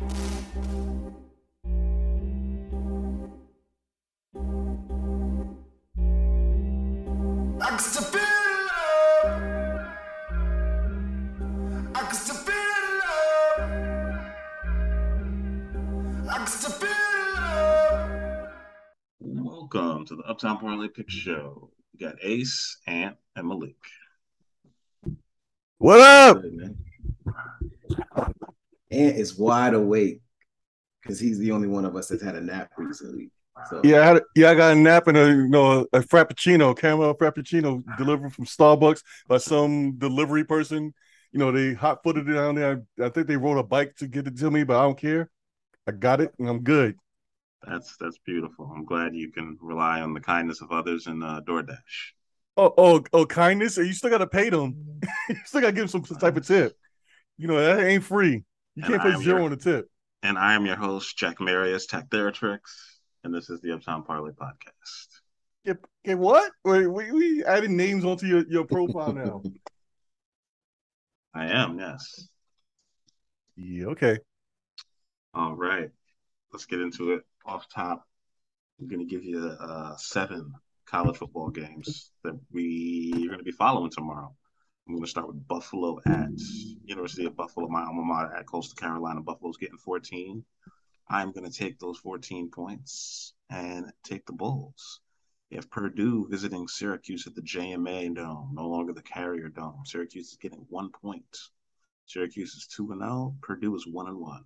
Welcome 0.00 0.30
to 20.06 20.14
the 20.14 20.22
Uptown 20.28 20.58
Parlay 20.58 20.86
Pick 20.86 21.10
Show. 21.10 21.72
We 21.92 22.06
got 22.06 22.14
Ace, 22.22 22.78
Ant, 22.86 23.16
and 23.34 23.48
Malik. 23.48 23.74
What 25.78 25.98
up? 25.98 26.44
Ant 28.90 29.16
is 29.16 29.38
wide 29.38 29.74
awake 29.74 30.20
because 31.02 31.20
he's 31.20 31.38
the 31.38 31.52
only 31.52 31.68
one 31.68 31.84
of 31.84 31.96
us 31.96 32.08
that's 32.08 32.22
had 32.22 32.36
a 32.36 32.40
nap 32.40 32.70
recently. 32.76 33.30
So 33.68 33.80
Yeah, 33.84 34.00
I 34.00 34.04
had, 34.04 34.22
yeah, 34.36 34.50
I 34.50 34.54
got 34.54 34.72
a 34.72 34.74
nap 34.76 35.08
and 35.08 35.16
a 35.16 35.26
you 35.28 35.48
know 35.48 35.86
a 35.92 36.00
frappuccino, 36.00 36.76
caramel 36.76 37.14
frappuccino 37.14 37.82
delivered 37.96 38.32
from 38.32 38.44
Starbucks 38.44 39.02
by 39.26 39.38
some 39.38 39.98
delivery 39.98 40.44
person. 40.44 40.94
You 41.32 41.38
know, 41.38 41.52
they 41.52 41.74
hot 41.74 42.02
footed 42.02 42.28
it 42.28 42.34
down 42.34 42.54
there. 42.54 42.82
I, 43.00 43.06
I 43.06 43.08
think 43.10 43.26
they 43.26 43.36
rode 43.36 43.58
a 43.58 43.62
bike 43.62 43.94
to 43.96 44.06
get 44.06 44.26
it 44.26 44.38
to 44.38 44.50
me, 44.50 44.64
but 44.64 44.78
I 44.78 44.82
don't 44.82 44.98
care. 44.98 45.30
I 45.86 45.92
got 45.92 46.20
it 46.20 46.32
and 46.38 46.48
I'm 46.48 46.62
good. 46.62 46.96
That's 47.66 47.96
that's 47.96 48.18
beautiful. 48.18 48.70
I'm 48.74 48.84
glad 48.84 49.14
you 49.14 49.32
can 49.32 49.58
rely 49.60 50.00
on 50.00 50.14
the 50.14 50.20
kindness 50.20 50.60
of 50.60 50.70
others 50.70 51.06
in 51.06 51.22
uh, 51.22 51.40
DoorDash. 51.40 52.12
Oh, 52.56 52.74
oh, 52.76 53.04
oh, 53.12 53.26
kindness. 53.26 53.76
You 53.76 53.92
still 53.92 54.10
gotta 54.10 54.26
pay 54.26 54.50
them. 54.50 55.00
you 55.28 55.36
still 55.44 55.60
gotta 55.60 55.72
give 55.72 55.90
them 55.90 56.04
some 56.04 56.18
type 56.18 56.36
of 56.36 56.46
tip. 56.46 56.76
You 57.36 57.46
know, 57.46 57.60
that 57.60 57.84
ain't 57.84 58.04
free. 58.04 58.44
You 58.78 58.84
And 58.84 58.92
can't 58.92 59.02
put 59.02 59.22
zero 59.24 59.38
your- 59.38 59.44
on 59.46 59.50
the 59.50 59.56
tip. 59.56 59.90
And 60.22 60.38
I 60.38 60.54
am 60.54 60.64
your 60.64 60.76
host, 60.76 61.18
Jack 61.18 61.40
Marius, 61.40 61.86
Tech 61.86 62.08
Theratrix, 62.10 62.60
and 63.24 63.34
this 63.34 63.50
is 63.50 63.60
the 63.60 63.72
Uptown 63.72 64.04
Parlay 64.04 64.30
Podcast. 64.30 65.08
Get, 65.64 65.78
get 66.04 66.16
what? 66.18 66.52
Wait, 66.64 66.86
we, 66.86 67.10
we 67.10 67.44
adding 67.44 67.76
names 67.76 68.04
onto 68.04 68.26
your, 68.26 68.44
your 68.48 68.64
profile 68.64 69.12
now. 69.12 69.42
I 71.34 71.46
am, 71.46 71.78
yes. 71.78 72.28
yeah, 73.56 73.86
okay. 73.86 74.18
All 75.34 75.54
right, 75.54 75.90
let's 76.52 76.66
get 76.66 76.80
into 76.80 77.12
it. 77.12 77.22
Off 77.46 77.68
top, 77.68 78.04
I'm 78.80 78.86
going 78.88 79.00
to 79.00 79.06
give 79.12 79.24
you 79.24 79.44
uh, 79.60 79.96
seven 79.96 80.52
college 80.86 81.16
football 81.16 81.50
games 81.50 82.10
that 82.22 82.38
we 82.52 83.12
are 83.24 83.26
going 83.28 83.38
to 83.38 83.44
be 83.44 83.50
following 83.52 83.90
tomorrow. 83.90 84.34
I'm 84.88 84.94
going 84.94 85.04
to 85.04 85.10
start 85.10 85.26
with 85.26 85.46
Buffalo 85.46 86.00
at 86.06 86.30
University 86.82 87.26
of 87.26 87.36
Buffalo, 87.36 87.68
my 87.68 87.84
alma 87.84 88.02
mater 88.02 88.34
at 88.34 88.46
Coastal 88.46 88.74
Carolina. 88.74 89.20
Buffalo's 89.20 89.58
getting 89.58 89.76
14. 89.76 90.42
I'm 91.10 91.30
going 91.32 91.44
to 91.44 91.54
take 91.54 91.78
those 91.78 91.98
14 91.98 92.50
points 92.50 93.34
and 93.50 93.92
take 94.02 94.24
the 94.24 94.32
Bulls. 94.32 95.00
If 95.50 95.68
Purdue 95.68 96.26
visiting 96.30 96.68
Syracuse 96.68 97.26
at 97.26 97.34
the 97.34 97.42
JMA 97.42 98.14
Dome, 98.14 98.52
no 98.54 98.66
longer 98.66 98.94
the 98.94 99.02
Carrier 99.02 99.50
Dome. 99.50 99.82
Syracuse 99.84 100.30
is 100.30 100.38
getting 100.38 100.64
one 100.70 100.90
point. 100.90 101.36
Syracuse 102.06 102.54
is 102.54 102.66
2 102.68 102.92
and 102.92 103.02
0. 103.02 103.36
Purdue 103.42 103.76
is 103.76 103.86
1 103.86 104.08
and 104.08 104.18
1. 104.18 104.44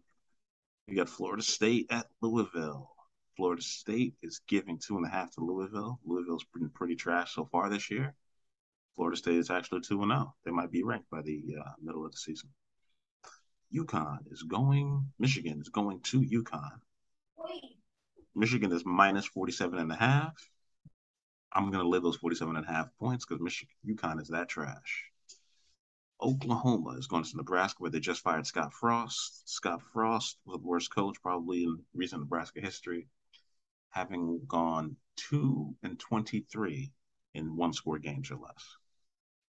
You 0.88 0.96
got 0.96 1.08
Florida 1.08 1.44
State 1.44 1.86
at 1.90 2.08
Louisville. 2.20 2.90
Florida 3.36 3.62
State 3.62 4.16
is 4.22 4.40
giving 4.48 4.78
two 4.78 4.96
and 4.96 5.06
a 5.06 5.08
half 5.08 5.30
to 5.34 5.40
Louisville. 5.44 6.00
Louisville's 6.04 6.44
been 6.52 6.68
pretty 6.68 6.96
trash 6.96 7.32
so 7.32 7.44
far 7.44 7.70
this 7.70 7.92
year. 7.92 8.16
Florida 8.96 9.16
State 9.16 9.38
is 9.38 9.50
actually 9.50 9.80
two 9.80 10.02
and 10.02 10.10
zero. 10.10 10.34
They 10.44 10.50
might 10.50 10.70
be 10.70 10.82
ranked 10.82 11.10
by 11.10 11.22
the 11.22 11.42
uh, 11.60 11.72
middle 11.82 12.04
of 12.04 12.12
the 12.12 12.18
season. 12.18 12.50
UConn 13.74 14.30
is 14.30 14.42
going. 14.42 15.12
Michigan 15.18 15.60
is 15.60 15.70
going 15.70 16.00
to 16.00 16.20
UConn. 16.20 16.80
Michigan 18.34 18.72
is 18.72 18.84
minus 18.84 19.26
47 19.26 19.78
and 19.78 19.92
a 19.92 19.96
half. 19.96 20.34
I'm 21.52 21.70
going 21.70 21.82
to 21.82 21.88
lay 21.88 21.98
those 21.98 22.16
47 22.16 22.56
and 22.56 22.66
a 22.66 22.70
half 22.70 22.88
points 22.98 23.24
because 23.24 23.42
Michigan, 23.42 23.74
UConn 23.86 24.20
is 24.20 24.28
that 24.28 24.48
trash. 24.48 25.04
Oklahoma 26.20 26.90
is 26.90 27.08
going 27.08 27.24
to 27.24 27.36
Nebraska 27.36 27.82
where 27.82 27.90
they 27.90 28.00
just 28.00 28.22
fired 28.22 28.46
Scott 28.46 28.72
Frost. 28.72 29.48
Scott 29.48 29.82
Frost 29.92 30.38
was 30.46 30.60
the 30.60 30.66
worst 30.66 30.94
coach 30.94 31.16
probably 31.20 31.64
in 31.64 31.78
recent 31.94 32.22
Nebraska 32.22 32.60
history, 32.60 33.08
having 33.90 34.40
gone 34.46 34.96
2 35.16 35.74
and 35.82 35.98
23 35.98 36.92
in 37.34 37.56
one 37.56 37.72
score 37.72 37.98
games 37.98 38.30
or 38.30 38.36
less. 38.36 38.76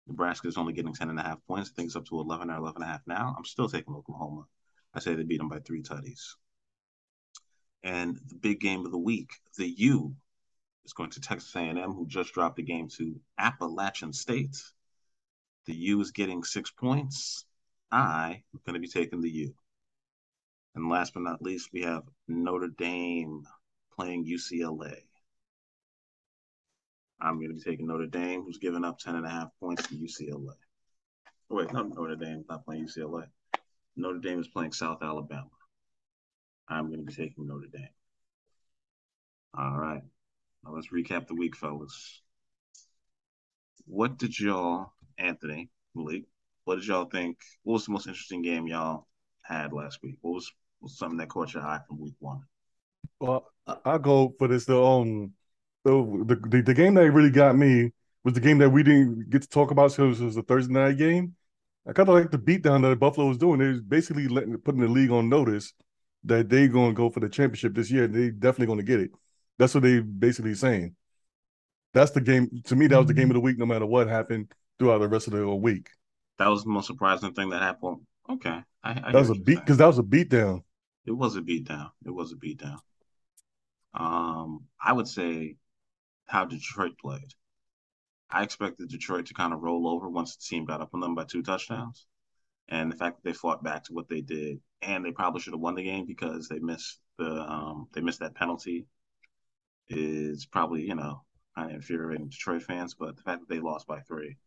Nebraska 0.07 0.47
is 0.47 0.57
only 0.57 0.73
getting 0.73 0.93
10 0.93 1.09
and 1.09 1.19
a 1.19 1.23
half 1.23 1.45
points. 1.47 1.69
I 1.69 1.73
think 1.75 1.87
it's 1.87 1.95
up 1.95 2.05
to 2.07 2.19
11 2.19 2.49
or 2.49 2.57
11 2.57 2.81
and 2.81 2.89
a 2.89 2.91
half 2.91 3.01
now. 3.05 3.35
I'm 3.37 3.45
still 3.45 3.69
taking 3.69 3.95
Oklahoma. 3.95 4.45
I 4.93 4.99
say 4.99 5.15
they 5.15 5.23
beat 5.23 5.37
them 5.37 5.49
by 5.49 5.59
three 5.59 5.83
tutties. 5.83 6.35
And 7.83 8.19
the 8.27 8.35
big 8.35 8.59
game 8.59 8.85
of 8.85 8.91
the 8.91 8.97
week, 8.97 9.29
the 9.57 9.67
U 9.67 10.15
is 10.85 10.93
going 10.93 11.11
to 11.11 11.21
Texas 11.21 11.55
A&M, 11.55 11.93
who 11.93 12.05
just 12.07 12.33
dropped 12.33 12.57
the 12.57 12.63
game 12.63 12.89
to 12.97 13.19
Appalachian 13.37 14.13
State. 14.13 14.61
The 15.65 15.75
U 15.75 16.01
is 16.01 16.11
getting 16.11 16.43
six 16.43 16.71
points. 16.71 17.45
I 17.91 18.43
am 18.53 18.59
going 18.65 18.73
to 18.73 18.79
be 18.79 18.87
taking 18.87 19.21
the 19.21 19.29
U. 19.29 19.53
And 20.75 20.89
last 20.89 21.13
but 21.13 21.23
not 21.23 21.41
least, 21.41 21.69
we 21.73 21.81
have 21.81 22.03
Notre 22.27 22.69
Dame 22.69 23.43
playing 23.95 24.25
UCLA. 24.25 25.01
I'm 27.21 27.37
going 27.37 27.49
to 27.49 27.55
be 27.55 27.61
taking 27.61 27.87
Notre 27.87 28.07
Dame, 28.07 28.43
who's 28.43 28.57
giving 28.57 28.83
up 28.83 28.97
10 28.99 29.15
and 29.15 29.25
a 29.25 29.29
half 29.29 29.49
points 29.59 29.87
to 29.87 29.95
UCLA. 29.95 30.53
Oh, 31.49 31.55
wait, 31.55 31.71
not 31.71 31.89
Notre 31.89 32.15
Dame, 32.15 32.43
not 32.49 32.65
playing 32.65 32.87
UCLA. 32.87 33.25
Notre 33.95 34.19
Dame 34.19 34.39
is 34.39 34.47
playing 34.47 34.71
South 34.71 35.03
Alabama. 35.03 35.49
I'm 36.67 36.87
going 36.87 36.99
to 36.99 37.05
be 37.05 37.13
taking 37.13 37.47
Notre 37.47 37.67
Dame. 37.71 37.89
All 39.57 39.77
right. 39.77 40.01
Now 40.63 40.73
let's 40.73 40.87
recap 40.87 41.27
the 41.27 41.35
week, 41.35 41.55
fellas. 41.55 42.21
What 43.85 44.17
did 44.17 44.39
y'all, 44.39 44.93
Anthony, 45.17 45.69
Malik, 45.93 46.23
what 46.63 46.75
did 46.75 46.87
y'all 46.87 47.05
think? 47.05 47.37
What 47.63 47.73
was 47.73 47.85
the 47.85 47.91
most 47.91 48.07
interesting 48.07 48.41
game 48.41 48.67
y'all 48.67 49.07
had 49.41 49.73
last 49.73 49.99
week? 50.01 50.15
What 50.21 50.35
was, 50.35 50.51
was 50.79 50.97
something 50.97 51.17
that 51.17 51.29
caught 51.29 51.53
your 51.53 51.63
eye 51.63 51.81
from 51.87 51.99
week 51.99 52.15
one? 52.19 52.41
Well, 53.19 53.51
I- 53.85 53.97
go 53.97 54.33
for 54.39 54.47
this. 54.47 54.65
The 54.65 54.81
um, 54.81 55.33
the, 55.83 56.25
the 56.25 56.35
the 56.49 56.61
the 56.61 56.73
game 56.73 56.93
that 56.95 57.11
really 57.11 57.31
got 57.31 57.55
me 57.55 57.91
was 58.23 58.33
the 58.33 58.39
game 58.39 58.59
that 58.59 58.69
we 58.69 58.83
didn't 58.83 59.29
get 59.29 59.41
to 59.41 59.47
talk 59.47 59.71
about 59.71 59.91
because 59.95 60.21
it 60.21 60.25
was 60.25 60.37
a 60.37 60.43
Thursday 60.43 60.73
night 60.73 60.97
game. 60.97 61.35
I 61.87 61.93
kind 61.93 62.07
of 62.07 62.15
like 62.15 62.29
the 62.29 62.37
beatdown 62.37 62.83
that 62.83 62.99
Buffalo 62.99 63.27
was 63.27 63.37
doing. 63.37 63.59
They 63.59 63.67
was 63.67 63.81
basically 63.81 64.27
letting 64.27 64.57
putting 64.57 64.81
the 64.81 64.87
league 64.87 65.11
on 65.11 65.29
notice 65.29 65.73
that 66.25 66.49
they 66.49 66.67
going 66.67 66.91
to 66.91 66.95
go 66.95 67.09
for 67.09 67.19
the 67.19 67.29
championship 67.29 67.73
this 67.73 67.89
year. 67.89 68.07
They 68.07 68.29
definitely 68.29 68.67
going 68.67 68.79
to 68.79 68.85
get 68.85 68.99
it. 68.99 69.11
That's 69.57 69.73
what 69.73 69.83
they 69.83 69.99
basically 69.99 70.53
saying. 70.53 70.95
That's 71.93 72.11
the 72.11 72.21
game 72.21 72.49
to 72.65 72.75
me. 72.75 72.87
That 72.87 72.97
was 72.97 73.07
the 73.07 73.13
game 73.13 73.29
of 73.31 73.33
the 73.33 73.41
week, 73.41 73.57
no 73.57 73.65
matter 73.65 73.85
what 73.85 74.07
happened 74.07 74.53
throughout 74.77 74.99
the 74.99 75.09
rest 75.09 75.27
of 75.27 75.33
the 75.33 75.47
week. 75.55 75.89
That 76.37 76.47
was 76.47 76.63
the 76.63 76.69
most 76.69 76.87
surprising 76.87 77.33
thing 77.33 77.49
that 77.49 77.61
happened. 77.61 78.01
Okay. 78.29 78.61
I, 78.83 78.91
I 79.03 79.11
That 79.11 79.19
was 79.19 79.29
a 79.29 79.35
beat 79.35 79.59
because 79.59 79.77
that 79.77 79.87
was 79.87 79.99
a 79.99 80.03
beatdown. 80.03 80.63
It 81.05 81.11
was 81.11 81.35
a 81.35 81.41
beatdown. 81.41 81.89
It 82.05 82.11
was 82.11 82.31
a 82.31 82.35
beatdown. 82.35 82.79
Um, 83.93 84.65
I 84.81 84.93
would 84.93 85.07
say 85.07 85.57
how 86.31 86.45
Detroit 86.45 86.97
played. 86.99 87.33
I 88.29 88.43
expected 88.43 88.89
Detroit 88.89 89.25
to 89.27 89.33
kind 89.33 89.53
of 89.53 89.61
roll 89.61 89.87
over 89.87 90.09
once 90.09 90.35
the 90.35 90.43
team 90.43 90.65
got 90.65 90.81
up 90.81 90.91
on 90.93 91.01
them 91.01 91.15
by 91.15 91.25
two 91.25 91.43
touchdowns. 91.43 92.07
And 92.69 92.89
the 92.89 92.95
fact 92.95 93.17
that 93.17 93.29
they 93.29 93.33
fought 93.33 93.63
back 93.63 93.83
to 93.85 93.93
what 93.93 94.07
they 94.07 94.21
did, 94.21 94.61
and 94.81 95.03
they 95.03 95.11
probably 95.11 95.41
should 95.41 95.53
have 95.53 95.59
won 95.59 95.75
the 95.75 95.83
game 95.83 96.05
because 96.05 96.47
they 96.47 96.59
missed 96.59 96.99
the 97.17 97.29
um 97.29 97.87
they 97.93 98.01
missed 98.01 98.21
that 98.21 98.35
penalty 98.35 98.87
is 99.89 100.45
probably, 100.45 100.87
you 100.87 100.95
know, 100.95 101.23
kind 101.55 101.71
of 101.71 101.75
infuriating 101.75 102.29
Detroit 102.29 102.63
fans. 102.63 102.93
But 102.93 103.17
the 103.17 103.23
fact 103.23 103.41
that 103.41 103.49
they 103.53 103.59
lost 103.59 103.87
by 103.87 103.99
three, 103.99 104.37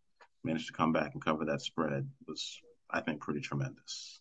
managed 0.42 0.68
to 0.68 0.72
come 0.72 0.92
back 0.92 1.10
and 1.12 1.22
cover 1.22 1.44
that 1.44 1.60
spread 1.60 2.08
was, 2.26 2.60
I 2.90 3.00
think, 3.02 3.20
pretty 3.20 3.40
tremendous. 3.40 4.20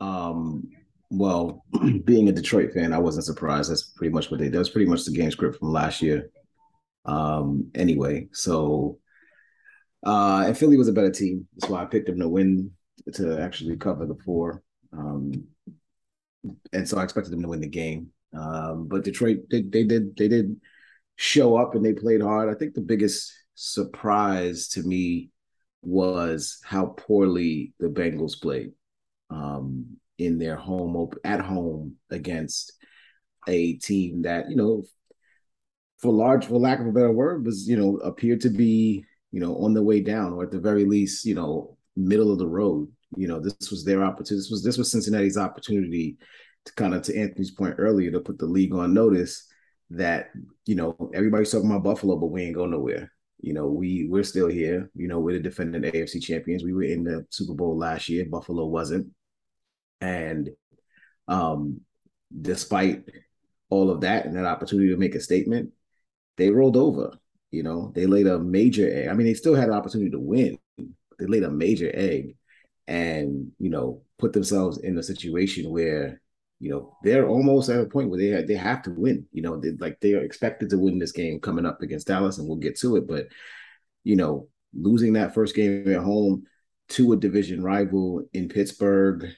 Um, 0.00 0.70
well, 1.10 1.64
being 2.04 2.28
a 2.28 2.32
Detroit 2.32 2.72
fan, 2.72 2.92
I 2.92 2.98
wasn't 2.98 3.26
surprised. 3.26 3.70
That's 3.70 3.84
pretty 3.84 4.12
much 4.12 4.30
what 4.30 4.40
they. 4.40 4.48
That 4.48 4.58
was 4.58 4.70
pretty 4.70 4.90
much 4.90 5.04
the 5.04 5.12
game 5.12 5.30
script 5.30 5.58
from 5.58 5.72
last 5.72 6.02
year. 6.02 6.30
Um, 7.04 7.70
anyway, 7.74 8.28
so 8.32 8.98
uh, 10.04 10.44
and 10.46 10.56
Philly 10.56 10.76
was 10.76 10.88
a 10.88 10.92
better 10.92 11.10
team. 11.10 11.46
That's 11.56 11.70
why 11.70 11.82
I 11.82 11.86
picked 11.86 12.06
them 12.06 12.20
to 12.20 12.28
win 12.28 12.70
to 13.14 13.40
actually 13.40 13.76
cover 13.76 14.06
the 14.06 14.16
four. 14.24 14.62
Um, 14.92 15.44
and 16.72 16.88
so 16.88 16.98
I 16.98 17.04
expected 17.04 17.32
them 17.32 17.42
to 17.42 17.48
win 17.48 17.60
the 17.60 17.68
game. 17.68 18.10
Um, 18.32 18.86
but 18.86 19.04
Detroit, 19.04 19.38
they, 19.50 19.62
they 19.62 19.84
did 19.84 20.16
they 20.16 20.28
did 20.28 20.60
show 21.16 21.56
up 21.56 21.74
and 21.74 21.84
they 21.84 21.92
played 21.92 22.22
hard. 22.22 22.48
I 22.48 22.58
think 22.58 22.74
the 22.74 22.80
biggest 22.80 23.32
surprise 23.54 24.68
to 24.68 24.82
me 24.82 25.30
was 25.82 26.60
how 26.64 26.86
poorly 26.86 27.72
the 27.78 27.88
Bengals 27.88 28.40
played 28.40 28.72
um, 29.30 29.96
in 30.18 30.38
their 30.38 30.56
home 30.56 30.96
op- 30.96 31.18
at 31.24 31.40
home 31.40 31.96
against 32.10 32.72
a 33.48 33.74
team 33.74 34.22
that 34.22 34.50
you 34.50 34.56
know, 34.56 34.84
for 35.98 36.12
large, 36.12 36.46
for 36.46 36.58
lack 36.58 36.80
of 36.80 36.86
a 36.86 36.92
better 36.92 37.12
word, 37.12 37.44
was 37.44 37.68
you 37.68 37.76
know 37.76 37.96
appeared 37.98 38.40
to 38.42 38.50
be 38.50 39.04
you 39.32 39.40
know 39.40 39.56
on 39.58 39.74
the 39.74 39.82
way 39.82 40.00
down 40.00 40.32
or 40.32 40.44
at 40.44 40.50
the 40.50 40.60
very 40.60 40.84
least 40.84 41.24
you 41.24 41.34
know 41.34 41.76
middle 41.96 42.32
of 42.32 42.38
the 42.38 42.48
road. 42.48 42.88
You 43.16 43.28
know, 43.28 43.40
this 43.40 43.70
was 43.70 43.84
their 43.84 44.04
opportunity. 44.04 44.36
This 44.36 44.50
was 44.50 44.62
this 44.62 44.78
was 44.78 44.90
Cincinnati's 44.90 45.38
opportunity 45.38 46.18
to 46.64 46.74
kind 46.74 46.94
of 46.94 47.02
to 47.02 47.16
Anthony's 47.16 47.52
point 47.52 47.76
earlier 47.78 48.10
to 48.10 48.20
put 48.20 48.38
the 48.38 48.46
league 48.46 48.74
on 48.74 48.92
notice 48.92 49.46
that 49.90 50.30
you 50.66 50.74
know 50.74 51.10
everybody's 51.14 51.50
talking 51.50 51.70
about 51.70 51.84
Buffalo, 51.84 52.16
but 52.16 52.26
we 52.26 52.42
ain't 52.42 52.56
going 52.56 52.70
nowhere. 52.70 53.12
You 53.40 53.52
know, 53.52 53.68
we 53.68 54.08
we're 54.10 54.24
still 54.24 54.48
here. 54.48 54.90
You 54.94 55.08
know, 55.08 55.20
we're 55.20 55.36
the 55.36 55.40
defending 55.40 55.82
AFC 55.82 56.22
champions. 56.22 56.64
We 56.64 56.72
were 56.72 56.82
in 56.82 57.04
the 57.04 57.26
Super 57.30 57.54
Bowl 57.54 57.76
last 57.76 58.08
year. 58.08 58.24
Buffalo 58.28 58.66
wasn't, 58.66 59.06
and 60.00 60.50
um, 61.28 61.80
despite 62.40 63.04
all 63.70 63.90
of 63.90 64.02
that 64.02 64.26
and 64.26 64.36
that 64.36 64.44
opportunity 64.44 64.90
to 64.90 64.96
make 64.96 65.14
a 65.14 65.20
statement, 65.20 65.72
they 66.36 66.50
rolled 66.50 66.76
over. 66.76 67.12
You 67.50 67.62
know, 67.62 67.92
they 67.94 68.06
laid 68.06 68.26
a 68.26 68.38
major 68.38 68.90
egg. 68.92 69.08
I 69.08 69.14
mean, 69.14 69.26
they 69.26 69.34
still 69.34 69.54
had 69.54 69.68
an 69.68 69.74
opportunity 69.74 70.10
to 70.10 70.20
win. 70.20 70.58
They 71.18 71.26
laid 71.26 71.44
a 71.44 71.50
major 71.50 71.90
egg, 71.94 72.36
and 72.86 73.52
you 73.58 73.70
know, 73.70 74.02
put 74.18 74.32
themselves 74.32 74.78
in 74.78 74.98
a 74.98 75.02
situation 75.02 75.70
where 75.70 76.20
you 76.58 76.70
know 76.70 76.96
they're 77.02 77.26
almost 77.26 77.68
at 77.68 77.80
a 77.80 77.86
point 77.86 78.10
where 78.10 78.18
they 78.18 78.42
they 78.42 78.56
have 78.56 78.82
to 78.82 78.90
win. 78.90 79.26
You 79.32 79.42
know, 79.42 79.58
they, 79.58 79.70
like 79.78 80.00
they 80.00 80.14
are 80.14 80.22
expected 80.22 80.70
to 80.70 80.78
win 80.78 80.98
this 80.98 81.12
game 81.12 81.40
coming 81.40 81.64
up 81.64 81.80
against 81.82 82.08
Dallas, 82.08 82.38
and 82.38 82.46
we'll 82.46 82.58
get 82.58 82.78
to 82.80 82.96
it. 82.96 83.06
But 83.06 83.28
you 84.04 84.16
know, 84.16 84.48
losing 84.74 85.14
that 85.14 85.34
first 85.34 85.54
game 85.54 85.90
at 85.90 86.02
home 86.02 86.44
to 86.88 87.12
a 87.12 87.16
division 87.16 87.62
rival 87.62 88.24
in 88.32 88.48
Pittsburgh, 88.48 89.28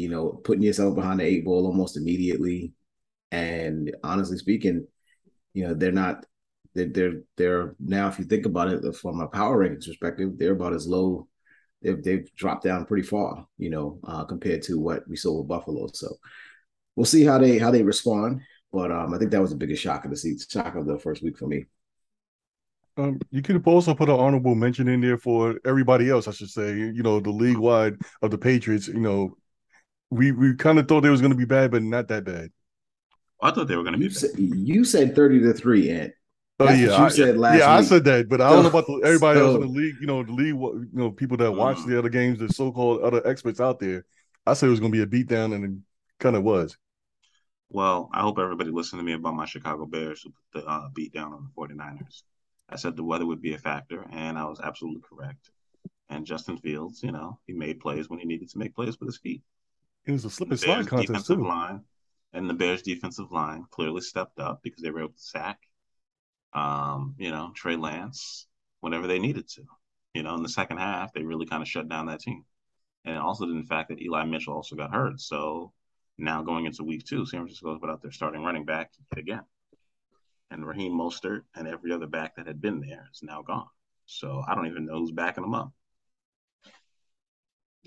you 0.00 0.08
know, 0.08 0.40
putting 0.44 0.62
yourself 0.62 0.94
behind 0.94 1.20
the 1.20 1.24
eight 1.24 1.44
ball 1.44 1.66
almost 1.66 1.96
immediately, 1.96 2.72
and 3.30 3.94
honestly 4.02 4.38
speaking, 4.38 4.86
you 5.54 5.66
know, 5.66 5.74
they're 5.74 5.92
not. 5.92 6.26
They're, 6.74 6.86
they're 6.86 7.22
they're 7.36 7.74
now 7.80 8.08
if 8.08 8.18
you 8.18 8.24
think 8.24 8.46
about 8.46 8.68
it 8.68 8.96
from 8.96 9.20
a 9.20 9.26
power 9.26 9.58
rankings 9.58 9.86
perspective, 9.86 10.38
they're 10.38 10.52
about 10.52 10.72
as 10.72 10.86
low 10.86 11.26
they've 11.82 12.02
they've 12.02 12.34
dropped 12.34 12.64
down 12.64 12.84
pretty 12.84 13.06
far, 13.06 13.46
you 13.58 13.70
know, 13.70 13.98
uh, 14.04 14.24
compared 14.24 14.62
to 14.62 14.78
what 14.78 15.06
we 15.08 15.16
saw 15.16 15.38
with 15.38 15.48
Buffalo. 15.48 15.88
So 15.92 16.08
we'll 16.96 17.06
see 17.06 17.24
how 17.24 17.38
they 17.38 17.58
how 17.58 17.70
they 17.70 17.82
respond. 17.82 18.42
But 18.72 18.92
um, 18.92 19.12
I 19.12 19.18
think 19.18 19.30
that 19.32 19.40
was 19.40 19.50
the 19.50 19.56
biggest 19.56 19.82
shock 19.82 20.04
of 20.04 20.10
the 20.10 20.16
season, 20.16 20.46
shock 20.48 20.76
of 20.76 20.86
the 20.86 20.98
first 20.98 21.22
week 21.22 21.38
for 21.38 21.46
me. 21.46 21.66
Um, 22.96 23.18
you 23.30 23.42
could 23.42 23.66
also 23.66 23.94
put 23.94 24.08
an 24.08 24.16
honorable 24.16 24.54
mention 24.54 24.86
in 24.88 25.00
there 25.00 25.18
for 25.18 25.58
everybody 25.64 26.10
else, 26.10 26.28
I 26.28 26.32
should 26.32 26.50
say. 26.50 26.76
You 26.76 27.02
know, 27.02 27.18
the 27.18 27.30
league 27.30 27.56
wide 27.56 27.96
of 28.22 28.30
the 28.30 28.38
Patriots. 28.38 28.88
You 28.88 29.00
know, 29.00 29.36
we 30.10 30.32
we 30.32 30.54
kind 30.54 30.78
of 30.78 30.88
thought 30.88 31.04
it 31.04 31.10
was 31.10 31.20
going 31.20 31.32
to 31.32 31.38
be 31.38 31.44
bad, 31.44 31.70
but 31.70 31.82
not 31.82 32.08
that 32.08 32.24
bad. 32.24 32.50
I 33.42 33.50
thought 33.50 33.68
they 33.68 33.76
were 33.76 33.82
going 33.82 33.94
to 33.94 33.98
be. 33.98 34.10
Said, 34.10 34.30
you 34.36 34.84
said 34.84 35.14
thirty 35.14 35.40
to 35.40 35.52
three, 35.52 35.90
Ant. 35.90 36.12
Oh 36.58 36.66
That's 36.66 36.78
yeah, 36.78 37.24
I, 37.24 37.32
yeah, 37.32 37.54
week. 37.54 37.62
I 37.62 37.82
said 37.82 38.04
that, 38.04 38.28
but 38.28 38.42
I 38.42 38.50
don't 38.50 38.64
know 38.64 38.68
about 38.68 38.86
the, 38.86 39.00
everybody 39.04 39.40
so, 39.40 39.46
else 39.46 39.54
in 39.54 39.60
the 39.62 39.78
league. 39.78 39.96
You 39.98 40.06
know, 40.06 40.22
the 40.22 40.32
league, 40.32 40.54
you 40.54 40.88
know, 40.92 41.10
people 41.10 41.38
that 41.38 41.52
watch 41.52 41.78
uh, 41.78 41.86
the 41.86 41.98
other 41.98 42.10
games, 42.10 42.38
the 42.38 42.50
so-called 42.50 43.00
other 43.00 43.26
experts 43.26 43.60
out 43.60 43.78
there. 43.78 44.04
I 44.46 44.52
said 44.52 44.66
it 44.66 44.70
was 44.70 44.80
going 44.80 44.92
to 44.92 45.06
be 45.06 45.18
a 45.18 45.24
beatdown, 45.24 45.54
and 45.54 45.64
it 45.64 45.70
kind 46.18 46.36
of 46.36 46.42
was. 46.42 46.76
Well, 47.70 48.10
I 48.12 48.20
hope 48.20 48.38
everybody 48.38 48.70
listened 48.70 49.00
to 49.00 49.04
me 49.04 49.12
about 49.12 49.36
my 49.36 49.46
Chicago 49.46 49.86
Bears 49.86 50.22
who 50.22 50.34
put 50.52 50.64
the 50.64 50.70
uh, 50.70 50.88
beat 50.92 51.14
down 51.14 51.32
on 51.32 51.44
the 51.44 51.74
49ers. 51.74 52.22
I 52.68 52.76
said 52.76 52.94
the 52.94 53.04
weather 53.04 53.26
would 53.26 53.40
be 53.40 53.54
a 53.54 53.58
factor, 53.58 54.04
and 54.12 54.36
I 54.36 54.44
was 54.44 54.60
absolutely 54.60 55.02
correct. 55.08 55.50
And 56.10 56.26
Justin 56.26 56.58
Fields, 56.58 57.02
you 57.02 57.12
know, 57.12 57.38
he 57.46 57.52
made 57.52 57.80
plays 57.80 58.10
when 58.10 58.18
he 58.18 58.26
needed 58.26 58.50
to 58.50 58.58
make 58.58 58.74
plays 58.74 58.98
with 58.98 59.08
his 59.08 59.18
feet. 59.18 59.42
It 60.10 60.14
was 60.14 60.24
a 60.24 60.30
slip 60.30 60.50
and 60.50 60.60
slide 60.60 60.86
contest 60.86 61.08
defensive 61.08 61.38
too. 61.38 61.46
line 61.46 61.80
and 62.32 62.48
the 62.48 62.54
Bears 62.54 62.82
defensive 62.82 63.32
line 63.32 63.64
clearly 63.70 64.00
stepped 64.00 64.38
up 64.38 64.60
because 64.62 64.82
they 64.82 64.90
were 64.90 65.00
able 65.00 65.12
to 65.12 65.20
sack 65.20 65.58
um, 66.52 67.14
you 67.18 67.30
know, 67.30 67.52
Trey 67.54 67.76
Lance 67.76 68.46
whenever 68.80 69.06
they 69.06 69.18
needed 69.18 69.48
to. 69.50 69.62
You 70.14 70.22
know, 70.22 70.34
in 70.34 70.42
the 70.42 70.48
second 70.48 70.78
half, 70.78 71.12
they 71.12 71.22
really 71.22 71.46
kind 71.46 71.62
of 71.62 71.68
shut 71.68 71.88
down 71.88 72.06
that 72.06 72.20
team. 72.20 72.44
And 73.04 73.16
also 73.16 73.46
the 73.46 73.62
fact 73.62 73.88
that 73.88 74.02
Eli 74.02 74.24
Mitchell 74.24 74.54
also 74.54 74.76
got 74.76 74.92
hurt. 74.92 75.20
So 75.20 75.72
now 76.18 76.42
going 76.42 76.66
into 76.66 76.84
week 76.84 77.04
two, 77.04 77.24
San 77.24 77.40
Francisco 77.40 77.74
is 77.74 77.80
without 77.80 78.02
their 78.02 78.10
starting 78.10 78.42
running 78.42 78.64
back 78.64 78.90
again. 79.16 79.42
And 80.50 80.66
Raheem 80.66 80.92
Mostert 80.92 81.42
and 81.54 81.68
every 81.68 81.92
other 81.92 82.08
back 82.08 82.36
that 82.36 82.46
had 82.46 82.60
been 82.60 82.80
there 82.80 83.08
is 83.14 83.22
now 83.22 83.42
gone. 83.42 83.68
So 84.06 84.42
I 84.46 84.56
don't 84.56 84.66
even 84.66 84.84
know 84.84 84.98
who's 84.98 85.12
backing 85.12 85.42
them 85.42 85.54
up. 85.54 85.72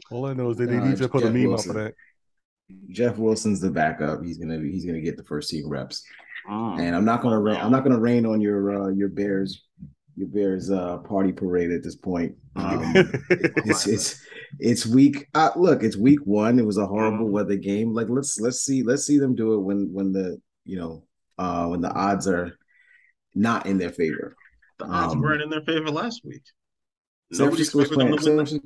All 0.09 0.25
I 0.25 0.33
know 0.33 0.51
is 0.51 0.57
that 0.57 0.69
they 0.69 0.77
uh, 0.77 0.85
need 0.85 0.97
to 0.97 1.09
put 1.09 1.23
a 1.23 1.29
meme 1.29 1.49
Wilson. 1.49 1.71
up 1.71 1.75
for 1.75 1.83
that. 1.83 1.95
Jeff 2.89 3.17
Wilson's 3.17 3.59
the 3.59 3.69
backup. 3.69 4.23
He's 4.23 4.37
gonna 4.37 4.59
he's 4.59 4.85
gonna 4.85 5.01
get 5.01 5.17
the 5.17 5.23
first 5.23 5.49
team 5.49 5.67
reps. 5.67 6.03
Oh, 6.49 6.75
and 6.77 6.95
I'm 6.95 7.05
not 7.05 7.21
gonna 7.21 7.39
rain, 7.39 7.57
I'm 7.57 7.71
not 7.71 7.83
gonna 7.83 7.99
rain 7.99 8.25
on 8.25 8.41
your 8.41 8.83
uh, 8.83 8.89
your 8.89 9.09
Bears 9.09 9.63
your 10.15 10.27
Bears 10.27 10.69
uh, 10.69 10.97
party 10.97 11.31
parade 11.31 11.71
at 11.71 11.83
this 11.83 11.95
point. 11.95 12.35
Um, 12.55 12.93
it's 13.29 13.87
it's 13.87 14.25
it's 14.59 14.85
week. 14.85 15.27
Uh, 15.33 15.51
look, 15.55 15.83
it's 15.83 15.97
week 15.97 16.19
one. 16.25 16.59
It 16.59 16.65
was 16.65 16.77
a 16.77 16.85
horrible 16.85 17.29
weather 17.29 17.55
game. 17.55 17.93
Like 17.93 18.07
let's 18.09 18.39
let's 18.39 18.61
see 18.61 18.83
let's 18.83 19.05
see 19.05 19.17
them 19.17 19.35
do 19.35 19.53
it 19.53 19.59
when 19.59 19.91
when 19.93 20.11
the 20.11 20.39
you 20.65 20.77
know 20.77 21.03
uh, 21.37 21.67
when 21.67 21.81
the 21.81 21.91
odds 21.91 22.27
are 22.27 22.57
not 23.33 23.65
in 23.65 23.77
their 23.77 23.91
favor. 23.91 24.35
The 24.79 24.85
odds 24.85 25.13
um, 25.13 25.21
weren't 25.21 25.41
in 25.41 25.49
their 25.49 25.61
favor 25.61 25.89
last 25.89 26.21
week. 26.23 26.43
Nobody 27.31 27.63
was 27.73 27.89
playing. 27.89 28.59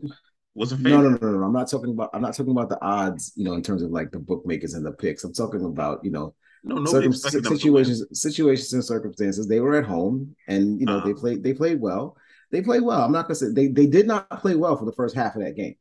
Was 0.57 0.71
a 0.71 0.77
no, 0.77 1.01
no, 1.01 1.09
no, 1.09 1.17
no, 1.17 1.37
no. 1.37 1.45
I'm 1.45 1.53
not 1.53 1.69
talking 1.69 1.91
about. 1.91 2.09
I'm 2.13 2.21
not 2.21 2.35
talking 2.35 2.51
about 2.51 2.69
the 2.69 2.83
odds. 2.83 3.31
You 3.35 3.43
know, 3.43 3.53
in 3.53 3.61
terms 3.61 3.83
of 3.83 3.91
like 3.91 4.09
the 4.11 4.17
bookmakers 4.17 4.73
and 4.73 4.83
the 4.83 4.91
picks. 4.91 5.23
I'm 5.23 5.33
talking 5.33 5.63
about 5.63 6.03
you 6.03 6.09
know 6.09 6.33
no, 6.63 6.83
Circum- 6.85 7.13
situations, 7.13 8.03
situations 8.11 8.73
and 8.73 8.83
circumstances. 8.83 9.47
They 9.47 9.59
were 9.59 9.77
at 9.77 9.85
home, 9.85 10.35
and 10.47 10.79
you 10.79 10.87
know 10.87 10.97
uh-huh. 10.97 11.07
they 11.07 11.13
played. 11.13 11.43
They 11.43 11.53
played 11.53 11.79
well. 11.79 12.17
They 12.51 12.61
played 12.61 12.81
well. 12.81 13.01
I'm 13.01 13.11
not 13.11 13.27
gonna 13.27 13.35
say 13.35 13.51
they 13.53 13.67
they 13.67 13.85
did 13.85 14.07
not 14.07 14.29
play 14.41 14.55
well 14.55 14.75
for 14.75 14.85
the 14.85 14.93
first 14.93 15.15
half 15.15 15.35
of 15.35 15.43
that 15.43 15.55
game. 15.55 15.75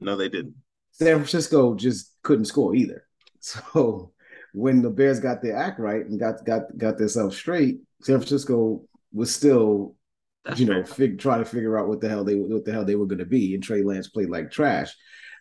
No, 0.00 0.16
they 0.16 0.30
didn't. 0.30 0.54
San 0.92 1.16
Francisco 1.16 1.74
just 1.74 2.16
couldn't 2.22 2.46
score 2.46 2.74
either. 2.74 3.04
So 3.44 4.12
when 4.52 4.82
the 4.82 4.90
Bears 4.90 5.18
got 5.18 5.42
their 5.42 5.56
act 5.56 5.80
right 5.80 6.06
and 6.06 6.18
got 6.18 6.44
got 6.44 6.76
got 6.78 6.96
themselves 6.96 7.36
straight, 7.36 7.80
San 8.02 8.18
Francisco 8.18 8.84
was 9.12 9.34
still, 9.34 9.96
That's 10.44 10.58
you 10.58 10.66
know, 10.66 10.82
fig- 10.84 11.18
trying 11.18 11.38
to 11.38 11.44
figure 11.44 11.78
out 11.78 11.88
what 11.88 12.00
the 12.00 12.08
hell 12.08 12.24
they 12.24 12.34
what 12.34 12.64
the 12.64 12.72
hell 12.72 12.84
they 12.84 12.96
were 12.96 13.06
going 13.06 13.18
to 13.18 13.26
be. 13.26 13.54
And 13.54 13.62
Trey 13.62 13.82
Lance 13.82 14.08
played 14.08 14.30
like 14.30 14.50
trash 14.50 14.92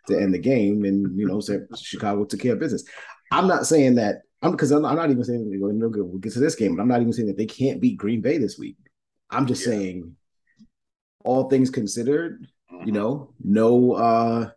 to 0.08 0.20
end 0.20 0.34
the 0.34 0.40
game, 0.40 0.86
and 0.86 1.18
you 1.20 1.28
know, 1.28 1.42
Chicago 1.76 2.26
took 2.26 2.40
care 2.40 2.54
of 2.54 2.60
business. 2.60 2.84
I'm 3.32 3.48
not 3.48 3.66
saying 3.66 3.96
that 3.96 4.22
I'm 4.42 4.52
because 4.52 4.72
I'm, 4.72 4.86
I'm, 4.86 4.96
not 4.96 5.12
even 5.12 5.24
saying 5.24 5.50
that 5.50 5.74
no 5.74 5.90
good. 5.90 6.04
We'll 6.04 6.20
get 6.20 6.34
to 6.34 6.40
this 6.40 6.56
game, 6.56 6.76
but 6.76 6.82
I'm 6.82 6.88
not 6.88 7.02
even 7.02 7.14
saying 7.14 7.28
that 7.28 7.38
they 7.38 7.46
can't 7.46 7.82
beat 7.82 7.98
Green 7.98 8.22
Bay 8.22 8.38
this 8.38 8.58
week. 8.58 8.78
I'm 9.30 9.46
just 9.46 9.66
yeah. 9.66 9.74
saying, 9.74 10.16
all 11.24 11.50
things 11.50 11.70
considered, 11.70 12.48
mm-hmm. 12.72 12.88
you 12.88 12.92
know, 12.92 13.34
no 13.44 13.94
uh 13.94 14.50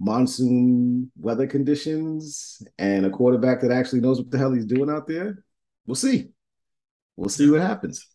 monsoon 0.00 1.10
weather 1.18 1.46
conditions 1.46 2.62
and 2.78 3.06
a 3.06 3.10
quarterback 3.10 3.60
that 3.60 3.70
actually 3.70 4.00
knows 4.00 4.18
what 4.18 4.30
the 4.30 4.38
hell 4.38 4.52
he's 4.52 4.66
doing 4.66 4.90
out 4.90 5.06
there. 5.06 5.44
We'll 5.86 5.94
see. 5.94 6.30
We'll 7.16 7.28
see 7.28 7.48
what 7.50 7.60
happens. 7.60 8.06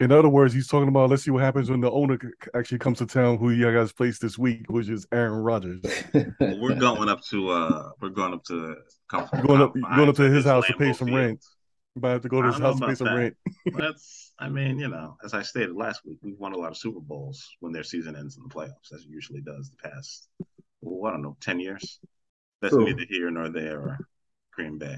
In 0.00 0.10
other 0.10 0.30
words, 0.30 0.54
he's 0.54 0.66
talking 0.66 0.88
about 0.88 1.10
let's 1.10 1.24
see 1.24 1.30
what 1.30 1.42
happens 1.42 1.70
when 1.70 1.82
the 1.82 1.90
owner 1.90 2.18
actually 2.54 2.78
comes 2.78 2.98
to 2.98 3.06
town, 3.06 3.36
who 3.36 3.50
you 3.50 3.70
guys 3.70 3.92
placed 3.92 4.22
this 4.22 4.38
week, 4.38 4.64
which 4.68 4.88
is 4.88 5.06
Aaron 5.12 5.34
Rodgers. 5.34 5.82
we're 6.40 6.74
going 6.74 7.10
up 7.10 7.22
to 7.26 7.50
uh 7.50 7.90
we're 8.00 8.08
going 8.08 8.32
up 8.32 8.42
to 8.44 8.76
you're 9.12 9.42
going 9.42 9.60
up 9.60 9.74
going 9.74 10.08
up 10.08 10.16
to 10.16 10.30
his 10.30 10.46
house 10.46 10.66
to 10.66 10.72
pay 10.72 10.94
some 10.94 11.08
Field. 11.08 11.20
rent. 11.20 11.44
You 11.94 12.02
might 12.02 12.12
have 12.12 12.22
to 12.22 12.28
go 12.28 12.40
to 12.40 12.48
his 12.48 12.58
house 12.58 12.80
to 12.80 12.86
pay 12.86 12.94
some 12.94 13.08
that. 13.08 13.14
rent. 13.14 13.36
That's 13.76 14.32
I 14.38 14.48
mean, 14.48 14.78
you 14.78 14.88
know, 14.88 15.18
as 15.22 15.34
I 15.34 15.42
stated 15.42 15.76
last 15.76 16.00
week, 16.06 16.16
we've 16.22 16.38
won 16.38 16.54
a 16.54 16.56
lot 16.56 16.70
of 16.70 16.78
Super 16.78 17.00
Bowls 17.00 17.46
when 17.60 17.72
their 17.72 17.82
season 17.82 18.16
ends 18.16 18.38
in 18.38 18.42
the 18.42 18.48
playoffs, 18.48 18.94
as 18.94 19.02
it 19.02 19.10
usually 19.10 19.42
does 19.42 19.70
the 19.70 19.88
past 19.88 20.28
well, 20.80 21.10
I 21.10 21.14
don't 21.14 21.22
know, 21.22 21.36
ten 21.40 21.60
years. 21.60 22.00
That's 22.62 22.74
cool. 22.74 22.86
neither 22.86 23.04
here 23.06 23.30
nor 23.30 23.50
there 23.50 23.80
or 23.80 23.98
Green 24.52 24.78
Bay. 24.78 24.96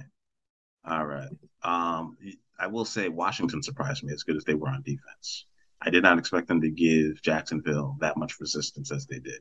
All 0.85 1.07
right. 1.07 1.31
Um 1.63 2.17
I 2.63 2.69
will 2.69 2.85
say 2.85 3.09
Washington 3.09 3.61
surprised 3.61 4.05
me 4.05 4.13
as 4.13 4.23
good 4.23 4.37
as 4.37 4.45
they 4.45 4.55
were 4.55 4.69
on 4.69 4.83
defense. 4.83 5.47
I 5.81 5.91
did 5.91 6.05
not 6.05 6.17
expect 6.17 6.47
them 6.47 6.61
to 6.61 6.71
give 6.71 7.21
Jacksonville 7.21 7.97
that 7.99 8.17
much 8.17 8.39
resistance 8.39 8.93
as 8.93 9.05
they 9.05 9.19
did. 9.19 9.41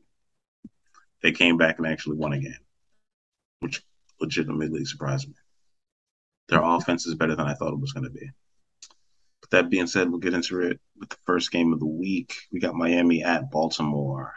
They 1.22 1.32
came 1.32 1.56
back 1.56 1.78
and 1.78 1.86
actually 1.86 2.18
won 2.18 2.34
a 2.34 2.40
game, 2.40 2.66
which 3.60 3.84
legitimately 4.20 4.86
surprised 4.86 5.28
me. 5.28 5.36
Their 6.50 6.64
offense 6.64 7.06
is 7.06 7.14
better 7.14 7.36
than 7.36 7.46
I 7.46 7.54
thought 7.54 7.74
it 7.74 7.80
was 7.80 7.92
going 7.94 8.06
to 8.06 8.10
be. 8.10 8.28
But 9.42 9.52
that 9.52 9.70
being 9.70 9.86
said, 9.86 10.10
we'll 10.10 10.20
get 10.20 10.34
into 10.34 10.60
it 10.62 10.80
with 10.98 11.10
the 11.10 11.18
first 11.24 11.52
game 11.52 11.74
of 11.74 11.80
the 11.80 11.86
week. 11.86 12.36
We 12.52 12.60
got 12.60 12.74
Miami 12.74 13.24
at 13.24 13.52
Baltimore. 13.52 14.34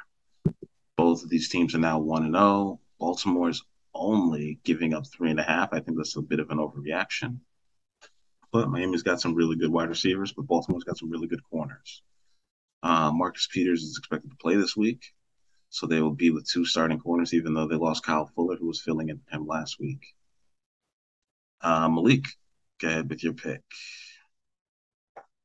Both 0.98 1.24
of 1.24 1.30
these 1.30 1.48
teams 1.48 1.74
are 1.74 1.78
now 1.78 2.00
1 2.00 2.24
and 2.26 2.34
0. 2.34 3.48
is 3.48 3.62
only 3.94 4.58
giving 4.62 4.92
up 4.92 5.06
three 5.06 5.30
and 5.30 5.40
a 5.40 5.42
half. 5.42 5.72
I 5.72 5.80
think 5.80 5.96
that's 5.96 6.16
a 6.16 6.20
bit 6.20 6.38
of 6.38 6.50
an 6.50 6.58
overreaction. 6.58 7.38
But 8.54 8.70
Miami's 8.70 9.02
got 9.02 9.20
some 9.20 9.34
really 9.34 9.56
good 9.56 9.72
wide 9.72 9.88
receivers, 9.88 10.32
but 10.32 10.46
Baltimore's 10.46 10.84
got 10.84 10.96
some 10.96 11.10
really 11.10 11.26
good 11.26 11.42
corners. 11.50 12.02
Uh, 12.84 13.10
Marcus 13.12 13.48
Peters 13.48 13.82
is 13.82 13.98
expected 13.98 14.30
to 14.30 14.36
play 14.36 14.54
this 14.54 14.76
week, 14.76 15.02
so 15.70 15.88
they 15.88 16.00
will 16.00 16.14
be 16.14 16.30
with 16.30 16.48
two 16.48 16.64
starting 16.64 17.00
corners, 17.00 17.34
even 17.34 17.52
though 17.52 17.66
they 17.66 17.74
lost 17.74 18.04
Kyle 18.04 18.30
Fuller, 18.36 18.54
who 18.54 18.68
was 18.68 18.80
filling 18.80 19.08
in 19.08 19.20
him 19.28 19.44
last 19.48 19.80
week. 19.80 20.06
Uh, 21.62 21.88
Malik, 21.88 22.26
go 22.80 22.86
ahead 22.86 23.10
with 23.10 23.24
your 23.24 23.32
pick. 23.32 23.60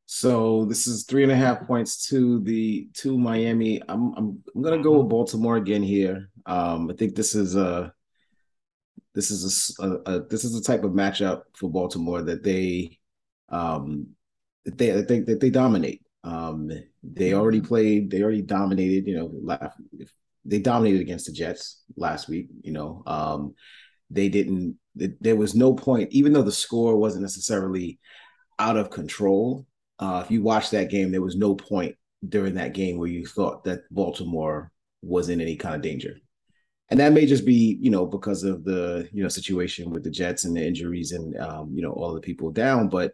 So 0.06 0.66
this 0.66 0.86
is 0.86 1.06
three 1.06 1.24
and 1.24 1.32
a 1.32 1.36
half 1.36 1.66
points 1.66 2.08
to 2.10 2.40
the 2.42 2.90
to 2.98 3.18
Miami. 3.18 3.82
I'm 3.90 4.14
I'm 4.18 4.44
I'm 4.54 4.62
gonna 4.62 4.84
go 4.84 5.00
with 5.00 5.10
Baltimore 5.10 5.58
again 5.58 5.82
here. 5.82 6.30
Um, 6.46 6.92
I 6.92 6.94
think 6.94 7.16
this 7.16 7.34
is 7.34 7.56
a 7.56 7.92
this 9.16 9.32
is 9.32 9.76
a, 9.80 9.84
a, 9.84 9.94
a 10.06 10.26
this 10.28 10.44
is 10.44 10.56
a 10.56 10.62
type 10.62 10.84
of 10.84 10.92
matchup 10.92 11.42
for 11.56 11.72
Baltimore 11.72 12.22
that 12.22 12.44
they 12.44 12.99
um 13.50 14.08
they 14.66 14.98
I 14.98 15.04
think 15.04 15.26
that 15.28 15.40
they 15.40 15.50
dominate. 15.50 16.02
Um, 16.24 16.70
they 17.04 17.34
already 17.34 17.62
played. 17.62 18.12
They 18.12 18.22
already 18.22 18.42
dominated. 18.42 19.08
You 19.08 19.18
know, 19.18 19.70
they 20.46 20.60
dominated 20.60 21.02
against 21.02 21.26
the 21.28 21.32
Jets 21.32 21.84
last 21.96 22.28
week. 22.28 22.48
You 22.62 22.74
know, 22.74 23.04
um, 23.06 23.56
they 24.10 24.30
didn't. 24.30 24.78
There 24.96 25.36
was 25.36 25.56
no 25.56 25.74
point, 25.74 26.12
even 26.12 26.34
though 26.34 26.44
the 26.44 26.52
score 26.52 26.98
wasn't 26.98 27.22
necessarily 27.22 28.00
out 28.58 28.78
of 28.78 28.90
control. 28.90 29.66
Uh, 29.98 30.22
if 30.24 30.32
you 30.32 30.42
watch 30.42 30.72
that 30.72 30.90
game, 30.90 31.12
there 31.12 31.22
was 31.22 31.38
no 31.38 31.56
point 31.56 31.96
during 32.28 32.56
that 32.56 32.74
game 32.74 32.98
where 32.98 33.08
you 33.08 33.26
thought 33.26 33.64
that 33.64 33.82
Baltimore 33.92 34.72
was 35.02 35.30
in 35.30 35.40
any 35.40 35.56
kind 35.56 35.76
of 35.76 35.82
danger. 35.82 36.18
And 36.90 37.00
that 37.00 37.14
may 37.14 37.26
just 37.26 37.46
be, 37.46 37.78
you 37.80 37.92
know, 37.92 38.06
because 38.06 38.44
of 38.44 38.64
the, 38.64 39.08
you 39.14 39.22
know, 39.22 39.30
situation 39.30 39.92
with 39.92 40.04
the 40.04 40.10
Jets 40.10 40.44
and 40.44 40.58
the 40.58 40.66
injuries 40.66 41.12
and, 41.12 41.38
um, 41.38 41.72
you 41.74 41.82
know, 41.82 41.92
all 41.92 42.14
the 42.14 42.20
people 42.20 42.52
down. 42.52 42.90
But 42.90 43.14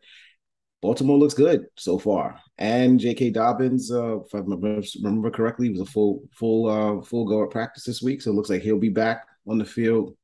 Baltimore 0.86 1.18
looks 1.18 1.34
good 1.34 1.65
so 1.77 1.98
far, 1.98 2.39
and 2.60 3.00
J.K. 3.00 3.32
Dobbins, 3.32 3.92
uh, 3.92 4.20
if 4.20 4.36
I 4.36 4.38
remember 4.38 5.32
correctly, 5.32 5.72
was 5.72 5.80
a 5.80 5.86
full 5.86 6.22
full 6.32 6.70
uh, 6.70 7.01
full 7.01 7.25
go 7.25 7.44
at 7.44 7.50
practice 7.50 7.86
this 7.86 8.04
week, 8.04 8.22
so 8.22 8.30
it 8.30 8.36
looks 8.36 8.51
like 8.51 8.62
he'll 8.62 8.77
be 8.77 8.89
back 8.89 9.25
on 9.48 9.58
the 9.58 9.65
field. 9.65 10.15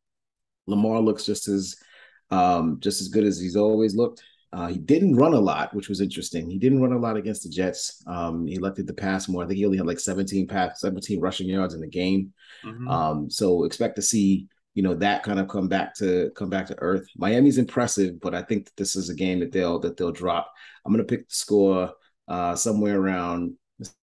Lamar 0.67 0.99
looks 1.01 1.25
just 1.25 1.47
as 1.47 1.77
um, 2.29 2.77
just 2.79 3.01
as 3.01 3.07
good 3.07 3.23
as 3.23 3.39
he's 3.39 3.55
always 3.55 3.95
looked. 3.95 4.21
Uh, 4.53 4.67
he 4.67 4.77
didn't 4.77 5.15
run 5.15 5.33
a 5.33 5.39
lot, 5.39 5.73
which 5.73 5.89
was 5.89 5.99
interesting. 5.99 6.47
He 6.47 6.59
didn't 6.59 6.81
run 6.83 6.93
a 6.93 6.99
lot 6.99 7.17
against 7.17 7.41
the 7.41 7.49
Jets. 7.49 8.03
Um, 8.05 8.45
he 8.45 8.53
elected 8.53 8.85
to 8.85 8.93
pass 8.93 9.27
more. 9.27 9.43
I 9.43 9.47
think 9.47 9.57
he 9.57 9.65
only 9.65 9.79
had 9.79 9.87
like 9.87 9.99
17 9.99 10.45
pass, 10.45 10.79
17 10.81 11.19
rushing 11.19 11.47
yards 11.47 11.73
in 11.73 11.81
the 11.81 11.87
game. 11.87 12.33
Mm-hmm. 12.63 12.87
Um, 12.87 13.31
so 13.31 13.63
expect 13.63 13.95
to 13.95 14.03
see 14.03 14.47
you 14.73 14.83
know 14.83 14.95
that 14.95 15.23
kind 15.23 15.39
of 15.39 15.47
come 15.47 15.67
back 15.67 15.95
to 15.95 16.31
come 16.35 16.49
back 16.49 16.67
to 16.67 16.79
earth. 16.79 17.05
Miami's 17.17 17.57
impressive, 17.57 18.19
but 18.21 18.33
I 18.33 18.41
think 18.41 18.65
that 18.65 18.75
this 18.77 18.95
is 18.95 19.09
a 19.09 19.15
game 19.15 19.39
that 19.39 19.51
they'll 19.51 19.79
that 19.79 19.97
they'll 19.97 20.11
drop. 20.11 20.51
I'm 20.85 20.93
to 21.03 21.03
pick 21.03 21.27
the 21.27 21.35
score 21.35 21.91
uh, 22.27 22.55
somewhere 22.55 22.99
around 22.99 23.55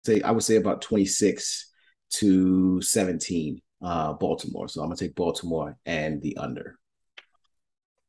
say 0.03 0.21
I 0.21 0.31
would 0.31 0.43
say 0.43 0.55
about 0.55 0.81
26 0.81 1.71
to 2.11 2.81
17 2.81 3.61
uh, 3.81 4.13
Baltimore. 4.13 4.67
So 4.67 4.81
I'm 4.81 4.89
to 4.91 5.05
take 5.05 5.15
Baltimore 5.15 5.77
and 5.85 6.21
the 6.21 6.35
under. 6.37 6.77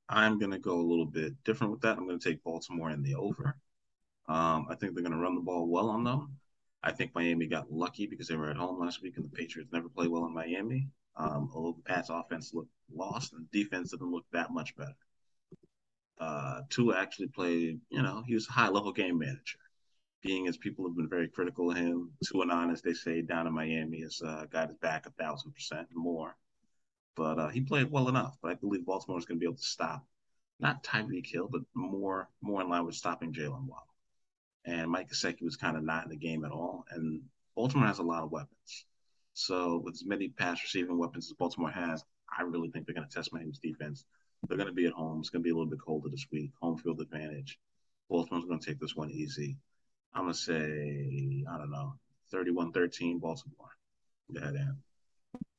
I'm 0.08 0.38
to 0.50 0.58
go 0.58 0.78
a 0.78 0.82
little 0.82 1.06
bit 1.06 1.32
different 1.44 1.72
with 1.72 1.80
that. 1.82 1.96
I'm 1.96 2.06
to 2.18 2.28
take 2.28 2.44
Baltimore 2.44 2.90
and 2.90 3.04
the 3.04 3.14
over. 3.14 3.56
Um, 4.28 4.66
I 4.68 4.74
think 4.74 4.94
they're 4.94 5.02
to 5.12 5.22
run 5.22 5.34
the 5.34 5.40
ball 5.40 5.66
well 5.66 5.88
on 5.88 6.04
them. 6.04 6.36
I 6.82 6.92
think 6.92 7.14
Miami 7.14 7.46
got 7.46 7.72
lucky 7.72 8.06
because 8.06 8.28
they 8.28 8.36
were 8.36 8.50
at 8.50 8.56
home 8.56 8.80
last 8.80 9.02
week 9.02 9.16
and 9.16 9.24
the 9.24 9.30
Patriots 9.30 9.70
never 9.72 9.88
play 9.88 10.08
well 10.08 10.26
in 10.26 10.34
Miami. 10.34 10.88
Um, 11.16 11.50
although 11.54 11.76
the 11.76 11.82
Pats 11.82 12.10
offense 12.10 12.54
looked 12.54 12.70
lost 12.94 13.32
and 13.32 13.50
defense 13.50 13.90
didn't 13.90 14.10
look 14.10 14.24
that 14.32 14.52
much 14.52 14.76
better. 14.76 14.96
Uh, 16.18 16.62
Tua 16.70 16.98
actually 16.98 17.28
played, 17.28 17.80
you 17.90 18.02
know, 18.02 18.22
he 18.26 18.34
was 18.34 18.48
a 18.48 18.52
high 18.52 18.68
level 18.68 18.92
game 18.92 19.18
manager. 19.18 19.58
Being 20.22 20.46
as 20.46 20.56
people 20.56 20.86
have 20.86 20.96
been 20.96 21.08
very 21.08 21.28
critical 21.28 21.70
of 21.70 21.76
him, 21.76 22.12
Tua 22.24 22.46
and 22.48 22.70
as 22.70 22.80
they 22.80 22.92
say 22.92 23.22
down 23.22 23.46
in 23.46 23.52
Miami, 23.52 24.02
has 24.02 24.22
uh, 24.24 24.46
got 24.50 24.68
his 24.68 24.78
back 24.78 25.06
a 25.06 25.10
thousand 25.10 25.52
percent 25.52 25.88
more. 25.92 26.36
But 27.16 27.38
uh, 27.38 27.48
he 27.48 27.60
played 27.60 27.90
well 27.90 28.08
enough. 28.08 28.36
But 28.40 28.52
I 28.52 28.54
believe 28.54 28.86
Baltimore 28.86 29.18
is 29.18 29.24
going 29.24 29.38
to 29.38 29.40
be 29.40 29.46
able 29.46 29.56
to 29.56 29.62
stop, 29.62 30.06
not 30.60 30.84
Tyreek 30.84 31.26
Hill, 31.26 31.48
but 31.50 31.62
more 31.74 32.28
more 32.40 32.62
in 32.62 32.68
line 32.68 32.86
with 32.86 32.94
stopping 32.94 33.32
Jaylen 33.32 33.66
Waddle. 33.66 33.94
And 34.64 34.90
Mike 34.90 35.10
Gesicki 35.10 35.42
was 35.42 35.56
kind 35.56 35.76
of 35.76 35.82
not 35.82 36.04
in 36.04 36.10
the 36.10 36.16
game 36.16 36.44
at 36.44 36.52
all. 36.52 36.84
And 36.90 37.22
Baltimore 37.56 37.88
has 37.88 37.98
a 37.98 38.04
lot 38.04 38.22
of 38.22 38.30
weapons. 38.30 38.86
So 39.34 39.80
with 39.84 39.94
as 39.94 40.04
many 40.04 40.28
pass 40.28 40.62
receiving 40.62 40.98
weapons 40.98 41.26
as 41.26 41.36
Baltimore 41.36 41.70
has, 41.70 42.04
I 42.36 42.42
really 42.42 42.70
think 42.70 42.86
they're 42.86 42.94
going 42.94 43.08
to 43.08 43.14
test 43.14 43.32
Miami's 43.32 43.58
defense. 43.58 44.04
They're 44.48 44.56
going 44.56 44.68
to 44.68 44.74
be 44.74 44.86
at 44.86 44.92
home. 44.92 45.20
It's 45.20 45.30
going 45.30 45.42
to 45.42 45.44
be 45.44 45.50
a 45.50 45.54
little 45.54 45.70
bit 45.70 45.80
colder 45.80 46.08
this 46.08 46.26
week. 46.32 46.50
Home 46.60 46.76
field 46.76 47.00
advantage. 47.00 47.58
Baltimore's 48.10 48.44
going 48.44 48.60
to 48.60 48.66
take 48.66 48.80
this 48.80 48.96
one 48.96 49.10
easy. 49.10 49.56
I'm 50.14 50.24
going 50.24 50.34
to 50.34 50.38
say, 50.38 51.44
I 51.50 51.58
don't 51.58 51.70
know, 51.70 51.94
31-13 52.34 53.20
Baltimore. 53.20 53.70
Go 54.32 54.40
ahead, 54.40 54.54
Dan. 54.54 54.76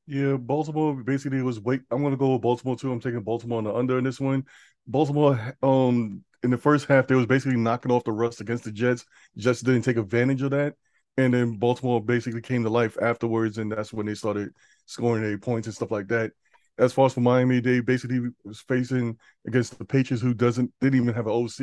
Yeah, 0.06 0.36
Baltimore 0.38 0.96
basically 0.96 1.42
was 1.42 1.60
wait. 1.62 1.82
I'm 1.90 2.02
going 2.02 2.12
to 2.12 2.18
go 2.18 2.34
with 2.34 2.42
Baltimore 2.42 2.76
too. 2.76 2.92
I'm 2.92 3.00
taking 3.00 3.22
Baltimore 3.22 3.60
on 3.60 3.64
the 3.64 3.74
under 3.74 3.98
in 3.98 4.04
this 4.04 4.20
one. 4.20 4.44
Baltimore, 4.86 5.56
um, 5.64 6.24
in 6.44 6.52
the 6.52 6.58
first 6.58 6.88
half, 6.88 7.08
they 7.08 7.16
was 7.16 7.26
basically 7.26 7.58
knocking 7.58 7.92
off 7.92 8.04
the 8.04 8.12
rust 8.12 8.42
against 8.42 8.66
the 8.66 8.72
Jets. 8.72 9.06
Jets 9.38 9.62
didn't 9.62 9.84
take 9.84 9.96
advantage 9.96 10.42
of 10.42 10.52
that 10.52 10.76
and 11.18 11.34
then 11.34 11.58
Baltimore 11.58 12.04
basically 12.04 12.42
came 12.42 12.64
to 12.64 12.70
life 12.70 12.98
afterwards, 13.02 13.58
and 13.58 13.72
that's 13.72 13.94
when 13.94 14.06
they 14.06 14.16
started 14.16 14.50
scoring 14.86 15.24
their 15.24 15.38
points 15.38 15.68
and 15.68 15.76
stuff 15.76 15.92
like 15.92 16.08
that. 16.08 16.32
As 16.78 16.92
far 16.92 17.06
as 17.06 17.14
for 17.14 17.22
Miami, 17.22 17.60
they 17.60 17.82
basically 17.82 18.20
was 18.44 18.62
facing 18.62 19.18
against 19.46 19.78
the 19.78 19.86
Patriots, 19.86 20.24
who 20.24 20.34
doesn't 20.34 20.74
didn't 20.82 21.00
even 21.00 21.14
have 21.14 21.28
an 21.28 21.34
OC, 21.34 21.60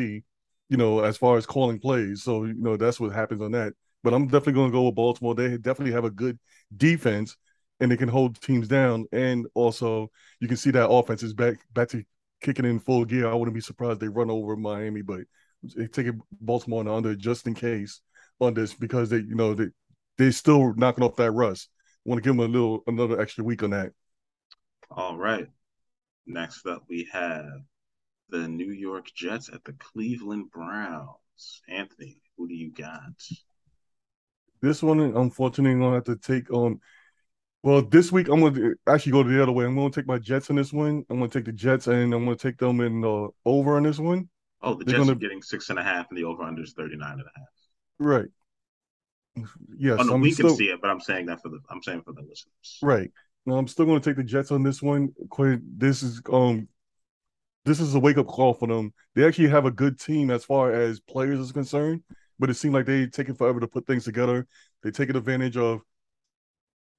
you 0.69 0.77
know, 0.77 1.01
as 1.01 1.17
far 1.17 1.37
as 1.37 1.47
calling 1.47 1.81
plays. 1.81 2.23
So 2.23 2.45
you 2.45 2.55
know 2.55 2.77
that's 2.77 3.01
what 3.01 3.13
happens 3.13 3.41
on 3.41 3.53
that. 3.53 3.73
But 4.05 4.15
I'm 4.15 4.27
definitely 4.27 4.55
going 4.55 4.71
to 4.71 4.77
go 4.77 4.85
with 4.85 4.95
Baltimore. 4.95 5.35
They 5.35 5.59
definitely 5.59 5.93
have 5.93 6.05
a 6.05 6.11
good 6.11 6.39
defense, 6.77 7.37
and 7.81 7.91
they 7.91 7.97
can 7.97 8.09
hold 8.09 8.41
teams 8.41 8.69
down. 8.69 9.07
And 9.13 9.47
also, 9.55 10.11
you 10.39 10.47
can 10.47 10.57
see 10.57 10.71
that 10.71 10.89
offense 10.89 11.25
is 11.25 11.35
back 11.35 11.57
back 11.73 11.89
to 11.89 12.05
kicking 12.41 12.65
in 12.65 12.79
full 12.79 13.05
gear. 13.05 13.29
I 13.29 13.35
wouldn't 13.35 13.55
be 13.55 13.61
surprised 13.61 13.99
they 13.99 14.09
run 14.09 14.31
over 14.31 14.57
Miami, 14.57 15.03
but 15.03 15.21
they 15.77 15.89
take 15.89 16.07
it 16.07 16.15
Baltimore 16.41 16.89
under 16.89 17.17
just 17.17 17.49
in 17.49 17.55
case 17.55 18.01
on 18.41 18.55
this 18.55 18.75
because 18.75 19.11
they, 19.11 19.19
you 19.19 19.35
know, 19.35 19.55
they 19.55 19.67
they're 20.19 20.33
still 20.33 20.75
knocking 20.75 21.05
off 21.05 21.17
that 21.17 21.33
rust. 21.33 21.69
Want 22.05 22.23
to 22.23 22.29
give 22.29 22.37
them 22.37 22.45
a 22.45 22.49
little 22.49 22.83
another 22.87 23.21
extra 23.21 23.45
week 23.45 23.63
on 23.63 23.71
that. 23.71 23.93
All 24.91 25.17
right. 25.17 25.47
Next 26.27 26.67
up, 26.67 26.83
we 26.89 27.09
have 27.13 27.47
the 28.29 28.49
New 28.49 28.73
York 28.73 29.07
Jets 29.15 29.49
at 29.53 29.65
the 29.65 29.73
Cleveland 29.75 30.51
Browns. 30.51 31.63
Anthony, 31.69 32.21
who 32.37 32.49
do 32.49 32.55
you 32.55 32.73
got? 32.73 33.01
This 34.63 34.83
one, 34.83 35.01
unfortunately, 35.01 35.73
I'm 35.73 35.81
gonna 35.81 35.95
have 35.97 36.05
to 36.05 36.17
take 36.17 36.53
on. 36.53 36.81
Well, 37.63 37.83
this 37.83 38.13
week 38.13 38.29
I'm 38.29 38.41
gonna 38.41 38.75
actually 38.87 39.13
go 39.13 39.23
the 39.23 39.43
other 39.43 39.53
way. 39.53 39.65
I'm 39.65 39.75
gonna 39.75 39.91
take 39.91 40.07
my 40.07 40.19
Jets 40.19 40.51
in 40.51 40.57
this 40.57 40.73
one. 40.73 41.05
I'm 41.09 41.19
gonna 41.19 41.29
take 41.29 41.45
the 41.47 41.53
Jets 41.53 41.87
and 41.87 42.13
I'm 42.13 42.25
gonna 42.25 42.37
take 42.37 42.59
them 42.59 42.81
in 42.81 43.01
the 43.01 43.29
over 43.45 43.77
on 43.77 43.83
this 43.83 43.99
one. 43.99 44.29
Oh, 44.63 44.75
the 44.75 44.85
They're 44.85 44.97
Jets 44.97 45.07
gonna... 45.07 45.13
are 45.13 45.21
getting 45.21 45.43
six 45.43 45.71
and 45.71 45.79
a 45.79 45.83
half, 45.83 46.07
and 46.11 46.19
the 46.19 46.25
over 46.25 46.43
under 46.43 46.63
is 46.63 46.73
39 46.75 47.13
and 47.13 47.21
a 47.21 47.25
half. 47.37 47.49
Right. 48.01 48.29
Yes. 49.77 49.99
Oh, 50.01 50.03
no, 50.03 50.15
I'm 50.15 50.21
we 50.21 50.33
still, 50.33 50.49
can 50.49 50.57
see 50.57 50.71
it, 50.71 50.81
but 50.81 50.91
I'm 50.91 51.01
saying 51.01 51.27
that 51.27 51.41
for 51.41 51.51
the 51.51 51.61
I'm 51.71 51.83
saying 51.83 52.03
for 52.03 52.13
the 52.13 52.23
listeners. 52.23 52.79
Right. 52.83 53.11
No, 53.47 53.57
I'm 53.57 53.69
still 53.69 53.87
going 53.87 54.01
to 54.01 54.11
take 54.11 54.17
the 54.17 54.25
Jets 54.25 54.51
on 54.51 54.63
this 54.63 54.83
one. 54.83 55.15
This 55.77 56.03
is 56.03 56.21
um, 56.33 56.67
this 57.65 57.79
is 57.79 57.95
a 57.95 58.01
wake 58.01 58.19
up 58.19 58.27
call 58.27 58.55
for 58.55 58.67
them. 58.67 58.93
They 59.15 59.25
actually 59.25 59.49
have 59.49 59.67
a 59.67 59.71
good 59.71 60.01
team 60.01 60.31
as 60.31 60.45
far 60.45 60.73
as 60.73 60.99
players 60.99 61.39
is 61.39 61.53
concerned, 61.53 62.03
but 62.39 62.51
it 62.51 62.55
seemed 62.55 62.75
like 62.75 62.87
they 62.87 63.07
taking 63.07 63.35
forever 63.35 63.61
to 63.61 63.69
put 63.69 63.87
things 63.87 64.05
together. 64.05 64.47
They 64.83 64.91
taking 64.91 65.17
advantage 65.17 65.57
of 65.57 65.83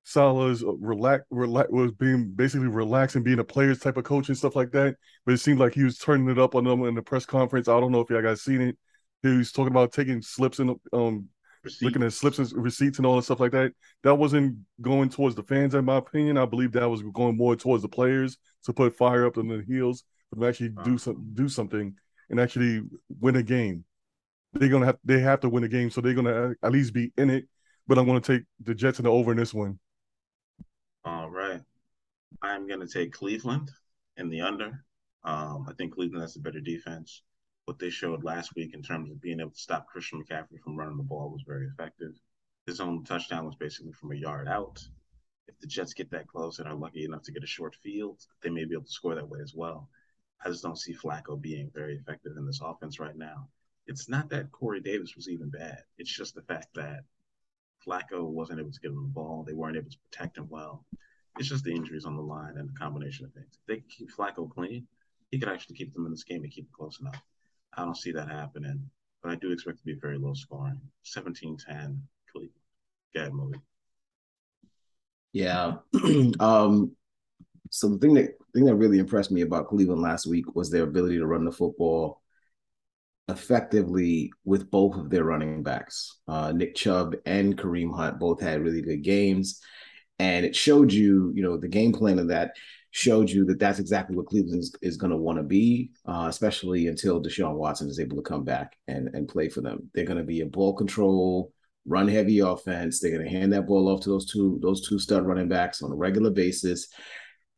Saleh's 0.03 0.63
relax, 0.65 1.23
relax 1.29 1.69
was 1.71 1.91
being 1.91 2.31
basically 2.31 2.67
relaxed 2.67 3.15
and 3.15 3.25
being 3.25 3.39
a 3.39 3.43
players 3.43 3.79
type 3.79 3.97
of 3.97 4.03
coach 4.03 4.29
and 4.29 4.37
stuff 4.37 4.55
like 4.55 4.71
that. 4.71 4.95
But 5.25 5.33
it 5.33 5.37
seemed 5.39 5.59
like 5.59 5.73
he 5.73 5.83
was 5.83 5.97
turning 5.97 6.29
it 6.29 6.39
up 6.39 6.55
on 6.55 6.63
them 6.63 6.83
in 6.85 6.95
the 6.95 7.01
press 7.01 7.25
conference. 7.25 7.67
I 7.67 7.79
don't 7.79 7.91
know 7.91 8.01
if 8.01 8.09
y'all 8.09 8.21
guys 8.21 8.41
seen 8.41 8.61
it. 8.61 8.77
He 9.23 9.29
was 9.29 9.51
talking 9.51 9.71
about 9.71 9.91
taking 9.93 10.21
slips 10.21 10.59
and 10.59 10.75
um 10.93 11.29
looking 11.81 12.03
at 12.03 12.13
slips 12.13 12.39
and 12.39 12.51
receipts 12.53 12.97
and 12.97 13.05
all 13.05 13.15
that 13.15 13.23
stuff 13.23 13.39
like 13.39 13.51
that. 13.51 13.73
That 14.03 14.15
wasn't 14.15 14.57
going 14.81 15.09
towards 15.09 15.35
the 15.35 15.43
fans, 15.43 15.75
in 15.75 15.85
my 15.85 15.97
opinion. 15.97 16.37
I 16.37 16.45
believe 16.45 16.71
that 16.73 16.89
was 16.89 17.03
going 17.13 17.37
more 17.37 17.55
towards 17.55 17.83
the 17.83 17.89
players 17.89 18.37
to 18.65 18.73
put 18.73 18.95
fire 18.95 19.25
up 19.25 19.37
in 19.37 19.47
the 19.47 19.63
heels, 19.67 20.03
but 20.31 20.47
actually 20.47 20.73
uh-huh. 20.77 20.83
do 20.83 20.97
some 20.97 21.29
do 21.33 21.47
something 21.47 21.95
and 22.29 22.39
actually 22.39 22.81
win 23.19 23.35
a 23.35 23.43
game. 23.43 23.83
They're 24.53 24.69
gonna 24.69 24.87
have 24.87 24.97
they 25.03 25.19
have 25.19 25.39
to 25.41 25.49
win 25.49 25.63
a 25.63 25.69
game, 25.69 25.89
so 25.89 26.01
they're 26.01 26.13
gonna 26.13 26.53
at 26.63 26.71
least 26.71 26.93
be 26.93 27.11
in 27.17 27.29
it. 27.29 27.45
But 27.87 27.97
I'm 27.97 28.05
gonna 28.05 28.21
take 28.21 28.43
the 28.61 28.73
Jets 28.73 28.99
in 28.99 29.03
the 29.03 29.11
over 29.11 29.31
in 29.31 29.37
this 29.37 29.53
one. 29.53 29.79
All 31.05 31.29
right, 31.29 31.61
I'm 32.41 32.67
gonna 32.67 32.87
take 32.87 33.13
Cleveland 33.13 33.69
in 34.17 34.29
the 34.29 34.41
under. 34.41 34.83
Um, 35.23 35.65
I 35.69 35.73
think 35.77 35.93
Cleveland 35.93 36.21
has 36.21 36.35
a 36.35 36.39
better 36.39 36.59
defense 36.59 37.21
what 37.65 37.79
they 37.79 37.89
showed 37.89 38.23
last 38.23 38.55
week 38.55 38.73
in 38.73 38.81
terms 38.81 39.11
of 39.11 39.21
being 39.21 39.39
able 39.39 39.51
to 39.51 39.59
stop 39.59 39.87
Christian 39.87 40.23
McCaffrey 40.23 40.59
from 40.63 40.77
running 40.77 40.97
the 40.97 41.03
ball 41.03 41.29
was 41.29 41.43
very 41.45 41.67
effective. 41.67 42.13
His 42.65 42.79
own 42.79 43.03
touchdown 43.03 43.45
was 43.45 43.55
basically 43.55 43.93
from 43.93 44.11
a 44.11 44.15
yard 44.15 44.47
out. 44.47 44.83
If 45.47 45.59
the 45.59 45.67
Jets 45.67 45.93
get 45.93 46.11
that 46.11 46.27
close 46.27 46.59
and 46.59 46.67
are 46.67 46.75
lucky 46.75 47.05
enough 47.05 47.23
to 47.23 47.31
get 47.31 47.43
a 47.43 47.47
short 47.47 47.75
field, 47.83 48.19
they 48.41 48.49
may 48.49 48.65
be 48.65 48.73
able 48.73 48.85
to 48.85 48.91
score 48.91 49.15
that 49.15 49.29
way 49.29 49.39
as 49.43 49.53
well. 49.53 49.89
I 50.43 50.49
just 50.49 50.63
don't 50.63 50.77
see 50.77 50.93
Flacco 50.93 51.39
being 51.39 51.71
very 51.73 51.95
effective 51.95 52.33
in 52.37 52.45
this 52.45 52.61
offense 52.63 52.99
right 52.99 53.15
now. 53.15 53.47
It's 53.87 54.09
not 54.09 54.29
that 54.29 54.51
Corey 54.51 54.79
Davis 54.79 55.15
was 55.15 55.29
even 55.29 55.49
bad. 55.49 55.83
It's 55.97 56.15
just 56.15 56.33
the 56.35 56.41
fact 56.41 56.69
that 56.75 57.03
Flacco 57.85 58.23
wasn't 58.23 58.59
able 58.59 58.71
to 58.71 58.79
get 58.79 58.91
him 58.91 59.03
the 59.03 59.09
ball. 59.09 59.43
They 59.43 59.53
weren't 59.53 59.77
able 59.77 59.89
to 59.89 59.97
protect 60.09 60.37
him 60.37 60.47
well. 60.49 60.85
It's 61.37 61.49
just 61.49 61.63
the 61.63 61.73
injuries 61.73 62.05
on 62.05 62.15
the 62.15 62.21
line 62.21 62.57
and 62.57 62.69
the 62.69 62.79
combination 62.79 63.25
of 63.25 63.33
things. 63.33 63.57
If 63.59 63.65
they 63.67 63.83
keep 63.89 64.11
Flacco 64.11 64.49
clean, 64.49 64.87
he 65.29 65.39
could 65.39 65.49
actually 65.49 65.75
keep 65.75 65.93
them 65.93 66.05
in 66.05 66.11
this 66.11 66.23
game 66.23 66.43
and 66.43 66.51
keep 66.51 66.65
it 66.65 66.73
close 66.73 66.99
enough. 66.99 67.21
I 67.75 67.85
don't 67.85 67.97
see 67.97 68.11
that 68.11 68.29
happening. 68.29 68.89
but 69.21 69.31
I 69.31 69.35
do 69.35 69.51
expect 69.51 69.77
to 69.79 69.83
be 69.85 69.93
very 69.93 70.17
low 70.17 70.33
scoring. 70.33 70.79
17-10 71.05 71.99
Cleveland. 72.31 72.51
Gad 73.13 73.33
movie. 73.33 73.59
Yeah. 75.33 75.75
um, 76.39 76.95
so 77.69 77.89
the 77.89 77.97
thing 77.97 78.13
that 78.15 78.31
thing 78.53 78.65
that 78.65 78.75
really 78.75 78.99
impressed 78.99 79.31
me 79.31 79.41
about 79.41 79.67
Cleveland 79.67 80.01
last 80.01 80.27
week 80.27 80.55
was 80.55 80.69
their 80.69 80.83
ability 80.83 81.17
to 81.17 81.25
run 81.25 81.45
the 81.45 81.51
football 81.51 82.21
effectively 83.29 84.31
with 84.43 84.69
both 84.69 84.97
of 84.97 85.09
their 85.09 85.23
running 85.23 85.63
backs. 85.63 86.17
Uh, 86.27 86.51
Nick 86.51 86.75
Chubb 86.75 87.15
and 87.25 87.57
Kareem 87.57 87.95
Hunt 87.95 88.19
both 88.19 88.41
had 88.41 88.61
really 88.61 88.81
good 88.81 89.03
games, 89.03 89.61
and 90.19 90.45
it 90.45 90.55
showed 90.55 90.91
you, 90.91 91.31
you 91.33 91.43
know, 91.43 91.57
the 91.57 91.69
game 91.69 91.93
plan 91.93 92.19
of 92.19 92.27
that 92.27 92.51
showed 92.91 93.29
you 93.29 93.45
that 93.45 93.59
that's 93.59 93.79
exactly 93.79 94.15
what 94.15 94.27
Cleveland 94.27 94.59
is, 94.59 94.75
is 94.81 94.97
going 94.97 95.11
to 95.11 95.17
want 95.17 95.37
to 95.37 95.43
be, 95.43 95.91
uh, 96.05 96.27
especially 96.29 96.87
until 96.87 97.21
Deshaun 97.21 97.55
Watson 97.55 97.89
is 97.89 97.99
able 97.99 98.17
to 98.17 98.23
come 98.23 98.43
back 98.43 98.77
and 98.87 99.09
and 99.13 99.27
play 99.27 99.49
for 99.49 99.61
them. 99.61 99.89
They're 99.93 100.05
going 100.05 100.17
to 100.17 100.23
be 100.23 100.41
a 100.41 100.45
ball 100.45 100.73
control 100.73 101.51
run 101.85 102.07
heavy 102.07 102.39
offense. 102.39 102.99
They're 102.99 103.11
going 103.11 103.23
to 103.23 103.29
hand 103.29 103.53
that 103.53 103.65
ball 103.65 103.87
off 103.89 104.01
to 104.01 104.09
those 104.09 104.25
two 104.25 104.59
those 104.61 104.87
two 104.87 104.99
stud 104.99 105.25
running 105.25 105.47
backs 105.47 105.81
on 105.81 105.91
a 105.91 105.95
regular 105.95 106.29
basis, 106.29 106.87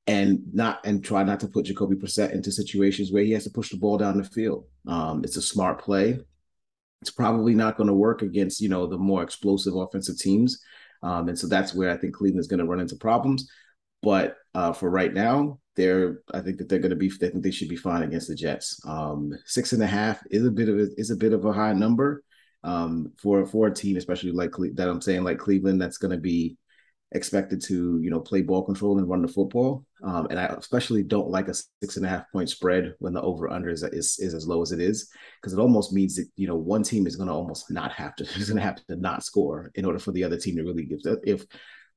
and 0.07 0.41
not 0.53 0.85
and 0.85 1.03
try 1.03 1.23
not 1.23 1.39
to 1.41 1.47
put 1.47 1.65
Jacoby 1.65 1.95
Brissett 1.95 2.33
into 2.33 2.51
situations 2.51 3.11
where 3.11 3.23
he 3.23 3.31
has 3.31 3.43
to 3.45 3.49
push 3.49 3.69
the 3.69 3.77
ball 3.77 3.97
down 3.97 4.17
the 4.17 4.23
field. 4.23 4.65
Um, 4.87 5.23
it's 5.23 5.37
a 5.37 5.41
smart 5.41 5.81
play. 5.81 6.19
It's 7.01 7.11
probably 7.11 7.53
not 7.53 7.75
going 7.75 7.87
to 7.87 7.93
work 7.93 8.21
against 8.21 8.61
you 8.61 8.69
know 8.69 8.87
the 8.87 8.97
more 8.97 9.23
explosive 9.23 9.75
offensive 9.75 10.17
teams, 10.17 10.61
um, 11.01 11.27
and 11.27 11.37
so 11.37 11.47
that's 11.47 11.73
where 11.73 11.91
I 11.91 11.97
think 11.97 12.13
Cleveland's 12.13 12.47
going 12.47 12.59
to 12.59 12.65
run 12.65 12.79
into 12.79 12.95
problems. 12.95 13.49
But 14.03 14.35
uh, 14.53 14.73
for 14.73 14.89
right 14.89 15.13
now, 15.13 15.59
they're 15.75 16.19
I 16.33 16.41
think 16.41 16.57
that 16.57 16.69
they're 16.69 16.79
going 16.79 16.91
to 16.91 16.95
be. 16.95 17.09
They 17.09 17.29
think 17.29 17.43
they 17.43 17.51
should 17.51 17.69
be 17.69 17.75
fine 17.75 18.03
against 18.03 18.27
the 18.27 18.35
Jets. 18.35 18.79
Um, 18.85 19.31
six 19.45 19.73
and 19.73 19.81
a 19.81 19.87
half 19.87 20.21
is 20.29 20.45
a 20.45 20.51
bit 20.51 20.69
of 20.69 20.77
a, 20.77 20.87
is 20.97 21.09
a 21.09 21.15
bit 21.15 21.33
of 21.33 21.45
a 21.45 21.53
high 21.53 21.73
number 21.73 22.23
um, 22.63 23.13
for 23.17 23.45
for 23.45 23.67
a 23.67 23.73
team, 23.73 23.97
especially 23.97 24.31
like 24.31 24.51
Cle- 24.51 24.75
that 24.75 24.89
I'm 24.89 25.01
saying 25.01 25.23
like 25.23 25.39
Cleveland, 25.39 25.81
that's 25.81 25.97
going 25.97 26.11
to 26.11 26.19
be 26.19 26.57
expected 27.13 27.61
to 27.61 27.99
you 28.01 28.09
know 28.09 28.19
play 28.19 28.41
ball 28.41 28.63
control 28.63 28.97
and 28.97 29.09
run 29.09 29.21
the 29.21 29.27
football. 29.27 29.85
Um, 30.03 30.27
and 30.29 30.39
I 30.39 30.45
especially 30.45 31.01
don't 31.01 31.29
like 31.29 31.47
a 31.47 31.53
six 31.81 31.97
and 31.97 32.05
a 32.05 32.09
half 32.09 32.29
point 32.31 32.49
spread 32.49 32.93
when 32.99 33.13
the 33.13 33.21
over 33.21 33.49
under 33.49 33.69
is, 33.69 33.83
is, 33.83 34.17
is 34.19 34.33
as 34.33 34.47
low 34.47 34.61
as 34.61 34.71
it 34.71 34.81
is 34.81 35.09
because 35.41 35.53
it 35.53 35.59
almost 35.59 35.93
means 35.93 36.17
that 36.17 36.27
you 36.35 36.47
know 36.47 36.57
one 36.57 36.83
team 36.83 37.07
is 37.07 37.15
going 37.15 37.29
to 37.29 37.33
almost 37.33 37.71
not 37.71 37.91
have 37.93 38.15
to 38.17 38.23
is 38.37 38.49
going 38.49 38.57
to 38.57 38.63
have 38.63 38.83
to 38.87 38.95
not 38.95 39.23
score 39.23 39.71
in 39.75 39.85
order 39.85 39.99
for 39.99 40.11
the 40.11 40.23
other 40.23 40.37
team 40.37 40.57
to 40.57 40.63
really 40.63 40.85
give. 40.85 41.01
That 41.03 41.21
if 41.23 41.45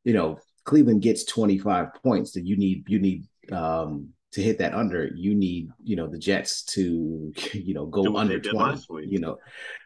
you 0.04 0.14
know 0.14 0.38
Cleveland 0.66 1.00
gets 1.00 1.24
25 1.24 1.94
points, 2.02 2.32
that 2.32 2.44
you 2.46 2.56
need 2.56 2.84
you 2.88 2.98
need 2.98 3.24
um, 3.52 4.10
to 4.32 4.42
hit 4.42 4.58
that 4.58 4.74
under, 4.74 5.10
you 5.14 5.34
need, 5.34 5.70
you 5.82 5.96
know, 5.96 6.08
the 6.08 6.18
Jets 6.18 6.62
to, 6.64 7.32
you 7.54 7.72
know, 7.72 7.86
go 7.86 8.02
Do 8.02 8.16
under 8.16 8.38
20. 8.38 9.06
You 9.06 9.18
know, 9.18 9.38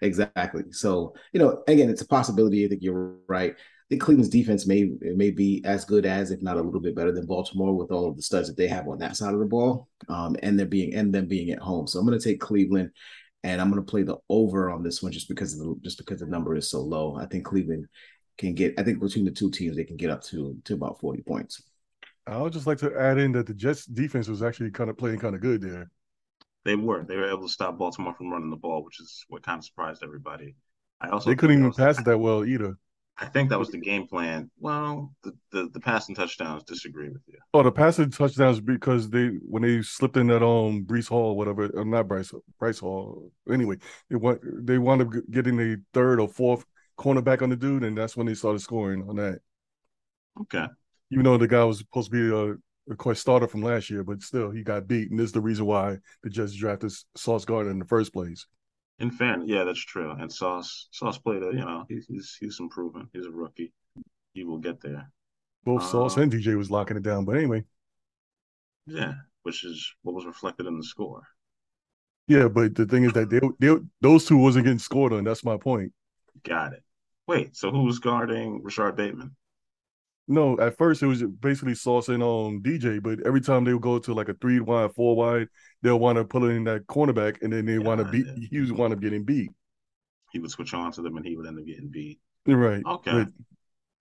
exactly. 0.02 0.64
So, 0.72 1.14
you 1.32 1.38
know, 1.38 1.62
again, 1.68 1.88
it's 1.88 2.02
a 2.02 2.08
possibility. 2.08 2.64
I 2.64 2.68
think 2.68 2.82
you're 2.82 3.14
right. 3.28 3.52
I 3.52 3.86
think 3.88 4.02
Cleveland's 4.02 4.28
defense 4.28 4.66
may 4.66 4.90
may 5.00 5.30
be 5.30 5.62
as 5.64 5.84
good 5.84 6.06
as, 6.06 6.30
if 6.30 6.42
not 6.42 6.56
a 6.56 6.62
little 6.62 6.80
bit 6.80 6.96
better 6.96 7.12
than 7.12 7.26
Baltimore, 7.26 7.76
with 7.76 7.90
all 7.90 8.08
of 8.08 8.16
the 8.16 8.22
studs 8.22 8.48
that 8.48 8.56
they 8.56 8.68
have 8.68 8.88
on 8.88 8.98
that 8.98 9.16
side 9.16 9.34
of 9.34 9.40
the 9.40 9.46
ball, 9.46 9.88
um, 10.08 10.36
and 10.42 10.58
they're 10.58 10.66
being 10.66 10.94
and 10.94 11.12
them 11.12 11.26
being 11.26 11.50
at 11.50 11.58
home. 11.58 11.86
So 11.86 11.98
I'm 11.98 12.06
going 12.06 12.18
to 12.18 12.24
take 12.24 12.40
Cleveland, 12.40 12.90
and 13.42 13.60
I'm 13.60 13.70
going 13.70 13.84
to 13.84 13.90
play 13.90 14.02
the 14.02 14.16
over 14.28 14.70
on 14.70 14.82
this 14.82 15.02
one 15.02 15.12
just 15.12 15.28
because 15.28 15.52
of 15.54 15.60
the 15.60 15.74
just 15.82 15.98
because 15.98 16.20
the 16.20 16.26
number 16.26 16.56
is 16.56 16.70
so 16.70 16.80
low. 16.80 17.16
I 17.16 17.26
think 17.26 17.44
Cleveland 17.44 17.86
can 18.40 18.54
get. 18.54 18.74
I 18.78 18.82
think 18.82 19.00
between 19.00 19.24
the 19.24 19.30
two 19.30 19.50
teams, 19.50 19.76
they 19.76 19.84
can 19.84 19.96
get 19.96 20.10
up 20.10 20.22
to 20.24 20.56
to 20.64 20.74
about 20.74 20.98
40 21.00 21.22
points. 21.22 21.62
I 22.26 22.38
would 22.38 22.52
just 22.52 22.66
like 22.66 22.78
to 22.78 22.96
add 22.98 23.18
in 23.18 23.32
that 23.32 23.46
the 23.46 23.54
Jets 23.54 23.86
defense 23.86 24.28
was 24.28 24.42
actually 24.42 24.70
kind 24.70 24.90
of 24.90 24.98
playing 24.98 25.18
kind 25.18 25.34
of 25.34 25.40
good 25.40 25.60
there. 25.60 25.90
They 26.64 26.76
were. 26.76 27.04
They 27.04 27.16
were 27.16 27.28
able 27.28 27.42
to 27.42 27.48
stop 27.48 27.78
Baltimore 27.78 28.14
from 28.14 28.30
running 28.30 28.50
the 28.50 28.56
ball, 28.56 28.84
which 28.84 29.00
is 29.00 29.24
what 29.28 29.42
kind 29.42 29.58
of 29.58 29.64
surprised 29.64 30.02
everybody. 30.02 30.54
I 31.00 31.08
also 31.08 31.30
they 31.30 31.36
couldn't 31.36 31.58
even 31.58 31.72
pass 31.72 31.98
it 31.98 32.04
that 32.04 32.18
well 32.18 32.44
either. 32.44 32.76
I 33.18 33.26
think 33.26 33.50
that 33.50 33.58
was 33.58 33.68
the 33.68 33.78
game 33.78 34.06
plan. 34.06 34.50
Well, 34.58 35.12
the, 35.22 35.36
the, 35.52 35.68
the 35.74 35.80
passing 35.80 36.14
touchdowns 36.14 36.62
disagree 36.62 37.10
with 37.10 37.20
you. 37.26 37.36
Oh, 37.52 37.62
the 37.62 37.70
passing 37.70 38.10
touchdowns 38.10 38.60
because 38.60 39.10
they 39.10 39.28
when 39.46 39.62
they 39.62 39.82
slipped 39.82 40.16
in 40.16 40.28
that 40.28 40.42
um 40.42 40.84
Breece 40.86 41.08
Hall, 41.08 41.36
whatever, 41.36 41.70
uh, 41.78 41.84
not 41.84 42.08
Bryce 42.08 42.32
Bryce 42.58 42.78
Hall. 42.78 43.30
Anyway, 43.50 43.76
they 44.08 44.16
want 44.16 44.40
they 44.66 44.78
wound 44.78 45.02
up 45.02 45.08
getting 45.30 45.60
a 45.60 45.76
third 45.92 46.20
or 46.20 46.28
fourth 46.28 46.64
cornerback 47.02 47.42
on 47.42 47.50
the 47.50 47.56
dude, 47.56 47.84
and 47.84 47.96
that's 47.96 48.16
when 48.16 48.26
they 48.26 48.34
started 48.34 48.60
scoring 48.60 49.08
on 49.08 49.16
that. 49.16 49.40
Okay 50.42 50.66
even 51.10 51.24
though 51.24 51.36
the 51.36 51.48
guy 51.48 51.64
was 51.64 51.78
supposed 51.78 52.10
to 52.10 52.16
be 52.30 52.34
a, 52.34 52.92
a 52.92 52.96
course 52.96 53.20
starter 53.20 53.48
from 53.48 53.62
last 53.62 53.90
year, 53.90 54.04
but 54.04 54.22
still 54.22 54.50
he 54.50 54.62
got 54.62 54.86
beat, 54.86 55.10
and 55.10 55.18
this 55.18 55.26
is 55.26 55.32
the 55.32 55.40
reason 55.40 55.66
why 55.66 55.98
the 56.22 56.30
Jets 56.30 56.54
drafted 56.54 56.92
Sauce 57.16 57.44
Gardner 57.44 57.72
in 57.72 57.78
the 57.78 57.84
first 57.84 58.12
place. 58.12 58.46
In 58.98 59.10
fairness, 59.10 59.48
yeah, 59.48 59.64
that's 59.64 59.80
true. 59.80 60.12
And 60.12 60.30
Sauce 60.30 60.88
Sauce 60.90 61.18
played 61.18 61.42
a, 61.42 61.46
you 61.46 61.64
know, 61.64 61.84
he's 61.88 62.06
he's, 62.06 62.36
he's 62.38 62.60
improving. 62.60 63.08
He's 63.12 63.26
a 63.26 63.30
rookie. 63.30 63.72
He 64.34 64.44
will 64.44 64.58
get 64.58 64.80
there. 64.80 65.10
Both 65.64 65.84
Sauce 65.84 66.16
um, 66.16 66.24
and 66.24 66.32
DJ 66.32 66.56
was 66.56 66.70
locking 66.70 66.96
it 66.96 67.02
down, 67.02 67.24
but 67.24 67.36
anyway. 67.36 67.64
Yeah, 68.86 69.14
which 69.42 69.64
is 69.64 69.92
what 70.02 70.14
was 70.14 70.26
reflected 70.26 70.66
in 70.66 70.76
the 70.76 70.84
score. 70.84 71.22
Yeah, 72.28 72.48
but 72.48 72.74
the 72.74 72.86
thing 72.86 73.04
is 73.04 73.12
that 73.14 73.28
they, 73.28 73.40
they 73.58 73.76
those 74.00 74.26
two 74.26 74.36
wasn't 74.36 74.64
getting 74.64 74.78
scored 74.78 75.12
on. 75.12 75.24
That's 75.24 75.44
my 75.44 75.56
point. 75.56 75.92
Got 76.44 76.74
it. 76.74 76.82
Wait, 77.26 77.56
so 77.56 77.70
who's 77.70 77.98
guarding 77.98 78.62
Rashod 78.62 78.96
Bateman? 78.96 79.36
No, 80.26 80.58
at 80.60 80.78
first 80.78 81.02
it 81.02 81.06
was 81.06 81.22
basically 81.24 81.72
saucing 81.72 82.22
on 82.22 82.62
DJ, 82.62 83.02
but 83.02 83.18
every 83.26 83.40
time 83.40 83.64
they 83.64 83.72
would 83.72 83.82
go 83.82 83.98
to 83.98 84.14
like 84.14 84.28
a 84.28 84.34
three 84.34 84.60
wide, 84.60 84.92
four 84.94 85.16
wide, 85.16 85.48
they'll 85.82 85.98
want 85.98 86.18
to 86.18 86.24
pull 86.24 86.48
in 86.48 86.64
that 86.64 86.86
cornerback, 86.86 87.42
and 87.42 87.52
then 87.52 87.66
they 87.66 87.74
yeah, 87.74 87.78
want 87.78 87.98
to 87.98 88.04
beat. 88.04 88.26
Yeah. 88.26 88.48
He 88.48 88.60
was 88.60 88.72
want 88.72 88.92
up 88.92 89.00
getting 89.00 89.24
beat. 89.24 89.50
He 90.30 90.38
would 90.38 90.50
switch 90.50 90.72
on 90.72 90.92
to 90.92 91.02
them, 91.02 91.16
and 91.16 91.26
he 91.26 91.36
would 91.36 91.48
end 91.48 91.58
up 91.58 91.66
getting 91.66 91.88
beat. 91.88 92.20
Right. 92.46 92.82
Okay. 92.86 93.10
But 93.10 93.28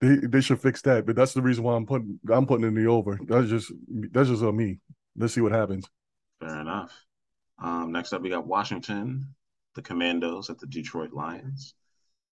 they 0.00 0.26
they 0.26 0.40
should 0.40 0.60
fix 0.60 0.82
that, 0.82 1.04
but 1.04 1.16
that's 1.16 1.34
the 1.34 1.42
reason 1.42 1.64
why 1.64 1.74
I'm 1.74 1.84
putting 1.84 2.20
I'm 2.32 2.46
putting 2.46 2.66
in 2.66 2.74
the 2.74 2.86
over. 2.86 3.18
That's 3.26 3.48
just 3.48 3.72
that's 4.12 4.28
just 4.28 4.42
on 4.42 4.56
me. 4.56 4.78
Let's 5.16 5.34
see 5.34 5.40
what 5.40 5.52
happens. 5.52 5.84
Fair 6.40 6.60
enough. 6.60 6.92
Um, 7.62 7.92
next 7.92 8.12
up, 8.12 8.22
we 8.22 8.30
got 8.30 8.46
Washington, 8.46 9.34
the 9.74 9.82
Commandos 9.82 10.48
at 10.48 10.58
the 10.58 10.66
Detroit 10.66 11.12
Lions. 11.12 11.74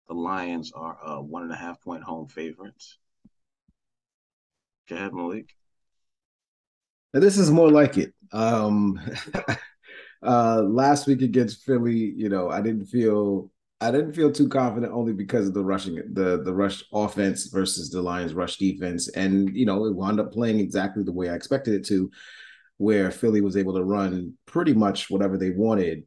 The 0.08 0.14
Lions 0.14 0.72
are 0.74 0.98
a 1.04 1.22
one 1.22 1.42
and 1.42 1.52
a 1.52 1.56
half 1.56 1.80
point 1.82 2.02
home 2.02 2.28
favorites. 2.28 2.98
Go 4.88 4.96
ahead, 4.96 5.12
Malik. 5.12 5.54
This 7.12 7.36
is 7.38 7.50
more 7.50 7.70
like 7.70 7.98
it. 7.98 8.14
Um, 8.32 9.00
uh, 10.22 10.62
last 10.62 11.06
week 11.06 11.22
against 11.22 11.64
Philly, 11.64 12.12
you 12.16 12.28
know, 12.28 12.50
I 12.50 12.62
didn't 12.62 12.86
feel 12.86 13.50
I 13.80 13.90
didn't 13.90 14.14
feel 14.14 14.32
too 14.32 14.48
confident 14.48 14.92
only 14.92 15.12
because 15.12 15.46
of 15.46 15.54
the 15.54 15.64
rushing 15.64 15.96
the 16.12 16.42
the 16.42 16.54
rush 16.54 16.84
offense 16.92 17.46
versus 17.46 17.90
the 17.90 18.02
Lions 18.02 18.34
rush 18.34 18.56
defense, 18.56 19.08
and 19.08 19.54
you 19.54 19.66
know, 19.66 19.84
it 19.84 19.94
wound 19.94 20.20
up 20.20 20.32
playing 20.32 20.58
exactly 20.58 21.02
the 21.02 21.12
way 21.12 21.28
I 21.28 21.34
expected 21.34 21.74
it 21.74 21.84
to, 21.86 22.10
where 22.78 23.10
Philly 23.10 23.40
was 23.40 23.56
able 23.56 23.74
to 23.74 23.84
run 23.84 24.34
pretty 24.46 24.72
much 24.72 25.10
whatever 25.10 25.36
they 25.36 25.50
wanted 25.50 26.04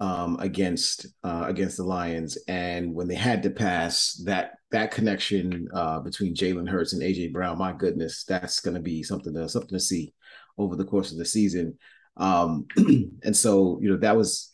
um, 0.00 0.38
against 0.40 1.06
uh, 1.22 1.44
against 1.46 1.76
the 1.76 1.84
Lions, 1.84 2.36
and 2.48 2.94
when 2.94 3.08
they 3.08 3.14
had 3.14 3.42
to 3.44 3.50
pass, 3.50 4.20
that 4.24 4.52
that 4.70 4.90
connection 4.90 5.68
uh, 5.72 6.00
between 6.00 6.34
Jalen 6.34 6.68
Hurts 6.68 6.92
and 6.92 7.02
AJ 7.02 7.32
Brown, 7.32 7.58
my 7.58 7.72
goodness, 7.72 8.24
that's 8.24 8.60
going 8.60 8.74
to 8.74 8.80
be 8.80 9.02
something 9.02 9.32
to 9.34 9.48
something 9.48 9.70
to 9.70 9.80
see 9.80 10.12
over 10.58 10.76
the 10.76 10.84
course 10.84 11.12
of 11.12 11.18
the 11.18 11.24
season. 11.24 11.78
Um, 12.16 12.66
and 12.76 13.36
so, 13.36 13.78
you 13.80 13.90
know, 13.90 13.96
that 13.98 14.16
was, 14.16 14.52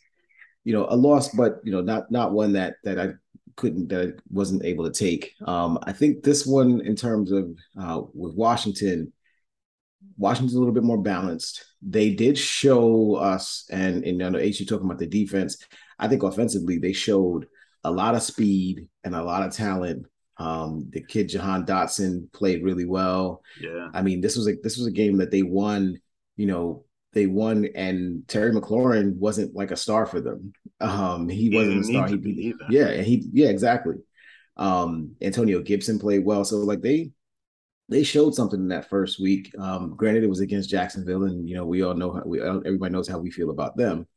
you 0.63 0.73
know, 0.73 0.85
a 0.89 0.95
loss, 0.95 1.29
but 1.29 1.59
you 1.63 1.71
know, 1.71 1.81
not 1.81 2.11
not 2.11 2.33
one 2.33 2.53
that 2.53 2.75
that 2.83 2.99
I 2.99 3.13
couldn't 3.55 3.89
that 3.89 4.07
I 4.07 4.11
wasn't 4.29 4.63
able 4.63 4.85
to 4.85 4.91
take. 4.91 5.33
Um, 5.45 5.79
I 5.83 5.91
think 5.91 6.23
this 6.23 6.45
one, 6.45 6.81
in 6.81 6.95
terms 6.95 7.31
of 7.31 7.57
uh, 7.79 8.01
with 8.13 8.35
Washington, 8.35 9.11
Washington's 10.21 10.53
a 10.53 10.59
little 10.59 10.73
bit 10.73 10.83
more 10.83 11.01
balanced. 11.01 11.65
They 11.81 12.11
did 12.11 12.37
show 12.37 13.15
us, 13.15 13.65
and 13.71 14.03
and 14.05 14.21
I 14.21 14.29
know 14.29 14.37
HG 14.37 14.67
talking 14.67 14.85
about 14.85 14.99
the 14.99 15.07
defense. 15.07 15.57
I 15.97 16.07
think 16.07 16.21
offensively 16.21 16.77
they 16.77 16.93
showed 16.93 17.47
a 17.83 17.91
lot 17.91 18.13
of 18.13 18.21
speed 18.21 18.87
and 19.03 19.15
a 19.15 19.23
lot 19.23 19.43
of 19.43 19.53
talent. 19.53 20.05
Um, 20.37 20.87
the 20.91 21.01
kid 21.01 21.29
Jahan 21.29 21.65
Dotson 21.65 22.31
played 22.33 22.63
really 22.63 22.85
well. 22.85 23.41
Yeah, 23.59 23.89
I 23.95 24.03
mean 24.03 24.21
this 24.21 24.37
was 24.37 24.47
a 24.47 24.53
this 24.61 24.77
was 24.77 24.85
a 24.85 24.91
game 24.91 25.17
that 25.17 25.31
they 25.31 25.41
won. 25.41 25.99
You 26.37 26.45
know, 26.45 26.85
they 27.13 27.25
won, 27.25 27.67
and 27.75 28.27
Terry 28.27 28.51
McLaurin 28.51 29.15
wasn't 29.15 29.55
like 29.55 29.71
a 29.71 29.75
star 29.75 30.05
for 30.05 30.21
them. 30.21 30.53
Um, 30.79 31.29
he, 31.29 31.49
he 31.49 31.55
wasn't 31.55 31.81
a 31.81 31.83
star. 31.83 32.07
He, 32.07 32.53
yeah, 32.69 32.89
and 32.89 33.05
he 33.05 33.27
yeah 33.33 33.49
exactly. 33.49 33.95
Um, 34.55 35.15
Antonio 35.19 35.61
Gibson 35.63 35.97
played 35.97 36.23
well, 36.23 36.45
so 36.45 36.57
like 36.57 36.81
they 36.81 37.11
they 37.89 38.03
showed 38.03 38.35
something 38.35 38.59
in 38.59 38.67
that 38.69 38.89
first 38.89 39.19
week. 39.19 39.53
Um, 39.57 39.95
granted, 39.95 40.23
it 40.23 40.29
was 40.29 40.39
against 40.39 40.69
Jacksonville, 40.69 41.23
and 41.23 41.47
you 41.47 41.55
know 41.55 41.65
we 41.65 41.83
all 41.83 41.93
know 41.93 42.13
how 42.13 42.23
we 42.25 42.41
everybody 42.41 42.93
knows 42.93 43.07
how 43.07 43.19
we 43.19 43.31
feel 43.31 43.49
about 43.49 43.77
them. 43.77 44.07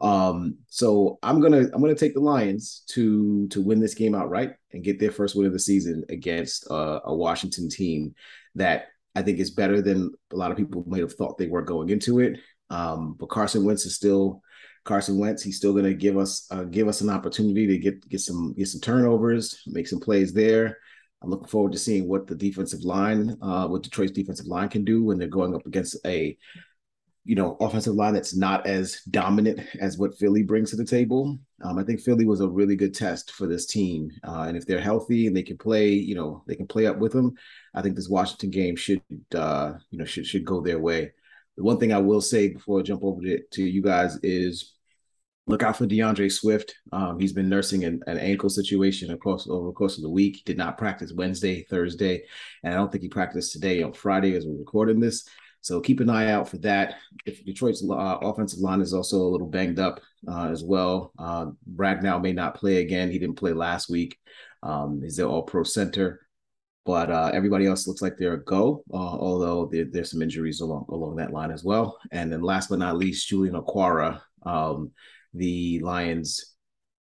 Um, 0.00 0.58
so 0.68 1.18
I'm 1.22 1.40
gonna 1.40 1.68
I'm 1.72 1.80
gonna 1.80 1.94
take 1.94 2.14
the 2.14 2.20
Lions 2.20 2.82
to 2.90 3.48
to 3.48 3.60
win 3.60 3.80
this 3.80 3.94
game 3.94 4.14
outright 4.14 4.52
and 4.72 4.84
get 4.84 4.98
their 4.98 5.12
first 5.12 5.36
win 5.36 5.46
of 5.46 5.52
the 5.52 5.58
season 5.58 6.04
against 6.08 6.70
uh, 6.70 7.00
a 7.04 7.14
Washington 7.14 7.68
team 7.68 8.14
that 8.54 8.86
I 9.14 9.22
think 9.22 9.38
is 9.38 9.50
better 9.50 9.80
than 9.80 10.12
a 10.32 10.36
lot 10.36 10.50
of 10.50 10.56
people 10.56 10.84
might 10.86 11.00
have 11.00 11.14
thought 11.14 11.38
they 11.38 11.46
were 11.46 11.62
going 11.62 11.90
into 11.90 12.20
it. 12.20 12.38
Um, 12.70 13.14
but 13.18 13.28
Carson 13.28 13.64
Wentz 13.64 13.86
is 13.86 13.94
still 13.94 14.42
Carson 14.84 15.18
Wentz, 15.18 15.42
he's 15.42 15.56
still 15.56 15.74
to 15.74 15.94
give 15.94 16.18
us 16.18 16.46
uh, 16.50 16.64
give 16.64 16.88
us 16.88 17.00
an 17.00 17.08
opportunity 17.08 17.66
to 17.66 17.78
get 17.78 18.06
get 18.08 18.20
some 18.20 18.54
get 18.54 18.68
some 18.68 18.80
turnovers, 18.80 19.62
make 19.66 19.88
some 19.88 20.00
plays 20.00 20.32
there. 20.32 20.78
I'm 21.24 21.30
looking 21.30 21.48
forward 21.48 21.72
to 21.72 21.78
seeing 21.78 22.06
what 22.06 22.26
the 22.26 22.34
defensive 22.34 22.84
line, 22.84 23.36
uh, 23.40 23.66
what 23.66 23.82
Detroit's 23.82 24.12
defensive 24.12 24.46
line 24.46 24.68
can 24.68 24.84
do 24.84 25.02
when 25.02 25.18
they're 25.18 25.28
going 25.28 25.54
up 25.54 25.66
against 25.66 25.96
a, 26.06 26.36
you 27.24 27.34
know, 27.34 27.56
offensive 27.60 27.94
line 27.94 28.12
that's 28.12 28.36
not 28.36 28.66
as 28.66 29.00
dominant 29.10 29.60
as 29.80 29.96
what 29.96 30.16
Philly 30.18 30.42
brings 30.42 30.70
to 30.70 30.76
the 30.76 30.84
table. 30.84 31.38
Um, 31.64 31.78
I 31.78 31.82
think 31.82 32.00
Philly 32.00 32.26
was 32.26 32.40
a 32.40 32.48
really 32.48 32.76
good 32.76 32.94
test 32.94 33.32
for 33.32 33.46
this 33.46 33.64
team, 33.64 34.10
uh, 34.22 34.44
and 34.46 34.56
if 34.56 34.66
they're 34.66 34.80
healthy 34.80 35.26
and 35.26 35.34
they 35.34 35.42
can 35.42 35.56
play, 35.56 35.88
you 35.88 36.14
know, 36.14 36.44
they 36.46 36.54
can 36.54 36.66
play 36.66 36.86
up 36.86 36.98
with 36.98 37.12
them. 37.12 37.32
I 37.74 37.80
think 37.80 37.96
this 37.96 38.10
Washington 38.10 38.50
game 38.50 38.76
should, 38.76 39.00
uh, 39.34 39.72
you 39.90 39.98
know, 39.98 40.04
should 40.04 40.26
should 40.26 40.44
go 40.44 40.60
their 40.60 40.78
way. 40.78 41.12
The 41.56 41.62
one 41.64 41.78
thing 41.78 41.92
I 41.92 41.98
will 41.98 42.20
say 42.20 42.48
before 42.48 42.80
I 42.80 42.82
jump 42.82 43.02
over 43.02 43.22
to, 43.22 43.40
to 43.52 43.62
you 43.64 43.80
guys 43.80 44.18
is 44.22 44.74
look 45.46 45.62
out 45.62 45.76
for 45.76 45.86
D'Andre 45.86 46.28
Swift. 46.28 46.74
Um, 46.92 47.18
he's 47.18 47.32
been 47.32 47.48
nursing 47.48 47.84
an, 47.84 48.02
an, 48.06 48.18
ankle 48.18 48.48
situation 48.48 49.10
across 49.10 49.48
over 49.48 49.66
the 49.66 49.72
course 49.72 49.96
of 49.96 50.02
the 50.02 50.10
week. 50.10 50.36
He 50.36 50.42
did 50.44 50.56
not 50.56 50.78
practice 50.78 51.12
Wednesday, 51.12 51.64
Thursday, 51.64 52.24
and 52.62 52.72
I 52.72 52.76
don't 52.76 52.90
think 52.90 53.02
he 53.02 53.08
practiced 53.08 53.52
today 53.52 53.82
on 53.82 53.92
Friday 53.92 54.36
as 54.36 54.46
we're 54.46 54.58
recording 54.58 55.00
this. 55.00 55.28
So 55.60 55.80
keep 55.80 56.00
an 56.00 56.10
eye 56.10 56.30
out 56.30 56.48
for 56.48 56.58
that. 56.58 56.96
If 57.24 57.44
Detroit's 57.44 57.82
uh, 57.82 57.94
offensive 57.94 58.60
line 58.60 58.80
is 58.80 58.92
also 58.92 59.16
a 59.16 59.30
little 59.30 59.46
banged 59.46 59.78
up 59.78 60.00
uh, 60.28 60.48
as 60.50 60.62
well. 60.62 61.12
Uh, 61.18 61.46
Ragnow 61.74 62.22
may 62.22 62.32
not 62.32 62.54
play 62.54 62.78
again. 62.82 63.10
He 63.10 63.18
didn't 63.18 63.36
play 63.36 63.52
last 63.52 63.88
week. 63.88 64.18
Um, 64.62 65.00
he's 65.02 65.16
the 65.16 65.26
All-Pro 65.26 65.62
center, 65.62 66.20
but 66.84 67.10
uh, 67.10 67.30
everybody 67.32 67.66
else 67.66 67.86
looks 67.86 68.02
like 68.02 68.16
they're 68.18 68.34
a 68.34 68.44
go. 68.44 68.82
Uh, 68.92 68.96
although 68.96 69.66
there, 69.70 69.86
there's 69.90 70.10
some 70.10 70.22
injuries 70.22 70.60
along 70.60 70.86
along 70.88 71.16
that 71.16 71.32
line 71.32 71.50
as 71.50 71.64
well. 71.64 71.98
And 72.12 72.32
then 72.32 72.42
last 72.42 72.68
but 72.68 72.78
not 72.78 72.96
least, 72.96 73.28
Julian 73.28 73.54
Okwara. 73.54 74.20
Um, 74.42 74.92
the 75.34 75.80
Lions, 75.80 76.54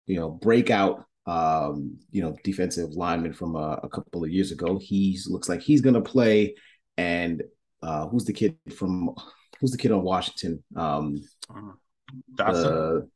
you 0.05 0.19
know, 0.19 0.29
breakout, 0.29 1.05
um, 1.25 1.97
you 2.11 2.21
know, 2.21 2.35
defensive 2.43 2.91
lineman 2.91 3.33
from 3.33 3.55
a, 3.55 3.79
a 3.83 3.89
couple 3.89 4.23
of 4.23 4.29
years 4.29 4.51
ago. 4.51 4.79
He 4.81 5.19
looks 5.27 5.49
like 5.49 5.61
he's 5.61 5.81
going 5.81 5.95
to 5.95 6.01
play. 6.01 6.55
And 6.97 7.43
uh, 7.81 8.07
who's 8.07 8.25
the 8.25 8.33
kid 8.33 8.57
from? 8.75 9.15
Who's 9.59 9.71
the 9.71 9.77
kid 9.77 9.91
on 9.91 10.03
Washington? 10.03 10.63
Um, 10.75 11.23
Dotson. 12.37 13.07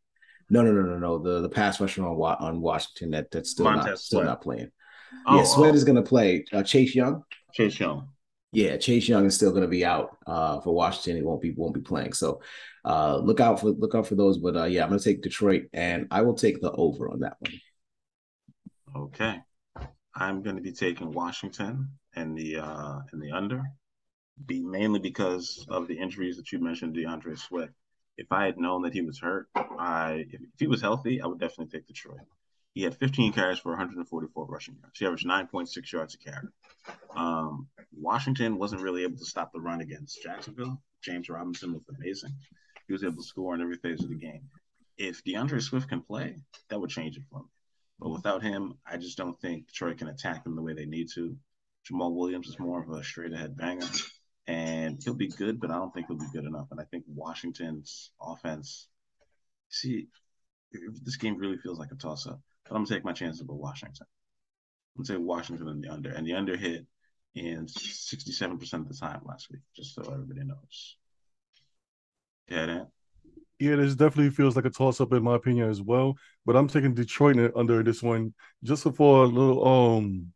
no, 0.49 0.61
no, 0.61 0.71
no, 0.71 0.81
no, 0.81 0.97
no. 0.97 1.19
The 1.19 1.41
the 1.41 1.49
pass 1.49 1.79
rusher 1.79 2.05
on 2.05 2.15
on 2.17 2.61
Washington 2.61 3.11
that 3.11 3.31
that's 3.31 3.51
still 3.51 3.65
Montez 3.65 3.85
not 3.85 3.99
still 3.99 4.23
not 4.23 4.41
playing. 4.41 4.71
Oh, 5.25 5.37
yeah, 5.37 5.43
Sweat 5.43 5.71
oh. 5.71 5.75
is 5.75 5.83
going 5.83 5.95
to 5.95 6.01
play. 6.01 6.45
Uh, 6.51 6.63
Chase 6.63 6.95
Young. 6.95 7.23
Chase 7.53 7.79
Young. 7.79 8.09
Yeah, 8.51 8.77
Chase 8.77 9.07
Young 9.07 9.25
is 9.25 9.35
still 9.35 9.51
going 9.51 9.61
to 9.61 9.67
be 9.67 9.85
out 9.85 10.17
uh, 10.25 10.59
for 10.61 10.73
Washington. 10.73 11.17
He 11.17 11.21
won't 11.21 11.41
be 11.41 11.51
won't 11.51 11.75
be 11.75 11.81
playing. 11.81 12.13
So 12.13 12.41
uh, 12.83 13.17
look 13.17 13.39
out 13.39 13.59
for 13.59 13.67
look 13.67 13.93
out 13.93 14.07
for 14.07 14.15
those. 14.15 14.37
But 14.39 14.55
uh, 14.55 14.63
yeah, 14.65 14.83
I'm 14.83 14.89
going 14.89 14.99
to 14.99 15.05
take 15.05 15.21
Detroit, 15.21 15.65
and 15.73 16.07
I 16.09 16.21
will 16.21 16.33
take 16.33 16.59
the 16.59 16.71
over 16.71 17.11
on 17.11 17.19
that 17.19 17.37
one. 17.39 17.53
Okay, 18.95 19.39
I'm 20.15 20.41
going 20.41 20.55
to 20.55 20.63
be 20.63 20.71
taking 20.71 21.11
Washington 21.11 21.89
and 22.15 22.35
the 22.35 22.57
uh, 22.57 22.99
and 23.11 23.21
the 23.21 23.31
under, 23.31 23.61
be 24.47 24.63
mainly 24.63 24.99
because 24.99 25.63
of 25.69 25.87
the 25.87 25.99
injuries 25.99 26.37
that 26.37 26.51
you 26.51 26.59
mentioned, 26.59 26.95
D'Andre 26.95 27.35
Swift. 27.35 27.73
If 28.17 28.31
I 28.31 28.45
had 28.45 28.57
known 28.57 28.81
that 28.81 28.93
he 28.93 29.01
was 29.01 29.19
hurt, 29.19 29.47
I 29.55 30.25
if, 30.31 30.41
if 30.41 30.59
he 30.59 30.67
was 30.67 30.81
healthy, 30.81 31.21
I 31.21 31.27
would 31.27 31.39
definitely 31.39 31.77
take 31.77 31.87
Detroit. 31.87 32.21
He 32.79 32.85
had 32.85 32.95
15 32.95 33.33
carries 33.33 33.59
for 33.59 33.71
144 33.71 34.45
rushing 34.45 34.77
yards. 34.81 34.97
He 34.97 35.05
averaged 35.05 35.27
9.6 35.27 35.91
yards 35.91 36.15
a 36.15 36.17
carry. 36.17 36.47
Um, 37.13 37.67
Washington 37.91 38.57
wasn't 38.57 38.83
really 38.83 39.03
able 39.03 39.17
to 39.17 39.25
stop 39.25 39.51
the 39.51 39.59
run 39.59 39.81
against 39.81 40.23
Jacksonville. 40.23 40.81
James 41.01 41.27
Robinson 41.27 41.73
was 41.73 41.83
amazing. 41.93 42.31
He 42.87 42.93
was 42.93 43.03
able 43.03 43.17
to 43.17 43.23
score 43.23 43.53
in 43.53 43.59
every 43.59 43.75
phase 43.75 44.01
of 44.01 44.09
the 44.09 44.15
game. 44.15 44.43
If 44.97 45.25
D'Andre 45.25 45.59
Swift 45.59 45.89
can 45.89 46.01
play, 46.01 46.37
that 46.69 46.79
would 46.79 46.89
change 46.89 47.17
it 47.17 47.23
for 47.29 47.39
me. 47.39 47.49
But 47.99 48.11
without 48.11 48.43
him, 48.43 48.75
I 48.89 48.95
just 48.95 49.17
don't 49.17 49.37
think 49.41 49.67
Detroit 49.67 49.97
can 49.97 50.07
attack 50.07 50.45
them 50.45 50.55
the 50.55 50.61
way 50.61 50.73
they 50.73 50.85
need 50.85 51.09
to. 51.15 51.35
Jamaal 51.91 52.15
Williams 52.15 52.47
is 52.47 52.59
more 52.59 52.81
of 52.81 52.89
a 52.91 53.03
straight 53.03 53.33
ahead 53.33 53.57
banger, 53.57 53.87
and 54.47 55.03
he'll 55.03 55.15
be 55.15 55.27
good, 55.27 55.59
but 55.59 55.69
I 55.69 55.73
don't 55.73 55.93
think 55.93 56.07
he'll 56.07 56.15
be 56.15 56.31
good 56.31 56.45
enough. 56.45 56.67
And 56.71 56.79
I 56.79 56.85
think 56.85 57.03
Washington's 57.13 58.11
offense, 58.21 58.87
see, 59.67 60.07
this 60.71 61.17
game 61.17 61.35
really 61.35 61.57
feels 61.57 61.77
like 61.77 61.91
a 61.91 61.95
toss 61.95 62.25
up. 62.25 62.39
I'm 62.69 62.83
gonna 62.83 62.85
take 62.85 63.05
my 63.05 63.13
chances 63.13 63.41
with 63.41 63.57
Washington. 63.57 64.05
I'm 64.97 65.03
gonna 65.03 65.17
say 65.17 65.23
Washington 65.23 65.67
in 65.69 65.81
the 65.81 65.89
under, 65.89 66.11
and 66.11 66.25
the 66.25 66.33
under 66.33 66.55
hit 66.55 66.85
in 67.35 67.65
67% 67.67 68.73
of 68.73 68.89
the 68.89 68.95
time 68.95 69.21
last 69.25 69.49
week, 69.51 69.61
just 69.75 69.95
so 69.95 70.01
everybody 70.01 70.43
knows. 70.43 70.97
Yeah, 72.49 72.65
Dan. 72.65 72.87
Yeah, 73.59 73.75
this 73.75 73.95
definitely 73.95 74.31
feels 74.31 74.55
like 74.55 74.65
a 74.65 74.69
toss 74.69 75.01
up 75.01 75.11
in 75.13 75.23
my 75.23 75.35
opinion 75.35 75.69
as 75.69 75.81
well. 75.81 76.15
But 76.45 76.55
I'm 76.55 76.67
taking 76.67 76.93
Detroit 76.93 77.51
under 77.55 77.83
this 77.83 78.01
one 78.01 78.33
just 78.63 78.83
for 78.95 79.23
a 79.23 79.27
little 79.27 79.67
um 79.67 80.31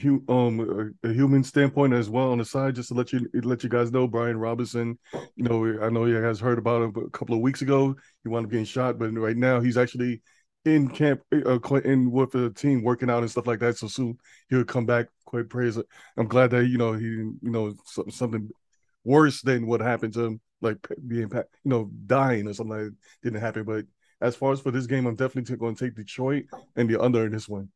hu- 0.00 0.24
um 0.28 0.94
a, 1.02 1.08
human 1.12 1.44
standpoint 1.44 1.92
as 1.92 2.08
well 2.08 2.32
on 2.32 2.38
the 2.38 2.44
side, 2.44 2.74
just 2.74 2.88
to 2.88 2.94
let 2.94 3.12
you 3.12 3.28
let 3.34 3.62
you 3.62 3.68
guys 3.68 3.92
know, 3.92 4.08
Brian 4.08 4.38
Robinson. 4.38 4.98
You 5.36 5.44
know, 5.44 5.78
I 5.82 5.90
know 5.90 6.06
you 6.06 6.20
guys 6.20 6.40
heard 6.40 6.58
about 6.58 6.82
him 6.82 7.04
a 7.04 7.10
couple 7.10 7.34
of 7.34 7.42
weeks 7.42 7.62
ago. 7.62 7.94
He 8.22 8.28
wound 8.28 8.46
up 8.46 8.50
getting 8.50 8.64
shot, 8.64 8.98
but 8.98 9.12
right 9.12 9.36
now 9.36 9.60
he's 9.60 9.76
actually 9.76 10.22
in 10.66 10.88
camp, 10.88 11.22
uh, 11.32 11.58
in 11.84 12.10
with 12.10 12.32
the 12.32 12.50
team, 12.50 12.82
working 12.82 13.10
out 13.10 13.22
and 13.22 13.30
stuff 13.30 13.46
like 13.46 13.60
that. 13.60 13.78
So 13.78 13.88
soon 13.88 14.18
he 14.48 14.56
would 14.56 14.68
come 14.68 14.86
back. 14.86 15.06
Quite 15.24 15.48
praise. 15.48 15.78
I'm 16.16 16.28
glad 16.28 16.50
that 16.50 16.66
you 16.66 16.78
know 16.78 16.92
he, 16.92 17.06
you 17.06 17.38
know, 17.42 17.74
something 18.10 18.50
worse 19.04 19.42
than 19.42 19.66
what 19.66 19.80
happened 19.80 20.14
to 20.14 20.24
him, 20.24 20.40
like 20.60 20.78
being, 21.06 21.30
you 21.32 21.44
know, 21.64 21.90
dying 22.06 22.46
or 22.46 22.54
something 22.54 22.76
that 22.76 22.94
didn't 23.22 23.40
happen. 23.40 23.64
But 23.64 23.86
as 24.20 24.36
far 24.36 24.52
as 24.52 24.60
for 24.60 24.70
this 24.70 24.86
game, 24.86 25.06
I'm 25.06 25.16
definitely 25.16 25.56
going 25.56 25.74
to 25.74 25.84
take 25.84 25.96
Detroit 25.96 26.44
and 26.76 26.88
the 26.88 27.00
under 27.00 27.26
in 27.26 27.32
this 27.32 27.48
one. 27.48 27.70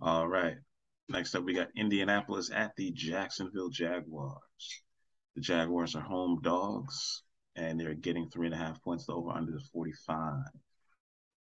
All 0.00 0.26
right. 0.26 0.56
Next 1.08 1.34
up, 1.34 1.44
we 1.44 1.54
got 1.54 1.68
Indianapolis 1.76 2.50
at 2.52 2.72
the 2.76 2.90
Jacksonville 2.92 3.70
Jaguars. 3.70 4.82
The 5.36 5.40
Jaguars 5.40 5.94
are 5.94 6.02
home 6.02 6.40
dogs 6.42 7.22
and 7.56 7.78
they're 7.78 7.94
getting 7.94 8.28
three 8.28 8.46
and 8.46 8.54
a 8.54 8.58
half 8.58 8.82
points. 8.82 9.06
The 9.06 9.12
over 9.12 9.30
under 9.30 9.56
is 9.56 9.68
45. 9.72 10.42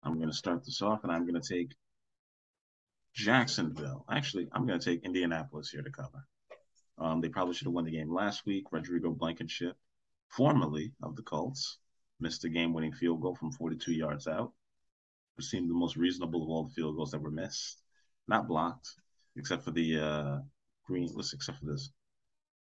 I'm 0.03 0.17
going 0.17 0.31
to 0.31 0.37
start 0.37 0.65
this 0.65 0.83
off, 0.83 1.03
and 1.03 1.13
I'm 1.13 1.27
going 1.27 1.41
to 1.41 1.55
take 1.55 1.73
Jacksonville. 3.15 4.05
Actually, 4.11 4.49
I'm 4.53 4.67
going 4.67 4.79
to 4.79 4.85
take 4.85 5.05
Indianapolis 5.05 5.71
here 5.71 5.83
to 5.83 5.91
cover. 5.91 6.27
Um, 6.99 7.21
they 7.21 7.29
probably 7.29 7.55
should 7.55 7.67
have 7.67 7.75
won 7.75 7.85
the 7.85 7.91
game 7.91 8.13
last 8.13 8.45
week. 8.47 8.67
Rodrigo 8.71 9.11
Blankenship, 9.11 9.77
formerly 10.29 10.93
of 11.03 11.17
the 11.17 11.23
Colts, 11.23 11.79
missed 12.21 12.45
a 12.45 12.49
game-winning 12.49 12.93
field 12.93 13.21
goal 13.21 13.35
from 13.35 13.53
42 13.53 13.93
yards 13.93 14.27
out. 14.27 14.53
It 15.39 15.45
seemed 15.45 15.69
the 15.69 15.75
most 15.75 15.97
reasonable 15.97 16.43
of 16.43 16.49
all 16.49 16.65
the 16.65 16.75
field 16.75 16.97
goals 16.97 17.11
that 17.11 17.21
were 17.21 17.31
missed, 17.31 17.83
not 18.29 18.47
blocked, 18.47 18.89
except 19.37 19.65
for 19.65 19.73
the 19.73 19.99
uh, 19.99 20.39
green. 20.87 21.09
Except 21.19 21.59
for 21.59 21.67
this 21.67 21.91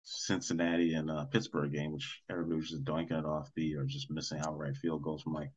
Cincinnati 0.04 0.94
and 0.94 1.10
uh, 1.10 1.24
Pittsburgh 1.26 1.72
game, 1.72 1.92
which 1.92 2.22
everybody 2.30 2.56
was 2.56 2.70
just 2.70 2.84
doinking 2.84 3.18
it 3.18 3.24
off 3.24 3.50
the 3.54 3.74
or 3.76 3.84
just 3.84 4.10
missing 4.10 4.40
outright 4.40 4.76
field 4.76 5.02
goals 5.02 5.22
from 5.22 5.34
like 5.34 5.50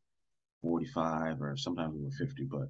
45 0.62 1.42
or 1.42 1.58
sometimes 1.58 1.96
even 1.96 2.12
50. 2.12 2.44
But 2.46 2.70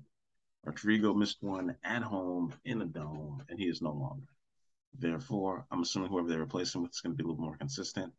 Rodrigo 0.64 1.14
missed 1.14 1.42
one 1.42 1.76
at 1.84 2.04
home 2.04 2.54
in 2.66 2.80
the 2.80 2.86
dome, 2.86 3.44
and 3.50 3.60
he 3.60 3.66
is 3.66 3.82
no 3.82 3.92
longer. 3.92 4.28
Therefore, 4.98 5.66
I'm 5.72 5.82
assuming 5.82 6.10
whoever 6.10 6.28
they 6.28 6.38
replace 6.38 6.76
him 6.76 6.84
with 6.84 6.92
is 6.92 7.02
going 7.02 7.14
to 7.14 7.18
be 7.18 7.24
a 7.24 7.28
little 7.28 7.44
more 7.44 7.58
consistent. 7.58 8.14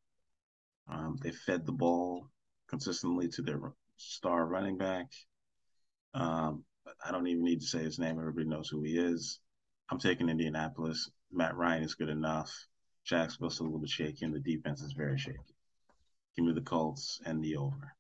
Um, 0.89 1.17
they 1.23 1.31
fed 1.31 1.65
the 1.67 1.73
ball 1.73 2.29
consistently 2.69 3.29
to 3.29 3.43
their 3.43 3.61
star 3.97 4.45
running 4.47 4.79
back. 4.79 5.07
Um, 6.15 6.65
I 7.05 7.13
don't 7.13 7.27
even 7.27 7.45
need 7.45 7.61
to 7.61 7.67
say 7.67 7.85
his 7.85 7.99
name. 7.99 8.19
Everybody 8.19 8.47
knows 8.47 8.69
who 8.69 8.83
he 8.83 8.99
is. 8.99 9.39
I'm 9.91 9.99
taking 9.99 10.29
Indianapolis. 10.29 11.11
Matt 11.31 11.57
Ryan 11.57 11.85
is 11.85 11.95
good 11.95 12.09
enough. 12.09 12.53
Jacksonville's 13.05 13.61
a 13.61 13.65
little 13.65 13.79
bit 13.79 13.91
shaky, 13.91 14.25
and 14.25 14.35
the 14.35 14.41
defense 14.41 14.81
is 14.81 14.93
very 14.93 15.19
shaky. 15.19 15.39
Give 16.37 16.45
me 16.45 16.53
the 16.53 16.61
Colts 16.61 17.21
and 17.27 17.43
the 17.43 17.57
over. 17.57 17.95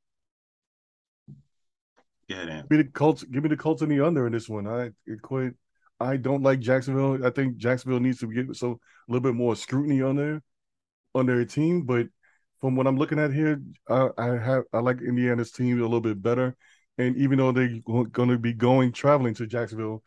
Go 2.28 2.36
ahead, 2.36 2.68
Give 2.68 2.78
me 2.78 2.82
the 2.84 2.90
Colts. 2.90 3.24
Give 3.24 3.42
me 3.42 3.48
the 3.48 3.56
Colts 3.56 3.82
and 3.82 3.90
the 3.90 4.00
under 4.00 4.26
in 4.26 4.32
this 4.32 4.48
one. 4.48 4.66
I 4.66 4.90
quite. 5.22 5.52
I 6.00 6.16
don't 6.16 6.42
like 6.42 6.60
Jacksonville. 6.60 7.24
I 7.24 7.30
think 7.30 7.56
Jacksonville 7.56 8.00
needs 8.00 8.18
to 8.20 8.32
get 8.32 8.56
so 8.56 8.72
a 9.08 9.12
little 9.12 9.22
bit 9.22 9.34
more 9.34 9.54
scrutiny 9.54 10.02
on 10.02 10.16
their 10.16 10.42
on 11.14 11.26
their 11.26 11.44
team. 11.44 11.82
But 11.82 12.06
from 12.60 12.76
what 12.76 12.86
I'm 12.86 12.96
looking 12.96 13.18
at 13.18 13.32
here, 13.32 13.60
I, 13.88 14.08
I 14.16 14.26
have 14.38 14.64
I 14.72 14.78
like 14.78 15.00
Indiana's 15.00 15.52
team 15.52 15.78
a 15.78 15.82
little 15.82 16.00
bit 16.00 16.22
better. 16.22 16.56
And 16.98 17.16
even 17.16 17.38
though 17.38 17.52
they're 17.52 17.80
going 17.84 18.28
to 18.28 18.38
be 18.38 18.52
going 18.52 18.92
traveling 18.92 19.34
to 19.34 19.46
Jacksonville, 19.46 20.02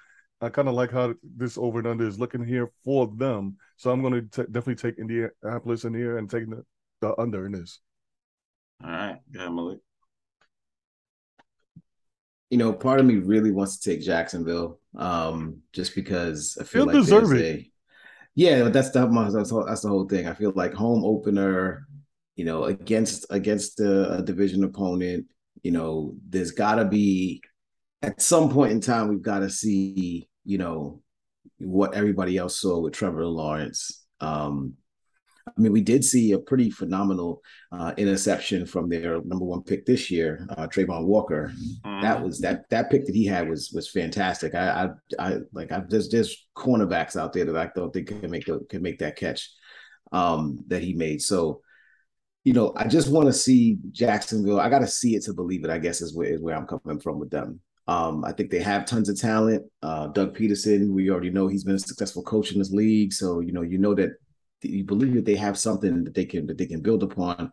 I 0.45 0.49
kind 0.49 0.67
of 0.67 0.75
like 0.75 0.91
how 0.91 1.13
this 1.23 1.57
over 1.57 1.79
and 1.79 1.87
under 1.87 2.07
is 2.07 2.19
looking 2.19 2.45
here 2.45 2.71
for 2.83 3.07
them. 3.07 3.57
So 3.77 3.89
I'm 3.89 4.01
going 4.01 4.29
to 4.29 4.43
definitely 4.43 4.75
take 4.75 4.99
Indianapolis 4.99 5.85
in 5.85 5.93
here 5.93 6.17
and 6.17 6.29
taking 6.29 6.51
the, 6.51 6.63
the 7.01 7.19
under 7.19 7.45
in 7.45 7.53
this. 7.53 7.79
All 8.83 8.91
right. 8.91 9.19
Go 9.31 9.39
ahead, 9.39 9.53
Malik. 9.53 9.79
You 12.51 12.59
know, 12.59 12.73
part 12.73 12.99
of 12.99 13.05
me 13.05 13.15
really 13.15 13.51
wants 13.51 13.79
to 13.79 13.89
take 13.89 14.01
Jacksonville, 14.01 14.79
um, 14.95 15.61
just 15.73 15.95
because 15.95 16.57
I 16.61 16.63
feel 16.63 16.85
They'll 16.85 16.95
like 16.95 17.03
deserve 17.03 17.33
it. 17.33 17.41
A, 17.41 17.71
yeah, 18.35 18.69
that's 18.69 18.91
the 18.91 19.07
that's 19.33 19.49
the, 19.49 19.65
that's 19.65 19.81
the 19.81 19.89
whole 19.89 20.07
thing. 20.07 20.27
I 20.27 20.33
feel 20.35 20.53
like 20.55 20.73
home 20.73 21.03
opener, 21.03 21.87
you 22.35 22.45
know, 22.45 22.65
against 22.65 23.25
against 23.31 23.79
a, 23.79 24.19
a 24.19 24.21
division 24.21 24.63
opponent, 24.63 25.25
you 25.63 25.71
know, 25.71 26.15
there's 26.29 26.51
got 26.51 26.75
to 26.75 26.85
be 26.85 27.41
at 28.03 28.21
some 28.21 28.51
point 28.51 28.71
in 28.71 28.81
time 28.81 29.07
we've 29.07 29.21
got 29.21 29.39
to 29.39 29.49
see, 29.49 30.29
you 30.45 30.57
know, 30.57 31.01
what 31.59 31.95
everybody 31.95 32.37
else 32.37 32.59
saw 32.59 32.79
with 32.79 32.93
Trevor 32.93 33.25
Lawrence. 33.25 34.05
Um, 34.19 34.75
I 35.47 35.61
mean, 35.61 35.71
we 35.71 35.81
did 35.81 36.03
see 36.03 36.31
a 36.31 36.39
pretty 36.39 36.71
phenomenal 36.71 37.41
uh, 37.71 37.93
interception 37.97 38.65
from 38.65 38.89
their 38.89 39.21
number 39.21 39.45
one 39.45 39.61
pick 39.61 39.85
this 39.85 40.09
year, 40.09 40.47
uh, 40.57 40.67
Travon 40.67 41.05
Walker. 41.05 41.53
Mm-hmm. 41.55 42.01
That 42.01 42.23
was 42.23 42.39
that 42.39 42.67
that 42.71 42.89
pick 42.89 43.05
that 43.05 43.15
he 43.15 43.25
had 43.25 43.47
was 43.47 43.71
was 43.73 43.91
fantastic. 43.91 44.55
I 44.55 44.89
I, 45.19 45.27
I 45.27 45.37
like 45.53 45.71
I 45.71 45.83
there's 45.87 46.09
there's 46.09 46.47
cornerbacks 46.57 47.15
out 47.15 47.31
there 47.31 47.45
that 47.45 47.55
I 47.55 47.69
don't 47.75 47.93
think 47.93 48.07
can 48.07 48.31
make 48.31 48.47
a, 48.47 48.59
can 48.69 48.81
make 48.81 48.99
that 48.99 49.17
catch 49.17 49.51
um, 50.11 50.63
that 50.67 50.81
he 50.81 50.93
made. 50.93 51.21
So, 51.21 51.61
you 52.43 52.53
know, 52.53 52.73
I 52.75 52.87
just 52.87 53.09
want 53.09 53.27
to 53.27 53.33
see 53.33 53.77
Jacksonville. 53.91 54.59
I 54.59 54.69
got 54.69 54.79
to 54.79 54.87
see 54.87 55.15
it 55.15 55.23
to 55.25 55.33
believe 55.33 55.63
it. 55.63 55.69
I 55.69 55.77
guess 55.77 56.01
is 56.01 56.15
where 56.15 56.33
is 56.33 56.41
where 56.41 56.55
I'm 56.55 56.67
coming 56.67 56.99
from 56.99 57.19
with 57.19 57.29
them. 57.29 57.59
Um, 57.87 58.25
I 58.25 58.31
think 58.31 58.49
they 58.49 58.59
have 58.59 58.85
tons 58.85 59.09
of 59.09 59.19
talent. 59.19 59.63
Uh, 59.83 60.07
Doug 60.07 60.35
Pederson, 60.35 60.89
we 60.91 61.09
already 61.09 61.29
know 61.29 61.47
he's 61.47 61.63
been 61.63 61.75
a 61.75 61.79
successful 61.79 62.23
coach 62.23 62.51
in 62.51 62.59
this 62.59 62.71
league, 62.71 63.13
so 63.13 63.39
you 63.41 63.51
know 63.51 63.61
you 63.61 63.77
know 63.77 63.93
that 63.93 64.11
you 64.61 64.83
believe 64.83 65.13
that 65.13 65.25
they 65.25 65.35
have 65.35 65.57
something 65.57 66.03
that 66.03 66.13
they 66.13 66.25
can 66.25 66.47
that 66.47 66.57
they 66.57 66.65
can 66.65 66.81
build 66.81 67.03
upon. 67.03 67.51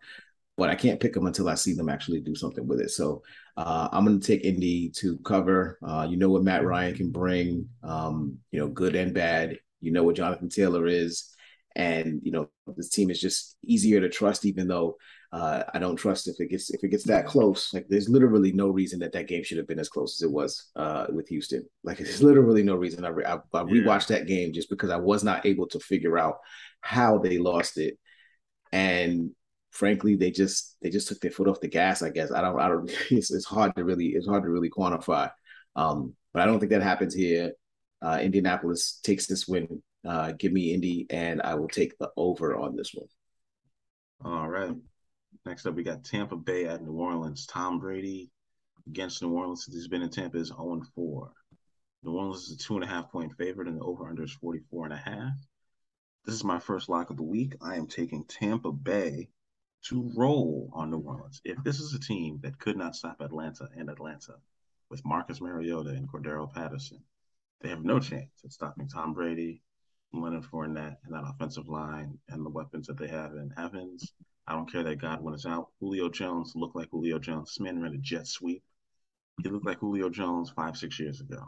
But 0.57 0.69
I 0.69 0.75
can't 0.75 1.01
pick 1.01 1.15
them 1.15 1.27
until 1.27 1.49
I 1.49 1.55
see 1.55 1.73
them 1.73 1.89
actually 1.89 2.21
do 2.21 2.35
something 2.35 2.67
with 2.67 2.81
it. 2.81 2.91
So 2.91 3.23
uh, 3.57 3.89
I'm 3.91 4.05
going 4.05 4.21
to 4.21 4.27
take 4.27 4.45
Indy 4.45 4.91
to 4.97 5.17
cover. 5.19 5.79
Uh, 5.83 6.07
you 6.09 6.19
know 6.19 6.29
what 6.29 6.43
Matt 6.43 6.65
Ryan 6.65 6.95
can 6.95 7.11
bring, 7.11 7.69
um, 7.83 8.39
you 8.51 8.61
know, 8.61 8.69
good 8.69 8.95
and 8.95 9.15
bad. 9.15 9.59
You 9.81 9.93
know 9.93 10.03
what 10.03 10.17
Jonathan 10.17 10.51
Taylor 10.51 10.87
is, 10.87 11.35
and 11.75 12.21
you 12.23 12.33
know 12.33 12.49
this 12.77 12.91
team 12.91 13.11
is 13.11 13.21
just 13.21 13.57
easier 13.65 14.01
to 14.01 14.09
trust, 14.09 14.47
even 14.47 14.69
though 14.69 14.97
uh, 15.33 15.65
I 15.73 15.79
don't 15.79 15.97
trust 15.97 16.29
if 16.29 16.41
it 16.41 16.49
gets 16.49 16.69
if 16.71 16.85
it 16.85 16.89
gets 16.89 17.05
that 17.05 17.27
close. 17.27 17.73
Like 17.73 17.87
there's 17.89 18.09
literally 18.09 18.53
no 18.53 18.69
reason 18.69 18.99
that 19.01 19.13
that 19.13 19.29
game 19.29 19.43
should 19.43 19.57
have 19.57 19.67
been 19.67 19.79
as 19.79 19.89
close 19.89 20.21
as 20.21 20.29
it 20.29 20.31
was 20.31 20.71
uh, 20.77 21.07
with 21.11 21.29
Houston. 21.29 21.67
Like 21.83 21.99
there's 21.99 22.23
literally 22.23 22.63
no 22.63 22.77
reason. 22.77 23.05
I, 23.05 23.09
re- 23.09 23.25
I, 23.25 23.37
I 23.37 23.63
rewatched 23.63 24.11
yeah. 24.11 24.19
that 24.19 24.27
game 24.27 24.53
just 24.53 24.69
because 24.69 24.91
I 24.91 24.97
was 24.97 25.25
not 25.25 25.47
able 25.47 25.67
to 25.69 25.81
figure 25.81 26.19
out 26.19 26.39
how 26.83 27.19
they 27.19 27.39
lost 27.39 27.79
it, 27.79 27.99
and 28.73 29.31
frankly, 29.71 30.17
they 30.17 30.31
just 30.31 30.77
they 30.83 30.91
just 30.91 31.09
took 31.09 31.21
their 31.21 31.31
foot 31.31 31.49
off 31.49 31.61
the 31.61 31.69
gas. 31.69 32.03
I 32.03 32.11
guess 32.11 32.31
I 32.31 32.43
don't 32.43 32.61
I 32.61 32.69
don't. 32.69 32.91
It's, 33.11 33.31
it's 33.31 33.47
hard 33.47 33.75
to 33.77 33.85
really 33.85 34.09
it's 34.09 34.29
hard 34.29 34.43
to 34.43 34.51
really 34.51 34.71
quantify. 34.71 35.31
Um, 35.77 36.15
but 36.35 36.43
I 36.43 36.47
don't 36.47 36.61
think 36.61 36.73
that 36.73 36.83
happens 36.83 37.15
here. 37.15 37.53
Uh, 38.03 38.19
Indianapolis 38.21 39.01
takes 39.03 39.27
this 39.27 39.49
win. 39.49 39.83
Uh, 40.07 40.33
give 40.33 40.53
me 40.53 40.75
Indy, 40.75 41.07
and 41.09 41.41
I 41.41 41.55
will 41.55 41.69
take 41.69 41.97
the 41.97 42.11
over 42.19 42.55
on 42.55 42.77
this 42.77 42.93
one. 42.93 43.07
All 44.25 44.49
right. 44.49 44.75
Next 45.45 45.67
up, 45.67 45.75
we 45.75 45.83
got 45.83 46.05
Tampa 46.05 46.37
Bay 46.37 46.67
at 46.67 46.83
New 46.83 46.93
Orleans. 46.93 47.47
Tom 47.47 47.79
Brady 47.79 48.31
against 48.87 49.23
New 49.23 49.33
Orleans 49.33 49.65
since 49.65 49.75
he's 49.75 49.89
been 49.89 50.03
in 50.03 50.11
Tampa 50.11 50.39
is 50.39 50.49
0 50.49 50.83
4. 50.95 51.33
New 52.05 52.13
Orleans 52.13 52.49
is 52.49 52.53
a 52.53 52.59
two 52.59 52.75
and 52.75 52.85
a 52.85 52.87
half 52.87 53.11
point 53.11 53.37
favorite, 53.37 53.69
and 53.69 53.79
the 53.79 53.85
over 53.85 54.09
under 54.09 54.25
is 54.25 54.33
44 54.33 54.87
and 54.87 54.95
a 54.95 54.97
half. 54.97 55.35
This 56.25 56.35
is 56.35 56.45
my 56.45 56.59
first 56.59 56.89
lock 56.89 57.11
of 57.11 57.17
the 57.17 57.23
week. 57.23 57.55
I 57.61 57.77
am 57.77 57.87
taking 57.87 58.25
Tampa 58.25 58.73
Bay 58.73 59.29
to 59.87 60.13
roll 60.17 60.71
on 60.73 60.91
New 60.91 61.01
Orleans. 61.01 61.41
If 61.45 61.63
this 61.65 61.81
is 61.81 61.95
a 61.95 62.01
team 62.01 62.39
that 62.43 62.59
could 62.59 62.77
not 62.77 62.95
stop 62.95 63.21
Atlanta 63.21 63.69
and 63.77 63.91
Atlanta 63.91 64.37
with 64.89 65.05
Marcus 65.05 65.41
Mariota 65.41 65.91
and 65.91 66.09
Cordarrelle 66.09 66.53
Patterson, 66.53 67.03
they 67.61 67.69
have 67.69 67.85
no 67.85 67.99
chance 67.99 68.31
at 68.45 68.53
stopping 68.53 68.89
Tom 68.89 69.15
Brady, 69.15 69.63
Leonard 70.13 70.45
Fournette, 70.45 70.97
and 71.05 71.15
that 71.15 71.25
offensive 71.25 71.69
line 71.69 72.19
and 72.29 72.45
the 72.45 72.51
weapons 72.51 72.87
that 72.87 72.99
they 72.99 73.09
have 73.09 73.33
in 73.33 73.53
Evans, 73.57 74.13
I 74.47 74.55
don't 74.55 74.71
care 74.71 74.83
that 74.83 75.01
Godwin 75.01 75.35
is 75.35 75.47
out. 75.47 75.69
Julio 75.81 76.09
Jones 76.09 76.53
looked 76.55 76.77
like 76.77 76.91
Julio 76.91 77.19
Jones. 77.19 77.51
This 77.51 77.61
man 77.61 77.81
ran 77.81 77.95
a 77.95 77.99
jet 77.99 78.27
sweep. 78.27 78.63
He 79.43 79.49
looked 79.49 79.67
like 79.67 79.79
Julio 79.79 80.11
Jones 80.11 80.51
five, 80.51 80.77
six 80.77 80.99
years 81.01 81.21
ago. 81.21 81.43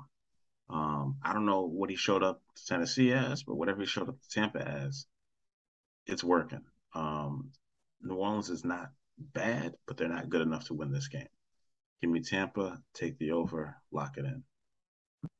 Um, 0.70 1.16
I 1.22 1.32
don't 1.32 1.46
know 1.46 1.62
what 1.62 1.90
he 1.90 1.96
showed 1.96 2.22
up 2.22 2.40
to 2.56 2.66
Tennessee 2.66 3.12
as, 3.12 3.42
but 3.42 3.56
whatever 3.56 3.80
he 3.80 3.86
showed 3.86 4.08
up 4.08 4.20
to 4.20 4.28
Tampa 4.28 4.66
as, 4.66 5.06
it's 6.06 6.24
working. 6.24 6.62
Um, 6.94 7.50
New 8.00 8.14
Orleans 8.16 8.50
is 8.50 8.64
not 8.64 8.90
bad, 9.18 9.74
but 9.86 9.96
they're 9.96 10.08
not 10.08 10.30
good 10.30 10.40
enough 10.40 10.66
to 10.66 10.74
win 10.74 10.90
this 10.90 11.08
game. 11.08 11.28
Give 12.00 12.10
me 12.10 12.20
Tampa, 12.20 12.78
take 12.94 13.18
the 13.18 13.32
over, 13.32 13.76
lock 13.92 14.16
it 14.16 14.24
in. 14.24 14.42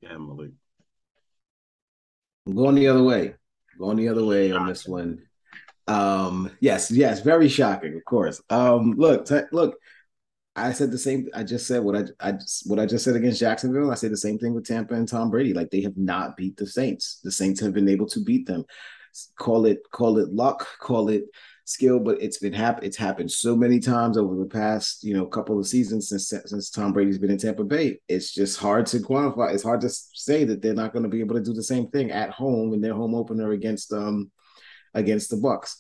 Yeah, 0.01 0.19
Malik. 0.19 0.53
I'm 2.47 2.55
going 2.55 2.75
the 2.75 2.89
other 2.89 3.03
way. 3.03 3.35
Going 3.79 3.97
the 3.97 4.09
other 4.09 4.25
way 4.25 4.53
on 4.53 4.69
this 4.69 4.87
one. 4.87 5.23
Um, 5.87 6.51
yes, 6.61 6.91
yes, 6.91 7.21
very 7.21 7.49
shocking, 7.49 7.95
of 7.95 8.05
course. 8.05 8.41
Um, 8.51 8.95
look, 8.97 9.27
t- 9.27 9.41
look, 9.53 9.77
I 10.57 10.73
said 10.73 10.91
the 10.91 10.99
same. 10.99 11.29
I 11.35 11.43
just 11.43 11.67
said 11.67 11.83
what 11.83 11.97
I, 11.97 12.05
I 12.21 12.33
just, 12.33 12.69
what 12.69 12.79
I 12.79 12.87
just 12.87 13.05
said 13.05 13.17
against 13.17 13.41
Jacksonville. 13.41 13.91
I 13.91 13.95
said 13.95 14.13
the 14.13 14.17
same 14.17 14.39
thing 14.39 14.55
with 14.55 14.67
Tampa 14.67 14.95
and 14.95 15.09
Tom 15.09 15.31
Brady. 15.31 15.53
Like 15.53 15.71
they 15.71 15.83
have 15.83 15.97
not 15.97 16.37
beat 16.37 16.57
the 16.57 16.67
Saints. 16.67 17.21
The 17.25 17.33
Saints 17.33 17.61
have 17.61 17.75
been 17.75 17.89
able 17.89 18.07
to 18.07 18.21
beat 18.21 18.47
them. 18.47 18.65
Call 19.39 19.67
it, 19.67 19.79
call 19.91 20.19
it 20.19 20.33
luck, 20.33 20.67
call 20.81 21.09
it 21.09 21.25
skill, 21.65 21.99
but 21.99 22.21
it's 22.21 22.39
been 22.39 22.53
happen. 22.53 22.85
It's 22.85 22.97
happened 22.97 23.31
so 23.31 23.57
many 23.57 23.81
times 23.81 24.17
over 24.17 24.37
the 24.37 24.47
past, 24.47 25.03
you 25.03 25.15
know, 25.15 25.27
couple 25.27 25.59
of 25.59 25.67
seasons 25.67 26.09
since 26.09 26.29
since 26.29 26.71
Tom 26.71 26.93
Brady's 26.93 27.19
been 27.19 27.31
in 27.31 27.39
Tampa 27.39 27.65
Bay. 27.65 27.99
It's 28.09 28.33
just 28.33 28.59
hard 28.59 28.87
to 28.87 28.99
quantify. 28.99 29.53
It's 29.53 29.63
hard 29.63 29.81
to 29.83 29.89
say 29.89 30.45
that 30.45 30.63
they're 30.63 30.75
not 30.75 30.93
going 30.93 31.03
to 31.03 31.09
be 31.09 31.21
able 31.21 31.37
to 31.37 31.43
do 31.43 31.55
the 31.55 31.63
same 31.63 31.89
thing 31.89 32.11
at 32.11 32.31
home 32.31 32.75
in 32.75 32.81
their 32.81 32.95
home 32.95 33.15
opener 33.15 33.53
against 33.53 33.93
um 33.93 34.31
against 34.95 35.31
the 35.31 35.37
Bucks. 35.37 35.79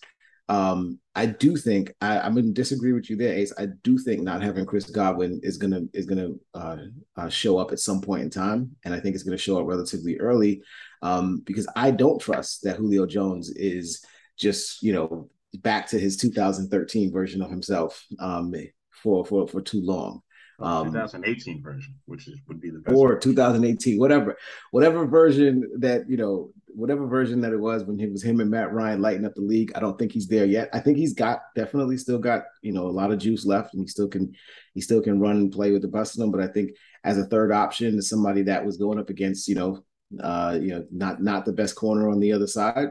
Um, 0.48 0.98
I 1.14 1.26
do 1.26 1.56
think 1.56 1.94
I, 2.00 2.20
I'm 2.20 2.34
going 2.34 2.46
to 2.46 2.52
disagree 2.52 2.92
with 2.92 3.08
you 3.08 3.16
there, 3.16 3.32
Ace. 3.32 3.52
I 3.56 3.68
do 3.82 3.96
think 3.96 4.22
not 4.22 4.42
having 4.42 4.66
Chris 4.66 4.90
Godwin 4.90 5.40
is 5.42 5.56
gonna 5.56 5.82
is 5.94 6.06
gonna 6.06 6.32
uh, 6.52 6.76
uh, 7.16 7.28
show 7.28 7.56
up 7.58 7.72
at 7.72 7.78
some 7.78 8.00
point 8.00 8.22
in 8.22 8.30
time, 8.30 8.76
and 8.84 8.92
I 8.92 9.00
think 9.00 9.14
it's 9.14 9.24
to 9.24 9.36
show 9.38 9.58
up 9.58 9.66
relatively 9.66 10.18
early 10.18 10.62
um, 11.00 11.42
because 11.46 11.66
I 11.76 11.92
don't 11.92 12.20
trust 12.20 12.62
that 12.64 12.76
Julio 12.76 13.06
Jones 13.06 13.50
is 13.50 14.04
just 14.36 14.82
you 14.82 14.92
know 14.92 15.30
back 15.62 15.88
to 15.88 15.98
his 15.98 16.16
2013 16.16 17.12
version 17.12 17.42
of 17.42 17.50
himself 17.50 18.04
um, 18.18 18.54
for 19.02 19.24
for 19.24 19.46
for 19.46 19.60
too 19.60 19.80
long. 19.80 20.22
Um, 20.60 20.86
2018 20.86 21.62
version, 21.62 21.94
which 22.06 22.28
is 22.28 22.38
would 22.46 22.60
be 22.60 22.70
the 22.70 22.78
best 22.78 22.96
or 22.96 23.14
version. 23.14 23.32
2018, 23.32 23.98
whatever, 23.98 24.36
whatever 24.70 25.04
version 25.04 25.68
that 25.78 26.08
you 26.08 26.16
know, 26.16 26.52
whatever 26.68 27.06
version 27.06 27.40
that 27.40 27.52
it 27.52 27.58
was 27.58 27.84
when 27.84 27.98
it 27.98 28.12
was 28.12 28.22
him 28.22 28.40
and 28.40 28.50
Matt 28.50 28.72
Ryan 28.72 29.02
lighting 29.02 29.24
up 29.24 29.34
the 29.34 29.40
league. 29.40 29.72
I 29.74 29.80
don't 29.80 29.98
think 29.98 30.12
he's 30.12 30.28
there 30.28 30.44
yet. 30.44 30.70
I 30.72 30.78
think 30.78 30.96
he's 30.96 31.12
got 31.12 31.40
definitely 31.56 31.96
still 31.96 32.18
got 32.18 32.44
you 32.62 32.72
know 32.72 32.86
a 32.86 32.88
lot 32.88 33.10
of 33.10 33.18
juice 33.18 33.44
left, 33.44 33.74
and 33.74 33.82
he 33.82 33.88
still 33.88 34.08
can 34.08 34.32
he 34.74 34.80
still 34.80 35.00
can 35.00 35.18
run 35.18 35.36
and 35.36 35.52
play 35.52 35.72
with 35.72 35.82
the 35.82 35.88
best 35.88 36.14
of 36.14 36.20
them. 36.20 36.30
But 36.30 36.42
I 36.42 36.46
think 36.46 36.70
as 37.02 37.18
a 37.18 37.24
third 37.24 37.50
option, 37.50 38.00
somebody 38.00 38.42
that 38.42 38.64
was 38.64 38.76
going 38.76 39.00
up 39.00 39.10
against 39.10 39.48
you 39.48 39.56
know, 39.56 39.84
uh, 40.22 40.56
you 40.60 40.68
know, 40.68 40.86
not 40.92 41.20
not 41.20 41.44
the 41.44 41.52
best 41.52 41.74
corner 41.74 42.08
on 42.08 42.20
the 42.20 42.32
other 42.32 42.46
side. 42.46 42.90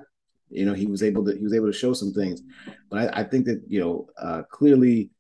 You 0.54 0.66
know, 0.66 0.74
he 0.74 0.86
was 0.86 1.04
able 1.04 1.26
to 1.26 1.36
he 1.36 1.44
was 1.44 1.54
able 1.54 1.68
to 1.68 1.74
show 1.74 1.94
some 1.94 2.14
things, 2.14 2.42
but 2.90 3.14
I, 3.14 3.22
I 3.22 3.24
think 3.24 3.46
that 3.46 3.62
you 3.68 3.80
know 3.80 4.08
uh, 4.18 4.44
clearly 4.52 5.12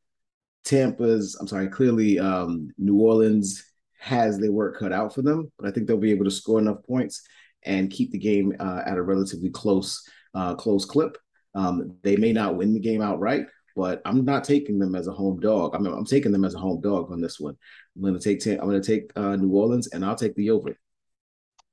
Tampa's, 0.63 1.35
I'm 1.39 1.47
sorry, 1.47 1.67
clearly 1.67 2.19
um, 2.19 2.69
New 2.77 2.97
Orleans 2.97 3.63
has 3.99 4.39
their 4.39 4.51
work 4.51 4.79
cut 4.79 4.93
out 4.93 5.13
for 5.13 5.21
them, 5.21 5.51
but 5.57 5.67
I 5.67 5.71
think 5.71 5.87
they'll 5.87 5.97
be 5.97 6.11
able 6.11 6.25
to 6.25 6.31
score 6.31 6.59
enough 6.59 6.83
points 6.87 7.21
and 7.63 7.91
keep 7.91 8.11
the 8.11 8.17
game 8.17 8.53
uh, 8.59 8.81
at 8.85 8.97
a 8.97 9.01
relatively 9.01 9.49
close 9.49 10.07
uh, 10.33 10.55
close 10.55 10.85
clip. 10.85 11.17
Um, 11.55 11.97
they 12.03 12.15
may 12.15 12.33
not 12.33 12.55
win 12.55 12.73
the 12.73 12.79
game 12.79 13.01
outright, 13.01 13.45
but 13.75 14.01
I'm 14.05 14.25
not 14.25 14.43
taking 14.43 14.79
them 14.79 14.95
as 14.95 15.07
a 15.07 15.11
home 15.11 15.39
dog. 15.39 15.75
I 15.75 15.79
mean, 15.79 15.93
I'm 15.93 16.05
taking 16.05 16.31
them 16.31 16.45
as 16.45 16.55
a 16.55 16.59
home 16.59 16.81
dog 16.81 17.11
on 17.11 17.21
this 17.21 17.39
one. 17.39 17.55
I'm 17.95 18.01
going 18.01 18.19
to 18.19 18.19
take 18.19 18.45
I'm 18.47 18.67
going 18.67 18.81
to 18.81 18.87
take 18.87 19.11
uh, 19.15 19.35
New 19.35 19.51
Orleans, 19.51 19.87
and 19.87 20.03
I'll 20.03 20.15
take 20.15 20.35
the 20.35 20.49
over. 20.51 20.75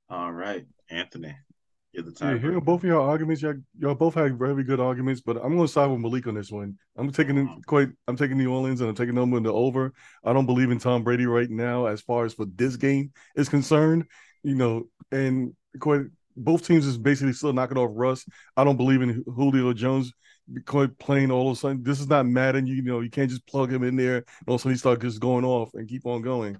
All 0.09 0.31
right, 0.31 0.65
Anthony. 0.89 1.35
You're 1.93 2.03
the 2.03 2.15
Yeah, 2.21 2.37
hearing 2.37 2.59
both 2.61 2.81
of 2.81 2.87
your 2.87 3.01
arguments, 3.01 3.41
y'all, 3.41 3.55
y'all 3.77 3.95
both 3.95 4.13
had 4.13 4.39
very 4.39 4.63
good 4.63 4.79
arguments, 4.79 5.21
but 5.21 5.37
I'm 5.37 5.55
going 5.55 5.67
to 5.67 5.67
side 5.67 5.87
with 5.87 5.99
Malik 5.99 6.25
on 6.27 6.35
this 6.35 6.51
one. 6.51 6.77
I'm 6.95 7.11
taking 7.11 7.37
uh-huh. 7.37 7.59
quite. 7.67 7.89
I'm 8.07 8.15
taking 8.15 8.37
New 8.37 8.51
Orleans 8.51 8.79
and 8.79 8.89
I'm 8.89 8.95
taking 8.95 9.15
them 9.15 9.33
in 9.33 9.43
the 9.43 9.51
over. 9.51 9.93
I 10.23 10.31
don't 10.31 10.45
believe 10.45 10.71
in 10.71 10.79
Tom 10.79 11.03
Brady 11.03 11.25
right 11.25 11.49
now 11.49 11.87
as 11.87 12.01
far 12.01 12.25
as 12.25 12.33
for 12.33 12.45
this 12.45 12.77
game 12.77 13.11
is 13.35 13.49
concerned. 13.49 14.05
You 14.43 14.55
know, 14.55 14.83
and 15.11 15.53
quite 15.79 16.03
both 16.37 16.65
teams 16.65 16.85
is 16.85 16.97
basically 16.97 17.33
still 17.33 17.53
knocking 17.53 17.77
off 17.77 17.91
Russ. 17.93 18.25
I 18.55 18.63
don't 18.63 18.77
believe 18.77 19.01
in 19.01 19.23
Julio 19.27 19.73
Jones 19.73 20.13
quite 20.65 20.97
playing 20.97 21.29
all 21.29 21.51
of 21.51 21.57
a 21.57 21.59
sudden. 21.59 21.83
This 21.83 21.99
is 21.99 22.07
not 22.07 22.25
Madden. 22.25 22.67
You, 22.67 22.75
you 22.75 22.81
know, 22.83 23.01
you 23.01 23.09
can't 23.09 23.29
just 23.29 23.45
plug 23.47 23.71
him 23.71 23.83
in 23.83 23.95
there 23.95 24.17
and 24.17 24.25
all 24.47 24.55
of 24.55 24.61
a 24.61 24.63
sudden 24.63 24.73
he 24.73 24.77
start 24.77 25.01
just 25.01 25.19
going 25.19 25.45
off 25.45 25.73
and 25.73 25.87
keep 25.87 26.05
on 26.05 26.21
going. 26.21 26.57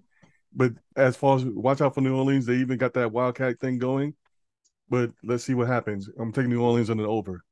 But 0.53 0.73
as 0.95 1.15
far 1.15 1.37
as 1.37 1.45
watch 1.45 1.81
out 1.81 1.95
for 1.95 2.01
New 2.01 2.15
Orleans, 2.15 2.45
they 2.45 2.57
even 2.57 2.77
got 2.77 2.93
that 2.93 3.11
wildcat 3.11 3.59
thing 3.59 3.77
going 3.77 4.13
but 4.91 5.09
let's 5.23 5.45
see 5.45 5.53
what 5.53 5.67
happens. 5.69 6.09
I'm 6.19 6.33
taking 6.33 6.49
New 6.51 6.61
Orleans 6.61 6.89
on 6.89 6.97
the 6.97 7.07
over. 7.07 7.43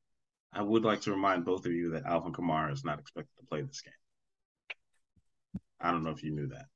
I 0.52 0.62
would 0.62 0.84
like 0.84 1.00
to 1.02 1.10
remind 1.10 1.44
both 1.46 1.64
of 1.64 1.72
you 1.72 1.90
that 1.92 2.04
Alvin 2.04 2.32
Kamara 2.32 2.70
is 2.72 2.84
not 2.84 2.98
expected 3.00 3.32
to 3.38 3.46
play 3.46 3.62
this 3.62 3.80
game. 3.80 3.94
I 5.80 5.90
don't 5.90 6.04
know 6.04 6.10
if 6.10 6.22
you 6.22 6.32
knew 6.32 6.48
that. 6.48 6.66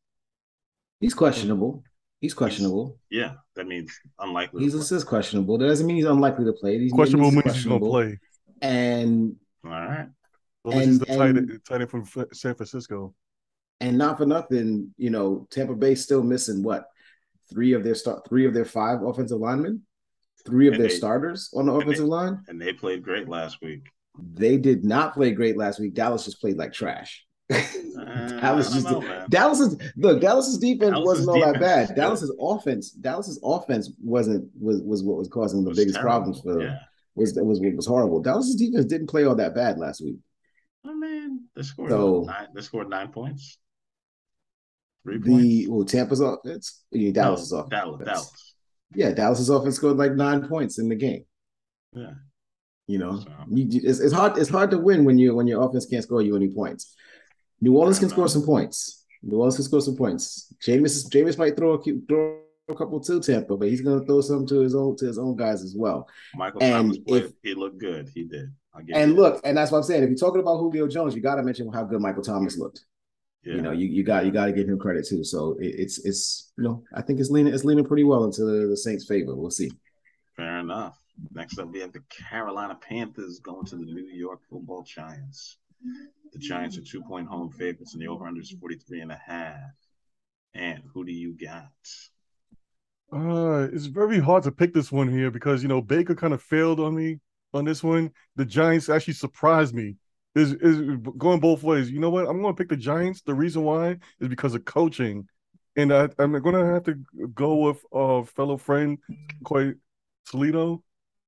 He's 1.01 1.13
questionable. 1.13 1.85
He's 2.21 2.33
questionable. 2.33 2.99
He's, 3.11 3.21
yeah, 3.21 3.35
that 3.57 3.67
means 3.67 3.93
unlikely. 4.19 4.63
He's 4.63 4.89
just 4.89 5.07
questionable. 5.07 5.59
That 5.59 5.67
doesn't 5.67 5.87
mean 5.87 5.97
he's 5.97 6.07
unlikely 6.07 6.47
to 6.47 6.55
play. 6.55 6.79
He's 6.79 6.93
questionable 6.93 7.31
means 7.31 7.55
he's 7.55 7.67
going 7.67 7.81
to 7.81 7.87
play. 7.87 8.19
And 8.63 9.37
all 9.65 9.71
right, 9.71 10.09
Well, 10.65 10.79
this 10.79 10.89
is 10.89 10.99
the 11.01 11.07
tight, 11.07 11.37
and- 11.37 11.61
tight 11.69 11.83
end 11.83 11.91
from 11.91 12.07
San 12.33 12.55
Francisco. 12.55 13.15
And 13.81 13.99
not 13.99 14.17
for 14.17 14.25
nothing, 14.25 14.95
you 14.97 15.11
know, 15.11 15.47
Tampa 15.51 15.75
Bay 15.75 15.95
still 15.95 16.23
missing 16.23 16.63
what 16.63 16.87
three 17.51 17.75
of 17.75 17.85
their 17.85 17.95
start 17.95 18.27
three 18.27 18.47
of 18.47 18.55
their 18.55 18.65
five 18.65 19.03
offensive 19.03 19.39
linemen, 19.41 19.83
three 20.45 20.67
of 20.69 20.75
And 20.75 20.83
their 20.83 20.89
they- 20.91 20.95
starters 20.97 21.51
on 21.55 21.67
the 21.67 21.73
and 21.73 21.81
they- 21.81 21.85
offensive 21.87 22.07
line. 22.07 22.41
And 22.49 22.61
they 22.61 22.73
played 22.73 23.03
great 23.03 23.29
last 23.29 23.61
week. 23.63 23.89
They 24.35 24.57
did 24.59 24.85
not 24.85 25.15
play 25.15 25.33
great 25.33 25.57
last 25.57 25.81
week. 25.81 25.95
Dallas 25.95 26.25
just 26.25 26.41
played 26.41 26.57
like 26.57 26.73
trash. 26.73 27.25
Uh, 27.97 28.29
Dallas 28.41 28.73
just 28.73 28.85
know. 28.91 29.01
Dallas's 29.31 29.77
look. 29.97 30.21
Dallas's 30.21 30.59
defense 30.59 30.91
Dallas's 30.91 31.27
wasn't 31.27 31.29
all 31.29 31.53
that 31.53 31.61
bad. 31.61 31.89
good. 31.89 31.97
Dallas's 31.97 32.35
offense. 32.41 32.91
Dallas's 32.91 33.39
offense 33.43 33.93
wasn't 34.03 34.51
was 34.61 34.83
was 34.83 35.03
what 35.05 35.17
was 35.17 35.29
causing 35.29 35.63
the 35.63 35.69
was 35.71 35.79
biggest 35.79 35.95
terrible. 35.95 36.11
problems 36.11 36.41
for 36.41 36.55
them. 36.55 36.63
Yeah. 36.63 36.79
Was 37.15 37.35
was 37.41 37.61
was 37.61 37.87
horrible. 37.87 38.21
Dallas's 38.21 38.57
defense 38.57 38.87
didn't 38.87 39.07
play 39.07 39.25
all 39.25 39.37
that 39.37 39.55
bad 39.55 39.79
last 39.79 40.03
week. 40.03 40.17
I 40.85 40.93
mean, 40.93 41.45
they 41.55 41.63
scored 41.63 41.91
So- 41.91 42.25
nine. 42.27 42.49
They 42.53 42.63
scored 42.63 42.91
nine 42.91 43.09
points. 43.13 43.59
Three 45.05 45.19
The 45.19 45.31
points. 45.31 45.69
well, 45.69 45.85
Tampa's 45.85 46.21
offense. 46.21 46.83
You 46.91 46.99
mean 47.01 47.13
Dallas's 47.13 47.53
No, 47.53 47.59
offense. 47.61 47.71
Dallas. 47.71 48.05
Dallas. 48.05 48.54
Yeah, 48.95 49.13
Dallas's 49.13 49.49
offense 49.49 49.77
scored 49.77 49.97
like 49.97 50.13
nine 50.13 50.47
points 50.49 50.79
in 50.79 50.89
the 50.89 50.95
game. 50.97 51.25
Yeah. 51.93 52.15
You 52.87 52.99
know, 52.99 53.19
So- 53.21 53.31
you, 53.51 53.81
it's, 53.83 54.01
it's 54.01 54.13
hard. 54.13 54.37
It's 54.39 54.51
hard 54.51 54.71
to 54.73 54.79
win 54.79 55.05
when 55.05 55.19
you 55.19 55.35
when 55.35 55.47
your 55.47 55.63
offense 55.63 55.87
can't 55.87 56.03
score 56.03 56.23
you 56.23 56.37
any 56.37 56.49
points. 56.49 56.95
New 57.61 57.77
Orleans 57.77 57.99
can 57.99 58.09
score 58.11 58.29
some 58.29 58.43
points. 58.45 59.05
New 59.23 59.37
Orleans 59.39 59.57
can 59.57 59.65
score 59.65 59.81
some 59.81 59.97
points. 59.97 60.53
Jameis 60.65 61.09
Jameis 61.09 61.39
might 61.39 61.57
throw 61.57 61.75
a 61.75 61.83
throw 62.09 62.41
a 62.69 62.75
couple 62.75 63.01
to 63.01 63.21
Tampa, 63.21 63.57
but 63.57 63.69
he's 63.69 63.81
going 63.83 64.01
to 64.01 64.07
throw 64.07 64.21
some 64.21 64.47
to 64.47 64.61
his 64.61 64.75
own 64.75 64.97
to 64.97 65.07
his 65.07 65.19
own 65.19 65.35
guys 65.37 65.63
as 65.63 65.75
well. 65.77 66.09
Michael 66.35 66.63
And 66.63 66.73
Thomas 66.75 66.99
played. 66.99 67.25
if- 67.25 67.33
he 67.43 67.55
looked 67.55 67.79
good. 67.79 68.11
He 68.15 68.25
did. 68.25 68.53
And 68.93 69.15
look, 69.15 69.41
and 69.45 69.57
that's 69.57 69.71
what 69.71 69.79
I'm 69.79 69.85
saying. 69.85 70.03
If 70.03 70.09
you're 70.11 70.19
talking 70.19 70.41
about 70.41 70.59
Julio 70.59 70.89
Jones, 70.89 71.15
you 71.15 71.21
got 71.23 71.37
to 71.37 71.43
mention 71.45 71.73
how 71.73 71.85
good 71.85 72.01
Michael 72.01 72.23
Thomas 72.25 72.59
looked. 72.59 72.85
That. 73.45 73.51
Yeah. 73.51 73.57
You 73.57 73.63
know, 73.63 73.73
you, 73.73 73.87
you 73.89 74.03
got 74.03 74.25
you 74.25 74.33
got 74.33 74.47
to 74.47 74.53
give 74.53 74.69
him 74.69 74.79
credit 74.79 75.07
too. 75.09 75.25
So 75.25 75.57
it, 75.61 75.75
it's 75.79 76.05
it's 76.05 76.53
you 76.57 76.65
know 76.65 76.83
I 76.95 77.03
think 77.03 77.21
it's 77.21 77.31
leaning 77.31 77.53
it's 77.53 77.65
leaning 77.65 77.85
pretty 77.85 78.05
well 78.05 78.25
into 78.25 78.45
the, 78.45 78.67
the 78.67 78.77
Saints' 78.77 79.07
favor. 79.07 79.35
We'll 79.35 79.51
see. 79.51 79.71
Fair 80.37 80.59
enough. 80.59 80.99
Next 81.33 81.59
up, 81.59 81.71
we 81.71 81.81
have 81.81 81.93
the 81.93 82.03
Carolina 82.29 82.75
Panthers 82.75 83.39
going 83.39 83.67
to 83.67 83.77
the 83.77 83.85
New 83.85 84.09
York 84.09 84.41
Football 84.51 84.83
Giants. 84.83 85.59
The 86.33 86.39
Giants 86.39 86.77
are 86.77 86.83
two 86.83 87.03
point 87.03 87.29
home 87.29 87.51
favorites, 87.51 87.95
and 87.95 88.03
the 88.03 88.09
over 88.09 88.27
under 88.27 88.41
is 88.41 88.51
43 88.51 89.03
and 89.03 89.13
a 89.13 89.21
half. 89.25 89.61
And 90.55 90.83
who 90.93 91.05
do 91.05 91.13
you 91.13 91.33
got? 91.33 91.71
Uh, 93.13 93.69
it's 93.73 93.87
very 93.87 94.19
hard 94.19 94.43
to 94.43 94.51
pick 94.51 94.75
this 94.75 94.91
one 94.91 95.09
here 95.09 95.31
because 95.31 95.63
you 95.63 95.69
know 95.69 95.81
Baker 95.81 96.15
kind 96.15 96.35
of 96.35 96.43
failed 96.43 96.81
on 96.81 96.95
me 96.95 97.21
on 97.53 97.65
this 97.65 97.83
one. 97.83 98.11
The 98.37 98.45
Giants 98.45 98.89
actually 98.89 99.15
surprised 99.15 99.75
me. 99.75 99.97
Is 100.35 100.53
is 100.55 100.81
going 101.17 101.39
both 101.39 101.63
ways. 101.63 101.91
You 101.91 102.01
know 102.01 102.11
what? 102.11 102.27
I'm 102.27 102.43
going 102.43 102.55
to 102.55 102.59
pick 102.59 102.69
the 102.69 102.77
Giants. 102.77 103.23
The 103.23 103.35
reason 103.35 103.63
why 103.63 103.99
is 104.21 104.29
because 104.29 104.55
of 104.55 104.65
coaching, 104.65 105.29
and 105.77 105.93
I, 105.93 106.09
I'm 106.19 106.33
going 106.33 106.55
to 106.57 106.67
have 106.67 106.85
to 106.85 106.99
go 107.35 107.57
with 107.57 107.85
uh 107.93 108.23
fellow 108.25 108.57
friend 108.57 108.99
Coy 109.45 109.75
Toledo 110.29 110.83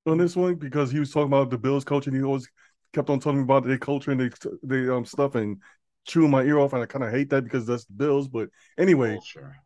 on 0.07 0.19
this 0.19 0.35
one 0.35 0.57
because 0.57 0.91
he 0.91 0.99
was 0.99 1.13
talking 1.13 1.29
about 1.29 1.51
the 1.51 1.59
Bills 1.59 1.85
coaching. 1.85 2.15
He 2.15 2.23
always 2.23 2.49
kept 2.93 3.11
on 3.11 3.21
talking 3.21 3.43
about 3.43 3.65
their 3.65 3.79
culture 3.79 4.11
and 4.11 4.21
they 4.21 4.31
they 4.63 4.89
um 4.91 5.05
stuff 5.05 5.37
and 5.37 5.59
chewing 6.07 6.31
my 6.31 6.43
ear 6.43 6.59
off, 6.59 6.73
and 6.73 6.83
I 6.83 6.87
kind 6.87 7.05
of 7.05 7.11
hate 7.11 7.31
that 7.31 7.45
because 7.45 7.67
that's 7.67 7.85
the 7.85 7.93
Bills. 7.93 8.29
But 8.29 8.49
anyway, 8.79 9.15
Culture. 9.15 9.57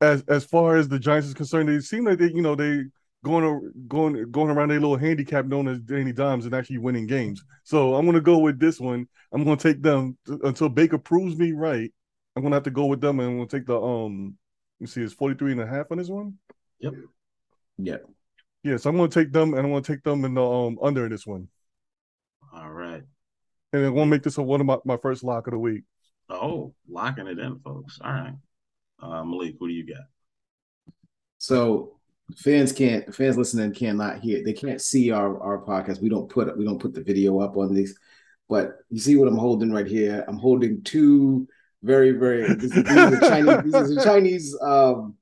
as 0.00 0.24
as 0.28 0.44
far 0.44 0.76
as 0.76 0.88
the 0.88 0.98
Giants 0.98 1.28
is 1.28 1.34
concerned, 1.34 1.68
they 1.68 1.80
seem 1.80 2.04
like 2.04 2.18
they, 2.18 2.30
you 2.32 2.42
know, 2.42 2.54
they 2.54 2.84
going 3.24 3.44
a- 3.44 3.78
going 3.88 4.30
going 4.30 4.50
around 4.50 4.70
their 4.70 4.80
little 4.80 4.96
handicap 4.96 5.46
known 5.46 5.68
as 5.68 5.80
Danny 5.80 6.12
Dimes 6.12 6.46
and 6.46 6.54
actually 6.54 6.78
winning 6.78 7.06
games. 7.06 7.44
So 7.64 7.94
I'm 7.94 8.06
gonna 8.06 8.20
go 8.20 8.38
with 8.38 8.58
this 8.58 8.80
one. 8.80 9.06
I'm 9.32 9.44
gonna 9.44 9.56
take 9.56 9.82
them 9.82 10.16
t- 10.26 10.38
until 10.42 10.68
Baker 10.68 10.98
proves 10.98 11.36
me 11.36 11.52
right. 11.52 11.92
I'm 12.34 12.42
gonna 12.42 12.56
have 12.56 12.62
to 12.64 12.70
go 12.70 12.86
with 12.86 13.00
them 13.00 13.20
and 13.20 13.28
I'm 13.28 13.36
gonna 13.36 13.48
take 13.48 13.66
the 13.66 13.80
um 13.80 14.36
let 14.78 14.84
me 14.84 14.86
see, 14.86 15.02
it's 15.02 15.12
43 15.12 15.52
and 15.52 15.60
a 15.60 15.66
half 15.66 15.90
on 15.90 15.98
this 15.98 16.08
one. 16.08 16.38
Yep. 16.78 16.94
Yeah. 17.78 17.96
Yeah, 18.62 18.76
so 18.78 18.90
I'm 18.90 18.96
gonna 18.96 19.08
take 19.08 19.32
them 19.32 19.54
and 19.54 19.60
I'm 19.66 19.70
gonna 19.72 19.82
take 19.82 20.02
them 20.02 20.24
in 20.24 20.34
the 20.34 20.44
um 20.44 20.78
under 20.82 21.04
in 21.04 21.10
this 21.12 21.26
one. 21.26 21.48
All 22.54 22.70
right. 22.70 23.02
And 23.72 23.84
I'm 23.84 23.94
gonna 23.94 24.06
make 24.06 24.22
this 24.22 24.38
a, 24.38 24.42
one 24.42 24.60
of 24.60 24.66
my, 24.66 24.78
my 24.84 24.96
first 24.96 25.22
lock 25.22 25.46
of 25.46 25.52
the 25.52 25.58
week. 25.58 25.84
Oh, 26.30 26.74
locking 26.88 27.26
it 27.26 27.38
in, 27.38 27.58
folks. 27.60 27.98
All 28.02 28.12
right. 28.12 28.34
Uh, 29.02 29.24
Malik, 29.24 29.56
who 29.58 29.68
do 29.68 29.74
you 29.74 29.86
got? 29.86 30.04
So 31.38 31.99
fans 32.36 32.72
can't 32.72 33.14
fans 33.14 33.36
listening 33.36 33.72
cannot 33.72 34.20
hear 34.20 34.42
they 34.44 34.52
can't 34.52 34.80
see 34.80 35.10
our 35.10 35.40
our 35.42 35.62
podcast. 35.64 36.00
We 36.00 36.08
don't 36.08 36.28
put 36.28 36.56
we 36.56 36.64
don't 36.64 36.78
put 36.80 36.94
the 36.94 37.02
video 37.02 37.40
up 37.40 37.56
on 37.56 37.74
these, 37.74 37.98
but 38.48 38.78
you 38.90 39.00
see 39.00 39.16
what 39.16 39.28
I'm 39.28 39.38
holding 39.38 39.72
right 39.72 39.86
here. 39.86 40.24
I'm 40.28 40.38
holding 40.38 40.82
two 40.82 41.48
very 41.82 42.12
very 42.12 42.54
these, 42.54 42.72
these 42.72 42.86
are 42.86 43.20
Chinese 43.20 43.62
these 43.64 43.74
are 43.74 43.88
the 43.88 44.02
Chinese 44.04 44.56
um 44.60 45.14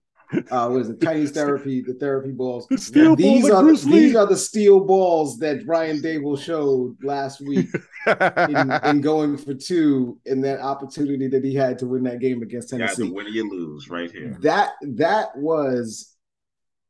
uh 0.50 0.68
what 0.68 0.82
is 0.82 0.90
it 0.90 1.00
Chinese 1.00 1.30
therapy 1.30 1.80
the 1.80 1.94
therapy 1.94 2.32
balls. 2.32 2.66
The 2.68 2.78
steel 2.78 3.16
these 3.16 3.42
balls 3.42 3.52
are 3.52 3.62
Bruce 3.62 3.82
the, 3.84 3.90
these 3.92 4.12
Lee. 4.12 4.16
are 4.16 4.26
the 4.26 4.36
steel 4.36 4.80
balls 4.80 5.38
that 5.38 5.64
Brian 5.64 6.00
Daboll 6.00 6.38
showed 6.38 6.96
last 7.02 7.40
week 7.40 7.68
in, 8.06 8.72
in 8.84 9.00
going 9.00 9.36
for 9.38 9.54
two 9.54 10.18
in 10.26 10.40
that 10.42 10.60
opportunity 10.60 11.28
that 11.28 11.44
he 11.44 11.54
had 11.54 11.78
to 11.78 11.86
win 11.86 12.02
that 12.02 12.18
game 12.18 12.42
against 12.42 12.72
You 12.72 12.78
got 12.78 12.88
Tennessee 12.88 13.08
the 13.08 13.14
win 13.14 13.26
or 13.26 13.30
you 13.30 13.48
lose 13.48 13.88
right 13.88 14.10
here. 14.10 14.36
that 14.40 14.72
that 14.82 15.28
was 15.36 16.14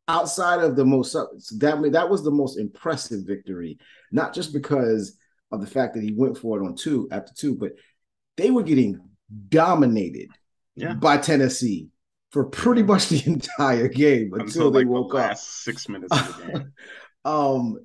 outside 0.09 0.61
of 0.61 0.75
the 0.77 0.85
most 0.85 1.12
that 1.12 1.88
that 1.92 2.09
was 2.11 2.25
the 2.25 2.31
most 2.31 2.59
impressive 2.59 3.25
victory 3.27 3.79
not 4.11 4.35
just 4.35 4.53
because 4.53 5.16
of 5.53 5.61
the 5.61 5.66
fact 5.66 5.94
that 5.94 6.03
he 6.03 6.12
went 6.12 6.37
for 6.37 6.59
it 6.61 6.64
on 6.66 6.75
two 6.75 7.09
after 7.12 7.33
two 7.35 7.55
but 7.55 7.73
they 8.37 8.51
were 8.51 8.62
getting 8.62 8.99
dominated 9.49 10.29
Yeah. 10.77 10.94
by 10.94 11.18
Tennessee 11.18 11.88
for 12.33 12.44
pretty 12.44 12.83
much 12.83 13.09
the 13.09 13.23
entire 13.27 13.88
game 13.88 14.33
until, 14.35 14.68
Until 14.68 14.71
they 14.71 14.79
like 14.81 14.87
the 14.87 14.92
woke 14.92 15.14
up 15.14 15.37
six 15.37 15.88
minutes 15.88 16.12
of 16.12 16.37
the 16.38 16.42
game. 16.53 16.73
um 17.25 17.79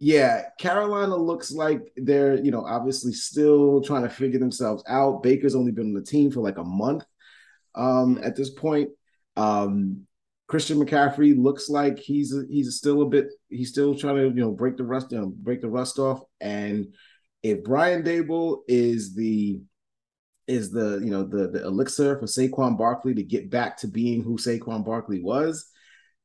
yeah 0.00 0.46
carolina 0.58 1.14
looks 1.16 1.52
like 1.52 1.92
they're 1.96 2.42
you 2.42 2.50
know 2.50 2.64
obviously 2.64 3.12
still 3.12 3.80
trying 3.82 4.02
to 4.02 4.08
figure 4.08 4.40
themselves 4.40 4.82
out 4.88 5.22
baker's 5.22 5.54
only 5.54 5.70
been 5.70 5.86
on 5.86 5.94
the 5.94 6.02
team 6.02 6.30
for 6.30 6.40
like 6.40 6.58
a 6.58 6.64
month 6.64 7.04
um 7.76 8.18
at 8.22 8.34
this 8.34 8.50
point 8.50 8.90
um 9.36 10.06
christian 10.52 10.78
mccaffrey 10.78 11.34
looks 11.34 11.70
like 11.70 11.98
he's 11.98 12.34
he's 12.50 12.76
still 12.76 13.00
a 13.00 13.06
bit 13.06 13.26
he's 13.48 13.70
still 13.70 13.94
trying 13.94 14.16
to 14.16 14.24
you 14.24 14.34
know 14.34 14.50
break 14.50 14.76
the 14.76 14.84
rust 14.84 15.14
break 15.38 15.62
the 15.62 15.68
rust 15.68 15.98
off 15.98 16.20
and 16.42 16.92
if 17.42 17.64
brian 17.64 18.02
daboll 18.02 18.58
is 18.68 19.14
the 19.14 19.58
is 20.46 20.70
the 20.70 21.00
you 21.02 21.10
know 21.10 21.24
the 21.24 21.48
the 21.48 21.64
elixir 21.64 22.18
for 22.18 22.26
Saquon 22.26 22.76
Barkley 22.76 23.14
to 23.14 23.22
get 23.22 23.50
back 23.50 23.78
to 23.78 23.88
being 23.88 24.22
who 24.22 24.36
Saquon 24.36 24.84
Barkley 24.84 25.22
was, 25.22 25.66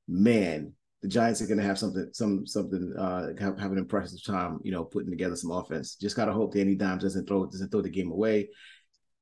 man, 0.07 0.73
the 1.01 1.07
Giants 1.07 1.41
are 1.41 1.47
going 1.47 1.59
to 1.59 1.63
have 1.63 1.77
something, 1.77 2.09
some 2.13 2.45
something, 2.45 2.93
uh, 2.97 3.29
have, 3.39 3.59
have 3.59 3.71
an 3.71 3.77
impressive 3.77 4.23
time, 4.23 4.59
you 4.63 4.71
know, 4.71 4.83
putting 4.83 5.11
together 5.11 5.35
some 5.35 5.51
offense. 5.51 5.95
Just 5.95 6.15
got 6.15 6.25
to 6.25 6.33
hope 6.33 6.53
Danny 6.53 6.75
Dimes 6.75 7.03
doesn't 7.03 7.27
throw 7.27 7.45
doesn't 7.45 7.69
throw 7.69 7.81
the 7.81 7.89
game 7.89 8.11
away. 8.11 8.49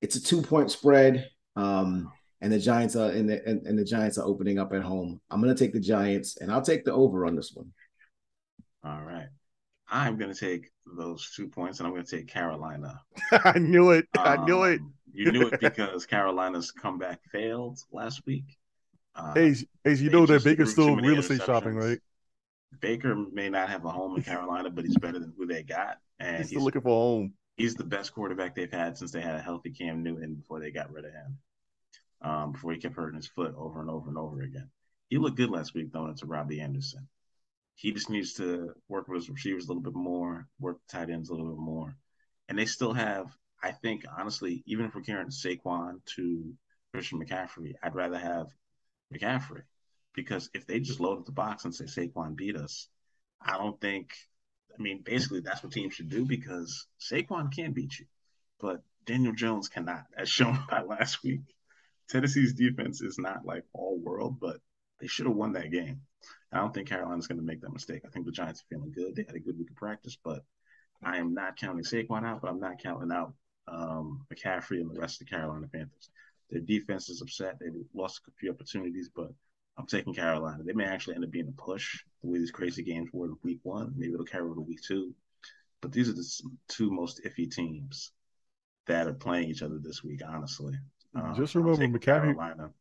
It's 0.02 0.16
a 0.16 0.24
two 0.24 0.42
point 0.42 0.72
spread, 0.72 1.30
um, 1.56 2.12
and 2.46 2.54
the 2.54 2.60
Giants 2.60 2.96
are 2.96 3.10
and 3.10 3.30
the 3.30 3.46
and, 3.48 3.66
and 3.68 3.78
the 3.80 3.84
Giants 3.84 4.18
are 4.18 4.26
opening 4.26 4.60
up 4.60 4.72
at 4.74 4.82
home. 4.84 5.20
I'm 5.32 5.42
going 5.42 5.54
to 5.56 5.60
take 5.64 5.74
the 5.74 5.80
Giants, 5.80 6.38
and 6.38 6.52
I'll 6.52 6.62
take 6.62 6.86
the 6.86 6.94
over 6.94 7.26
on 7.26 7.36
this 7.36 7.52
one. 7.54 7.74
All 8.84 9.02
right. 9.02 9.28
I'm 9.90 10.18
going 10.18 10.34
to 10.34 10.40
take 10.40 10.72
those 10.86 11.32
two 11.36 11.48
points 11.48 11.80
and 11.80 11.88
I'm 11.88 11.94
going 11.94 12.06
to 12.06 12.18
take 12.18 12.28
Carolina. 12.28 13.02
I 13.32 13.60
knew 13.60 13.92
it. 13.92 14.08
I 14.18 14.38
knew 14.38 14.64
it. 14.64 14.82
Um, 14.82 14.94
You 15.14 15.32
knew 15.32 15.48
it 15.48 15.60
because 15.60 16.06
Carolina's 16.06 16.72
comeback 16.72 17.22
failed 17.32 17.80
last 17.92 18.26
week. 18.26 18.58
Uh, 19.16 19.34
Hey, 19.34 19.56
hey, 19.84 19.96
you 19.96 20.10
know 20.10 20.26
that 20.26 20.44
just 20.44 20.46
Baker's 20.46 20.72
still 20.72 20.98
real 20.98 21.20
estate 21.20 21.44
shopping, 21.44 21.76
right? 21.76 22.00
Baker 22.80 23.16
may 23.16 23.50
not 23.50 23.70
have 23.70 23.86
a 23.86 23.90
home 23.90 24.16
in 24.18 24.24
Carolina, 24.24 24.70
but 24.70 24.86
he's 24.86 24.98
better 24.98 25.20
than 25.20 25.34
who 25.38 25.46
they 25.46 25.64
got. 25.64 26.00
And 26.20 26.38
He's 26.38 26.50
he's, 26.50 26.50
still 26.50 26.64
looking 26.64 26.82
for 26.82 26.90
a 26.90 26.94
home. 26.94 27.34
he's 27.58 27.76
the 27.76 27.84
best 27.86 28.14
quarterback 28.14 28.56
they've 28.56 28.72
had 28.72 28.98
since 28.98 29.12
they 29.12 29.22
had 29.22 29.36
a 29.36 29.42
healthy 29.42 29.72
Cam 29.72 30.04
Newton 30.04 30.36
before 30.36 30.60
they 30.60 30.72
got 30.72 30.92
rid 30.92 31.06
of 31.06 31.14
him. 31.14 31.38
Um, 32.22 32.54
before 32.54 32.72
he 32.74 32.80
kept 32.80 32.96
hurting 32.96 33.18
his 33.18 33.28
foot 33.28 33.54
over 33.58 33.82
and 33.82 33.90
over 33.90 34.10
and 34.10 34.18
over 34.18 34.42
again. 34.42 34.70
He 35.10 35.18
looked 35.18 35.38
good 35.38 35.50
last 35.52 35.74
week 35.76 35.92
throwing 35.92 36.12
it 36.12 36.18
to 36.18 36.26
Robbie 36.26 36.62
Anderson. 36.62 37.08
He 37.76 37.92
just 37.92 38.10
needs 38.10 38.34
to 38.36 38.74
work 38.88 39.08
with 39.08 39.22
his 39.22 39.30
receivers 39.30 39.66
a 39.66 39.68
little 39.68 39.84
bit 39.84 39.94
more, 39.94 40.48
work 40.60 40.80
the 40.88 40.98
tight 40.98 41.10
ends 41.10 41.30
a 41.30 41.34
little 41.34 41.52
bit 41.52 41.60
more. 41.60 41.96
And 42.48 42.58
they 42.58 42.66
still 42.66 42.94
have, 42.94 43.28
I 43.62 43.72
think, 43.72 44.06
honestly, 44.18 44.64
even 44.66 44.86
if 44.86 44.96
we're 44.96 45.02
carrying 45.02 45.28
Saquon 45.28 46.00
to 46.16 46.54
Christian 46.94 47.24
McCaffrey, 47.24 47.74
I'd 47.84 47.96
rather 47.96 48.18
have 48.18 48.48
McCaffrey. 49.14 49.64
Because 50.14 50.50
if 50.54 50.66
they 50.66 50.80
just 50.80 51.02
load 51.02 51.20
up 51.20 51.26
the 51.26 51.32
box 51.32 51.66
and 51.66 51.76
say 51.76 51.86
Saquon 51.86 52.36
beat 52.36 52.56
us, 52.56 52.88
I 53.42 53.58
don't 53.58 53.80
think 53.80 54.16
I 54.78 54.82
mean, 54.82 55.02
basically 55.04 55.40
that's 55.40 55.64
what 55.64 55.72
teams 55.72 55.94
should 55.94 56.10
do 56.10 56.26
because 56.26 56.88
Saquon 57.00 57.54
can 57.54 57.72
beat 57.72 57.98
you, 57.98 58.06
but 58.60 58.84
Daniel 59.06 59.34
Jones 59.34 59.70
cannot, 59.70 60.06
as 60.18 60.30
shown 60.30 60.60
by 60.70 60.82
last 60.82 61.24
week. 61.24 61.42
Tennessee's 62.10 62.54
defense 62.54 63.02
is 63.02 63.18
not 63.18 63.46
like 63.46 63.64
all 63.74 64.00
world, 64.00 64.40
but 64.40 64.58
they 65.00 65.08
should 65.08 65.26
have 65.26 65.36
won 65.36 65.54
that 65.54 65.72
game. 65.72 66.02
I 66.52 66.58
don't 66.58 66.74
think 66.74 66.88
Carolina's 66.88 67.28
going 67.28 67.40
to 67.40 67.46
make 67.46 67.62
that 67.62 67.74
mistake. 67.74 68.04
I 68.06 68.10
think 68.10 68.26
the 68.26 68.32
Giants 68.32 68.62
are 68.62 68.76
feeling 68.76 68.92
good. 68.92 69.16
They 69.16 69.26
had 69.28 69.36
a 69.36 69.40
good 69.40 69.58
week 69.58 69.70
of 69.70 69.76
practice, 69.76 70.18
but 70.24 70.44
I 71.04 71.18
am 71.18 71.34
not 71.34 71.58
counting 71.58 71.84
Saquon 71.84 72.26
out, 72.26 72.42
but 72.42 72.50
I'm 72.50 72.60
not 72.60 72.82
counting 72.82 73.12
out 73.12 73.34
um, 73.68 74.26
McCaffrey 74.34 74.80
and 74.80 74.90
the 74.90 75.00
rest 75.00 75.22
of 75.22 75.28
the 75.28 75.36
Carolina 75.36 75.68
Panthers. 75.72 76.10
Their 76.50 76.62
defense 76.62 77.10
is 77.10 77.22
upset. 77.22 77.58
They 77.60 77.68
lost 77.94 78.22
a 78.28 78.32
few 78.40 78.52
opportunities, 78.52 79.10
but 79.14 79.32
I'm 79.78 79.88
taking 79.88 80.14
Carolina. 80.14 80.64
They 80.64 80.74
may 80.74 80.86
actually 80.86 81.16
end 81.16 81.26
up 81.26 81.32
being 81.32 81.48
a 81.48 81.62
push 81.62 82.04
the 82.22 82.30
way 82.30 82.40
these 82.40 82.52
crazy 82.52 82.84
games 82.84 83.10
were 83.12 83.26
in 83.26 83.36
week 83.44 83.60
one. 83.64 83.94
Maybe 83.98 84.14
it'll 84.14 84.26
carry 84.26 84.46
over 84.46 84.56
to 84.56 84.62
week 84.62 84.82
two. 84.82 85.14
But 85.82 85.92
these 85.92 86.10
are 86.10 86.14
the 86.14 86.26
two 86.68 86.90
most 86.90 87.22
iffy 87.26 87.52
teams 87.52 88.12
that 88.88 89.08
are 89.08 89.14
playing 89.14 89.50
each 89.50 89.62
other 89.62 89.80
this 89.80 90.04
week, 90.04 90.22
honestly. 90.26 90.76
Um, 91.16 91.34
Just 91.36 91.56
remember 91.56 92.00
McCaffrey 92.00 92.36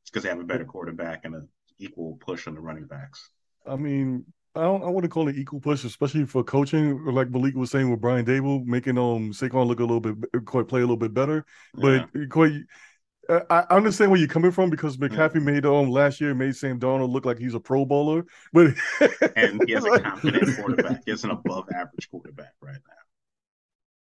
because 0.07 0.23
they 0.23 0.29
have 0.29 0.41
a 0.41 0.45
better 0.45 0.65
quarterback 0.65 1.25
and 1.25 1.35
an 1.35 1.49
equal 1.79 2.17
push 2.21 2.47
on 2.47 2.55
the 2.55 2.61
running 2.61 2.87
backs. 2.87 3.31
I 3.67 3.77
mean, 3.77 4.25
I 4.57 4.63
don't. 4.63 4.83
I 4.83 4.89
wouldn't 4.89 5.13
call 5.13 5.29
it 5.29 5.37
equal 5.37 5.61
push, 5.61 5.85
especially 5.85 6.27
for 6.27 6.45
coaching. 6.45 7.05
Like 7.07 7.31
Malik 7.31 7.55
was 7.55 7.71
saying 7.71 7.91
with 7.91 8.01
Brian 8.01 8.25
Daboll, 8.25 8.65
making 8.65 8.99
um 8.99 9.33
Saquon 9.33 9.67
look 9.67 9.81
a 9.81 9.85
little 9.85 10.01
bit, 10.01 10.17
quite 10.45 10.69
play 10.69 10.81
a 10.81 10.85
little 10.85 10.97
bit 10.97 11.15
better. 11.15 11.45
But 11.75 12.09
yeah. 12.15 12.25
quite, 12.29 12.53
I 13.29 13.65
understand 13.71 14.11
where 14.11 14.21
you're 14.21 14.29
coming 14.29 14.51
from 14.51 14.71
because 14.71 14.97
McCaffrey 14.97 15.37
yeah. 15.37 15.53
made 15.53 15.67
um 15.67 15.91
last 15.91 16.21
year 16.21 16.35
made 16.35 16.55
Sam 16.57 16.79
Darnold 16.79 17.13
look 17.13 17.25
like 17.25 17.39
he's 17.39 17.55
a 17.55 17.61
Pro 17.61 17.85
Bowler, 17.85 18.27
but 18.53 18.75
and 19.37 19.63
he 19.67 19.73
has 19.73 19.85
a 19.85 20.01
confident 20.01 20.57
quarterback. 20.57 21.03
He 21.05 21.11
has 21.11 21.25
an 21.25 21.31
above 21.31 21.69
average 21.75 22.11
quarterback 22.11 22.53
right 22.61 22.75
now. 22.75 22.95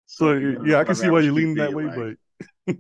So, 0.07 0.41
so 0.41 0.64
yeah, 0.64 0.79
I 0.79 0.85
can 0.85 0.95
see 0.95 1.11
why 1.11 1.20
you're 1.20 1.33
leaning 1.33 1.57
that 1.57 1.74
way, 1.74 1.85
like, 1.85 1.95
but 1.95 2.14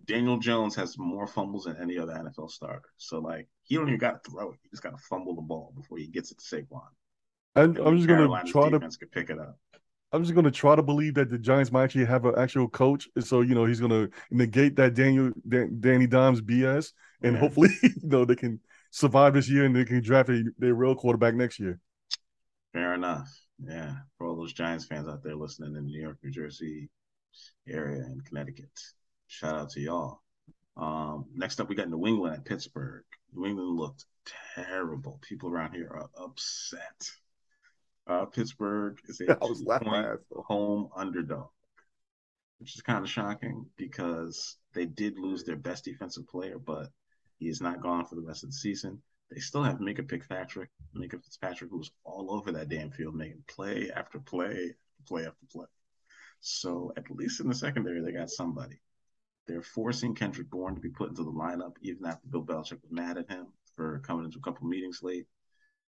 Daniel 0.06 0.38
Jones 0.38 0.74
has 0.76 0.98
more 0.98 1.26
fumbles 1.26 1.64
than 1.64 1.76
any 1.80 1.98
other 1.98 2.12
NFL 2.12 2.50
starter. 2.50 2.88
So 2.96 3.18
like 3.18 3.48
he 3.62 3.76
don't 3.76 3.88
even 3.88 3.98
got 3.98 4.22
to 4.22 4.30
throw 4.30 4.52
it. 4.52 4.58
He 4.62 4.68
just 4.70 4.82
got 4.82 4.90
to 4.90 5.02
fumble 5.08 5.34
the 5.34 5.42
ball 5.42 5.72
before 5.76 5.98
he 5.98 6.06
gets 6.06 6.30
it 6.30 6.38
to 6.38 6.44
Saquon. 6.44 6.80
And, 7.54 7.78
I'm 7.78 7.96
just 7.96 8.08
gonna 8.08 8.44
try 8.44 8.70
to 8.70 8.78
could 8.78 9.10
pick 9.10 9.30
it 9.30 9.38
up. 9.38 9.58
I'm 10.12 10.22
just 10.22 10.34
gonna 10.34 10.50
try 10.50 10.76
to 10.76 10.82
believe 10.82 11.14
that 11.14 11.28
the 11.28 11.38
Giants 11.38 11.72
might 11.72 11.84
actually 11.84 12.06
have 12.06 12.24
an 12.24 12.34
actual 12.38 12.68
coach, 12.68 13.08
so 13.18 13.40
you 13.40 13.54
know 13.54 13.64
he's 13.64 13.80
gonna 13.80 14.08
negate 14.30 14.76
that 14.76 14.94
Daniel 14.94 15.32
Dan, 15.46 15.76
Danny 15.80 16.06
Dimes 16.06 16.40
BS, 16.40 16.92
and 17.22 17.34
yeah. 17.34 17.40
hopefully 17.40 17.70
you 17.82 17.90
know 18.04 18.24
they 18.24 18.36
can 18.36 18.60
survive 18.90 19.34
this 19.34 19.50
year 19.50 19.64
and 19.64 19.74
they 19.74 19.84
can 19.84 20.00
draft 20.00 20.28
a, 20.28 20.44
their 20.58 20.74
real 20.74 20.94
quarterback 20.94 21.34
next 21.34 21.58
year. 21.58 21.80
Fair 22.72 22.94
enough. 22.94 23.28
Yeah, 23.60 23.96
for 24.16 24.28
all 24.28 24.36
those 24.36 24.52
Giants 24.52 24.84
fans 24.84 25.08
out 25.08 25.22
there 25.24 25.34
listening 25.34 25.74
in 25.76 25.86
New 25.86 26.00
York, 26.00 26.18
New 26.22 26.30
Jersey 26.30 26.88
area, 27.68 28.02
and 28.02 28.24
Connecticut. 28.24 28.70
Shout 29.28 29.54
out 29.54 29.70
to 29.70 29.80
y'all. 29.80 30.22
Um, 30.76 31.26
next 31.34 31.60
up, 31.60 31.68
we 31.68 31.74
got 31.74 31.90
New 31.90 32.06
England 32.06 32.34
at 32.34 32.44
Pittsburgh. 32.46 33.04
New 33.34 33.46
England 33.46 33.76
looked 33.76 34.06
terrible. 34.54 35.20
People 35.22 35.50
around 35.50 35.74
here 35.74 35.88
are 35.90 36.08
upset. 36.24 37.10
Uh, 38.06 38.24
Pittsburgh 38.24 38.98
is 39.06 39.20
a 39.20 39.36
point 39.36 40.20
home 40.34 40.88
underdog, 40.96 41.48
which 42.58 42.74
is 42.74 42.80
kind 42.80 43.04
of 43.04 43.10
shocking 43.10 43.66
because 43.76 44.56
they 44.72 44.86
did 44.86 45.18
lose 45.18 45.44
their 45.44 45.56
best 45.56 45.84
defensive 45.84 46.26
player, 46.26 46.58
but 46.58 46.88
he 47.38 47.48
is 47.48 47.60
not 47.60 47.82
gone 47.82 48.06
for 48.06 48.14
the 48.14 48.22
rest 48.22 48.44
of 48.44 48.48
the 48.48 48.56
season. 48.56 49.02
They 49.30 49.40
still 49.40 49.62
have 49.62 49.78
Minkah 49.78 50.08
Fitzpatrick, 50.08 50.70
Minkah 50.96 51.22
Fitzpatrick, 51.22 51.70
who's 51.70 51.90
all 52.02 52.32
over 52.32 52.50
that 52.52 52.70
damn 52.70 52.90
field, 52.90 53.14
making 53.14 53.44
play 53.46 53.90
after 53.94 54.18
play, 54.20 54.74
play 55.06 55.26
after 55.26 55.46
play. 55.52 55.66
So 56.40 56.94
at 56.96 57.10
least 57.10 57.40
in 57.40 57.48
the 57.48 57.54
secondary, 57.54 58.00
they 58.00 58.12
got 58.12 58.30
somebody. 58.30 58.80
They're 59.48 59.62
forcing 59.62 60.14
Kendrick 60.14 60.50
Bourne 60.50 60.74
to 60.74 60.80
be 60.80 60.90
put 60.90 61.08
into 61.08 61.24
the 61.24 61.32
lineup, 61.32 61.76
even 61.80 62.04
after 62.04 62.28
Bill 62.28 62.44
Belichick 62.44 62.82
was 62.82 62.90
mad 62.90 63.16
at 63.16 63.30
him 63.30 63.46
for 63.74 63.98
coming 64.00 64.26
into 64.26 64.38
a 64.38 64.42
couple 64.42 64.68
meetings 64.68 65.02
late. 65.02 65.26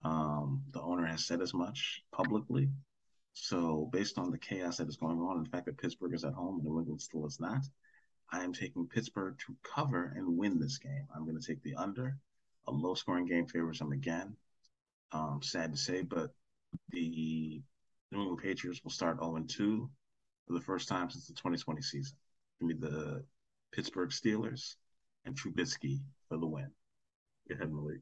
Um, 0.05 0.63
the 0.71 0.83
owner 0.83 1.07
has 1.07 1.27
said 1.27 1.41
as 1.41 1.55
much 1.55 2.03
publicly. 2.13 2.69
So, 3.33 3.89
based 3.91 4.19
on 4.19 4.31
the 4.31 4.39
chaos 4.39 4.77
that 4.77 4.89
is 4.89 4.97
going 4.97 5.19
on, 5.19 5.39
and 5.39 5.47
the 5.47 5.51
fact 5.51 5.65
that 5.65 5.79
Pittsburgh 5.79 6.13
is 6.13 6.25
at 6.25 6.35
home 6.35 6.57
and 6.57 6.65
New 6.65 6.79
England 6.79 7.01
still 7.01 7.27
is 7.27 7.41
not, 7.41 7.63
I 8.31 8.45
am 8.45 8.53
taking 8.53 8.87
Pittsburgh 8.87 9.39
to 9.47 9.57
cover 9.63 10.13
and 10.15 10.37
win 10.37 10.59
this 10.59 10.77
game. 10.77 11.07
I'm 11.15 11.25
going 11.25 11.41
to 11.41 11.47
take 11.47 11.63
the 11.63 11.75
under. 11.77 12.19
A 12.67 12.71
low 12.71 12.95
scoring 12.95 13.25
game 13.25 13.47
favors 13.47 13.79
them 13.79 13.93
again. 13.93 14.37
Um, 15.13 15.41
sad 15.43 15.73
to 15.73 15.79
say, 15.79 16.03
but 16.03 16.35
the 16.91 17.63
New 18.13 18.21
England 18.21 18.43
Patriots 18.43 18.85
will 18.85 18.91
start 18.91 19.21
0 19.21 19.43
2 19.49 19.91
for 20.47 20.53
the 20.53 20.61
first 20.61 20.87
time 20.87 21.09
since 21.09 21.27
the 21.27 21.33
2020 21.33 21.81
season. 21.81 22.17
Give 22.61 22.69
me 22.69 22.75
the 22.75 23.25
Pittsburgh 23.73 24.11
Steelers, 24.11 24.75
and 25.25 25.37
Trubisky 25.37 26.01
for 26.29 26.39
the 26.39 26.47
win. 26.47 26.71
Go 27.49 27.55
ahead, 27.55 27.73
Malik. 27.73 28.01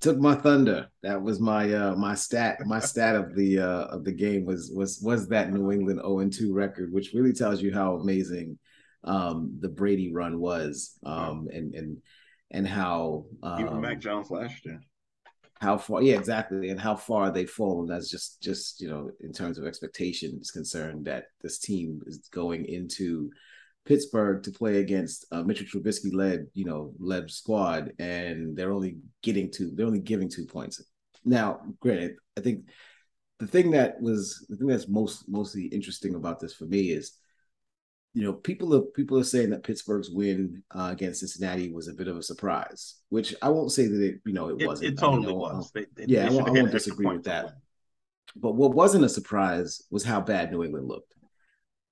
Took 0.00 0.18
my 0.18 0.34
thunder. 0.34 0.88
That 1.02 1.22
was 1.22 1.40
my 1.40 1.72
uh 1.72 1.94
my 1.94 2.14
stat. 2.14 2.58
My 2.66 2.80
stat 2.80 3.14
of 3.14 3.34
the 3.34 3.60
uh 3.60 3.84
of 3.86 4.04
the 4.04 4.12
game 4.12 4.44
was 4.44 4.70
was 4.74 5.00
was 5.00 5.28
that 5.28 5.52
New 5.52 5.72
England 5.72 6.00
0 6.00 6.28
2 6.28 6.52
record, 6.52 6.92
which 6.92 7.12
really 7.14 7.32
tells 7.32 7.62
you 7.62 7.72
how 7.72 7.96
amazing 7.96 8.58
um 9.04 9.56
the 9.60 9.68
Brady 9.68 10.12
run 10.12 10.38
was. 10.38 10.98
Um 11.04 11.48
and 11.52 11.74
and 11.74 12.02
and 12.50 12.66
how 12.66 13.24
um, 13.42 13.60
even 13.60 13.80
Mac 13.80 13.98
Jones 14.00 14.30
last 14.30 14.64
year 14.66 14.80
how 15.58 15.78
far 15.78 16.02
yeah 16.02 16.16
exactly 16.16 16.68
and 16.68 16.78
how 16.78 16.94
far 16.94 17.30
they've 17.30 17.50
fallen 17.50 17.86
that's 17.86 18.10
just 18.10 18.42
just 18.42 18.80
you 18.80 18.88
know 18.88 19.10
in 19.20 19.32
terms 19.32 19.58
of 19.58 19.66
expectations 19.66 20.50
concerned 20.50 21.06
that 21.06 21.28
this 21.42 21.58
team 21.58 22.00
is 22.06 22.28
going 22.30 22.64
into 22.66 23.30
Pittsburgh 23.86 24.42
to 24.42 24.50
play 24.50 24.78
against 24.78 25.24
uh, 25.30 25.42
Mitchell 25.42 25.66
Trubisky 25.66 26.12
led, 26.12 26.48
you 26.54 26.64
know, 26.64 26.92
led 26.98 27.30
squad, 27.30 27.92
and 27.98 28.56
they're 28.56 28.72
only 28.72 28.98
getting 29.22 29.50
two. 29.50 29.70
They're 29.74 29.86
only 29.86 30.00
giving 30.00 30.28
two 30.28 30.44
points. 30.44 30.82
Now, 31.24 31.60
granted, 31.80 32.16
I 32.36 32.40
think 32.40 32.64
the 33.38 33.46
thing 33.46 33.70
that 33.70 34.00
was 34.00 34.44
the 34.48 34.56
thing 34.56 34.66
that's 34.66 34.88
most 34.88 35.28
mostly 35.28 35.66
interesting 35.66 36.16
about 36.16 36.40
this 36.40 36.52
for 36.52 36.64
me 36.64 36.90
is, 36.90 37.12
you 38.12 38.24
know, 38.24 38.32
people 38.32 38.74
are 38.74 38.82
people 38.82 39.18
are 39.18 39.24
saying 39.24 39.50
that 39.50 39.62
Pittsburgh's 39.62 40.10
win 40.10 40.64
uh, 40.72 40.88
against 40.90 41.20
Cincinnati 41.20 41.72
was 41.72 41.86
a 41.86 41.94
bit 41.94 42.08
of 42.08 42.16
a 42.16 42.22
surprise, 42.22 42.96
which 43.08 43.36
I 43.40 43.50
won't 43.50 43.72
say 43.72 43.86
that 43.86 44.02
it, 44.02 44.20
you 44.26 44.32
know, 44.32 44.48
it, 44.48 44.62
it 44.62 44.66
wasn't. 44.66 44.92
It 44.92 44.98
totally 44.98 45.28
know, 45.28 45.34
was. 45.34 45.70
They, 45.72 45.86
they, 45.94 46.06
yeah, 46.08 46.28
they 46.28 46.38
I, 46.38 46.42
I 46.42 46.50
won't 46.50 46.72
disagree 46.72 47.06
with 47.06 47.24
that. 47.24 47.52
But 48.34 48.56
what 48.56 48.74
wasn't 48.74 49.04
a 49.04 49.08
surprise 49.08 49.80
was 49.90 50.02
how 50.02 50.20
bad 50.20 50.50
New 50.50 50.64
England 50.64 50.88
looked 50.88 51.14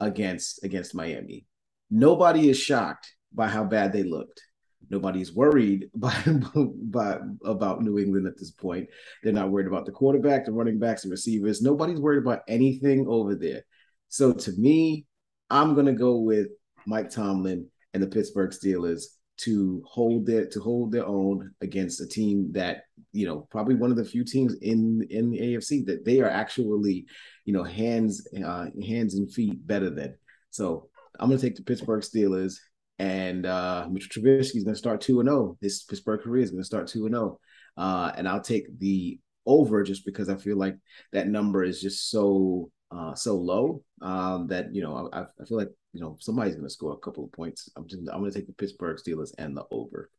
against 0.00 0.64
against 0.64 0.94
Miami 0.94 1.46
nobody 1.94 2.50
is 2.50 2.58
shocked 2.58 3.14
by 3.32 3.46
how 3.46 3.64
bad 3.64 3.92
they 3.92 4.02
looked. 4.02 4.42
Nobody's 4.90 5.32
worried 5.32 5.90
by, 5.94 6.12
by 6.24 7.18
about 7.44 7.82
New 7.82 7.98
England 7.98 8.26
at 8.26 8.36
this 8.36 8.50
point. 8.50 8.88
They're 9.22 9.32
not 9.32 9.50
worried 9.50 9.68
about 9.68 9.86
the 9.86 9.92
quarterback, 9.92 10.44
the 10.44 10.52
running 10.52 10.78
backs, 10.78 11.02
the 11.02 11.10
receivers. 11.10 11.62
Nobody's 11.62 12.00
worried 12.00 12.18
about 12.18 12.42
anything 12.48 13.06
over 13.08 13.34
there. 13.34 13.62
So 14.08 14.32
to 14.32 14.52
me, 14.52 15.06
I'm 15.50 15.74
gonna 15.74 15.94
go 15.94 16.18
with 16.18 16.48
Mike 16.86 17.10
Tomlin 17.10 17.66
and 17.94 18.02
the 18.02 18.08
Pittsburgh 18.08 18.50
Steelers 18.50 19.04
to 19.36 19.82
hold 19.86 20.26
their 20.26 20.46
to 20.46 20.60
hold 20.60 20.92
their 20.92 21.06
own 21.06 21.50
against 21.60 22.00
a 22.00 22.06
team 22.06 22.52
that 22.52 22.82
you 23.12 23.26
know 23.26 23.48
probably 23.50 23.74
one 23.74 23.90
of 23.90 23.96
the 23.96 24.04
few 24.04 24.24
teams 24.24 24.54
in 24.62 25.04
in 25.10 25.30
the 25.30 25.40
AFC 25.40 25.84
that 25.86 26.04
they 26.04 26.20
are 26.20 26.30
actually 26.30 27.06
you 27.44 27.52
know 27.52 27.64
hands 27.64 28.26
uh, 28.44 28.66
hands 28.84 29.14
and 29.14 29.32
feet 29.32 29.64
better 29.66 29.90
than. 29.90 30.16
So 30.50 30.88
I'm 31.18 31.28
going 31.28 31.38
to 31.38 31.46
take 31.46 31.56
the 31.56 31.62
Pittsburgh 31.62 32.02
Steelers, 32.02 32.56
and 32.98 33.46
uh, 33.46 33.86
Mitchell 33.90 34.22
Trubisky 34.22 34.56
is 34.56 34.64
going 34.64 34.74
to 34.74 34.78
start 34.78 35.00
two 35.00 35.20
and 35.20 35.28
zero. 35.28 35.38
Oh. 35.38 35.58
His 35.60 35.82
Pittsburgh 35.82 36.20
career 36.20 36.42
is 36.42 36.50
going 36.50 36.62
to 36.62 36.66
start 36.66 36.88
two 36.88 37.06
and 37.06 37.14
zero, 37.14 37.38
oh. 37.76 37.82
uh, 37.82 38.12
and 38.16 38.28
I'll 38.28 38.40
take 38.40 38.78
the 38.78 39.18
over 39.46 39.82
just 39.82 40.06
because 40.06 40.28
I 40.28 40.36
feel 40.36 40.56
like 40.56 40.76
that 41.12 41.28
number 41.28 41.62
is 41.62 41.80
just 41.80 42.10
so 42.10 42.70
uh, 42.90 43.14
so 43.14 43.36
low 43.36 43.82
um, 44.00 44.46
that 44.48 44.74
you 44.74 44.82
know 44.82 45.10
I, 45.12 45.22
I 45.22 45.44
feel 45.46 45.58
like 45.58 45.70
you 45.92 46.00
know 46.00 46.16
somebody's 46.20 46.54
going 46.54 46.66
to 46.66 46.70
score 46.70 46.92
a 46.92 46.98
couple 46.98 47.24
of 47.24 47.32
points. 47.32 47.68
I'm 47.76 47.86
just 47.86 48.02
I'm 48.12 48.20
going 48.20 48.30
to 48.30 48.38
take 48.38 48.46
the 48.46 48.54
Pittsburgh 48.54 48.98
Steelers 48.98 49.32
and 49.38 49.56
the 49.56 49.64
over. 49.70 50.10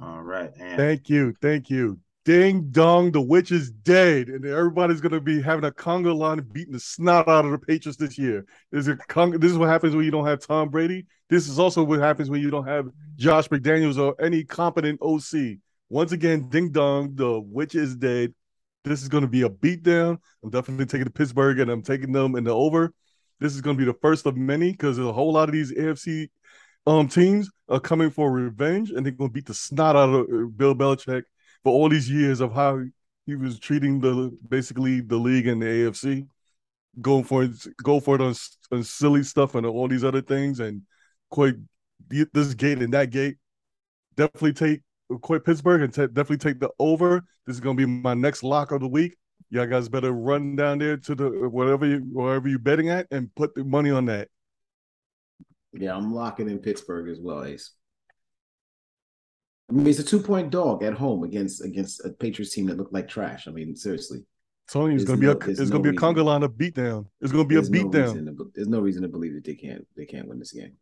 All 0.00 0.22
right. 0.22 0.50
And- 0.58 0.76
thank 0.76 1.08
you, 1.08 1.34
thank 1.40 1.70
you. 1.70 1.98
Ding 2.24 2.68
dong, 2.70 3.10
the 3.10 3.20
witch 3.20 3.50
is 3.50 3.72
dead, 3.72 4.28
and 4.28 4.44
everybody's 4.44 5.00
gonna 5.00 5.20
be 5.20 5.42
having 5.42 5.64
a 5.64 5.72
conga 5.72 6.16
line 6.16 6.38
beating 6.52 6.72
the 6.72 6.78
snot 6.78 7.26
out 7.26 7.44
of 7.44 7.50
the 7.50 7.58
Patriots 7.58 7.98
this 7.98 8.16
year. 8.16 8.44
This 8.70 8.86
is, 8.86 8.96
con- 9.08 9.40
this 9.40 9.50
is 9.50 9.58
what 9.58 9.68
happens 9.68 9.96
when 9.96 10.04
you 10.04 10.12
don't 10.12 10.26
have 10.26 10.38
Tom 10.38 10.68
Brady. 10.68 11.06
This 11.28 11.48
is 11.48 11.58
also 11.58 11.82
what 11.82 11.98
happens 11.98 12.30
when 12.30 12.40
you 12.40 12.48
don't 12.50 12.68
have 12.68 12.86
Josh 13.16 13.48
McDaniels 13.48 13.98
or 13.98 14.14
any 14.22 14.44
competent 14.44 15.00
OC. 15.02 15.58
Once 15.88 16.12
again, 16.12 16.48
ding 16.48 16.70
dong, 16.70 17.12
the 17.16 17.40
witch 17.40 17.74
is 17.74 17.96
dead. 17.96 18.32
This 18.84 19.02
is 19.02 19.08
gonna 19.08 19.26
be 19.26 19.42
a 19.42 19.50
beatdown. 19.50 20.16
I'm 20.44 20.50
definitely 20.50 20.86
taking 20.86 21.06
the 21.06 21.10
Pittsburgh, 21.10 21.58
and 21.58 21.72
I'm 21.72 21.82
taking 21.82 22.12
them 22.12 22.36
in 22.36 22.44
the 22.44 22.54
over. 22.54 22.94
This 23.40 23.52
is 23.52 23.60
gonna 23.60 23.78
be 23.78 23.84
the 23.84 23.94
first 23.94 24.26
of 24.26 24.36
many 24.36 24.70
because 24.70 24.96
a 24.96 25.12
whole 25.12 25.32
lot 25.32 25.48
of 25.48 25.54
these 25.54 25.72
AFC 25.72 26.28
um 26.86 27.08
teams 27.08 27.50
are 27.68 27.80
coming 27.80 28.10
for 28.10 28.30
revenge, 28.30 28.90
and 28.90 29.04
they're 29.04 29.12
gonna 29.12 29.28
beat 29.28 29.46
the 29.46 29.54
snot 29.54 29.96
out 29.96 30.08
of 30.08 30.20
uh, 30.20 30.46
Bill 30.54 30.76
Belichick 30.76 31.24
for 31.62 31.72
all 31.72 31.88
these 31.88 32.10
years 32.10 32.40
of 32.40 32.52
how 32.52 32.80
he 33.26 33.36
was 33.36 33.58
treating 33.58 34.00
the 34.00 34.36
basically 34.48 35.00
the 35.00 35.16
league 35.16 35.46
and 35.46 35.62
the 35.62 35.66
AFC, 35.66 36.26
going 37.00 37.24
for 37.24 37.44
it, 37.44 37.52
go 37.82 38.00
for 38.00 38.16
it 38.16 38.20
on, 38.20 38.34
on 38.70 38.82
silly 38.82 39.22
stuff 39.22 39.54
and 39.54 39.66
all 39.66 39.88
these 39.88 40.04
other 40.04 40.22
things, 40.22 40.60
and 40.60 40.82
quite 41.30 41.54
this 42.08 42.54
gate 42.54 42.82
and 42.82 42.92
that 42.94 43.10
gate. 43.10 43.36
Definitely 44.16 44.52
take 44.52 44.80
quite 45.20 45.44
Pittsburgh 45.44 45.82
and 45.82 45.92
t- 45.92 46.06
definitely 46.06 46.38
take 46.38 46.60
the 46.60 46.70
over. 46.78 47.24
This 47.46 47.56
is 47.56 47.60
gonna 47.60 47.76
be 47.76 47.86
my 47.86 48.14
next 48.14 48.42
lock 48.42 48.72
of 48.72 48.80
the 48.80 48.88
week. 48.88 49.16
y'all 49.50 49.66
guys 49.66 49.88
better 49.88 50.12
run 50.12 50.56
down 50.56 50.78
there 50.78 50.96
to 50.96 51.14
the 51.14 51.48
whatever 51.48 51.86
you 51.86 51.98
wherever 52.12 52.48
you're 52.48 52.58
betting 52.58 52.88
at 52.88 53.06
and 53.10 53.34
put 53.34 53.54
the 53.54 53.64
money 53.64 53.90
on 53.90 54.06
that. 54.06 54.28
Yeah, 55.72 55.96
I'm 55.96 56.12
locking 56.12 56.50
in 56.50 56.58
Pittsburgh 56.58 57.08
as 57.08 57.18
well, 57.20 57.44
Ace. 57.44 57.70
I 59.70 59.74
mean, 59.74 59.86
it's 59.86 59.98
a 59.98 60.04
two 60.04 60.20
point 60.20 60.50
dog 60.50 60.82
at 60.82 60.94
home 60.94 61.22
against 61.24 61.64
against 61.64 62.04
a 62.04 62.10
Patriots 62.10 62.54
team 62.54 62.66
that 62.66 62.76
looked 62.76 62.92
like 62.92 63.08
trash. 63.08 63.48
I 63.48 63.50
mean, 63.52 63.74
seriously. 63.74 64.24
Tony, 64.68 64.94
it's 64.94 65.04
gonna 65.04 65.20
no- 65.20 65.34
be 65.34 65.40
a 65.40 65.46
there's 65.46 65.60
it's 65.60 65.70
no 65.70 65.78
gonna 65.78 65.90
be 65.90 65.96
a 65.96 66.00
conga 66.00 66.24
line 66.24 66.42
of 66.42 66.52
beatdown. 66.52 67.06
It's 67.20 67.32
gonna 67.32 67.44
be 67.44 67.54
There's 67.56 67.68
a 67.68 67.72
beatdown. 67.72 68.14
reason 68.14 68.36
to- 68.36 68.52
there's 68.54 68.68
no 68.68 68.80
reason 68.80 69.02
to 69.02 69.08
believe 69.08 69.34
that 69.34 69.44
they 69.44 69.54
can't 69.54 69.86
they 69.96 70.06
can't 70.06 70.28
win 70.28 70.38
this 70.38 70.52
game. 70.52 70.72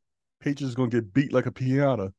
Patriots 0.41 0.75
gonna 0.75 0.91
get 0.91 1.13
beat 1.13 1.33
like 1.33 1.47
a 1.47 1.51
piñata. 1.51 2.13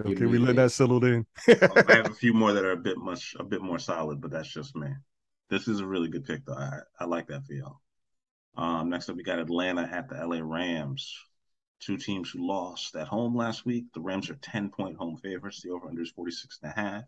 Okay, 0.00 0.26
we 0.26 0.38
let 0.38 0.56
that 0.56 0.72
settle 0.72 1.04
in. 1.04 1.24
I 1.48 1.84
have 1.94 2.10
a 2.10 2.14
few 2.14 2.34
more 2.34 2.52
that 2.52 2.64
are 2.64 2.72
a 2.72 2.76
bit 2.76 2.98
much 2.98 3.36
a 3.38 3.44
bit 3.44 3.62
more 3.62 3.78
solid, 3.78 4.20
but 4.20 4.30
that's 4.32 4.48
just 4.52 4.74
me. 4.74 4.88
This 5.50 5.68
is 5.68 5.80
a 5.80 5.86
really 5.86 6.08
good 6.08 6.24
pick 6.24 6.44
though. 6.44 6.54
I, 6.54 6.80
I 6.98 7.04
like 7.04 7.28
that 7.28 7.46
for 7.46 7.52
y'all. 7.52 7.80
Um, 8.56 8.88
next 8.90 9.08
up 9.08 9.16
we 9.16 9.22
got 9.22 9.38
Atlanta 9.38 9.82
at 9.82 10.08
the 10.08 10.16
LA 10.26 10.40
Rams. 10.42 11.14
Two 11.80 11.96
teams 11.96 12.30
who 12.30 12.46
lost 12.46 12.96
at 12.96 13.08
home 13.08 13.36
last 13.36 13.66
week. 13.66 13.92
The 13.92 14.00
Rams 14.00 14.30
are 14.30 14.36
10 14.36 14.70
point 14.70 14.96
home 14.96 15.16
favorites. 15.16 15.62
The 15.62 15.70
over 15.70 15.88
under 15.88 16.02
is 16.02 16.10
46 16.10 16.60
and 16.62 16.72
a 16.72 16.74
half. 16.74 17.04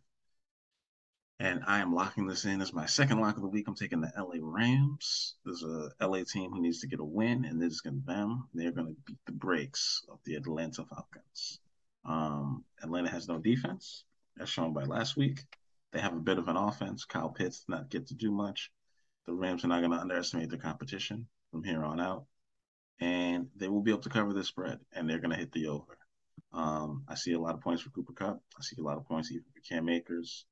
And 1.38 1.62
I 1.66 1.80
am 1.80 1.94
locking 1.94 2.26
this 2.26 2.46
in 2.46 2.62
as 2.62 2.72
my 2.72 2.86
second 2.86 3.20
lock 3.20 3.36
of 3.36 3.42
the 3.42 3.48
week. 3.48 3.68
I'm 3.68 3.74
taking 3.74 4.00
the 4.00 4.12
LA 4.16 4.38
Rams. 4.40 5.34
There's 5.44 5.62
a 5.62 5.90
LA 6.00 6.24
team 6.24 6.50
who 6.50 6.62
needs 6.62 6.80
to 6.80 6.86
get 6.86 7.00
a 7.00 7.04
win, 7.04 7.44
and 7.44 7.60
this 7.60 7.74
is 7.74 7.80
going 7.82 7.96
to 7.96 8.00
be 8.00 8.12
them. 8.12 8.48
They're 8.54 8.72
going 8.72 8.86
to 8.86 9.00
beat 9.04 9.18
the 9.26 9.32
brakes 9.32 10.02
of 10.08 10.18
the 10.24 10.36
Atlanta 10.36 10.84
Falcons. 10.86 11.60
Um, 12.06 12.64
Atlanta 12.82 13.10
has 13.10 13.28
no 13.28 13.38
defense, 13.38 14.04
as 14.40 14.48
shown 14.48 14.72
by 14.72 14.84
last 14.84 15.16
week. 15.16 15.44
They 15.92 16.00
have 16.00 16.14
a 16.14 16.20
bit 16.20 16.38
of 16.38 16.48
an 16.48 16.56
offense. 16.56 17.04
Kyle 17.04 17.28
Pitts 17.28 17.64
not 17.68 17.90
get 17.90 18.06
to 18.06 18.14
do 18.14 18.30
much. 18.30 18.70
The 19.26 19.34
Rams 19.34 19.64
are 19.64 19.68
not 19.68 19.80
going 19.80 19.92
to 19.92 19.98
underestimate 19.98 20.48
the 20.48 20.56
competition 20.56 21.26
from 21.50 21.64
here 21.64 21.84
on 21.84 22.00
out, 22.00 22.24
and 23.00 23.48
they 23.56 23.68
will 23.68 23.82
be 23.82 23.90
able 23.90 24.02
to 24.02 24.08
cover 24.08 24.32
this 24.32 24.48
spread, 24.48 24.78
and 24.92 25.08
they're 25.08 25.18
going 25.18 25.30
to 25.30 25.36
hit 25.36 25.52
the 25.52 25.66
over. 25.68 25.98
Um, 26.52 27.04
I 27.08 27.14
see 27.14 27.32
a 27.32 27.40
lot 27.40 27.54
of 27.54 27.60
points 27.60 27.82
for 27.82 27.90
Cooper 27.90 28.12
Kupp. 28.12 28.40
I 28.58 28.62
see 28.62 28.76
a 28.78 28.84
lot 28.84 28.96
of 28.96 29.06
points 29.06 29.30
even 29.30 29.44
for 29.52 29.60
Cam 29.60 29.88
Akers, 29.88 30.46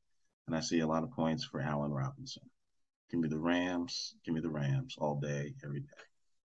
and 0.47 0.57
I 0.57 0.61
see 0.61 0.81
a 0.81 0.87
lot 0.87 1.03
of 1.03 1.11
points 1.13 1.45
for 1.45 1.61
Allen 1.61 1.93
Robinson. 1.93 2.43
Give 3.11 3.21
me 3.21 3.29
the 3.29 3.39
Rams. 3.39 4.15
Give 4.25 4.35
me 4.35 4.41
the 4.41 4.51
Rams 4.51 4.97
all 4.99 5.21
day, 5.21 5.55
every 5.65 5.81
day. 5.81 5.87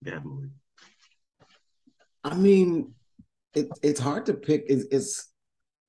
Malik. 0.02 0.50
I 2.24 2.34
mean, 2.34 2.94
it, 3.54 3.68
it's 3.82 4.00
hard 4.00 4.26
to 4.26 4.34
pick. 4.34 4.64
It's, 4.68 4.84
it's 4.90 5.32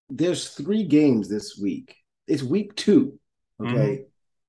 there's 0.09 0.49
three 0.49 0.83
games 0.83 1.29
this 1.29 1.57
week. 1.61 1.95
It's 2.27 2.43
week 2.43 2.75
two, 2.75 3.19
okay, 3.61 4.05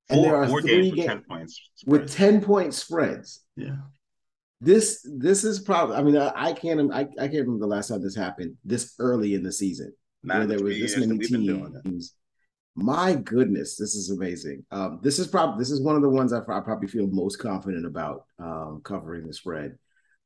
and 0.09 0.25
there 0.25 0.37
are 0.37 0.49
three 0.49 0.91
games 0.91 0.97
with 0.97 1.29
games 1.29 1.61
with 1.87 2.11
ten 2.11 2.41
point 2.41 2.75
spreads. 2.75 3.45
Yeah. 3.57 3.77
This 4.61 5.07
this 5.19 5.45
is 5.45 5.61
probably. 5.61 5.97
I 5.97 6.03
mean, 6.03 6.17
I, 6.17 6.33
I 6.35 6.53
can't. 6.53 6.93
I, 6.93 7.01
I 7.01 7.29
can't 7.29 7.47
remember 7.47 7.61
the 7.61 7.67
last 7.67 7.89
time 7.89 8.03
this 8.03 8.17
happened 8.17 8.57
this 8.65 8.95
early 8.99 9.35
in 9.35 9.43
the 9.43 9.53
season 9.53 9.93
Not 10.23 10.39
where 10.39 10.47
there 10.47 10.63
was 10.63 10.79
this 10.79 10.97
many 10.97 11.19
teams. 11.19 12.15
My 12.75 13.15
goodness, 13.15 13.77
this 13.77 13.95
is 13.95 14.11
amazing. 14.11 14.65
Um, 14.71 15.01
this 15.03 15.19
is 15.19 15.27
probably 15.27 15.61
this 15.61 15.71
is 15.71 15.83
one 15.83 15.97
of 15.97 16.03
the 16.03 16.09
ones 16.09 16.33
I, 16.33 16.39
I 16.39 16.61
probably 16.61 16.89
feel 16.89 17.09
most 17.09 17.37
confident 17.37 17.87
about 17.87 18.25
um, 18.39 18.81
covering 18.85 19.27
the 19.27 19.33
spread 19.33 19.77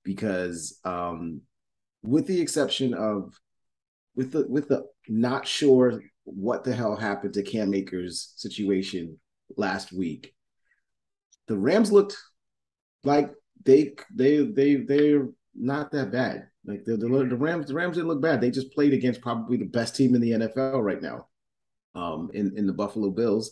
because 0.03 0.79
um, 0.85 1.41
with 2.03 2.27
the 2.27 2.41
exception 2.41 2.95
of 2.95 3.35
with 4.15 4.33
the 4.33 4.47
with 4.49 4.69
the 4.69 4.85
not 5.09 5.47
sure 5.47 6.03
what 6.25 6.65
the 6.65 6.75
hell 6.75 6.97
happened 6.97 7.35
to 7.35 7.43
Cam 7.43 7.75
Akers 7.75 8.33
situation 8.37 9.19
last 9.57 9.93
week, 9.93 10.35
the 11.49 11.57
Rams 11.57 11.93
looked 11.93 12.17
like 13.05 13.31
they 13.65 13.95
they 14.15 14.45
they 14.45 14.77
they're 14.77 15.29
not 15.55 15.91
that 15.93 16.13
bad. 16.13 16.49
Like 16.65 16.85
the, 16.85 16.97
the 16.97 17.09
the 17.09 17.37
Rams 17.37 17.67
the 17.67 17.75
Rams 17.75 17.97
didn't 17.97 18.09
look 18.09 18.23
bad. 18.23 18.41
They 18.41 18.51
just 18.51 18.73
played 18.73 18.93
against 18.93 19.21
probably 19.21 19.57
the 19.57 19.65
best 19.65 19.97
team 19.97 20.15
in 20.15 20.21
the 20.21 20.33
NFL 20.33 20.83
right 20.83 21.03
now, 21.03 21.27
um, 21.95 22.31
in 22.35 22.57
in 22.57 22.67
the 22.67 22.73
Buffalo 22.73 23.11
Bills, 23.11 23.51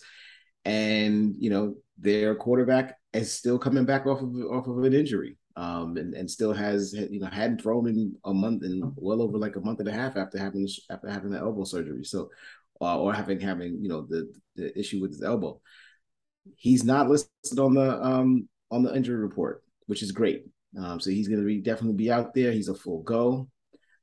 and 0.64 1.34
you 1.38 1.50
know 1.50 1.74
their 1.98 2.34
quarterback 2.34 2.96
is 3.12 3.32
still 3.32 3.58
coming 3.58 3.84
back 3.84 4.06
off 4.06 4.22
of 4.22 4.34
off 4.50 4.68
of 4.68 4.84
an 4.84 4.94
injury, 4.94 5.36
um, 5.56 5.96
and 5.96 6.14
and 6.14 6.30
still 6.30 6.52
has 6.52 6.92
you 6.92 7.18
know 7.18 7.26
hadn't 7.26 7.60
thrown 7.60 7.88
in 7.88 8.14
a 8.24 8.32
month 8.32 8.62
in 8.62 8.92
well 8.96 9.22
over 9.22 9.38
like 9.38 9.56
a 9.56 9.60
month 9.60 9.80
and 9.80 9.88
a 9.88 9.92
half 9.92 10.16
after 10.16 10.38
having 10.38 10.68
after 10.90 11.10
having 11.10 11.30
the 11.30 11.38
elbow 11.38 11.64
surgery. 11.64 12.04
So, 12.04 12.30
uh, 12.80 12.98
or 12.98 13.12
having 13.12 13.40
having 13.40 13.82
you 13.82 13.88
know 13.88 14.06
the 14.08 14.32
the 14.54 14.78
issue 14.78 15.00
with 15.00 15.10
his 15.10 15.22
elbow, 15.22 15.60
he's 16.56 16.84
not 16.84 17.08
listed 17.08 17.58
on 17.58 17.74
the 17.74 18.02
um 18.02 18.48
on 18.70 18.82
the 18.84 18.94
injury 18.94 19.16
report, 19.16 19.64
which 19.90 20.04
is 20.04 20.12
great. 20.12 20.44
Um, 20.78 21.00
so 21.00 21.10
he's 21.10 21.26
going 21.26 21.40
to 21.40 21.46
be 21.46 21.60
definitely 21.60 21.96
be 21.96 22.12
out 22.12 22.32
there. 22.32 22.52
He's 22.52 22.68
a 22.68 22.74
full 22.76 23.02
go, 23.02 23.48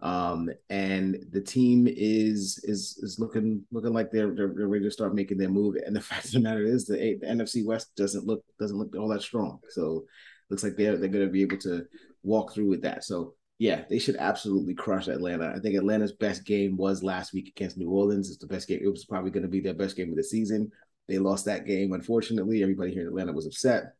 um, 0.01 0.49
and 0.69 1.17
the 1.31 1.39
team 1.39 1.87
is 1.87 2.59
is 2.65 2.99
is 3.01 3.17
looking 3.19 3.63
looking 3.71 3.93
like 3.93 4.11
they're, 4.11 4.35
they're 4.35 4.67
ready 4.67 4.83
to 4.83 4.91
start 4.91 5.15
making 5.15 5.37
their 5.37 5.49
move. 5.49 5.77
And 5.85 5.95
the 5.95 6.01
fact 6.09 6.25
of 6.25 6.31
the 6.31 6.41
matter 6.41 6.65
is, 6.65 6.85
the, 6.85 7.17
the 7.21 7.25
NFC 7.25 7.65
West 7.65 7.95
doesn't 7.95 8.25
look 8.25 8.43
doesn't 8.59 8.77
look 8.77 8.93
all 8.97 9.07
that 9.07 9.21
strong. 9.21 9.59
So 9.69 10.03
looks 10.49 10.61
like 10.61 10.75
they're 10.75 10.97
they're 10.97 11.07
going 11.07 11.25
to 11.25 11.31
be 11.31 11.41
able 11.41 11.57
to 11.59 11.85
walk 12.21 12.53
through 12.53 12.67
with 12.67 12.81
that. 12.81 13.05
So 13.05 13.35
yeah, 13.59 13.85
they 13.89 13.97
should 13.97 14.17
absolutely 14.17 14.75
crush 14.75 15.07
Atlanta. 15.07 15.53
I 15.55 15.59
think 15.59 15.75
Atlanta's 15.75 16.11
best 16.11 16.45
game 16.45 16.75
was 16.75 17.01
last 17.01 17.33
week 17.33 17.47
against 17.47 17.77
New 17.77 17.89
Orleans. 17.89 18.27
It's 18.27 18.39
the 18.39 18.45
best 18.45 18.67
game. 18.67 18.81
It 18.83 18.91
was 18.91 19.05
probably 19.05 19.31
going 19.31 19.43
to 19.43 19.49
be 19.49 19.61
their 19.61 19.73
best 19.73 19.95
game 19.95 20.09
of 20.09 20.17
the 20.17 20.23
season. 20.23 20.69
They 21.07 21.17
lost 21.17 21.45
that 21.45 21.65
game, 21.65 21.93
unfortunately. 21.93 22.61
Everybody 22.61 22.91
here 22.91 23.03
in 23.03 23.07
Atlanta 23.07 23.31
was 23.31 23.47
upset, 23.47 23.93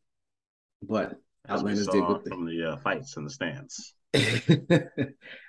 but 0.83 1.15
As 1.47 1.63
we 1.63 1.71
Atlanta's 1.71 1.85
saw 1.85 1.91
did 1.91 2.03
what 2.03 2.23
they 2.23 2.29
from 2.29 2.45
the 2.45 2.71
uh, 2.71 2.77
fights 2.77 3.17
in 3.17 3.23
the 3.23 3.29
stands. 3.29 3.93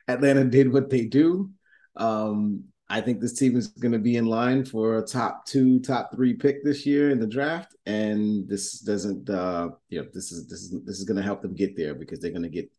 Atlanta 0.09 0.45
did 0.45 0.73
what 0.73 0.91
they 0.91 1.07
do. 1.07 1.51
Um, 1.97 2.65
I 2.91 3.01
think 3.01 3.21
this 3.21 3.39
team 3.39 3.57
is 3.57 3.69
going 3.69 3.93
to 3.93 3.99
be 3.99 4.17
in 4.17 4.27
line 4.27 4.65
for 4.65 4.99
a 4.99 5.03
top 5.03 5.45
two, 5.45 5.79
top 5.81 6.11
three 6.15 6.35
pick 6.35 6.65
this 6.65 6.87
year 6.87 7.11
in 7.11 7.21
the 7.21 7.27
draft, 7.27 7.77
and 7.85 8.49
this 8.49 8.81
doesn't, 8.81 9.29
uh, 9.29 9.71
you 9.91 10.01
know, 10.01 10.09
this 10.15 10.33
is 10.33 10.47
this 10.47 10.61
is 10.61 10.83
this 10.85 10.99
is 10.99 11.05
going 11.05 11.19
to 11.19 11.23
help 11.23 11.43
them 11.43 11.55
get 11.55 11.77
there 11.77 11.95
because 11.95 12.21
they're 12.21 12.31
going 12.31 12.43
to 12.43 12.49
get 12.49 12.71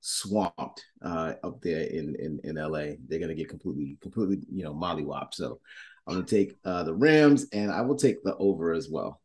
swamped 0.00 0.82
uh, 1.02 1.34
up 1.42 1.60
there 1.60 1.82
in 1.82 2.16
in 2.16 2.40
in 2.44 2.54
LA. 2.56 2.94
They're 3.06 3.18
going 3.18 3.28
to 3.28 3.34
get 3.34 3.50
completely 3.50 3.98
completely 4.00 4.38
you 4.50 4.64
know 4.64 4.74
mollywopped. 4.74 5.34
So 5.34 5.60
I'm 6.06 6.14
going 6.14 6.26
to 6.26 6.36
take 6.36 6.58
uh, 6.64 6.84
the 6.84 6.94
Rams, 6.94 7.46
and 7.52 7.70
I 7.70 7.82
will 7.82 7.96
take 7.96 8.22
the 8.22 8.36
over 8.36 8.72
as 8.72 8.88
well. 8.88 9.20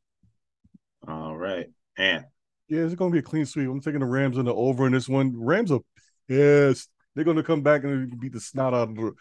All 1.08 1.36
right. 1.38 1.68
And 1.98 2.26
Yeah, 2.68 2.82
it's 2.82 2.96
gonna 2.96 3.12
be 3.12 3.20
a 3.20 3.24
clean 3.24 3.46
sweep. 3.46 3.70
I'm 3.70 3.82
taking 3.82 4.00
the 4.00 4.06
Rams 4.06 4.38
on 4.38 4.46
the 4.46 4.54
over 4.54 4.86
in 4.88 4.94
this 4.94 5.08
one. 5.08 5.34
Rams 5.38 5.72
are 5.72 5.82
pissed. 6.28 6.90
They're 7.14 7.24
gonna 7.24 7.44
come 7.44 7.62
back 7.62 7.84
and 7.84 8.20
beat 8.20 8.34
the 8.34 8.40
snot 8.40 8.74
out 8.74 8.90
of 8.90 8.96
the 8.96 9.14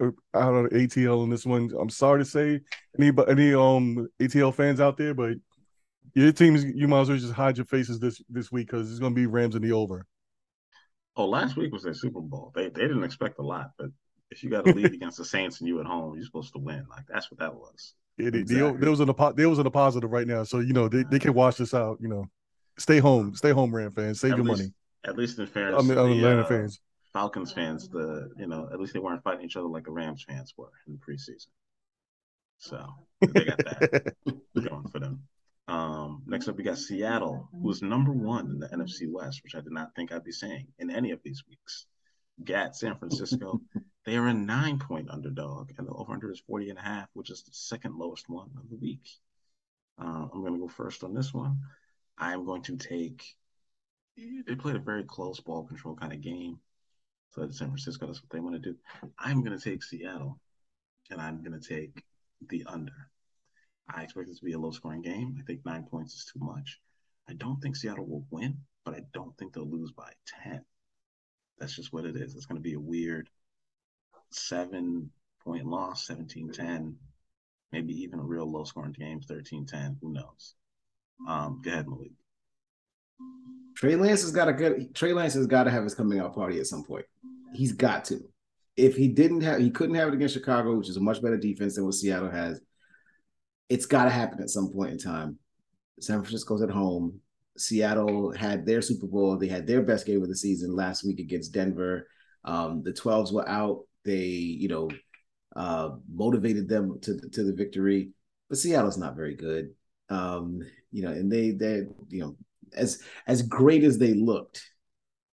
uh, 0.00 0.38
out 0.38 0.54
of 0.54 0.70
the 0.70 0.76
ATL 0.76 1.24
in 1.24 1.30
this 1.30 1.46
one. 1.46 1.70
I'm 1.78 1.90
sorry 1.90 2.20
to 2.20 2.24
say, 2.24 2.60
any 2.98 3.12
any 3.28 3.54
um 3.54 4.08
ATL 4.20 4.54
fans 4.54 4.80
out 4.80 4.96
there, 4.96 5.14
but 5.14 5.36
your 6.14 6.32
teams, 6.32 6.64
you 6.64 6.88
might 6.88 7.00
as 7.02 7.08
well 7.08 7.18
just 7.18 7.32
hide 7.34 7.58
your 7.58 7.66
faces 7.66 7.98
this 8.00 8.22
this 8.28 8.50
week 8.50 8.68
because 8.68 8.90
it's 8.90 9.00
gonna 9.00 9.14
be 9.14 9.26
Rams 9.26 9.54
in 9.54 9.62
the 9.62 9.72
over. 9.72 10.06
oh, 11.16 11.26
last 11.28 11.56
week 11.56 11.72
was 11.72 11.82
their 11.82 11.94
Super 11.94 12.20
Bowl. 12.20 12.52
They 12.54 12.68
they 12.68 12.82
didn't 12.82 13.04
expect 13.04 13.38
a 13.38 13.42
lot, 13.42 13.72
but 13.78 13.90
if 14.30 14.42
you 14.42 14.50
got 14.50 14.66
a 14.66 14.72
lead 14.72 14.94
against 14.94 15.18
the 15.18 15.24
Saints 15.24 15.60
and 15.60 15.68
you 15.68 15.80
at 15.80 15.86
home, 15.86 16.14
you're 16.14 16.24
supposed 16.24 16.52
to 16.54 16.58
win. 16.58 16.86
Like 16.90 17.04
that's 17.08 17.30
what 17.30 17.40
that 17.40 17.54
was. 17.54 17.94
Yeah, 18.18 18.30
they, 18.30 18.38
Exactly. 18.40 18.80
they, 18.80 18.88
was 18.88 19.00
in 19.00 19.08
a 19.10 19.34
there 19.34 19.48
was 19.48 19.58
in 19.58 19.66
a 19.66 19.70
positive 19.70 20.10
right 20.10 20.26
now, 20.26 20.42
so 20.44 20.60
you 20.60 20.72
know 20.72 20.88
they, 20.88 21.04
they 21.04 21.18
can 21.18 21.34
wash 21.34 21.56
this 21.56 21.74
out. 21.74 21.98
You 22.00 22.08
know, 22.08 22.24
stay 22.78 22.98
home, 22.98 23.34
stay 23.34 23.50
home, 23.50 23.74
Ram 23.74 23.92
fans, 23.92 24.20
save 24.20 24.32
At 24.32 24.38
your 24.38 24.46
least- 24.46 24.60
money. 24.62 24.72
At 25.04 25.16
least 25.16 25.38
in 25.38 25.46
fairness, 25.46 25.80
I 25.80 25.86
mean, 25.86 25.94
the, 25.94 26.02
Atlanta 26.02 26.42
uh, 26.42 26.46
fans. 26.48 26.80
Falcons 27.12 27.52
fans, 27.52 27.88
the 27.88 28.28
you 28.36 28.48
know, 28.48 28.68
at 28.72 28.80
least 28.80 28.92
they 28.92 28.98
weren't 28.98 29.22
fighting 29.22 29.44
each 29.44 29.56
other 29.56 29.68
like 29.68 29.84
the 29.84 29.92
Rams 29.92 30.24
fans 30.26 30.52
were 30.56 30.72
in 30.86 30.94
the 30.94 30.98
preseason. 30.98 31.46
So 32.58 32.84
they 33.20 33.44
got 33.44 33.58
that 33.58 34.14
going 34.68 34.88
for 34.88 34.98
them. 34.98 35.22
Um, 35.68 36.22
next 36.26 36.48
up, 36.48 36.56
we 36.56 36.64
got 36.64 36.78
Seattle, 36.78 37.48
who's 37.62 37.82
number 37.82 38.12
one 38.12 38.46
in 38.50 38.58
the 38.58 38.68
NFC 38.68 39.10
West, 39.10 39.42
which 39.42 39.54
I 39.54 39.60
did 39.60 39.72
not 39.72 39.94
think 39.94 40.12
I'd 40.12 40.24
be 40.24 40.32
saying 40.32 40.66
in 40.78 40.90
any 40.90 41.10
of 41.12 41.20
these 41.22 41.42
weeks. 41.48 41.86
Gat 42.44 42.76
San 42.76 42.98
Francisco, 42.98 43.60
they 44.04 44.16
are 44.16 44.26
a 44.26 44.34
nine 44.34 44.78
point 44.78 45.08
underdog, 45.10 45.70
and 45.78 45.86
the 45.86 45.92
over 45.92 46.12
under 46.12 46.30
is 46.30 46.42
40 46.46 46.70
and 46.70 46.78
a 46.78 46.82
half, 46.82 47.08
which 47.14 47.30
is 47.30 47.42
the 47.42 47.52
second 47.52 47.96
lowest 47.96 48.28
one 48.28 48.50
of 48.58 48.68
the 48.68 48.76
week. 48.76 49.08
Uh, 50.00 50.26
I'm 50.32 50.42
going 50.42 50.52
to 50.52 50.60
go 50.60 50.68
first 50.68 51.02
on 51.02 51.14
this 51.14 51.32
one. 51.32 51.60
I'm 52.18 52.44
going 52.44 52.62
to 52.62 52.76
take, 52.76 53.24
they 54.46 54.54
played 54.54 54.76
a 54.76 54.80
very 54.80 55.04
close 55.04 55.40
ball 55.40 55.64
control 55.64 55.96
kind 55.96 56.12
of 56.12 56.20
game. 56.20 56.58
So 57.30 57.42
San 57.50 57.68
Francisco, 57.68 58.06
that's 58.06 58.22
what 58.22 58.30
they 58.30 58.40
want 58.40 58.54
to 58.54 58.60
do. 58.70 58.76
I'm 59.18 59.42
going 59.44 59.58
to 59.58 59.62
take 59.62 59.82
Seattle, 59.82 60.38
and 61.10 61.20
I'm 61.20 61.42
going 61.42 61.60
to 61.60 61.68
take 61.68 62.02
the 62.48 62.64
under. 62.66 63.10
I 63.88 64.02
expect 64.04 64.28
it 64.28 64.36
to 64.38 64.44
be 64.44 64.52
a 64.52 64.58
low 64.58 64.70
scoring 64.70 65.02
game. 65.02 65.36
I 65.38 65.42
think 65.44 65.64
nine 65.64 65.84
points 65.84 66.14
is 66.14 66.24
too 66.24 66.40
much. 66.40 66.80
I 67.28 67.34
don't 67.34 67.60
think 67.60 67.76
Seattle 67.76 68.06
will 68.06 68.24
win, 68.30 68.58
but 68.84 68.94
I 68.94 69.02
don't 69.12 69.36
think 69.36 69.52
they'll 69.52 69.68
lose 69.68 69.92
by 69.92 70.12
10. 70.44 70.64
That's 71.58 71.74
just 71.76 71.92
what 71.92 72.04
it 72.04 72.16
is. 72.16 72.34
It's 72.34 72.46
going 72.46 72.56
to 72.58 72.62
be 72.62 72.74
a 72.74 72.80
weird 72.80 73.28
seven 74.30 75.10
point 75.44 75.66
loss, 75.66 76.06
17 76.06 76.50
10. 76.52 76.96
maybe 77.72 77.92
even 78.02 78.20
a 78.20 78.24
real 78.24 78.50
low 78.50 78.64
scoring 78.64 78.92
game, 78.92 79.20
13-10. 79.20 79.98
Who 80.00 80.12
knows? 80.12 80.54
Um, 81.26 81.60
go 81.64 81.70
ahead, 81.70 81.88
Malik. 81.88 82.12
Trey 83.76 83.94
Lance 83.96 84.22
has 84.22 84.32
got 84.32 84.48
a 84.48 84.52
good 84.52 84.94
Trey 84.94 85.12
Lance 85.12 85.34
has 85.34 85.46
got 85.46 85.64
to 85.64 85.70
have 85.70 85.84
his 85.84 85.94
coming 85.94 86.18
out 86.18 86.34
party 86.34 86.58
at 86.58 86.66
some 86.66 86.84
point. 86.84 87.04
He's 87.54 87.72
got 87.72 88.04
to. 88.06 88.20
If 88.76 88.96
he 88.96 89.08
didn't 89.08 89.42
have 89.42 89.60
he 89.60 89.70
couldn't 89.70 89.94
have 89.96 90.08
it 90.08 90.14
against 90.14 90.34
Chicago, 90.34 90.76
which 90.76 90.88
is 90.88 90.96
a 90.96 91.00
much 91.00 91.22
better 91.22 91.36
defense 91.36 91.74
than 91.74 91.84
what 91.84 91.94
Seattle 91.94 92.30
has. 92.30 92.60
It's 93.68 93.86
got 93.86 94.04
to 94.04 94.10
happen 94.10 94.40
at 94.40 94.50
some 94.50 94.72
point 94.72 94.92
in 94.92 94.98
time. 94.98 95.38
San 96.00 96.20
Francisco's 96.20 96.62
at 96.62 96.70
home. 96.70 97.20
Seattle 97.58 98.32
had 98.32 98.64
their 98.64 98.80
Super 98.80 99.06
Bowl. 99.06 99.36
They 99.36 99.48
had 99.48 99.66
their 99.66 99.82
best 99.82 100.06
game 100.06 100.22
of 100.22 100.28
the 100.28 100.36
season 100.36 100.74
last 100.74 101.04
week 101.04 101.18
against 101.18 101.52
Denver. 101.52 102.06
Um, 102.44 102.82
the 102.82 102.92
12s 102.92 103.32
were 103.32 103.48
out. 103.48 103.80
They, 104.04 104.24
you 104.24 104.68
know, 104.68 104.90
uh, 105.56 105.90
motivated 106.12 106.68
them 106.68 106.98
to 107.00 107.18
to 107.32 107.44
the 107.44 107.54
victory. 107.54 108.10
But 108.48 108.58
Seattle's 108.58 108.98
not 108.98 109.16
very 109.16 109.34
good. 109.34 109.70
Um, 110.08 110.62
you 110.92 111.02
know, 111.02 111.10
and 111.10 111.30
they 111.30 111.50
they 111.50 111.82
you 112.08 112.20
know 112.20 112.36
as 112.74 113.02
as 113.26 113.42
great 113.42 113.84
as 113.84 113.98
they 113.98 114.14
looked, 114.14 114.62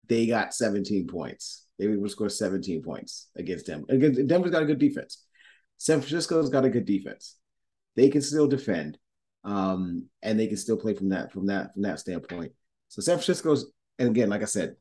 they 0.09 0.27
got 0.27 0.55
17 0.55 1.07
points. 1.07 1.66
They 1.79 1.87
were 1.87 2.09
score 2.09 2.29
17 2.29 2.83
points 2.83 3.29
against 3.37 3.66
them. 3.66 3.85
Against 3.89 4.27
Denver's 4.27 4.51
got 4.51 4.62
a 4.62 4.66
good 4.66 4.79
defense. 4.79 5.25
San 5.77 6.01
Francisco's 6.01 6.51
got 6.51 6.64
a 6.64 6.71
good 6.71 6.85
defense. 6.85 7.37
They 7.95 8.09
can 8.09 8.21
still 8.21 8.49
defend, 8.49 8.99
um, 9.45 10.09
and 10.23 10.39
they 10.39 10.49
can 10.49 10.57
still 10.57 10.77
play 10.77 10.95
from 10.95 11.11
that 11.11 11.33
from 11.33 11.47
that 11.47 11.73
from 11.73 11.83
that 11.83 12.01
standpoint. 12.01 12.53
So 12.89 13.01
San 13.01 13.16
Francisco's, 13.16 13.71
and 13.99 14.09
again, 14.09 14.29
like 14.29 14.43
I 14.43 14.47
said, 14.47 14.77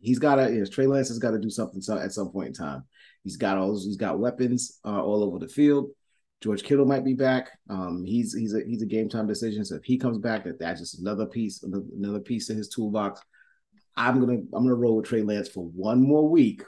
he's 0.00 0.18
got 0.18 0.36
to. 0.36 0.52
You 0.52 0.60
know, 0.60 0.66
Trey 0.66 0.86
Lance 0.86 1.08
has 1.08 1.18
got 1.18 1.32
to 1.32 1.38
do 1.38 1.50
something 1.50 1.80
so, 1.80 1.98
at 1.98 2.12
some 2.12 2.30
point 2.30 2.48
in 2.48 2.54
time. 2.54 2.84
He's 3.24 3.36
got 3.36 3.58
all. 3.58 3.72
He's 3.72 3.96
got 3.96 4.18
weapons 4.18 4.78
uh, 4.84 5.02
all 5.02 5.24
over 5.24 5.38
the 5.38 5.48
field. 5.48 5.90
George 6.42 6.64
Kittle 6.64 6.84
might 6.86 7.04
be 7.04 7.14
back. 7.14 7.50
Um, 7.70 8.04
he's 8.04 8.34
he's 8.34 8.52
a 8.54 8.62
he's 8.66 8.82
a 8.82 8.86
game 8.86 9.08
time 9.08 9.28
decision. 9.28 9.64
So 9.64 9.76
if 9.76 9.84
he 9.84 9.96
comes 9.96 10.18
back, 10.18 10.44
that 10.44 10.58
that's 10.58 10.80
just 10.80 10.98
another 10.98 11.24
piece, 11.24 11.62
another 11.62 12.18
piece 12.18 12.50
in 12.50 12.56
his 12.56 12.68
toolbox. 12.68 13.20
I'm 13.96 14.18
gonna 14.18 14.38
I'm 14.52 14.64
gonna 14.64 14.74
roll 14.74 14.96
with 14.96 15.06
Trey 15.06 15.22
Lance 15.22 15.48
for 15.48 15.64
one 15.64 16.02
more 16.02 16.28
week, 16.28 16.64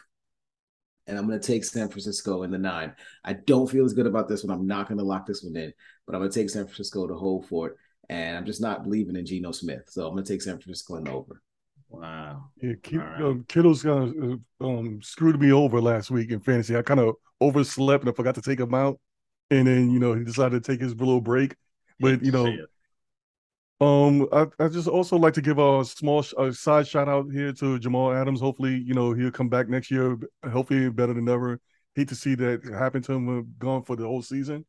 and 1.08 1.18
I'm 1.18 1.26
gonna 1.26 1.40
take 1.40 1.64
San 1.64 1.88
Francisco 1.88 2.44
in 2.44 2.52
the 2.52 2.58
nine. 2.58 2.94
I 3.24 3.32
don't 3.32 3.68
feel 3.68 3.84
as 3.84 3.94
good 3.94 4.06
about 4.06 4.28
this 4.28 4.44
one. 4.44 4.56
I'm 4.56 4.66
not 4.66 4.88
gonna 4.88 5.02
lock 5.02 5.26
this 5.26 5.42
one 5.42 5.56
in, 5.56 5.72
but 6.06 6.14
I'm 6.14 6.20
gonna 6.20 6.30
take 6.32 6.50
San 6.50 6.64
Francisco 6.64 7.08
to 7.08 7.14
hold 7.14 7.48
for 7.48 7.68
it. 7.70 7.76
And 8.08 8.36
I'm 8.36 8.46
just 8.46 8.60
not 8.60 8.84
believing 8.84 9.16
in 9.16 9.26
Geno 9.26 9.50
Smith, 9.50 9.84
so 9.88 10.06
I'm 10.06 10.14
gonna 10.14 10.24
take 10.24 10.42
San 10.42 10.58
Francisco 10.58 10.96
in 10.96 11.08
over. 11.08 11.42
Wow. 11.88 12.50
Yeah, 12.60 12.74
K- 12.82 12.98
right. 12.98 13.22
um, 13.22 13.44
Kittle's 13.48 13.82
kind 13.82 14.40
of 14.60 14.66
um, 14.66 15.00
screwed 15.02 15.40
me 15.40 15.52
over 15.52 15.80
last 15.80 16.10
week 16.10 16.30
in 16.30 16.40
fantasy. 16.40 16.76
I 16.76 16.82
kind 16.82 17.00
of 17.00 17.14
overslept 17.40 18.04
and 18.04 18.10
I 18.10 18.14
forgot 18.14 18.34
to 18.36 18.42
take 18.42 18.60
him 18.60 18.74
out 18.74 18.98
and 19.58 19.66
then 19.66 19.90
you 19.90 19.98
know 19.98 20.14
he 20.14 20.24
decided 20.24 20.62
to 20.62 20.72
take 20.72 20.80
his 20.80 20.94
little 20.94 21.20
break. 21.20 21.54
But 22.00 22.24
you 22.24 22.32
know, 22.32 22.56
um, 23.80 24.28
I, 24.32 24.46
I 24.58 24.68
just 24.68 24.88
also 24.88 25.16
like 25.16 25.34
to 25.34 25.42
give 25.42 25.58
a 25.58 25.84
small 25.84 26.24
a 26.38 26.52
side 26.52 26.86
shout 26.86 27.08
out 27.08 27.26
here 27.32 27.52
to 27.52 27.78
Jamal 27.78 28.12
Adams. 28.12 28.40
Hopefully, 28.40 28.82
you 28.84 28.94
know 28.94 29.12
he'll 29.12 29.30
come 29.30 29.48
back 29.48 29.68
next 29.68 29.90
year, 29.90 30.18
hopefully 30.50 30.90
better 30.90 31.14
than 31.14 31.28
ever. 31.28 31.60
Hate 31.94 32.08
to 32.08 32.16
see 32.16 32.34
that 32.34 32.64
happen 32.64 33.02
to 33.02 33.12
him, 33.12 33.38
uh, 33.38 33.42
gone 33.58 33.84
for 33.84 33.94
the 33.94 34.04
whole 34.04 34.22
season. 34.22 34.66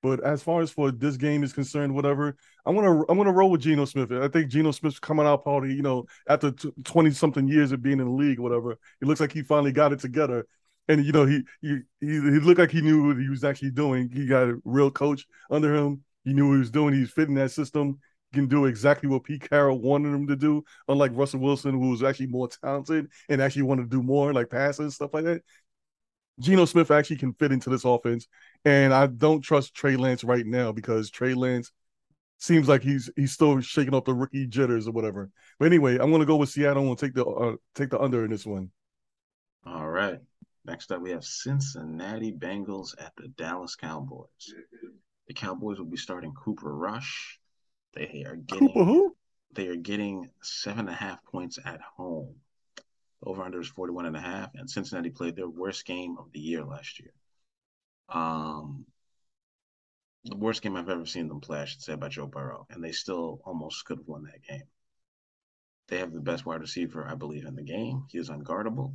But 0.00 0.22
as 0.22 0.44
far 0.44 0.62
as 0.62 0.70
for 0.70 0.92
this 0.92 1.16
game 1.16 1.42
is 1.42 1.52
concerned, 1.52 1.92
whatever, 1.92 2.36
I'm 2.64 2.76
gonna 2.76 3.02
I'm 3.08 3.16
gonna 3.16 3.32
roll 3.32 3.50
with 3.50 3.62
Geno 3.62 3.84
Smith. 3.84 4.12
I 4.12 4.28
think 4.28 4.48
Geno 4.48 4.70
Smith's 4.70 5.00
coming 5.00 5.26
out 5.26 5.44
party. 5.44 5.74
You 5.74 5.82
know, 5.82 6.06
after 6.28 6.52
twenty 6.84 7.10
something 7.10 7.48
years 7.48 7.72
of 7.72 7.82
being 7.82 7.98
in 7.98 8.06
the 8.06 8.12
league, 8.12 8.38
whatever, 8.38 8.72
it 8.72 9.08
looks 9.08 9.20
like 9.20 9.32
he 9.32 9.42
finally 9.42 9.72
got 9.72 9.92
it 9.92 9.98
together 9.98 10.46
and 10.88 11.04
you 11.04 11.12
know 11.12 11.26
he 11.26 11.42
he 11.60 11.78
he, 12.00 12.18
looked 12.20 12.58
like 12.58 12.70
he 12.70 12.80
knew 12.80 13.08
what 13.08 13.18
he 13.18 13.28
was 13.28 13.44
actually 13.44 13.70
doing. 13.70 14.10
He 14.12 14.26
got 14.26 14.48
a 14.48 14.58
real 14.64 14.90
coach 14.90 15.26
under 15.50 15.74
him. 15.74 16.02
He 16.24 16.32
knew 16.32 16.48
what 16.48 16.54
he 16.54 16.60
was 16.60 16.70
doing. 16.70 16.94
He's 16.94 17.10
fitting 17.10 17.34
that 17.36 17.50
system. 17.50 17.98
He 18.32 18.38
can 18.38 18.48
do 18.48 18.66
exactly 18.66 19.08
what 19.08 19.24
Pete 19.24 19.48
Carroll 19.48 19.80
wanted 19.80 20.14
him 20.14 20.26
to 20.26 20.36
do. 20.36 20.64
Unlike 20.88 21.12
Russell 21.14 21.40
Wilson, 21.40 21.72
who 21.72 21.90
was 21.90 22.02
actually 22.02 22.26
more 22.26 22.48
talented 22.48 23.08
and 23.28 23.40
actually 23.40 23.62
wanted 23.62 23.90
to 23.90 23.96
do 23.96 24.02
more, 24.02 24.32
like 24.32 24.50
passes 24.50 24.80
and 24.80 24.92
stuff 24.92 25.14
like 25.14 25.24
that. 25.24 25.42
Geno 26.40 26.66
Smith 26.66 26.90
actually 26.90 27.16
can 27.16 27.32
fit 27.32 27.52
into 27.52 27.68
this 27.68 27.84
offense, 27.84 28.28
and 28.64 28.94
I 28.94 29.06
don't 29.08 29.40
trust 29.40 29.74
Trey 29.74 29.96
Lance 29.96 30.22
right 30.22 30.46
now 30.46 30.70
because 30.70 31.10
Trey 31.10 31.34
Lance 31.34 31.72
seems 32.38 32.68
like 32.68 32.82
he's 32.82 33.10
he's 33.16 33.32
still 33.32 33.60
shaking 33.60 33.94
off 33.94 34.04
the 34.04 34.14
rookie 34.14 34.46
jitters 34.46 34.86
or 34.86 34.92
whatever. 34.92 35.30
But 35.58 35.66
anyway, 35.66 35.98
I'm 35.98 36.12
to 36.16 36.24
go 36.24 36.36
with 36.36 36.50
Seattle 36.50 36.88
and 36.88 36.98
take 36.98 37.14
the 37.14 37.26
uh, 37.26 37.56
take 37.74 37.90
the 37.90 38.00
under 38.00 38.24
in 38.24 38.30
this 38.30 38.46
one. 38.46 38.70
All 39.66 39.88
right. 39.88 40.20
Next 40.68 40.92
up, 40.92 41.00
we 41.00 41.12
have 41.12 41.24
Cincinnati 41.24 42.30
Bengals 42.30 42.94
at 43.02 43.14
the 43.16 43.28
Dallas 43.28 43.74
Cowboys. 43.74 44.52
The 45.26 45.32
Cowboys 45.32 45.78
will 45.78 45.86
be 45.86 45.96
starting 45.96 46.34
Cooper 46.34 46.76
Rush. 46.76 47.40
They 47.94 48.24
are 48.26 48.36
getting 48.36 48.68
Cooper 48.68 48.84
who? 48.84 49.16
They 49.54 49.68
are 49.68 49.76
getting 49.76 50.28
seven 50.42 50.80
and 50.80 50.90
a 50.90 50.92
half 50.92 51.24
points 51.24 51.58
at 51.64 51.80
home. 51.80 52.34
Over 53.22 53.44
under 53.44 53.62
is 53.62 53.68
41 53.68 54.04
and 54.04 54.16
a 54.16 54.20
half, 54.20 54.50
and 54.54 54.68
Cincinnati 54.68 55.08
played 55.08 55.36
their 55.36 55.48
worst 55.48 55.86
game 55.86 56.18
of 56.18 56.30
the 56.32 56.38
year 56.38 56.62
last 56.62 57.00
year. 57.00 57.14
Um, 58.10 58.84
the 60.24 60.36
worst 60.36 60.60
game 60.60 60.76
I've 60.76 60.90
ever 60.90 61.06
seen 61.06 61.28
them 61.28 61.40
play, 61.40 61.60
I 61.60 61.64
should 61.64 61.80
say, 61.80 61.94
by 61.94 62.10
Joe 62.10 62.26
Burrow, 62.26 62.66
and 62.68 62.84
they 62.84 62.92
still 62.92 63.40
almost 63.46 63.86
could 63.86 63.98
have 63.98 64.06
won 64.06 64.24
that 64.24 64.46
game. 64.46 64.68
They 65.88 65.96
have 65.96 66.12
the 66.12 66.20
best 66.20 66.44
wide 66.44 66.60
receiver, 66.60 67.08
I 67.08 67.14
believe, 67.14 67.46
in 67.46 67.56
the 67.56 67.62
game. 67.62 68.04
He 68.10 68.18
is 68.18 68.28
unguardable 68.28 68.92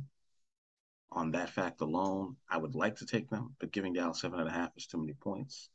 on 1.12 1.30
that 1.32 1.50
fact 1.50 1.80
alone, 1.80 2.36
I 2.48 2.58
would 2.58 2.74
like 2.74 2.96
to 2.96 3.06
take 3.06 3.30
them, 3.30 3.54
but 3.60 3.72
giving 3.72 3.92
Dallas 3.92 4.20
seven 4.20 4.40
and 4.40 4.48
a 4.48 4.52
half 4.52 4.70
is 4.76 4.86
too 4.86 4.98
many 4.98 5.14
points. 5.14 5.68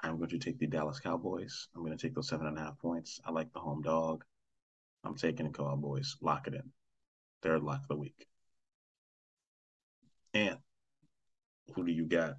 I'm 0.00 0.18
going 0.18 0.28
to 0.28 0.38
take 0.38 0.58
the 0.58 0.66
Dallas 0.66 1.00
Cowboys. 1.00 1.68
I'm 1.74 1.82
going 1.82 1.96
to 1.96 2.02
take 2.02 2.14
those 2.14 2.28
seven 2.28 2.46
and 2.46 2.58
a 2.58 2.60
half 2.60 2.78
points. 2.78 3.20
I 3.24 3.30
like 3.30 3.52
the 3.52 3.60
home 3.60 3.82
dog. 3.82 4.24
I'm 5.04 5.16
taking 5.16 5.46
the 5.46 5.52
Cowboys. 5.52 6.16
Lock 6.20 6.46
it 6.46 6.54
in. 6.54 6.70
Third 7.42 7.62
lock 7.62 7.82
of 7.82 7.88
the 7.88 7.96
week. 7.96 8.26
And 10.34 10.58
who 11.74 11.84
do 11.86 11.92
you 11.92 12.04
got? 12.04 12.34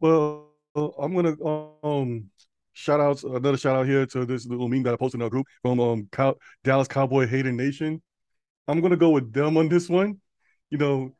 Well, 0.00 0.48
I'm 0.74 1.14
gonna 1.14 1.36
um 1.84 2.24
shout 2.72 3.00
out 3.00 3.22
another 3.22 3.56
shout 3.56 3.76
out 3.76 3.86
here 3.86 4.04
to 4.06 4.24
this 4.24 4.46
little 4.46 4.68
meme 4.68 4.82
that 4.82 4.94
I 4.94 4.96
posted 4.96 5.20
in 5.20 5.22
our 5.22 5.30
group 5.30 5.46
from 5.62 5.80
um 5.80 6.08
Cow- 6.10 6.36
Dallas 6.64 6.88
Cowboy 6.88 7.26
Hater 7.26 7.52
Nation. 7.52 8.02
I'm 8.66 8.80
gonna 8.80 8.96
go 8.96 9.10
with 9.10 9.32
them 9.32 9.56
on 9.56 9.68
this 9.68 9.88
one 9.88 10.20
you 10.72 10.78
know, 10.78 11.12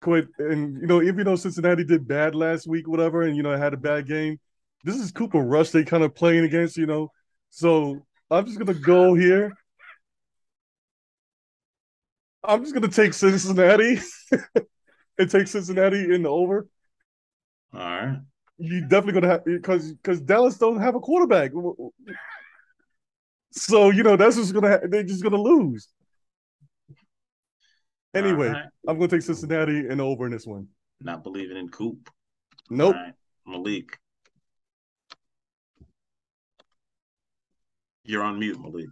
quit 0.00 0.28
and 0.38 0.80
you 0.80 0.86
know, 0.86 1.02
even 1.02 1.26
though 1.26 1.36
Cincinnati 1.36 1.84
did 1.84 2.08
bad 2.08 2.34
last 2.34 2.68
week, 2.68 2.88
whatever, 2.88 3.22
and 3.22 3.36
you 3.36 3.42
know, 3.42 3.56
had 3.56 3.74
a 3.74 3.78
bad 3.78 4.06
game, 4.08 4.38
this 4.84 4.96
is 4.96 5.12
Cooper 5.12 5.40
Rush 5.40 5.70
they 5.70 5.84
kind 5.84 6.04
of 6.04 6.14
playing 6.14 6.44
against, 6.44 6.76
you 6.76 6.86
know. 6.86 7.10
So 7.50 8.06
I'm 8.30 8.46
just 8.46 8.58
gonna 8.58 8.74
go 8.74 9.14
here. 9.14 9.52
I'm 12.44 12.62
just 12.62 12.74
gonna 12.74 12.88
take 12.88 13.12
Cincinnati 13.12 13.98
and 15.18 15.30
take 15.30 15.48
Cincinnati 15.48 16.14
in 16.14 16.22
the 16.22 16.30
over. 16.30 16.68
All 17.74 17.80
right. 17.80 18.18
You 18.58 18.82
definitely 18.82 19.20
gonna 19.20 19.32
have 19.32 19.44
because 19.44 19.92
because 19.92 20.20
Dallas 20.20 20.58
don't 20.58 20.80
have 20.80 20.94
a 20.94 21.00
quarterback. 21.00 21.50
So 23.52 23.90
you 23.90 24.02
know 24.02 24.16
that's 24.16 24.36
just 24.36 24.54
gonna 24.54 24.70
ha- 24.70 24.86
they're 24.88 25.02
just 25.02 25.22
gonna 25.22 25.40
lose. 25.40 25.88
Anyway, 28.16 28.48
right. 28.48 28.64
I'm 28.88 28.98
going 28.98 29.10
to 29.10 29.16
take 29.16 29.22
Cincinnati 29.22 29.88
and 29.88 30.00
over 30.00 30.26
in 30.26 30.32
this 30.32 30.46
one. 30.46 30.68
Not 31.00 31.22
believing 31.22 31.56
in 31.56 31.68
Coop. 31.68 32.08
Nope. 32.70 32.94
Right. 32.94 33.12
Malik. 33.46 33.98
You're 38.04 38.22
on 38.22 38.38
mute, 38.38 38.60
Malik. 38.60 38.88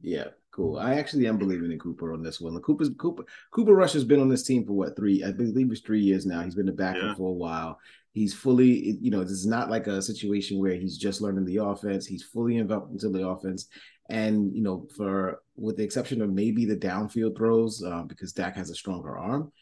Yeah, 0.00 0.26
cool. 0.52 0.78
I 0.78 0.94
actually 0.94 1.26
am 1.26 1.38
believing 1.38 1.72
in 1.72 1.78
Cooper 1.78 2.12
on 2.12 2.22
this 2.22 2.40
one. 2.40 2.60
Cooper's 2.60 2.90
Cooper 2.98 3.24
Cooper 3.50 3.74
Rush 3.74 3.92
has 3.94 4.04
been 4.04 4.20
on 4.20 4.28
this 4.28 4.44
team 4.44 4.64
for 4.64 4.72
what 4.72 4.96
three? 4.96 5.24
I 5.24 5.32
believe 5.32 5.70
it's 5.70 5.80
three 5.80 6.02
years 6.02 6.26
now. 6.26 6.42
He's 6.42 6.54
been 6.54 6.66
the 6.66 6.72
backup 6.72 7.02
yeah. 7.02 7.14
for 7.14 7.30
a 7.30 7.32
while. 7.32 7.78
He's 8.18 8.34
fully, 8.34 8.98
you 9.00 9.10
know, 9.10 9.22
this 9.22 9.32
is 9.32 9.46
not 9.46 9.70
like 9.70 9.86
a 9.86 10.02
situation 10.02 10.58
where 10.58 10.74
he's 10.74 10.98
just 10.98 11.20
learning 11.20 11.44
the 11.44 11.58
offense. 11.58 12.06
He's 12.06 12.22
fully 12.22 12.56
involved 12.56 12.92
into 12.92 13.08
the 13.08 13.26
offense. 13.26 13.68
And 14.10 14.54
you 14.54 14.62
know, 14.62 14.86
for 14.96 15.42
with 15.56 15.76
the 15.76 15.84
exception 15.84 16.22
of 16.22 16.30
maybe 16.30 16.64
the 16.64 16.76
downfield 16.76 17.36
throws, 17.36 17.82
uh, 17.84 18.02
because 18.02 18.32
Dak 18.32 18.56
has 18.56 18.70
a 18.70 18.74
stronger 18.74 19.18
arm, 19.18 19.52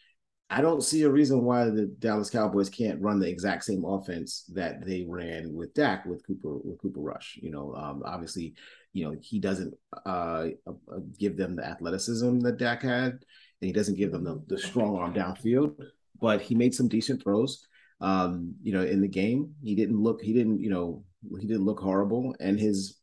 I 0.49 0.61
don't 0.61 0.83
see 0.83 1.03
a 1.03 1.11
reason 1.11 1.43
why 1.43 1.65
the 1.65 1.87
Dallas 1.99 2.31
Cowboys 2.31 2.71
can't 2.71 3.03
run 3.03 3.19
the 3.19 3.29
exact 3.29 3.65
same 3.65 3.85
offense 3.85 4.45
that 4.55 4.87
they 4.87 5.05
ran 5.09 5.53
with 5.53 5.75
Dak 5.75 6.07
with 6.07 6.25
Cooper 6.25 6.59
with 6.59 6.79
Cooper 6.81 7.01
Rush. 7.01 7.39
You 7.43 7.51
know, 7.51 7.75
um, 7.75 8.03
obviously, 8.05 8.55
you 8.93 9.05
know 9.05 9.17
he 9.21 9.41
doesn't 9.41 9.75
uh, 10.05 10.47
uh, 10.67 10.73
give 11.19 11.37
them 11.37 11.57
the 11.57 11.67
athleticism 11.67 12.41
that 12.41 12.59
Dak 12.59 12.83
had, 12.83 13.11
and 13.13 13.23
he 13.61 13.73
doesn't 13.73 13.97
give 13.97 14.13
them 14.13 14.23
the, 14.23 14.41
the 14.47 14.59
strong 14.59 14.97
arm 14.97 15.13
downfield. 15.13 15.75
But 16.21 16.41
he 16.41 16.55
made 16.55 16.75
some 16.75 16.89
decent 16.89 17.23
throws. 17.23 17.67
Um, 18.01 18.55
you 18.63 18.73
know, 18.73 18.83
in 18.83 19.01
the 19.01 19.09
game, 19.09 19.55
he 19.63 19.75
didn't 19.75 20.01
look 20.01 20.23
he 20.23 20.33
didn't 20.33 20.61
you 20.61 20.71
know 20.71 21.05
he 21.41 21.47
didn't 21.47 21.65
look 21.65 21.81
horrible, 21.81 22.35
and 22.41 22.59
his 22.59 22.99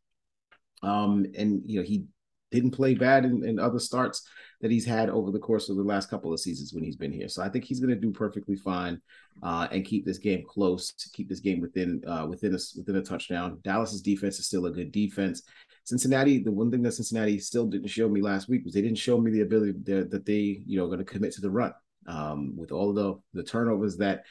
um, 0.82 1.26
and 1.38 1.62
you 1.66 1.80
know 1.80 1.86
he 1.86 2.06
didn't 2.54 2.72
play 2.72 2.94
bad 2.94 3.26
in, 3.26 3.44
in 3.44 3.60
other 3.60 3.80
starts 3.80 4.28
that 4.62 4.72
he's 4.72 4.86
had 4.86 5.10
over 5.10 5.32
the 5.32 5.40
course 5.40 5.70
of 5.70 5.76
the 5.76 5.84
last 5.84 6.10
couple 6.10 6.32
of 6.32 6.40
seasons 6.40 6.74
when 6.74 6.84
he's 6.84 6.96
been 6.96 7.12
here. 7.12 7.28
So 7.28 7.42
I 7.42 7.50
think 7.50 7.66
he's 7.66 7.80
going 7.80 7.94
to 7.94 8.00
do 8.00 8.12
perfectly 8.12 8.56
fine 8.56 9.02
uh, 9.42 9.68
and 9.72 9.84
keep 9.84 10.06
this 10.06 10.20
game 10.20 10.44
close, 10.48 10.94
keep 11.14 11.28
this 11.28 11.40
game 11.40 11.60
within 11.60 12.02
uh, 12.08 12.28
within 12.30 12.54
a 12.54 12.60
within 12.78 12.96
a 12.96 13.02
touchdown. 13.02 13.60
Dallas's 13.64 14.02
defense 14.02 14.40
is 14.40 14.46
still 14.46 14.68
a 14.68 14.72
good 14.72 14.92
defense. 14.92 15.42
Cincinnati, 15.84 16.40
the 16.40 16.52
one 16.52 16.72
thing 16.72 16.82
that 16.84 16.94
Cincinnati 16.94 17.40
still 17.40 17.66
didn't 17.66 17.90
show 17.90 18.08
me 18.08 18.22
last 18.22 18.48
week 18.48 18.64
was 18.64 18.74
they 18.74 18.82
didn't 18.82 18.98
show 18.98 19.20
me 19.20 19.32
the 19.32 19.42
ability 19.42 19.74
that, 19.84 20.12
that 20.12 20.26
they, 20.26 20.64
you 20.66 20.78
know, 20.78 20.86
going 20.86 21.00
to 21.00 21.04
commit 21.04 21.34
to 21.34 21.42
the 21.42 21.52
run. 21.52 21.74
Um, 22.06 22.58
with 22.58 22.74
all 22.74 22.94
the 22.94 23.16
the 23.34 23.44
turnovers 23.44 23.98
that 23.98 24.24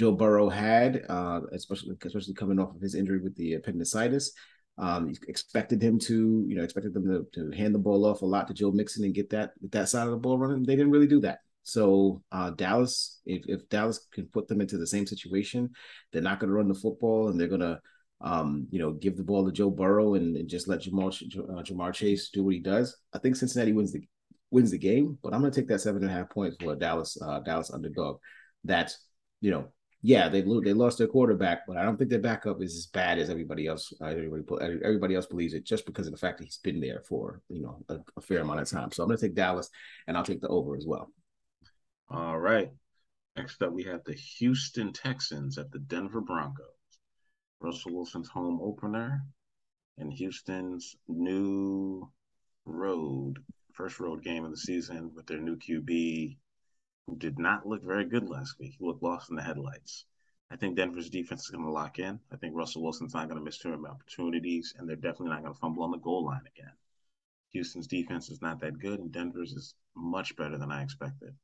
Joe 0.00 0.12
Burrow 0.12 0.48
had, 0.48 1.04
uh, 1.10 1.42
especially 1.52 1.94
especially 2.02 2.32
coming 2.32 2.58
off 2.58 2.74
of 2.74 2.80
his 2.80 2.94
injury 2.94 3.20
with 3.20 3.36
the 3.36 3.52
appendicitis. 3.52 4.32
Um, 4.78 5.12
expected 5.28 5.82
him 5.82 5.98
to, 5.98 6.46
you 6.48 6.56
know, 6.56 6.62
expected 6.62 6.94
them 6.94 7.04
to, 7.04 7.26
to 7.34 7.54
hand 7.54 7.74
the 7.74 7.78
ball 7.78 8.06
off 8.06 8.22
a 8.22 8.24
lot 8.24 8.48
to 8.48 8.54
Joe 8.54 8.70
Mixon 8.70 9.04
and 9.04 9.14
get 9.14 9.28
that 9.28 9.50
that 9.72 9.90
side 9.90 10.06
of 10.06 10.12
the 10.12 10.16
ball 10.16 10.38
running. 10.38 10.62
They 10.62 10.74
didn't 10.74 10.92
really 10.92 11.06
do 11.06 11.20
that. 11.20 11.40
So 11.64 12.22
uh, 12.32 12.48
Dallas, 12.52 13.20
if, 13.26 13.42
if 13.46 13.68
Dallas 13.68 14.08
can 14.10 14.24
put 14.28 14.48
them 14.48 14.62
into 14.62 14.78
the 14.78 14.86
same 14.86 15.06
situation, 15.06 15.68
they're 16.10 16.22
not 16.22 16.40
going 16.40 16.48
to 16.48 16.56
run 16.56 16.68
the 16.68 16.74
football 16.74 17.28
and 17.28 17.38
they're 17.38 17.46
going 17.46 17.60
to, 17.60 17.78
um, 18.22 18.66
you 18.70 18.78
know, 18.78 18.92
give 18.92 19.18
the 19.18 19.22
ball 19.22 19.44
to 19.44 19.52
Joe 19.52 19.68
Burrow 19.68 20.14
and, 20.14 20.34
and 20.34 20.48
just 20.48 20.66
let 20.66 20.80
Jamal 20.80 21.08
uh, 21.08 21.62
Ja'Marr 21.62 21.92
Chase 21.92 22.30
do 22.30 22.42
what 22.42 22.54
he 22.54 22.60
does. 22.60 22.96
I 23.12 23.18
think 23.18 23.36
Cincinnati 23.36 23.74
wins 23.74 23.92
the 23.92 24.00
wins 24.50 24.70
the 24.70 24.78
game, 24.78 25.18
but 25.22 25.34
I'm 25.34 25.40
going 25.40 25.52
to 25.52 25.60
take 25.60 25.68
that 25.68 25.82
seven 25.82 26.00
and 26.02 26.10
a 26.10 26.14
half 26.14 26.30
points 26.30 26.56
for 26.58 26.72
a 26.72 26.76
Dallas 26.76 27.18
uh, 27.20 27.40
Dallas 27.40 27.70
underdog. 27.70 28.16
That 28.64 28.94
you 29.42 29.50
know 29.50 29.68
yeah, 30.02 30.28
they 30.28 30.40
they 30.40 30.72
lost 30.72 30.98
their 30.98 31.06
quarterback, 31.06 31.66
but 31.66 31.76
I 31.76 31.82
don't 31.82 31.98
think 31.98 32.08
their 32.08 32.20
backup 32.20 32.62
is 32.62 32.74
as 32.74 32.86
bad 32.86 33.18
as 33.18 33.28
everybody 33.28 33.66
else. 33.66 33.92
Uh, 34.00 34.06
everybody 34.06 34.78
everybody 34.82 35.14
else 35.14 35.26
believes 35.26 35.52
it 35.52 35.64
just 35.64 35.84
because 35.84 36.06
of 36.06 36.12
the 36.12 36.18
fact 36.18 36.38
that 36.38 36.44
he's 36.44 36.56
been 36.56 36.80
there 36.80 37.02
for 37.06 37.42
you 37.48 37.60
know 37.60 37.84
a, 37.90 37.98
a 38.16 38.20
fair 38.20 38.40
amount 38.40 38.60
of 38.60 38.68
time. 38.68 38.90
So 38.92 39.02
I'm 39.02 39.08
going 39.08 39.18
to 39.18 39.26
take 39.26 39.34
Dallas, 39.34 39.68
and 40.06 40.16
I'll 40.16 40.24
take 40.24 40.40
the 40.40 40.48
over 40.48 40.74
as 40.74 40.86
well. 40.86 41.12
All 42.08 42.38
right. 42.38 42.70
Next 43.36 43.62
up, 43.62 43.72
we 43.72 43.84
have 43.84 44.02
the 44.04 44.14
Houston 44.14 44.92
Texans 44.92 45.58
at 45.58 45.70
the 45.70 45.78
Denver 45.78 46.20
Broncos. 46.20 46.66
Russell 47.60 47.94
Wilson's 47.94 48.28
home 48.28 48.58
opener, 48.62 49.22
and 49.98 50.12
Houston's 50.12 50.96
new 51.08 52.10
road 52.64 53.38
first 53.74 54.00
road 54.00 54.22
game 54.22 54.44
of 54.44 54.50
the 54.50 54.56
season 54.56 55.10
with 55.14 55.26
their 55.26 55.40
new 55.40 55.56
QB 55.56 56.36
who 57.10 57.16
did 57.16 57.38
not 57.38 57.66
look 57.66 57.82
very 57.82 58.04
good 58.04 58.28
last 58.28 58.58
week. 58.58 58.76
He 58.78 58.84
looked 58.84 59.02
lost 59.02 59.30
in 59.30 59.36
the 59.36 59.42
headlights. 59.42 60.04
I 60.50 60.56
think 60.56 60.76
Denver's 60.76 61.10
defense 61.10 61.42
is 61.42 61.50
going 61.50 61.64
to 61.64 61.70
lock 61.70 61.98
in. 61.98 62.18
I 62.32 62.36
think 62.36 62.54
Russell 62.56 62.82
Wilson's 62.82 63.14
not 63.14 63.28
going 63.28 63.38
to 63.38 63.44
miss 63.44 63.58
too 63.58 63.70
many 63.70 63.84
opportunities, 63.86 64.74
and 64.78 64.88
they're 64.88 64.96
definitely 64.96 65.30
not 65.30 65.42
going 65.42 65.54
to 65.54 65.60
fumble 65.60 65.82
on 65.82 65.90
the 65.90 65.98
goal 65.98 66.24
line 66.24 66.42
again. 66.56 66.72
Houston's 67.50 67.88
defense 67.88 68.30
is 68.30 68.40
not 68.40 68.60
that 68.60 68.78
good, 68.78 69.00
and 69.00 69.12
Denver's 69.12 69.52
is 69.52 69.74
much 69.96 70.36
better 70.36 70.56
than 70.56 70.70
I 70.70 70.82
expected. 70.82 71.34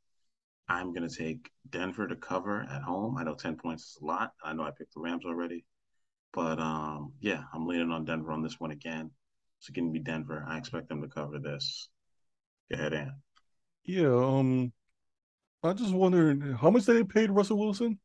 I'm 0.68 0.92
going 0.92 1.08
to 1.08 1.14
take 1.14 1.50
Denver 1.70 2.06
to 2.06 2.16
cover 2.16 2.62
at 2.62 2.82
home. 2.82 3.16
I 3.16 3.24
know 3.24 3.34
10 3.34 3.56
points 3.56 3.84
is 3.84 3.98
a 4.02 4.04
lot. 4.04 4.32
I 4.44 4.52
know 4.52 4.62
I 4.62 4.70
picked 4.70 4.94
the 4.94 5.00
Rams 5.00 5.24
already. 5.24 5.64
But 6.32 6.58
um, 6.58 7.12
yeah, 7.20 7.44
I'm 7.54 7.66
leaning 7.66 7.90
on 7.90 8.04
Denver 8.04 8.32
on 8.32 8.42
this 8.42 8.60
one 8.60 8.70
again. 8.70 9.10
It's 9.58 9.70
going 9.70 9.86
to 9.86 9.92
be 9.92 10.00
Denver. 10.00 10.44
I 10.46 10.58
expect 10.58 10.88
them 10.88 11.02
to 11.02 11.08
cover 11.08 11.38
this. 11.38 11.88
Go 12.70 12.78
ahead, 12.78 12.94
Ann. 12.94 13.14
Yeah, 13.84 14.14
um, 14.14 14.72
I 15.66 15.72
just 15.72 15.92
wondering 15.92 16.40
how 16.40 16.70
much 16.70 16.84
they 16.84 17.02
paid 17.04 17.30
Russell 17.30 17.58
Wilson. 17.58 17.98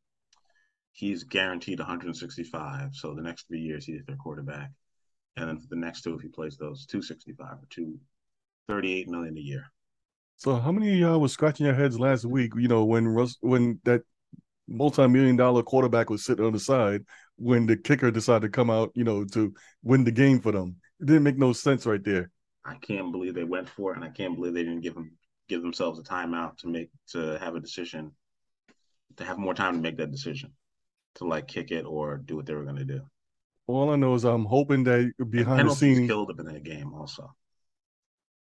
He's 0.94 1.24
guaranteed 1.24 1.80
165. 1.80 2.96
So 2.96 3.14
the 3.14 3.22
next 3.22 3.48
three 3.48 3.62
years, 3.62 3.86
he's 3.86 4.04
their 4.06 4.18
quarterback, 4.18 4.72
and 5.38 5.48
then 5.48 5.60
for 5.60 5.68
the 5.70 5.76
next 5.76 6.02
two, 6.02 6.16
if 6.16 6.22
he 6.22 6.28
plays 6.28 6.58
those, 6.58 6.86
265 6.86 7.48
or 7.48 7.68
two, 7.70 8.00
38 8.68 9.08
million 9.08 9.38
a 9.38 9.42
year. 9.42 9.66
So 10.38 10.56
how 10.56 10.72
many 10.72 10.92
of 10.92 10.98
y'all 10.98 11.22
was 11.22 11.32
scratching 11.32 11.66
your 11.66 11.76
heads 11.76 12.00
last 12.00 12.26
week? 12.26 12.54
You 12.58 12.68
know 12.68 12.84
when 12.84 13.08
Russ 13.08 13.38
when 13.42 13.80
that 13.84 14.02
multi-million 14.68 15.36
dollar 15.36 15.64
quarterback 15.64 16.10
was 16.10 16.26
sitting 16.26 16.46
on 16.46 16.54
the 16.54 16.60
side 16.60 17.04
when 17.36 17.66
the 17.66 17.76
kicker 17.78 18.12
decided 18.12 18.48
to 18.48 18.50
come 18.50 18.70
out, 18.70 18.92
you 18.96 19.04
know, 19.04 19.26
to 19.26 19.54
win 19.84 20.04
the 20.04 20.12
game 20.12 20.40
for 20.40 20.52
them. 20.52 20.76
It 21.00 21.08
didn't 21.08 21.24
make 21.24 21.38
no 21.38 21.54
sense 21.54 21.86
right 21.86 22.04
there. 22.04 22.30
I 22.64 22.76
can't 22.76 23.12
believe 23.12 23.34
they 23.34 23.44
went 23.44 23.70
for 23.70 23.92
it, 23.92 23.96
and 23.96 24.06
I 24.06 24.10
can't 24.10 24.36
believe 24.36 24.54
they 24.54 24.64
didn't 24.64 24.82
give 24.82 24.96
him 24.96 25.12
give 25.52 25.62
themselves 25.62 26.00
a 26.00 26.04
timeout 26.04 26.58
to 26.60 26.68
make 26.68 26.90
to 27.10 27.38
have 27.40 27.56
a 27.56 27.60
decision, 27.60 28.12
to 29.18 29.26
have 29.26 29.38
more 29.38 29.54
time 29.54 29.76
to 29.76 29.82
make 29.82 29.98
that 29.98 30.10
decision, 30.10 30.54
to 31.16 31.26
like 31.26 31.46
kick 31.46 31.72
it 31.72 31.86
or 31.86 32.18
do 32.18 32.38
what 32.38 32.46
they 32.46 32.54
were 32.54 32.64
going 32.64 32.78
to 32.78 32.86
do. 32.86 33.02
All 33.68 33.90
I 33.90 33.98
know 33.98 34.16
is 34.16 34.24
I'm 34.24 34.46
hoping 34.46 34.86
that 34.86 35.12
behind 35.30 35.70
the 35.70 35.76
scenes 35.76 36.08
killed 36.08 36.30
them 36.30 36.40
in 36.40 36.54
that 36.54 36.64
game 36.64 36.94
also. 36.94 37.36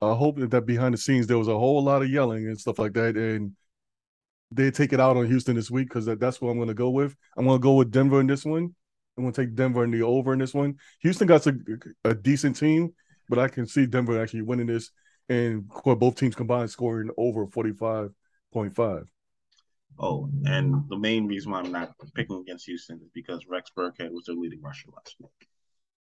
I 0.02 0.14
hope 0.14 0.36
that 0.38 0.66
behind 0.66 0.92
the 0.94 0.98
scenes 0.98 1.26
there 1.26 1.38
was 1.38 1.48
a 1.48 1.58
whole 1.58 1.82
lot 1.82 2.02
of 2.02 2.10
yelling 2.10 2.46
and 2.46 2.60
stuff 2.60 2.78
like 2.78 2.92
that, 2.92 3.16
and 3.16 3.56
they 4.50 4.70
take 4.70 4.92
it 4.92 5.00
out 5.00 5.16
on 5.16 5.26
Houston 5.26 5.56
this 5.56 5.70
week 5.70 5.88
because 5.88 6.04
that, 6.04 6.20
that's 6.20 6.42
what 6.42 6.50
I'm 6.50 6.58
going 6.58 6.68
to 6.68 6.74
go 6.74 6.90
with. 6.90 7.16
I'm 7.38 7.46
going 7.46 7.58
to 7.58 7.62
go 7.62 7.74
with 7.74 7.90
Denver 7.90 8.20
in 8.20 8.26
this 8.26 8.44
one. 8.44 8.74
I'm 9.16 9.24
going 9.24 9.32
to 9.32 9.40
take 9.42 9.54
Denver 9.54 9.82
in 9.82 9.90
the 9.90 10.02
over 10.02 10.34
in 10.34 10.38
this 10.38 10.54
one. 10.54 10.76
Houston 11.00 11.26
got 11.26 11.46
a, 11.46 11.54
a 12.04 12.14
decent 12.14 12.56
team, 12.56 12.94
but 13.30 13.38
I 13.38 13.48
can 13.48 13.66
see 13.66 13.86
Denver 13.86 14.22
actually 14.22 14.42
winning 14.42 14.66
this 14.66 14.90
and 15.28 15.68
both 15.84 16.16
teams 16.16 16.34
combined 16.34 16.70
scoring 16.70 17.10
over 17.16 17.46
45.5. 17.46 19.04
Oh, 20.00 20.30
and 20.44 20.84
the 20.88 20.98
main 20.98 21.26
reason 21.26 21.50
why 21.50 21.58
I'm 21.60 21.72
not 21.72 21.92
picking 22.14 22.40
against 22.40 22.66
Houston 22.66 23.00
is 23.02 23.10
because 23.12 23.46
Rex 23.48 23.70
Burkhead 23.76 24.10
was 24.10 24.24
their 24.26 24.36
leading 24.36 24.62
rusher 24.62 24.88
last 24.94 25.16
week. 25.20 25.48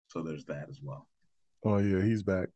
So 0.10 0.22
there's 0.22 0.46
that 0.46 0.68
as 0.70 0.82
well. 0.82 1.08
Oh 1.64 1.78
yeah, 1.78 2.04
he's 2.04 2.24
back. 2.24 2.50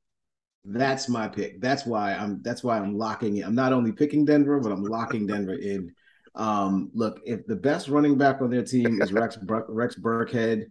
That's 0.65 1.09
my 1.09 1.27
pick. 1.27 1.61
That's 1.61 1.85
why 1.85 2.13
I'm 2.13 2.41
that's 2.43 2.63
why 2.63 2.77
I'm 2.77 2.97
locking 2.97 3.37
it. 3.37 3.45
I'm 3.45 3.55
not 3.55 3.73
only 3.73 3.91
picking 3.91 4.25
Denver, 4.25 4.59
but 4.59 4.71
I'm 4.71 4.83
locking 4.83 5.25
Denver 5.25 5.55
in. 5.55 5.93
Um, 6.35 6.91
look, 6.93 7.19
if 7.25 7.45
the 7.47 7.55
best 7.55 7.87
running 7.87 8.17
back 8.17 8.41
on 8.41 8.49
their 8.49 8.63
team 8.63 9.01
is 9.01 9.11
Rex 9.11 9.37
Rex 9.47 9.95
Burkhead, 9.95 10.65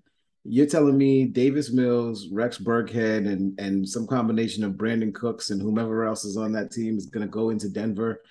you're 0.45 0.67
telling 0.67 0.97
me 0.97 1.27
Davis 1.27 1.71
Mills, 1.73 2.29
Rex 2.33 2.59
Burkhead, 2.59 3.31
and 3.31 3.59
and 3.61 3.89
some 3.89 4.07
combination 4.07 4.65
of 4.65 4.73
Brandin 4.73 5.15
Cooks 5.15 5.51
and 5.51 5.61
whomever 5.61 6.05
else 6.05 6.25
is 6.25 6.37
on 6.37 6.53
that 6.53 6.71
team 6.71 6.97
is 6.97 7.07
going 7.07 7.27
to 7.27 7.31
go 7.31 7.51
into 7.51 7.69
Denver 7.69 8.23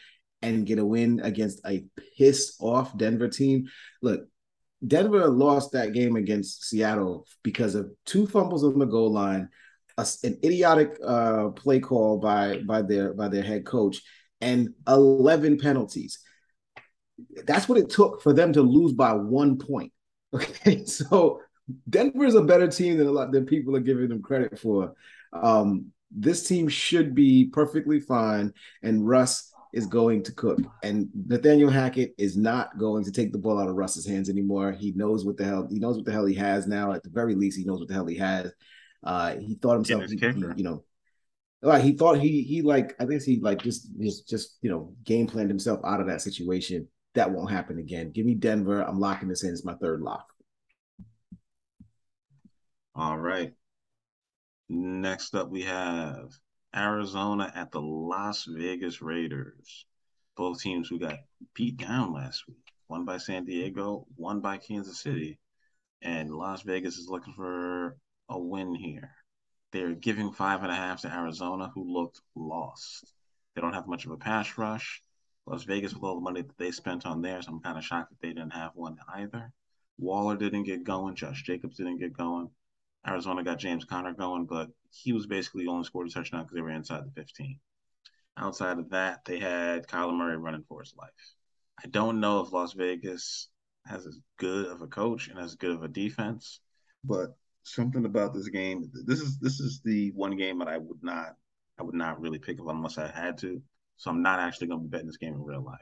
and 0.41 0.65
get 0.65 0.79
a 0.79 0.85
win 0.85 1.19
against 1.21 1.61
a 1.67 1.85
pissed 2.17 2.55
off 2.61 2.97
Denver 2.97 3.27
team. 3.27 3.67
Look, 4.01 4.21
Denver 4.85 5.27
lost 5.27 5.73
that 5.73 5.93
game 5.93 6.15
against 6.15 6.65
Seattle 6.65 7.27
because 7.43 7.75
of 7.75 7.91
two 8.05 8.25
fumbles 8.25 8.63
on 8.63 8.79
the 8.79 8.85
goal 8.85 9.11
line, 9.11 9.49
a, 9.97 10.07
an 10.23 10.39
idiotic 10.43 10.97
uh, 11.05 11.49
play 11.49 11.79
call 11.79 12.17
by 12.17 12.59
by 12.65 12.81
their 12.81 13.13
by 13.13 13.27
their 13.27 13.43
head 13.43 13.65
coach, 13.65 14.01
and 14.41 14.69
eleven 14.87 15.59
penalties. 15.59 16.19
That's 17.45 17.69
what 17.69 17.77
it 17.77 17.89
took 17.89 18.21
for 18.23 18.33
them 18.33 18.53
to 18.53 18.61
lose 18.61 18.93
by 18.93 19.13
one 19.13 19.57
point. 19.57 19.91
Okay, 20.31 20.85
so 20.85 21.41
Denver 21.89 22.25
is 22.25 22.35
a 22.35 22.41
better 22.41 22.67
team 22.67 22.97
than 22.97 23.07
a 23.07 23.11
lot 23.11 23.31
than 23.31 23.45
people 23.45 23.75
are 23.75 23.81
giving 23.81 24.09
them 24.09 24.21
credit 24.21 24.59
for. 24.59 24.93
Um, 25.33 25.91
this 26.11 26.47
team 26.47 26.67
should 26.67 27.13
be 27.13 27.45
perfectly 27.45 27.99
fine, 27.99 28.53
and 28.81 29.07
Russ 29.07 29.53
is 29.73 29.85
going 29.85 30.23
to 30.23 30.31
cook. 30.31 30.59
And 30.81 31.09
Nathaniel 31.27 31.69
Hackett 31.69 32.15
is 32.17 32.35
not 32.35 32.77
going 32.77 33.03
to 33.03 33.11
take 33.11 33.31
the 33.31 33.37
ball 33.37 33.59
out 33.59 33.69
of 33.69 33.75
Russ's 33.75 34.07
hands 34.07 34.29
anymore. 34.29 34.71
He 34.71 34.91
knows 34.93 35.25
what 35.25 35.37
the 35.37 35.45
hell 35.45 35.67
he 35.69 35.79
knows 35.79 35.95
what 35.95 36.05
the 36.05 36.11
hell 36.11 36.25
he 36.25 36.35
has 36.35 36.67
now. 36.67 36.91
At 36.93 37.03
the 37.03 37.09
very 37.09 37.35
least, 37.35 37.57
he 37.57 37.65
knows 37.65 37.79
what 37.79 37.87
the 37.87 37.93
hell 37.93 38.07
he 38.07 38.17
has. 38.17 38.51
Uh, 39.03 39.35
he 39.35 39.55
thought 39.55 39.75
himself, 39.75 40.09
he, 40.09 40.17
he, 40.17 40.45
you 40.57 40.63
know, 40.63 40.83
like 41.61 41.83
he 41.83 41.93
thought 41.93 42.19
he 42.19 42.41
he 42.41 42.61
like 42.61 42.95
I 42.99 43.05
guess 43.05 43.23
he 43.23 43.39
like 43.39 43.61
just 43.61 43.89
just 43.99 44.27
just 44.27 44.57
you 44.61 44.69
know 44.69 44.93
game 45.03 45.27
planned 45.27 45.49
himself 45.49 45.79
out 45.85 46.01
of 46.01 46.07
that 46.07 46.21
situation. 46.21 46.87
That 47.15 47.31
won't 47.31 47.51
happen 47.51 47.79
again. 47.79 48.11
Give 48.11 48.25
me 48.25 48.35
Denver. 48.35 48.81
I'm 48.81 48.99
locking 48.99 49.29
this 49.29 49.43
in. 49.43 49.51
It's 49.51 49.65
my 49.65 49.75
third 49.75 50.01
lock. 50.01 50.27
All 52.99 53.17
right. 53.17 53.53
Next 54.67 55.33
up, 55.33 55.49
we 55.49 55.61
have 55.61 56.33
Arizona 56.75 57.49
at 57.55 57.71
the 57.71 57.79
Las 57.79 58.43
Vegas 58.43 59.01
Raiders. 59.01 59.85
Both 60.35 60.59
teams 60.59 60.89
who 60.89 60.99
got 60.99 61.19
beat 61.53 61.77
down 61.77 62.11
last 62.11 62.45
week. 62.45 62.57
One 62.87 63.05
by 63.05 63.19
San 63.19 63.45
Diego, 63.45 64.05
one 64.17 64.41
by 64.41 64.57
Kansas 64.57 64.99
City. 64.99 65.39
And 66.01 66.29
Las 66.29 66.63
Vegas 66.63 66.97
is 66.97 67.07
looking 67.07 67.31
for 67.31 67.95
a 68.27 68.37
win 68.37 68.75
here. 68.75 69.11
They're 69.71 69.93
giving 69.93 70.33
five 70.33 70.63
and 70.63 70.71
a 70.71 70.75
half 70.75 70.99
to 71.03 71.13
Arizona, 71.13 71.71
who 71.73 71.93
looked 71.93 72.19
lost. 72.35 73.13
They 73.55 73.61
don't 73.61 73.75
have 73.75 73.87
much 73.87 74.03
of 74.07 74.11
a 74.11 74.17
pass 74.17 74.57
rush. 74.57 75.01
Las 75.45 75.63
Vegas, 75.63 75.93
with 75.93 76.03
all 76.03 76.15
the 76.15 76.21
money 76.21 76.41
that 76.41 76.57
they 76.57 76.71
spent 76.71 77.05
on 77.05 77.21
theirs, 77.21 77.47
I'm 77.47 77.61
kind 77.61 77.77
of 77.77 77.85
shocked 77.85 78.09
that 78.09 78.19
they 78.19 78.33
didn't 78.33 78.51
have 78.51 78.71
one 78.75 78.97
either. 79.15 79.53
Waller 79.97 80.35
didn't 80.35 80.63
get 80.63 80.83
going. 80.83 81.15
Josh 81.15 81.43
Jacobs 81.43 81.77
didn't 81.77 81.99
get 81.99 82.11
going. 82.11 82.49
Arizona 83.07 83.43
got 83.43 83.59
James 83.59 83.85
Conner 83.85 84.13
going, 84.13 84.45
but 84.45 84.69
he 84.91 85.13
was 85.13 85.25
basically 85.25 85.67
only 85.67 85.83
scored 85.83 86.07
a 86.07 86.11
touchdown 86.11 86.43
because 86.43 86.55
they 86.55 86.61
were 86.61 86.71
inside 86.71 87.03
the 87.05 87.11
15. 87.11 87.59
Outside 88.37 88.77
of 88.79 88.89
that, 88.89 89.25
they 89.25 89.39
had 89.39 89.87
Kyler 89.87 90.15
Murray 90.15 90.37
running 90.37 90.63
for 90.67 90.81
his 90.81 90.93
life. 90.97 91.09
I 91.83 91.87
don't 91.87 92.19
know 92.19 92.41
if 92.41 92.51
Las 92.51 92.73
Vegas 92.73 93.49
has 93.85 94.05
as 94.05 94.19
good 94.37 94.67
of 94.67 94.81
a 94.81 94.87
coach 94.87 95.27
and 95.27 95.39
as 95.39 95.55
good 95.55 95.71
of 95.71 95.83
a 95.83 95.87
defense, 95.87 96.59
but 97.03 97.35
something 97.63 98.05
about 98.05 98.33
this 98.33 98.49
game. 98.49 98.89
This 99.05 99.21
is 99.21 99.37
this 99.39 99.59
is 99.59 99.81
the 99.83 100.11
one 100.11 100.35
game 100.35 100.59
that 100.59 100.67
I 100.67 100.77
would 100.77 101.03
not 101.03 101.35
I 101.79 101.83
would 101.83 101.95
not 101.95 102.19
really 102.19 102.39
pick 102.39 102.59
up 102.59 102.67
unless 102.67 102.97
I 102.97 103.07
had 103.07 103.37
to. 103.39 103.61
So 103.97 104.09
I'm 104.09 104.21
not 104.21 104.39
actually 104.39 104.67
going 104.67 104.79
to 104.81 104.83
be 104.87 104.89
betting 104.89 105.07
this 105.07 105.17
game 105.17 105.33
in 105.33 105.43
real 105.43 105.63
life. 105.63 105.79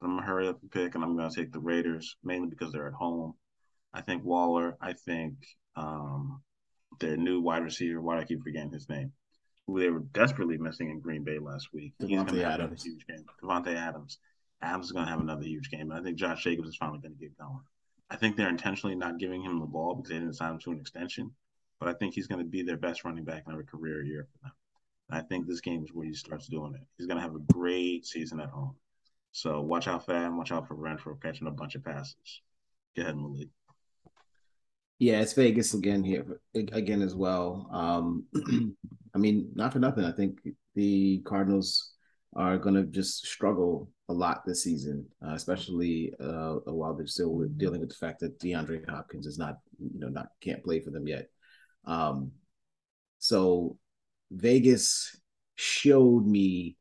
But 0.00 0.08
I'm 0.08 0.18
to 0.18 0.22
hurry 0.22 0.48
up 0.48 0.60
and 0.62 0.70
pick, 0.70 0.94
and 0.94 1.02
I'm 1.02 1.16
going 1.16 1.28
to 1.28 1.34
take 1.34 1.52
the 1.52 1.60
Raiders, 1.60 2.16
mainly 2.22 2.48
because 2.48 2.72
they're 2.72 2.86
at 2.86 2.94
home. 2.94 3.34
I 3.92 4.02
think 4.02 4.24
Waller, 4.24 4.76
I 4.80 4.92
think 4.92 5.34
um, 5.74 6.42
their 6.98 7.16
new 7.16 7.40
wide 7.40 7.64
receiver, 7.64 8.00
why 8.00 8.16
do 8.16 8.22
I 8.22 8.24
keep 8.24 8.42
forgetting 8.42 8.72
his 8.72 8.88
name? 8.88 9.12
Who 9.66 9.80
they 9.80 9.90
were 9.90 10.00
desperately 10.00 10.58
missing 10.58 10.90
in 10.90 11.00
Green 11.00 11.24
Bay 11.24 11.38
last 11.38 11.72
week. 11.72 11.92
Davante 12.00 12.08
He's 12.08 12.16
going 12.18 12.26
to 12.26 12.44
have 12.44 12.60
Adams. 12.60 12.84
a 12.84 12.88
huge 12.88 13.06
game. 13.06 13.24
Davante 13.42 13.74
Adams. 13.74 14.18
Adams 14.62 14.86
is 14.86 14.92
going 14.92 15.04
to 15.04 15.10
have 15.10 15.20
another 15.20 15.42
huge 15.42 15.70
game. 15.70 15.90
And 15.90 15.94
I 15.94 16.02
think 16.02 16.16
Josh 16.16 16.42
Jacobs 16.44 16.68
is 16.68 16.76
finally 16.76 17.00
going 17.00 17.14
to 17.14 17.20
get 17.20 17.36
going. 17.36 17.60
I 18.08 18.16
think 18.16 18.36
they're 18.36 18.48
intentionally 18.48 18.94
not 18.94 19.18
giving 19.18 19.42
him 19.42 19.58
the 19.58 19.66
ball 19.66 19.94
because 19.94 20.10
they 20.10 20.18
didn't 20.18 20.34
sign 20.34 20.52
him 20.52 20.58
to 20.60 20.70
an 20.72 20.80
extension. 20.80 21.32
But 21.80 21.88
I 21.88 21.94
think 21.94 22.14
he's 22.14 22.28
going 22.28 22.38
to 22.38 22.48
be 22.48 22.62
their 22.62 22.76
best 22.76 23.04
running 23.04 23.24
back 23.24 23.42
in 23.46 23.52
every 23.52 23.66
career 23.66 24.02
year 24.02 24.26
for 24.32 24.46
them. 24.46 24.52
And 25.10 25.18
I 25.18 25.22
think 25.22 25.46
this 25.46 25.60
game 25.60 25.82
is 25.84 25.92
where 25.92 26.06
he 26.06 26.14
starts 26.14 26.46
doing 26.46 26.74
it. 26.74 26.80
He's 26.96 27.06
going 27.06 27.18
to 27.18 27.22
have 27.22 27.34
a 27.34 27.52
great 27.52 28.06
season 28.06 28.40
at 28.40 28.50
home. 28.50 28.76
So 29.32 29.60
watch 29.60 29.88
out 29.88 30.06
for 30.06 30.12
that 30.12 30.24
and 30.24 30.38
watch 30.38 30.52
out 30.52 30.66
for 30.66 30.76
Renfrow 30.76 31.20
catching 31.20 31.46
a 31.46 31.50
bunch 31.50 31.74
of 31.74 31.84
passes. 31.84 32.40
Go 32.96 33.02
ahead, 33.02 33.16
Malik. 33.16 33.48
Yeah, 34.98 35.20
it's 35.20 35.34
Vegas 35.34 35.74
again 35.74 36.02
here 36.02 36.40
again 36.54 37.02
as 37.02 37.14
well. 37.14 37.68
Um, 37.70 38.24
I 39.14 39.18
mean, 39.18 39.50
not 39.54 39.72
for 39.72 39.78
nothing. 39.78 40.04
I 40.04 40.12
think 40.12 40.38
the 40.74 41.20
Cardinals 41.26 41.92
are 42.34 42.56
going 42.58 42.74
to 42.74 42.84
just 42.84 43.26
struggle 43.26 43.90
a 44.08 44.12
lot 44.12 44.44
this 44.46 44.62
season, 44.62 45.06
uh, 45.26 45.34
especially 45.34 46.14
uh, 46.20 46.54
while 46.64 46.94
they're 46.94 47.06
still 47.06 47.46
dealing 47.56 47.80
with 47.80 47.90
the 47.90 47.94
fact 47.96 48.20
that 48.20 48.38
DeAndre 48.38 48.88
Hopkins 48.88 49.26
is 49.26 49.38
not, 49.38 49.58
you 49.78 50.00
know, 50.00 50.08
not 50.08 50.28
can't 50.40 50.62
play 50.64 50.80
for 50.80 50.90
them 50.90 51.06
yet. 51.06 51.28
Um, 51.84 52.32
so 53.18 53.76
Vegas 54.30 55.16
showed 55.56 56.26
me 56.26 56.76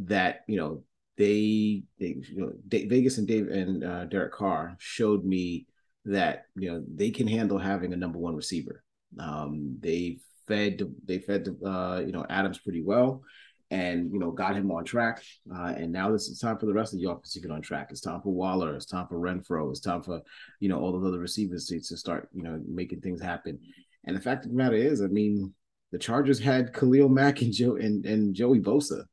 that 0.00 0.40
you 0.46 0.56
know 0.56 0.84
they, 1.16 1.82
they 1.98 2.16
you 2.30 2.36
know 2.36 2.52
Vegas 2.66 3.18
and 3.18 3.26
Dave 3.26 3.48
and 3.48 3.82
uh, 3.82 4.04
Derek 4.04 4.32
Carr 4.32 4.76
showed 4.78 5.24
me 5.24 5.66
that 6.08 6.46
you 6.56 6.70
know 6.70 6.82
they 6.94 7.10
can 7.10 7.26
handle 7.26 7.58
having 7.58 7.92
a 7.92 7.96
number 7.96 8.18
one 8.18 8.34
receiver. 8.34 8.82
Um, 9.18 9.76
they 9.80 10.18
fed 10.46 10.82
they 11.04 11.18
fed 11.18 11.48
uh, 11.64 12.02
you 12.04 12.12
know 12.12 12.26
Adams 12.28 12.58
pretty 12.58 12.82
well, 12.82 13.22
and 13.70 14.12
you 14.12 14.18
know 14.18 14.30
got 14.30 14.56
him 14.56 14.70
on 14.70 14.84
track. 14.84 15.22
Uh, 15.54 15.74
and 15.76 15.92
now 15.92 16.10
this 16.10 16.28
is 16.28 16.38
time 16.38 16.58
for 16.58 16.66
the 16.66 16.74
rest 16.74 16.92
of 16.92 17.00
the 17.00 17.10
offense 17.10 17.32
to 17.32 17.40
get 17.40 17.50
on 17.50 17.62
track. 17.62 17.88
It's 17.90 18.00
time 18.00 18.20
for 18.22 18.32
Waller. 18.32 18.74
It's 18.74 18.86
time 18.86 19.06
for 19.08 19.18
Renfrow. 19.18 19.70
It's 19.70 19.80
time 19.80 20.02
for 20.02 20.20
you 20.60 20.68
know 20.68 20.80
all 20.80 20.92
those 20.92 21.06
other 21.06 21.18
receivers 21.18 21.66
to, 21.66 21.80
to 21.80 21.96
start 21.96 22.28
you 22.32 22.42
know 22.42 22.60
making 22.66 23.00
things 23.00 23.20
happen. 23.20 23.58
And 24.04 24.16
the 24.16 24.20
fact 24.20 24.44
of 24.44 24.50
the 24.50 24.56
matter 24.56 24.76
is, 24.76 25.02
I 25.02 25.06
mean, 25.06 25.52
the 25.92 25.98
Chargers 25.98 26.38
had 26.38 26.72
Khalil 26.72 27.08
Mack 27.08 27.42
and 27.42 27.52
Joe 27.52 27.76
and, 27.76 28.04
and 28.06 28.34
Joey 28.34 28.60
Bosa. 28.60 29.04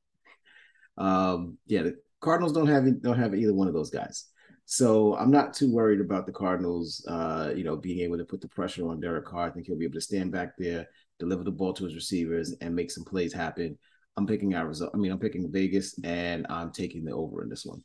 Um, 0.98 1.58
yeah, 1.66 1.84
the 1.84 1.96
Cardinals 2.22 2.54
don't 2.54 2.68
have 2.68 3.02
don't 3.02 3.20
have 3.20 3.36
either 3.36 3.54
one 3.54 3.68
of 3.68 3.74
those 3.74 3.90
guys. 3.90 4.26
So 4.66 5.16
I'm 5.16 5.30
not 5.32 5.54
too 5.54 5.72
worried 5.72 6.02
about 6.02 6.26
the 6.26 6.32
Cardinals, 6.32 7.06
uh, 7.08 7.54
you 7.56 7.64
know, 7.64 7.76
being 7.76 8.00
able 8.00 8.18
to 8.18 8.26
put 8.26 8.42
the 8.42 8.48
pressure 8.48 8.88
on 8.90 9.00
Derek 9.00 9.26
Carr. 9.26 9.48
I 9.48 9.52
think 9.52 9.68
he'll 9.68 9.78
be 9.78 9.86
able 9.86 9.94
to 9.96 10.02
stand 10.02 10.32
back 10.32 10.58
there, 10.58 10.88
deliver 11.20 11.44
the 11.44 11.52
ball 11.52 11.74
to 11.74 11.84
his 11.86 11.94
receivers, 11.96 12.56
and 12.62 12.76
make 12.76 12.90
some 12.90 13.06
plays 13.06 13.32
happen. 13.32 13.78
I'm 14.18 14.26
picking 14.26 14.56
Arizona. 14.56 14.92
I 14.94 14.98
mean, 14.98 15.12
I'm 15.12 15.20
picking 15.20 15.52
Vegas, 15.52 16.00
and 16.04 16.48
I'm 16.50 16.72
taking 16.72 17.06
the 17.06 17.12
over 17.12 17.44
in 17.44 17.50
this 17.50 17.66
one. 17.66 17.84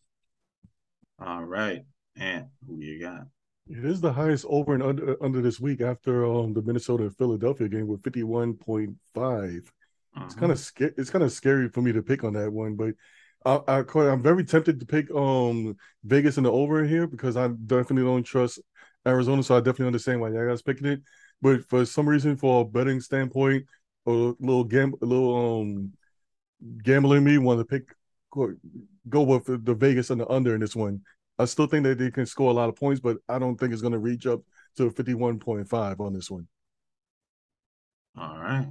All 1.18 1.44
right, 1.44 1.84
and 2.16 2.46
who 2.66 2.78
do 2.78 2.84
you 2.86 3.00
got? 3.00 3.26
It 3.68 3.84
is 3.84 4.00
the 4.00 4.12
highest 4.12 4.46
over 4.48 4.74
and 4.74 4.82
under 4.82 5.22
under 5.22 5.40
this 5.42 5.60
week 5.60 5.80
after 5.80 6.24
um 6.24 6.54
the 6.54 6.62
Minnesota 6.62 7.04
and 7.04 7.16
Philadelphia 7.16 7.68
game 7.68 7.86
with 7.86 8.02
fifty 8.02 8.22
one 8.22 8.54
point 8.54 8.96
five. 9.14 9.70
It's 10.24 10.34
Mhm. 10.34 10.38
kind 10.38 10.52
of 10.52 10.58
scary. 10.58 10.94
It's 10.96 11.10
kind 11.10 11.24
of 11.24 11.32
scary 11.32 11.68
for 11.68 11.82
me 11.82 11.92
to 11.92 12.02
pick 12.02 12.24
on 12.24 12.32
that 12.34 12.52
one, 12.52 12.74
but 12.74 12.94
I, 13.44 13.60
I 13.68 13.78
I'm 13.78 14.22
very 14.22 14.44
tempted 14.44 14.80
to 14.80 14.86
pick 14.86 15.10
um 15.12 15.76
Vegas 16.04 16.36
in 16.36 16.44
the 16.44 16.52
over 16.52 16.84
here 16.84 17.06
because 17.06 17.36
I 17.36 17.48
definitely 17.48 18.02
don't 18.02 18.22
trust 18.22 18.60
Arizona, 19.06 19.42
so 19.42 19.56
I 19.56 19.60
definitely 19.60 19.86
understand 19.86 20.20
why 20.20 20.28
you 20.28 20.46
guys 20.46 20.62
picking 20.62 20.86
it. 20.86 21.00
But 21.40 21.64
for 21.68 21.84
some 21.86 22.08
reason, 22.08 22.36
for 22.36 22.62
a 22.62 22.64
betting 22.64 23.00
standpoint, 23.00 23.64
a 24.06 24.10
little 24.10 24.64
gam, 24.64 24.94
a 25.00 25.06
little 25.06 25.60
um 25.60 25.92
gambling 26.82 27.24
me 27.24 27.38
want 27.38 27.60
to 27.60 27.64
pick 27.64 27.94
go, 29.08 29.22
with 29.22 29.64
the 29.64 29.74
Vegas 29.74 30.10
and 30.10 30.20
the 30.20 30.28
under 30.28 30.54
in 30.54 30.60
this 30.60 30.76
one. 30.76 31.02
I 31.38 31.46
still 31.46 31.66
think 31.66 31.84
that 31.84 31.98
they 31.98 32.10
can 32.10 32.26
score 32.26 32.50
a 32.50 32.54
lot 32.54 32.68
of 32.68 32.76
points, 32.76 33.00
but 33.00 33.16
I 33.28 33.38
don't 33.38 33.56
think 33.56 33.72
it's 33.72 33.82
going 33.82 33.92
to 33.94 33.98
reach 33.98 34.26
up 34.26 34.40
to 34.76 34.90
51.5 34.90 36.00
on 36.00 36.12
this 36.12 36.30
one. 36.30 36.46
All 38.16 38.38
right. 38.38 38.68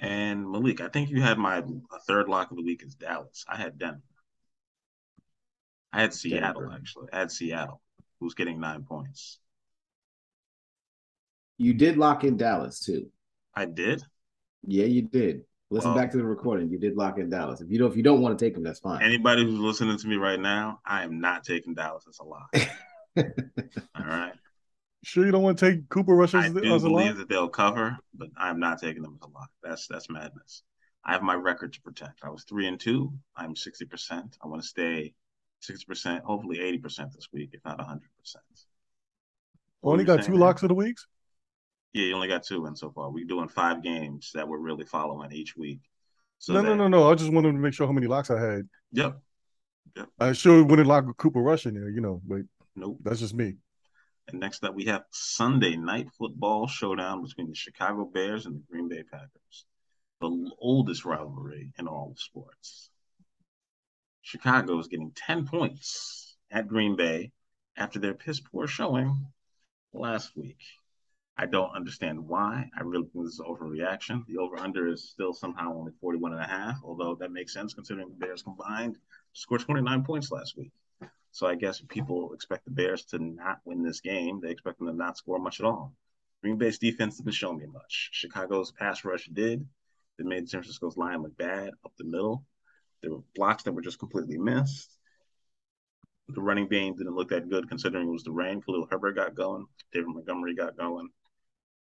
And 0.00 0.50
Malik, 0.50 0.80
I 0.80 0.88
think 0.88 1.10
you 1.10 1.20
had 1.20 1.38
my 1.38 1.58
uh, 1.58 1.62
third 2.06 2.28
lock 2.28 2.50
of 2.50 2.56
the 2.56 2.62
week 2.62 2.82
is 2.82 2.94
Dallas. 2.94 3.44
I 3.46 3.56
had 3.56 3.78
Denver. 3.78 4.00
I 5.92 6.00
had 6.00 6.14
Seattle 6.14 6.62
Denver. 6.62 6.74
actually. 6.74 7.08
I 7.12 7.18
had 7.18 7.30
Seattle, 7.30 7.82
who's 8.18 8.34
getting 8.34 8.60
nine 8.60 8.82
points. 8.84 9.38
You 11.58 11.74
did 11.74 11.98
lock 11.98 12.24
in 12.24 12.38
Dallas 12.38 12.80
too. 12.80 13.08
I 13.54 13.66
did. 13.66 14.02
Yeah, 14.66 14.86
you 14.86 15.02
did. 15.02 15.42
Listen 15.70 15.90
Well- 15.90 15.98
back 16.00 16.10
to 16.12 16.16
the 16.16 16.24
recording. 16.24 16.70
You 16.70 16.78
did 16.78 16.96
lock 16.96 17.18
in 17.18 17.28
Dallas. 17.28 17.60
If 17.60 17.70
you 17.70 17.78
don't, 17.78 17.90
if 17.90 17.96
you 17.96 18.02
don't 18.02 18.22
want 18.22 18.38
to 18.38 18.42
take 18.44 18.54
them, 18.54 18.62
that's 18.62 18.80
fine. 18.80 19.02
Anybody 19.02 19.44
who's 19.44 19.58
listening 19.58 19.98
to 19.98 20.08
me 20.08 20.16
right 20.16 20.40
now, 20.40 20.80
I 20.86 21.04
am 21.04 21.20
not 21.20 21.44
taking 21.44 21.74
Dallas 21.74 22.06
as 22.08 22.18
a 22.20 22.24
lock. 22.24 22.54
All 23.16 24.06
right. 24.06 24.32
Sure, 25.02 25.24
you 25.24 25.32
don't 25.32 25.42
want 25.42 25.58
to 25.58 25.70
take 25.70 25.88
Cooper 25.88 26.14
Rush 26.14 26.34
I 26.34 26.46
as, 26.46 26.52
do 26.52 26.74
as 26.74 26.84
a 26.84 26.88
believe 26.88 27.08
lock? 27.08 27.16
that 27.18 27.28
they'll 27.28 27.48
cover, 27.48 27.96
but 28.14 28.28
I'm 28.36 28.60
not 28.60 28.80
taking 28.80 29.02
them 29.02 29.18
as 29.20 29.26
a 29.26 29.32
lock. 29.32 29.50
That's 29.62 29.86
that's 29.86 30.10
madness. 30.10 30.62
I 31.04 31.12
have 31.12 31.22
my 31.22 31.34
record 31.34 31.72
to 31.72 31.80
protect. 31.80 32.20
I 32.22 32.28
was 32.28 32.44
three 32.44 32.66
and 32.66 32.78
two. 32.78 33.12
I'm 33.34 33.56
sixty 33.56 33.86
percent. 33.86 34.36
I 34.44 34.48
want 34.48 34.62
to 34.62 34.68
stay 34.68 35.14
sixty 35.60 35.86
percent, 35.86 36.24
hopefully 36.24 36.60
eighty 36.60 36.78
percent 36.78 37.12
this 37.14 37.28
week, 37.32 37.50
if 37.52 37.64
not 37.64 37.80
hundred 37.80 38.10
percent. 38.18 38.44
Only 39.82 40.04
got 40.04 40.22
two 40.22 40.34
locks 40.34 40.62
of 40.62 40.68
the 40.68 40.74
weeks. 40.74 41.06
Yeah, 41.94 42.04
you 42.04 42.14
only 42.14 42.28
got 42.28 42.42
two 42.44 42.66
in 42.66 42.76
so 42.76 42.90
far. 42.90 43.10
We're 43.10 43.24
doing 43.24 43.48
five 43.48 43.82
games 43.82 44.32
that 44.34 44.46
we're 44.46 44.58
really 44.58 44.84
following 44.84 45.32
each 45.32 45.56
week. 45.56 45.80
So 46.38 46.52
no, 46.52 46.62
that, 46.62 46.68
no, 46.68 46.74
no, 46.74 46.88
no. 46.88 47.10
I 47.10 47.14
just 47.14 47.32
wanted 47.32 47.52
to 47.52 47.58
make 47.58 47.72
sure 47.72 47.86
how 47.86 47.92
many 47.92 48.06
locks 48.06 48.30
I 48.30 48.38
had. 48.38 48.68
Yep. 48.92 49.18
I 50.20 50.32
sure 50.32 50.62
wouldn't 50.62 50.86
lock 50.86 51.06
a 51.08 51.14
Cooper 51.14 51.40
Rush 51.40 51.66
in 51.66 51.74
there, 51.74 51.88
you 51.88 52.00
know, 52.00 52.20
but 52.26 52.42
Nope. 52.76 52.98
that's 53.02 53.20
just 53.20 53.34
me. 53.34 53.56
And 54.30 54.40
next 54.40 54.62
up, 54.62 54.74
we 54.74 54.84
have 54.84 55.04
Sunday 55.10 55.76
night 55.76 56.08
football 56.16 56.68
showdown 56.68 57.22
between 57.22 57.48
the 57.48 57.54
Chicago 57.54 58.04
Bears 58.04 58.46
and 58.46 58.56
the 58.56 58.64
Green 58.70 58.88
Bay 58.88 59.02
Packers, 59.02 59.64
the 60.20 60.50
oldest 60.58 61.04
rivalry 61.04 61.72
in 61.78 61.88
all 61.88 62.12
of 62.12 62.20
sports. 62.20 62.90
Chicago 64.22 64.78
is 64.78 64.86
getting 64.86 65.10
10 65.16 65.46
points 65.46 66.36
at 66.50 66.68
Green 66.68 66.94
Bay 66.94 67.32
after 67.76 67.98
their 67.98 68.14
piss 68.14 68.38
poor 68.38 68.68
showing 68.68 69.26
last 69.92 70.36
week. 70.36 70.60
I 71.36 71.46
don't 71.46 71.74
understand 71.74 72.28
why. 72.28 72.70
I 72.78 72.82
really 72.82 73.08
think 73.12 73.24
this 73.24 73.34
is 73.34 73.40
overreaction. 73.40 74.26
The 74.26 74.38
over 74.38 74.58
under 74.58 74.86
is 74.86 75.08
still 75.08 75.32
somehow 75.32 75.74
only 75.74 75.92
41 76.00 76.34
and 76.34 76.42
a 76.42 76.46
half, 76.46 76.78
although 76.84 77.16
that 77.16 77.32
makes 77.32 77.52
sense 77.52 77.74
considering 77.74 78.10
the 78.10 78.26
Bears 78.26 78.42
combined 78.42 78.96
scored 79.32 79.62
29 79.62 80.04
points 80.04 80.30
last 80.30 80.56
week. 80.56 80.70
So 81.32 81.46
I 81.46 81.54
guess 81.54 81.82
people 81.88 82.32
expect 82.32 82.64
the 82.64 82.70
Bears 82.70 83.04
to 83.06 83.18
not 83.18 83.60
win 83.64 83.82
this 83.82 84.00
game, 84.00 84.40
they 84.40 84.50
expect 84.50 84.78
them 84.78 84.88
to 84.88 84.92
not 84.92 85.16
score 85.16 85.38
much 85.38 85.60
at 85.60 85.66
all. 85.66 85.94
Green 86.42 86.56
Bay's 86.56 86.78
defense 86.78 87.18
didn't 87.18 87.34
show 87.34 87.52
me 87.52 87.66
much. 87.66 88.10
Chicago's 88.12 88.72
pass 88.72 89.04
rush 89.04 89.26
did. 89.26 89.66
They 90.18 90.24
made 90.24 90.48
San 90.48 90.60
Francisco's 90.60 90.96
line 90.96 91.22
look 91.22 91.36
bad 91.36 91.70
up 91.84 91.92
the 91.96 92.04
middle. 92.04 92.44
There 93.02 93.10
were 93.10 93.22
blocks 93.34 93.62
that 93.64 93.72
were 93.72 93.82
just 93.82 93.98
completely 93.98 94.38
missed. 94.38 94.96
The 96.28 96.40
running 96.40 96.68
game 96.68 96.96
didn't 96.96 97.14
look 97.14 97.30
that 97.30 97.48
good 97.48 97.68
considering 97.68 98.08
it 98.08 98.12
was 98.12 98.24
the 98.24 98.30
rain. 98.30 98.62
Khalil 98.62 98.86
Herbert 98.90 99.16
got 99.16 99.34
going. 99.34 99.66
David 99.92 100.08
Montgomery 100.08 100.54
got 100.54 100.76
going. 100.76 101.08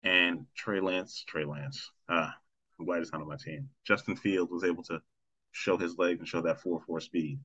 And 0.02 0.46
Trey 0.54 0.80
Lance, 0.80 1.24
Trey 1.26 1.44
Lance, 1.44 1.90
ah, 2.08 2.34
I'm 2.78 2.86
glad 2.86 2.98
he's 2.98 3.12
not 3.12 3.20
on 3.20 3.28
my 3.28 3.36
team. 3.36 3.68
Justin 3.84 4.16
Fields 4.16 4.50
was 4.50 4.64
able 4.64 4.84
to 4.84 5.00
show 5.52 5.76
his 5.76 5.98
legs 5.98 6.20
and 6.20 6.28
show 6.28 6.40
that 6.42 6.60
4 6.60 6.80
4 6.86 7.00
speed. 7.00 7.40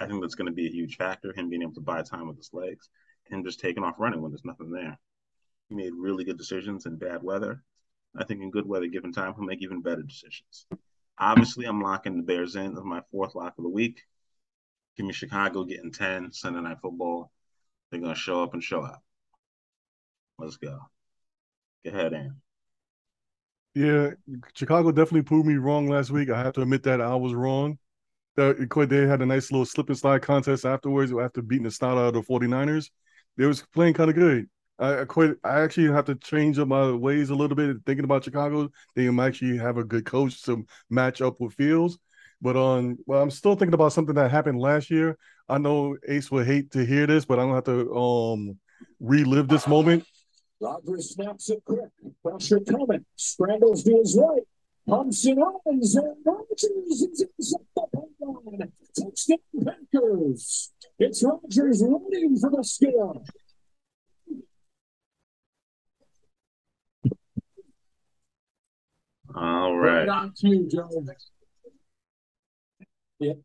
I 0.00 0.06
think 0.06 0.20
that's 0.20 0.34
going 0.34 0.46
to 0.46 0.52
be 0.52 0.66
a 0.66 0.72
huge 0.72 0.96
factor, 0.96 1.32
him 1.32 1.48
being 1.48 1.62
able 1.62 1.74
to 1.74 1.80
buy 1.80 2.02
time 2.02 2.28
with 2.28 2.36
his 2.36 2.50
legs, 2.52 2.88
him 3.30 3.44
just 3.44 3.60
taking 3.60 3.82
off 3.82 3.96
running 3.98 4.22
when 4.22 4.30
there's 4.30 4.44
nothing 4.44 4.70
there. 4.70 4.98
He 5.68 5.74
made 5.74 5.92
really 5.96 6.24
good 6.24 6.38
decisions 6.38 6.86
in 6.86 6.96
bad 6.96 7.22
weather. 7.22 7.62
I 8.16 8.24
think 8.24 8.42
in 8.42 8.50
good 8.50 8.66
weather, 8.66 8.86
given 8.86 9.12
time, 9.12 9.34
he'll 9.34 9.44
make 9.44 9.62
even 9.62 9.82
better 9.82 10.02
decisions. 10.02 10.66
Obviously, 11.18 11.66
I'm 11.66 11.82
locking 11.82 12.16
the 12.16 12.22
Bears 12.22 12.56
in 12.56 12.76
as 12.76 12.84
my 12.84 13.02
fourth 13.10 13.34
lock 13.34 13.54
of 13.58 13.64
the 13.64 13.70
week. 13.70 14.02
Give 14.96 15.06
me 15.06 15.12
Chicago 15.12 15.64
getting 15.64 15.92
10, 15.92 16.32
Sunday 16.32 16.60
night 16.60 16.78
football. 16.80 17.32
They're 17.90 18.00
going 18.00 18.14
to 18.14 18.18
show 18.18 18.42
up 18.42 18.54
and 18.54 18.62
show 18.62 18.84
out. 18.84 19.00
Let's 20.38 20.56
go. 20.56 20.78
Go 21.84 21.90
ahead, 21.90 22.14
Ann. 22.14 22.36
Yeah, 23.74 24.10
Chicago 24.54 24.90
definitely 24.90 25.22
proved 25.22 25.46
me 25.46 25.54
wrong 25.54 25.88
last 25.88 26.10
week. 26.10 26.30
I 26.30 26.42
have 26.42 26.54
to 26.54 26.62
admit 26.62 26.82
that 26.84 27.00
I 27.00 27.14
was 27.14 27.34
wrong. 27.34 27.78
Uh, 28.38 28.54
They 28.86 29.06
had 29.06 29.22
a 29.22 29.26
nice 29.26 29.50
little 29.50 29.66
slip 29.66 29.88
and 29.88 29.98
slide 29.98 30.22
contest 30.22 30.64
afterwards 30.64 31.12
after 31.12 31.42
beating 31.42 31.64
the 31.64 31.70
snot 31.70 31.98
out 31.98 32.14
of 32.14 32.14
the 32.14 32.22
49ers. 32.22 32.90
They 33.36 33.46
was 33.46 33.62
playing 33.74 33.94
kind 33.94 34.10
of 34.10 34.16
good. 34.16 34.48
I, 34.78 35.02
I. 35.02 35.34
I 35.44 35.60
actually 35.60 35.92
have 35.92 36.04
to 36.06 36.14
change 36.14 36.58
up 36.58 36.68
my 36.68 36.92
ways 36.92 37.30
a 37.30 37.34
little 37.34 37.56
bit. 37.56 37.76
Thinking 37.84 38.04
about 38.04 38.24
Chicago, 38.24 38.70
they 38.94 39.10
might 39.10 39.28
actually 39.28 39.58
have 39.58 39.76
a 39.76 39.84
good 39.84 40.04
coach 40.04 40.42
to 40.44 40.64
match 40.88 41.20
up 41.20 41.40
with 41.40 41.54
Fields. 41.54 41.98
But 42.40 42.56
on, 42.56 42.98
well, 43.06 43.20
I'm 43.20 43.30
still 43.30 43.56
thinking 43.56 43.74
about 43.74 43.92
something 43.92 44.14
that 44.14 44.30
happened 44.30 44.60
last 44.60 44.90
year. 44.90 45.18
I 45.48 45.58
know 45.58 45.96
Ace 46.06 46.30
would 46.30 46.46
hate 46.46 46.70
to 46.72 46.84
hear 46.84 47.06
this, 47.06 47.24
but 47.24 47.38
I'm 47.38 47.46
gonna 47.46 47.56
have 47.56 47.64
to 47.64 47.94
um 47.96 48.58
relive 49.00 49.48
this 49.48 49.66
moment. 49.66 50.04
Rodgers 50.60 51.14
snaps 51.14 51.50
it 51.50 51.62
quick. 51.64 51.90
Pressure 52.22 52.60
coming. 52.60 53.04
Scrambles 53.16 53.82
to 53.84 53.96
his 53.96 54.16
right. 54.16 54.42
Pumps 54.88 55.26
it 55.26 55.36
on. 55.36 55.60
And 55.66 55.82
Rodgers 56.24 56.64
is 56.64 57.26
inside 57.38 57.60
the 57.76 57.82
pipeline. 57.92 58.72
Touchdown 58.98 59.38
Packers. 59.64 60.72
It's 60.98 61.22
Rodgers 61.22 61.82
running 61.82 62.36
for 62.38 62.50
the 62.50 62.64
score. 62.64 63.22
All 69.36 69.76
right. 69.76 70.08
on 70.08 70.32
to 70.40 70.68
Joe. 70.68 71.04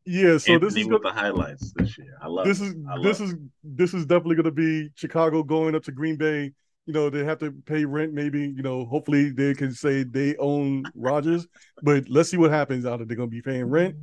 Yeah, 0.05 0.37
so 0.37 0.59
this 0.59 0.75
is 0.75 0.85
with 0.87 1.01
gonna, 1.01 1.13
the 1.15 1.19
highlights 1.19 1.73
this 1.75 1.97
year. 1.97 2.15
I 2.21 2.27
love 2.27 2.45
this 2.45 2.61
it. 2.61 2.65
is 2.65 2.75
I 2.89 2.93
love 2.95 3.03
this 3.03 3.19
it. 3.19 3.23
is 3.23 3.35
this 3.63 3.93
is 3.93 4.05
definitely 4.05 4.35
going 4.35 4.45
to 4.45 4.51
be 4.51 4.89
Chicago 4.95 5.43
going 5.43 5.75
up 5.75 5.83
to 5.83 5.91
Green 5.91 6.15
Bay. 6.15 6.51
You 6.85 6.93
know, 6.93 7.09
they 7.09 7.23
have 7.23 7.39
to 7.39 7.51
pay 7.51 7.85
rent. 7.85 8.13
Maybe 8.13 8.41
you 8.41 8.61
know, 8.61 8.85
hopefully 8.85 9.29
they 9.31 9.53
can 9.53 9.73
say 9.73 10.03
they 10.03 10.35
own 10.37 10.91
Rodgers. 10.95 11.47
But 11.81 12.09
let's 12.09 12.29
see 12.29 12.37
what 12.37 12.51
happens. 12.51 12.85
Either 12.85 13.05
they're 13.05 13.17
going 13.17 13.29
to 13.29 13.35
be 13.35 13.41
paying 13.41 13.65
rent, 13.65 13.95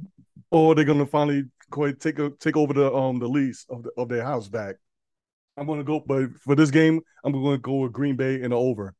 or 0.50 0.74
they're 0.74 0.84
going 0.84 0.98
to 0.98 1.06
finally 1.06 1.44
quite 1.70 2.00
take 2.00 2.18
a, 2.18 2.30
take 2.40 2.56
over 2.56 2.72
the 2.72 2.92
um 2.92 3.18
the 3.18 3.28
lease 3.28 3.66
of 3.68 3.82
the, 3.82 3.90
of 3.98 4.08
their 4.08 4.24
house 4.24 4.48
back. 4.48 4.76
I'm 5.56 5.66
going 5.66 5.78
to 5.80 5.84
go, 5.84 6.00
but 6.00 6.30
for 6.40 6.54
this 6.56 6.70
game, 6.70 7.00
I'm 7.24 7.32
going 7.32 7.56
to 7.56 7.62
go 7.62 7.76
with 7.80 7.92
Green 7.92 8.16
Bay 8.16 8.42
and 8.42 8.52
the 8.52 8.56
over. 8.56 8.94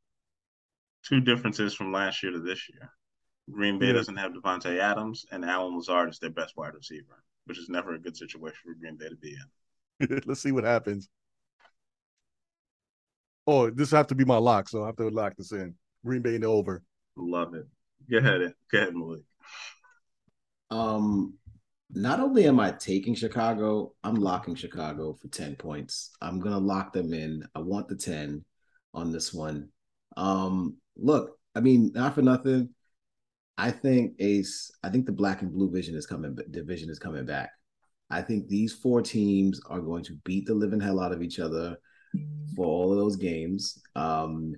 two 1.02 1.20
differences 1.20 1.74
from 1.74 1.92
last 1.92 2.22
year 2.22 2.32
to 2.32 2.40
this 2.40 2.68
year. 2.68 2.90
Green 3.50 3.78
Bay 3.78 3.88
Yeah. 3.88 3.92
doesn't 3.92 4.16
have 4.16 4.32
Davante 4.32 4.78
Adams, 4.78 5.26
and 5.32 5.44
Allen 5.44 5.76
Lazard 5.76 6.10
is 6.10 6.18
their 6.18 6.30
best 6.30 6.56
wide 6.56 6.74
receiver, 6.74 7.24
which 7.46 7.58
is 7.58 7.68
never 7.68 7.94
a 7.94 7.98
good 7.98 8.16
situation 8.16 8.58
for 8.64 8.74
Green 8.74 8.96
Bay 8.96 9.08
to 9.08 9.16
be 9.16 9.30
in. 9.30 10.22
let's 10.26 10.40
see 10.40 10.52
what 10.52 10.64
happens. 10.64 11.08
Oh, 13.52 13.68
this 13.68 13.90
have 13.90 14.06
to 14.06 14.14
be 14.14 14.24
my 14.24 14.36
lock, 14.36 14.68
so 14.68 14.84
I 14.84 14.86
have 14.86 14.96
to 14.98 15.08
lock 15.08 15.36
this 15.36 15.50
in. 15.50 15.74
Green 16.06 16.22
Bay 16.22 16.36
in 16.36 16.42
the 16.42 16.46
over. 16.46 16.84
Love 17.16 17.54
it. 17.54 17.66
Go 18.08 18.18
ahead. 18.18 18.54
Go 18.70 18.78
ahead, 18.78 18.94
Malik. 18.94 19.22
Um, 20.70 21.34
not 21.92 22.20
only 22.20 22.44
am 22.46 22.60
I 22.60 22.70
taking 22.70 23.16
Chicago, 23.16 23.92
I'm 24.04 24.14
locking 24.14 24.54
Chicago 24.54 25.14
for 25.20 25.26
10 25.26 25.56
points. 25.56 26.12
I'm 26.22 26.38
gonna 26.38 26.60
lock 26.60 26.92
them 26.92 27.12
in. 27.12 27.42
I 27.52 27.58
want 27.58 27.88
the 27.88 27.96
10 27.96 28.44
on 28.94 29.10
this 29.10 29.34
one. 29.34 29.70
Um, 30.16 30.76
look, 30.96 31.36
I 31.56 31.58
mean, 31.58 31.90
not 31.92 32.14
for 32.14 32.22
nothing. 32.22 32.68
I 33.58 33.72
think 33.72 34.14
Ace, 34.20 34.70
I 34.84 34.90
think 34.90 35.06
the 35.06 35.12
black 35.12 35.42
and 35.42 35.52
blue 35.52 35.72
vision 35.72 35.96
is 35.96 36.06
coming 36.06 36.38
division 36.52 36.88
is 36.88 37.00
coming 37.00 37.26
back. 37.26 37.50
I 38.10 38.22
think 38.22 38.46
these 38.46 38.72
four 38.72 39.02
teams 39.02 39.60
are 39.68 39.80
going 39.80 40.04
to 40.04 40.14
beat 40.24 40.46
the 40.46 40.54
living 40.54 40.80
hell 40.80 41.00
out 41.00 41.10
of 41.10 41.20
each 41.20 41.40
other 41.40 41.76
for 42.56 42.66
all 42.66 42.92
of 42.92 42.98
those 42.98 43.16
games. 43.16 43.80
Um, 43.94 44.54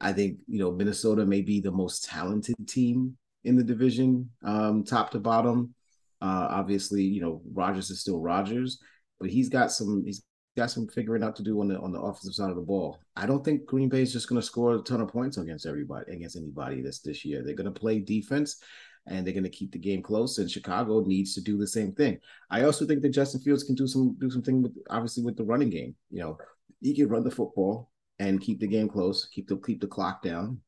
I 0.00 0.12
think 0.12 0.38
you 0.46 0.58
know 0.58 0.72
Minnesota 0.72 1.24
may 1.24 1.40
be 1.40 1.60
the 1.60 1.70
most 1.70 2.04
talented 2.04 2.56
team 2.66 3.16
in 3.44 3.56
the 3.56 3.64
division, 3.64 4.30
um, 4.42 4.84
top 4.84 5.10
to 5.12 5.18
bottom. 5.18 5.74
Uh, 6.20 6.48
obviously, 6.50 7.02
you 7.02 7.20
know 7.20 7.42
Rodgers 7.52 7.90
is 7.90 8.00
still 8.00 8.20
Rodgers, 8.20 8.78
but 9.20 9.30
he's 9.30 9.48
got 9.48 9.72
some 9.72 10.02
he's 10.04 10.22
got 10.56 10.70
some 10.70 10.86
figuring 10.86 11.22
out 11.22 11.36
to 11.36 11.42
do 11.42 11.60
on 11.60 11.68
the 11.68 11.78
on 11.80 11.92
the 11.92 12.00
offensive 12.00 12.34
side 12.34 12.50
of 12.50 12.56
the 12.56 12.62
ball. 12.62 12.98
I 13.16 13.26
don't 13.26 13.44
think 13.44 13.66
Green 13.66 13.88
Bay 13.88 14.02
is 14.02 14.12
just 14.12 14.28
going 14.28 14.40
to 14.40 14.46
score 14.46 14.74
a 14.74 14.78
ton 14.78 15.00
of 15.00 15.08
points 15.08 15.36
against 15.36 15.66
everybody 15.66 16.12
against 16.12 16.36
anybody 16.36 16.82
this 16.82 17.00
this 17.00 17.24
year. 17.24 17.42
They're 17.42 17.54
going 17.54 17.72
to 17.72 17.80
play 17.80 18.00
defense 18.00 18.60
and 19.06 19.26
they're 19.26 19.34
going 19.34 19.44
to 19.44 19.50
keep 19.50 19.72
the 19.72 19.78
game 19.78 20.02
close. 20.02 20.38
And 20.38 20.50
Chicago 20.50 21.04
needs 21.04 21.34
to 21.34 21.42
do 21.42 21.58
the 21.58 21.66
same 21.66 21.92
thing. 21.92 22.18
I 22.50 22.62
also 22.64 22.86
think 22.86 23.02
that 23.02 23.10
Justin 23.10 23.40
Fields 23.40 23.64
can 23.64 23.74
do 23.74 23.86
some 23.86 24.16
do 24.18 24.30
something 24.30 24.62
with 24.62 24.76
obviously 24.90 25.24
with 25.24 25.36
the 25.36 25.44
running 25.44 25.70
game. 25.70 25.94
You 26.10 26.20
know, 26.20 26.38
he 26.80 26.94
can 26.94 27.08
run 27.08 27.24
the 27.24 27.30
football 27.30 27.90
and 28.18 28.40
keep 28.40 28.60
the 28.60 28.66
game 28.66 28.88
close, 28.88 29.26
keep 29.26 29.48
the 29.48 29.56
keep 29.56 29.80
the 29.80 29.86
clock 29.86 30.22
down. 30.22 30.60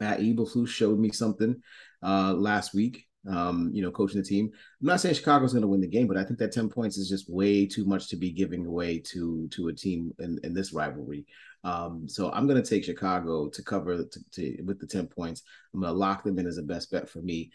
Matt 0.00 0.20
Eberflus 0.20 0.68
showed 0.68 0.98
me 0.98 1.10
something 1.10 1.62
uh, 2.02 2.34
last 2.34 2.74
week. 2.74 3.06
Um, 3.28 3.70
you 3.72 3.82
know, 3.82 3.92
coaching 3.92 4.20
the 4.20 4.26
team. 4.26 4.50
I'm 4.80 4.86
not 4.88 5.00
saying 5.00 5.14
Chicago's 5.14 5.52
going 5.52 5.62
to 5.62 5.68
win 5.68 5.80
the 5.80 5.86
game, 5.86 6.08
but 6.08 6.16
I 6.16 6.24
think 6.24 6.40
that 6.40 6.50
10 6.50 6.68
points 6.68 6.98
is 6.98 7.08
just 7.08 7.30
way 7.30 7.66
too 7.66 7.84
much 7.84 8.08
to 8.08 8.16
be 8.16 8.32
giving 8.32 8.66
away 8.66 8.98
to 9.12 9.48
to 9.52 9.68
a 9.68 9.72
team 9.72 10.12
in, 10.18 10.40
in 10.42 10.52
this 10.52 10.72
rivalry. 10.72 11.24
Um, 11.62 12.08
so 12.08 12.32
I'm 12.32 12.48
going 12.48 12.60
to 12.60 12.68
take 12.68 12.84
Chicago 12.84 13.48
to 13.48 13.62
cover 13.62 14.04
to, 14.04 14.20
to, 14.32 14.62
with 14.64 14.80
the 14.80 14.88
10 14.88 15.06
points. 15.06 15.42
I'm 15.72 15.80
going 15.80 15.92
to 15.92 15.98
lock 15.98 16.24
them 16.24 16.38
in 16.38 16.48
as 16.48 16.58
a 16.58 16.62
best 16.62 16.90
bet 16.90 17.08
for 17.08 17.20
me. 17.22 17.52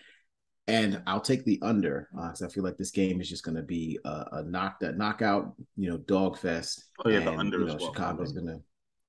And 0.70 1.01
I'll 1.07 1.22
take 1.22 1.45
the 1.45 1.59
under 1.61 2.09
because 2.13 2.41
I 2.41 2.49
feel 2.49 2.63
like 2.63 2.78
this 2.78 2.91
game 2.91 3.22
is 3.22 3.30
just 3.30 3.43
going 3.43 3.55
to 3.55 3.63
be 3.63 3.97
a, 4.03 4.26
a 4.34 4.43
knock 4.43 4.82
that 4.82 4.97
knockout, 4.97 5.53
you 5.78 5.89
know, 5.89 5.97
dog 5.97 6.38
fest. 6.38 6.89
Oh, 7.05 7.09
yeah, 7.09 7.22
the 7.22 7.32
and, 7.32 7.39
under 7.39 7.59
you 7.59 7.68
as 7.68 7.74
know, 7.74 7.80
well. 7.80 7.93
Chicago's 7.93 8.34
going 8.34 8.47
to, 8.47 8.59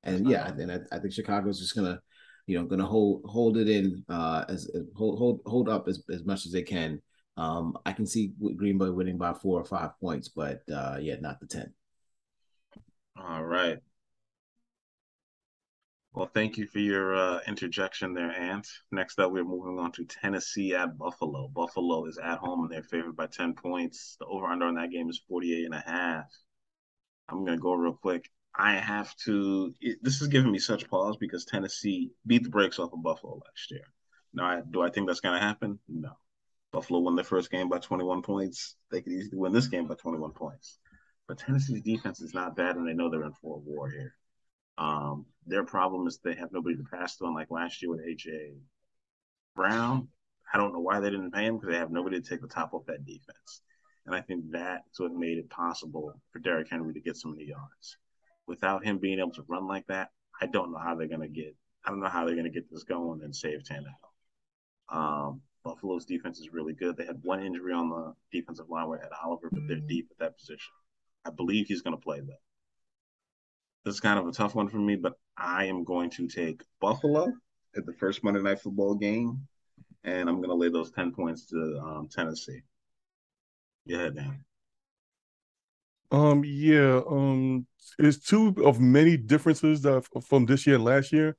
and 0.05 0.29
yeah, 0.29 0.47
and 0.47 0.71
I, 0.71 0.79
I 0.93 1.01
think 1.01 1.13
Chicago's 1.13 1.59
just 1.59 1.75
going 1.75 1.93
to, 1.93 2.01
you 2.47 2.57
know, 2.57 2.65
going 2.65 2.79
to 2.79 2.87
hold 2.87 3.23
hold 3.27 3.57
it 3.57 3.69
in 3.69 4.05
uh, 4.09 4.45
as 4.49 4.71
hold 4.95 5.19
hold 5.19 5.41
hold 5.47 5.69
up 5.69 5.89
as, 5.89 6.01
as 6.15 6.25
much 6.25 6.47
as 6.47 6.53
they 6.53 6.63
can. 6.63 7.03
Um, 7.37 7.77
I 7.85 7.93
can 7.93 8.07
see 8.07 8.33
Green 8.57 8.79
Bay 8.79 8.91
winning 8.91 9.19
by 9.19 9.33
four 9.33 9.61
or 9.61 9.65
five 9.65 9.99
points, 10.01 10.29
but 10.29 10.61
uh, 10.73 10.99
yeah, 11.01 11.17
not 11.21 11.41
the 11.41 11.47
ten. 11.47 11.73
All 13.21 13.45
right. 13.45 13.79
Well, 16.15 16.31
thank 16.33 16.57
you 16.57 16.67
for 16.67 16.79
your 16.79 17.15
uh, 17.15 17.41
interjection 17.47 18.15
there, 18.15 18.31
Ant. 18.31 18.67
Next 18.91 19.21
up, 19.21 19.31
we're 19.31 19.45
moving 19.45 19.79
on 19.79 19.93
to 19.93 20.05
Tennessee 20.05 20.75
at 20.75 20.97
Buffalo. 20.99 21.49
Buffalo 21.49 22.07
is 22.07 22.19
at 22.19 22.39
home 22.39 22.63
and 22.63 22.73
they're 22.73 22.83
favored 22.83 23.17
by 23.17 23.27
10 23.27 23.55
points. 23.55 24.17
The 24.19 24.27
over-under 24.27 24.67
on 24.67 24.75
that 24.77 24.91
game 24.91 25.09
is 25.11 25.23
48 25.29 25.67
and 25.67 25.75
a 25.75 25.85
half. 25.87 26.27
I'm 27.29 27.45
going 27.45 27.59
to 27.59 27.63
go 27.63 27.75
real 27.75 27.93
quick. 27.93 28.31
I 28.57 28.75
have 28.75 29.15
to. 29.27 29.75
It, 29.81 29.99
this 30.03 30.21
is 30.21 30.29
giving 30.29 30.51
me 30.51 30.59
such 30.59 30.89
pause 30.89 31.17
because 31.19 31.45
Tennessee 31.45 32.11
beat 32.27 32.43
the 32.43 32.49
brakes 32.49 32.79
off 32.79 32.93
of 32.93 33.03
Buffalo 33.03 33.35
last 33.35 33.71
year. 33.71 33.85
Now, 34.33 34.47
I, 34.47 34.63
do 34.69 34.83
I 34.83 34.91
think 34.91 35.07
that's 35.07 35.21
going 35.21 35.39
to 35.39 35.47
happen? 35.47 35.79
No. 35.89 36.13
Buffalo 36.73 37.01
won 37.01 37.15
their 37.15 37.25
first 37.25 37.51
game 37.51 37.69
by 37.69 37.79
21 37.79 38.23
points. 38.23 38.77
They 38.91 39.03
could 39.03 39.13
easily 39.13 39.39
win 39.39 39.53
this 39.53 39.69
game 39.69 39.87
by 39.87 39.95
21 39.95 40.33
points. 40.33 40.79
But 41.29 41.39
Tennessee's 41.39 41.83
defense 41.83 42.21
is 42.21 42.35
not 42.35 42.57
bad, 42.57 42.77
and 42.77 42.89
they 42.89 42.95
know 42.95 43.11
they're 43.11 43.23
in 43.25 43.33
for 43.33 43.57
a 43.57 43.61
war 43.61 43.89
here. 43.89 44.15
Um, 44.79 45.27
their 45.47 45.65
problem 45.65 46.07
is 46.07 46.19
they 46.19 46.35
have 46.35 46.53
nobody 46.53 46.77
to 46.77 46.85
pass 46.85 47.17
to, 47.17 47.29
like 47.31 47.51
last 47.51 47.83
year 47.83 47.91
with 47.91 48.07
AJ 48.07 48.55
Brown. 49.57 50.09
I 50.53 50.57
don't 50.57 50.73
know 50.73 50.81
why 50.81 51.01
they 51.01 51.11
didn't 51.11 51.33
pay 51.33 51.45
him 51.45 51.57
because 51.57 51.73
they 51.73 51.79
have 51.79 51.91
nobody 51.91 52.21
to 52.21 52.27
take 52.29 52.41
the 52.41 52.49
top 52.49 52.73
off 52.73 52.87
that 52.87 53.05
defense. 53.05 53.63
And 54.07 54.15
I 54.15 54.23
think 54.23 54.45
that's 54.51 54.99
what 54.99 55.13
made 55.13 55.37
it 55.37 55.51
possible 55.51 56.15
for 56.31 56.39
Derrick 56.39 56.69
Henry 56.71 56.95
to 56.95 57.01
get 57.01 57.17
so 57.17 57.29
many 57.29 57.45
yards. 57.45 57.99
Without 58.47 58.85
him 58.85 58.99
being 58.99 59.19
able 59.19 59.33
to 59.33 59.45
run 59.49 59.67
like 59.67 59.87
that, 59.89 60.11
I 60.41 60.47
don't 60.47 60.73
know 60.73 60.79
how 60.79 60.95
they're 60.95 61.09
gonna 61.09 61.29
get. 61.29 61.55
I 61.85 61.91
don't 61.91 62.01
know 62.01 62.09
how 62.09 62.25
they're 62.25 62.37
gonna 62.37 62.49
get 62.49 62.71
this 62.71 62.85
going 62.85 63.23
and 63.23 63.35
save 63.35 63.65
Tannehill. 63.65 64.97
Um, 64.97 65.43
Buffalo's 65.65 66.07
defense 66.07 66.39
is 66.39 66.53
really 66.53 66.73
good. 66.73 66.97
They 66.97 67.05
had 67.05 67.21
one 67.23 67.43
injury 67.45 67.75
on 67.75 67.91
the 67.91 68.15
defensive 68.33 68.71
line 68.71 68.89
where 68.89 69.05
Ed 69.05 69.11
Oliver, 69.23 69.51
but 69.53 69.67
they're 69.67 69.77
deep 69.77 70.09
at 70.11 70.19
that 70.19 70.39
position. 70.39 70.73
I 71.27 71.31
believe 71.31 71.67
he's 71.67 71.83
gonna 71.83 71.99
play 71.99 72.21
though. 72.21 72.33
This 73.85 73.95
is 73.95 74.01
kind 74.01 74.19
of 74.19 74.27
a 74.27 74.33
tough 74.33 74.55
one 74.55 74.69
for 74.69 74.79
me, 74.79 74.97
but 74.97 75.15
I 75.37 75.65
am 75.65 75.85
going 75.85 76.11
to 76.11 76.29
take 76.29 76.63
Buffalo 76.81 77.33
at 77.77 77.87
the 77.87 77.93
first 77.95 78.25
Monday 78.25 78.43
Night 78.43 78.61
Football 78.61 78.97
game, 78.97 79.47
and 80.05 80.29
I'm 80.29 80.37
going 80.37 80.49
to 80.51 80.55
lay 80.55 80.69
those 80.69 80.91
10 80.91 81.13
points 81.13 81.47
to 81.47 81.81
um, 81.83 82.09
Tennessee. 82.11 82.63
Go 83.89 83.95
ahead, 83.95 84.17
Dan. 84.17 84.45
Um, 86.11 86.43
yeah, 86.45 87.01
um, 87.09 87.67
it's 87.99 88.19
two 88.19 88.55
of 88.65 88.81
many 88.81 89.17
differences 89.17 89.83
that 89.83 90.07
from 90.27 90.47
this 90.47 90.67
year 90.67 90.77
and 90.77 90.85
last 90.85 91.13
year. 91.13 91.37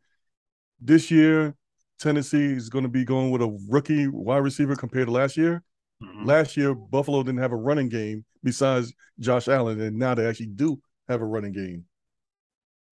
This 0.80 1.12
year, 1.12 1.56
Tennessee 2.00 2.54
is 2.54 2.70
going 2.70 2.84
to 2.84 2.90
be 2.90 3.04
going 3.04 3.32
with 3.32 3.42
a 3.42 3.58
rookie 3.68 4.08
wide 4.08 4.38
receiver 4.38 4.76
compared 4.76 5.08
to 5.08 5.12
last 5.12 5.36
year. 5.36 5.64
Mhm. 6.02 6.26
Last 6.26 6.56
year, 6.56 6.74
Buffalo 6.74 7.24
didn't 7.24 7.42
have 7.42 7.52
a 7.52 7.58
running 7.58 7.90
game 7.90 8.24
besides 8.44 8.94
Josh 9.20 9.48
Allen, 9.48 9.82
and 9.82 9.98
now 9.98 10.16
they 10.16 10.26
actually 10.26 10.48
do 10.48 10.82
have 11.10 11.22
a 11.22 11.26
running 11.26 11.52
game. 11.52 11.86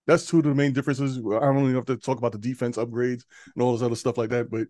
That's 0.07 0.25
two 0.25 0.39
of 0.39 0.45
the 0.45 0.55
main 0.55 0.73
differences. 0.73 1.17
I 1.17 1.39
don't 1.39 1.59
even 1.59 1.75
have 1.75 1.85
to 1.85 1.97
talk 1.97 2.17
about 2.17 2.31
the 2.31 2.37
defense 2.37 2.77
upgrades 2.77 3.23
and 3.53 3.61
all 3.61 3.73
this 3.73 3.81
other 3.81 3.95
stuff 3.95 4.17
like 4.17 4.29
that, 4.29 4.49
but 4.49 4.67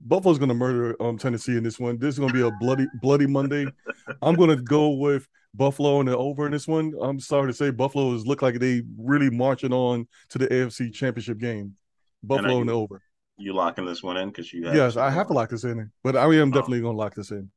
Buffalo's 0.00 0.38
going 0.38 0.48
to 0.48 0.54
murder 0.54 1.00
um, 1.00 1.16
Tennessee 1.16 1.56
in 1.56 1.62
this 1.62 1.78
one. 1.78 1.98
This 1.98 2.14
is 2.14 2.18
going 2.18 2.32
to 2.32 2.34
be 2.34 2.46
a 2.46 2.50
bloody, 2.58 2.86
bloody 3.00 3.26
Monday. 3.26 3.70
I'm 4.22 4.34
going 4.34 4.50
to 4.50 4.62
go 4.62 4.90
with 4.90 5.28
Buffalo 5.54 6.00
and 6.00 6.08
the 6.08 6.16
over 6.16 6.46
in 6.46 6.52
this 6.52 6.66
one. 6.66 6.92
I'm 7.00 7.20
sorry 7.20 7.48
to 7.48 7.54
say, 7.54 7.70
Buffalo 7.70 8.14
is 8.14 8.26
look 8.26 8.42
like 8.42 8.58
they 8.58 8.82
really 8.98 9.30
marching 9.30 9.72
on 9.72 10.08
to 10.30 10.38
the 10.38 10.48
AFC 10.48 10.92
Championship 10.92 11.38
game. 11.38 11.76
Buffalo 12.22 12.54
you- 12.54 12.60
and 12.60 12.68
the 12.68 12.74
over. 12.74 13.02
You 13.36 13.54
locking 13.54 13.86
this 13.86 14.02
one 14.02 14.18
in 14.18 14.28
because 14.28 14.52
you 14.52 14.70
Yes, 14.70 14.98
I 14.98 15.08
have 15.08 15.28
to 15.28 15.32
lock 15.32 15.48
this 15.48 15.64
in, 15.64 15.90
but 16.04 16.14
I 16.14 16.24
am 16.34 16.50
definitely 16.50 16.82
going 16.82 16.94
to 16.94 16.98
lock 16.98 17.14
this 17.14 17.30
in, 17.30 17.50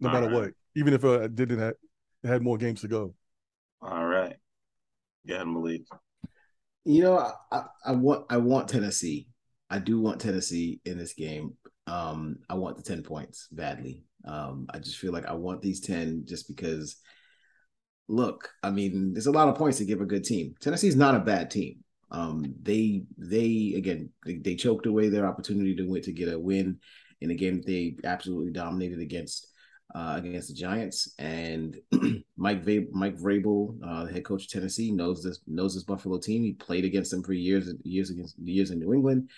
no 0.00 0.08
All 0.08 0.14
matter 0.14 0.28
right. 0.28 0.34
what. 0.34 0.50
Even 0.74 0.94
if 0.94 1.04
uh, 1.04 1.24
I 1.24 1.26
didn't 1.26 1.58
have 1.58 1.74
had 2.24 2.42
more 2.42 2.56
games 2.56 2.80
to 2.80 2.88
go. 2.88 3.14
All 3.82 4.06
right. 4.06 4.34
Ahead, 5.28 5.46
Malik. 5.46 5.82
You 6.86 7.02
know, 7.02 7.18
I, 7.18 7.32
I, 7.50 7.62
I 7.86 7.92
want 7.92 8.26
I 8.30 8.36
want 8.36 8.68
Tennessee. 8.68 9.26
I 9.68 9.80
do 9.80 10.00
want 10.00 10.20
Tennessee 10.20 10.80
in 10.84 10.96
this 10.96 11.14
game. 11.14 11.54
Um, 11.88 12.36
I 12.48 12.54
want 12.54 12.76
the 12.76 12.82
10 12.84 13.02
points 13.02 13.48
badly. 13.50 14.04
Um, 14.24 14.66
I 14.72 14.78
just 14.78 14.98
feel 14.98 15.12
like 15.12 15.26
I 15.26 15.32
want 15.32 15.62
these 15.62 15.80
10 15.80 16.22
just 16.26 16.46
because 16.46 16.96
look, 18.08 18.48
I 18.62 18.70
mean, 18.70 19.12
there's 19.12 19.26
a 19.26 19.32
lot 19.32 19.48
of 19.48 19.56
points 19.56 19.78
to 19.78 19.84
give 19.84 20.00
a 20.00 20.06
good 20.06 20.22
team. 20.22 20.54
Tennessee's 20.60 20.94
not 20.94 21.16
a 21.16 21.20
bad 21.20 21.50
team. 21.50 21.82
Um, 22.12 22.54
they 22.62 23.02
they 23.18 23.74
again 23.76 24.10
they, 24.24 24.36
they 24.36 24.54
choked 24.54 24.86
away 24.86 25.08
their 25.08 25.26
opportunity 25.26 25.74
to 25.74 25.82
win 25.82 26.02
to 26.02 26.12
get 26.12 26.32
a 26.32 26.38
win 26.38 26.78
in 27.20 27.32
a 27.32 27.34
game 27.34 27.62
they 27.66 27.96
absolutely 28.04 28.52
dominated 28.52 29.00
against 29.00 29.48
uh, 29.96 30.16
against 30.18 30.48
the 30.48 30.54
Giants. 30.54 31.14
And 31.18 31.78
Mike 32.36 32.62
v- 32.62 32.88
Mike 32.92 33.16
Vrabel, 33.16 33.78
uh, 33.82 34.04
the 34.04 34.12
head 34.12 34.24
coach 34.24 34.44
of 34.44 34.50
Tennessee, 34.50 34.92
knows 34.92 35.22
this 35.22 35.40
knows 35.46 35.74
this 35.74 35.84
Buffalo 35.84 36.18
team. 36.18 36.42
He 36.42 36.52
played 36.52 36.84
against 36.84 37.10
them 37.10 37.22
for 37.22 37.32
years 37.32 37.72
years 37.82 38.10
against 38.10 38.38
years 38.38 38.70
in 38.70 38.78
New 38.78 38.92
England. 38.92 39.30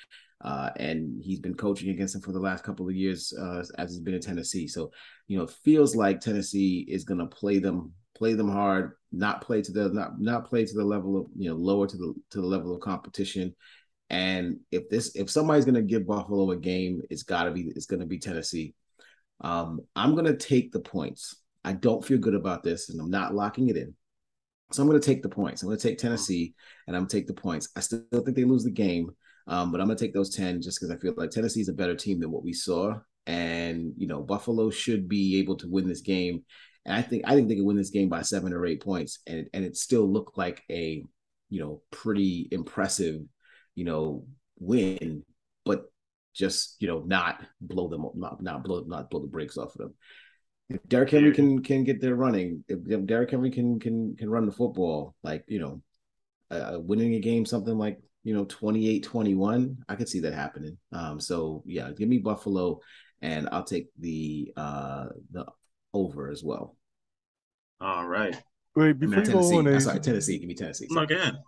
Uh, 0.45 0.71
and 0.77 1.23
he's 1.23 1.41
been 1.41 1.55
coaching 1.55 1.91
against 1.91 2.13
them 2.13 2.23
for 2.23 2.33
the 2.33 2.41
last 2.41 2.63
couple 2.63 2.89
of 2.89 2.95
years 2.95 3.33
uh, 3.41 3.65
as 3.77 3.91
he's 3.91 4.01
been 4.01 4.15
in 4.15 4.21
Tennessee. 4.21 4.69
So, 4.69 4.93
you 5.27 5.37
know, 5.37 5.45
it 5.45 5.51
feels 5.65 5.97
like 5.97 6.21
Tennessee 6.21 6.87
is 6.89 7.03
going 7.05 7.19
to 7.19 7.27
play 7.27 7.59
them 7.59 7.93
play 8.17 8.35
them 8.35 8.51
hard, 8.51 8.93
not 9.13 9.41
play 9.41 9.63
to 9.63 9.73
the 9.73 9.89
not 9.91 10.21
not 10.21 10.49
play 10.49 10.65
to 10.65 10.75
the 10.75 10.85
level 10.85 11.17
of 11.17 11.27
you 11.37 11.49
know 11.49 11.57
lower 11.57 11.87
to 11.87 11.97
the 11.97 12.15
to 12.31 12.41
the 12.41 12.47
level 12.47 12.75
of 12.75 12.81
competition. 12.81 13.55
And 14.11 14.59
if 14.73 14.89
this 14.89 15.15
if 15.15 15.31
somebody's 15.31 15.65
going 15.65 15.75
to 15.75 15.83
give 15.83 16.07
Buffalo 16.07 16.51
a 16.51 16.57
game, 16.57 17.03
it's 17.11 17.23
got 17.23 17.45
to 17.45 17.53
be 17.53 17.73
it's 17.77 17.87
going 17.87 18.01
to 18.01 18.07
be 18.07 18.19
Tennessee. 18.19 18.75
Um, 19.41 19.81
I'm 19.95 20.15
going 20.15 20.27
to 20.27 20.37
take 20.37 20.73
the 20.73 20.81
points. 20.81 21.37
I 21.65 21.73
don't 21.73 22.05
feel 22.05 22.19
good 22.19 22.35
about 22.35 22.63
this, 22.63 22.89
and 22.89 23.01
I'm 23.01 23.11
not 23.11 23.35
locking 23.35 23.69
it 23.69 23.77
in. 23.77 23.95
So 24.73 24.83
I'm 24.83 24.89
going 24.89 25.01
to 25.01 25.07
take 25.07 25.23
the 25.23 25.29
points. 25.29 25.63
I'm 25.63 25.69
going 25.69 25.79
to 25.79 25.89
take 25.89 25.99
Tennessee, 25.99 26.55
and 26.87 26.97
I'm 26.97 27.03
going 27.03 27.09
to 27.09 27.17
take 27.17 27.27
the 27.27 27.35
points. 27.35 27.69
I 27.77 27.81
still 27.81 28.03
think 28.13 28.37
they 28.37 28.45
lose 28.45 28.65
the 28.65 28.71
game, 28.71 29.11
um, 29.47 29.73
but 29.73 29.81
I'm 29.81 29.87
going 29.87 29.97
to 29.97 30.05
take 30.05 30.15
those 30.15 30.35
ten 30.35 30.61
just 30.61 30.79
because 30.79 30.95
I 30.95 30.99
feel 30.99 31.15
like 31.17 31.31
Tennessee 31.31 31.61
is 31.61 31.69
a 31.69 31.75
better 31.75 31.95
team 31.95 32.21
than 32.21 32.31
what 32.31 32.45
we 32.45 32.53
saw, 32.53 32.99
and 33.27 33.93
you 33.97 34.07
know 34.07 34.23
Buffalo 34.23 34.71
should 34.71 35.09
be 35.09 35.39
able 35.39 35.57
to 35.59 35.69
win 35.69 35.89
this 35.89 36.03
game. 36.03 36.45
And 36.85 36.95
I 36.95 37.03
think 37.03 37.25
I 37.27 37.35
think 37.35 37.49
they 37.49 37.57
could 37.57 37.65
win 37.65 37.77
this 37.77 37.91
game 37.91 38.09
by 38.09 38.23
seven 38.23 38.53
or 38.53 38.67
eight 38.67 38.83
points, 38.83 39.21
and 39.27 39.49
and 39.53 39.65
it 39.65 39.77
still 39.77 40.11
looked 40.11 40.37
like 40.37 40.63
a 40.71 41.03
you 41.49 41.61
know 41.61 41.83
pretty 41.91 42.49
impressive 42.51 43.23
you 43.75 43.85
know 43.85 44.27
win, 44.59 45.23
but 45.65 45.85
just 46.39 46.77
you 46.79 46.87
know 46.87 47.01
not 47.01 47.43
blow 47.61 47.89
them 47.89 48.07
not 48.15 48.41
not 48.41 48.63
blow 48.63 48.85
not 48.87 49.11
blow 49.11 49.21
the 49.21 49.27
brakes 49.27 49.59
off 49.59 49.75
of 49.75 49.79
them. 49.79 49.95
If 50.71 50.87
Derrick 50.87 51.11
Henry 51.11 51.33
can 51.33 51.63
can 51.63 51.85
get 51.85 52.01
there 52.01 52.15
running, 52.15 52.65
if, 52.69 52.79
if 52.87 53.07
Derrick 53.07 53.31
Henry 53.31 53.51
can 53.51 53.81
can 53.81 54.15
can 54.17 54.31
run 54.31 54.47
the 54.47 54.53
football, 54.53 55.15
like 55.23 55.45
you 55.49 55.59
know, 55.59 55.83
uh, 56.51 56.79
winning 56.81 57.15
a 57.15 57.21
game 57.21 57.45
something 57.45 57.77
like 57.77 57.99
you 58.23 58.35
know 58.35 58.45
28-21, 58.45 59.77
I 59.89 59.95
could 59.95 60.09
see 60.09 60.21
that 60.21 60.35
happening. 60.35 60.77
Um, 60.93 61.19
so 61.19 61.63
yeah, 61.67 61.91
give 61.97 62.09
me 62.09 62.19
Buffalo, 62.19 62.81
and 63.21 63.49
I'll 63.51 63.65
take 63.65 63.89
the 63.99 64.53
uh 64.57 65.07
the 65.33 65.47
over 65.93 66.31
as 66.31 66.45
well. 66.45 66.77
All 67.81 68.07
right. 68.07 68.37
Wait, 68.77 68.99
before 68.99 69.19
you 69.19 69.25
Tennessee. 69.25 69.53
go 69.53 69.59
on, 69.59 69.67
a, 69.67 69.81
sorry, 69.81 70.01
Tennessee. 70.01 70.39
Give 70.39 70.49
me 70.49 70.55
Tennessee. 70.55 70.87
No, 70.91 71.03
again. 71.03 71.39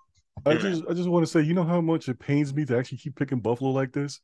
I 0.47 0.55
just 0.55 0.83
I 0.89 0.95
just 0.95 1.09
want 1.09 1.27
to 1.27 1.31
say, 1.31 1.43
you 1.43 1.55
know 1.55 1.65
how 1.65 1.81
much 1.81 2.09
it 2.09 2.19
pains 2.19 2.55
me 2.55 2.65
to 2.65 2.77
actually 2.79 2.99
keep 2.99 3.17
picking 3.17 3.41
Buffalo 3.41 3.71
like 3.71 3.93
this. 3.93 4.21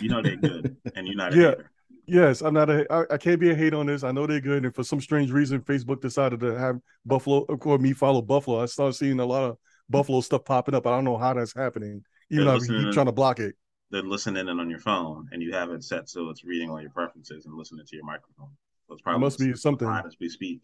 You 0.00 0.08
know 0.08 0.22
they're 0.22 0.36
good, 0.36 0.76
and 0.94 1.06
you're 1.06 1.16
not. 1.16 1.32
A 1.34 1.36
Yeah. 1.36 1.50
hater. 1.50 1.70
Yes, 2.06 2.42
I'm 2.42 2.52
not 2.54 2.68
a. 2.68 2.86
I, 2.92 3.14
I 3.14 3.16
can't 3.16 3.40
be 3.40 3.50
a 3.50 3.54
hate 3.54 3.72
on 3.72 3.86
this. 3.86 4.04
I 4.04 4.12
know 4.12 4.26
they're 4.26 4.40
good, 4.40 4.64
and 4.64 4.74
for 4.74 4.84
some 4.84 5.00
strange 5.00 5.30
reason, 5.30 5.60
Facebook 5.62 6.00
decided 6.00 6.40
to 6.40 6.58
have 6.58 6.78
Buffalo, 7.06 7.44
of 7.48 7.58
course, 7.60 7.80
me 7.80 7.92
follow 7.94 8.20
Buffalo. 8.20 8.62
I 8.62 8.66
started 8.66 8.92
seeing 8.92 9.20
a 9.20 9.24
lot 9.24 9.44
of 9.44 9.56
Buffalo 9.88 10.20
stuff 10.20 10.44
popping 10.44 10.74
up. 10.74 10.86
I 10.86 10.90
don't 10.90 11.04
know 11.04 11.16
how 11.16 11.32
that's 11.34 11.54
happening. 11.54 12.04
Even 12.30 12.46
though 12.46 12.56
I 12.56 12.92
trying 12.92 13.06
to 13.06 13.12
block 13.12 13.40
it. 13.40 13.54
They're 13.90 14.02
listening 14.02 14.48
in 14.48 14.60
on 14.60 14.68
your 14.68 14.80
phone, 14.80 15.28
and 15.32 15.42
you 15.42 15.52
have 15.54 15.70
it 15.70 15.84
set 15.84 16.08
so 16.08 16.28
it's 16.28 16.44
reading 16.44 16.68
all 16.70 16.80
your 16.80 16.90
preferences 16.90 17.46
and 17.46 17.54
listening 17.54 17.86
to 17.86 17.96
your 17.96 18.04
microphone. 18.04 18.50
So 18.86 18.94
it's 18.94 19.02
probably 19.02 19.20
must 19.20 19.38
be 19.38 19.54
something. 19.54 19.88
as 19.88 20.16
we 20.20 20.28
speak. 20.28 20.62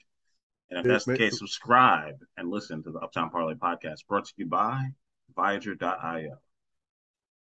And 0.70 0.80
if 0.80 0.86
It 0.86 0.88
that's 0.88 1.04
the 1.04 1.16
case, 1.16 1.38
subscribe 1.38 2.16
and 2.36 2.50
listen 2.50 2.82
to 2.82 2.90
the 2.90 2.98
Uptown 2.98 3.30
Parlay 3.30 3.54
podcast 3.54 4.06
brought 4.06 4.26
to 4.26 4.32
you 4.36 4.46
by 4.46 4.88
Voyager.io. 5.34 6.36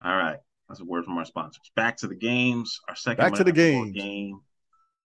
All 0.04 0.18
right. 0.18 0.38
That's 0.70 0.82
a 0.82 0.86
word 0.86 1.04
from 1.04 1.18
our 1.18 1.26
sponsors. 1.26 1.72
Back 1.76 1.98
to 1.98 2.08
the 2.08 2.16
games. 2.16 2.80
Our 2.88 2.96
second 2.96 3.24
Back 3.24 3.34
to 3.34 3.44
the 3.44 3.52
Monday 3.52 3.72
Night 3.72 3.78
Football 3.78 3.86
games. 3.86 4.04
game, 4.04 4.42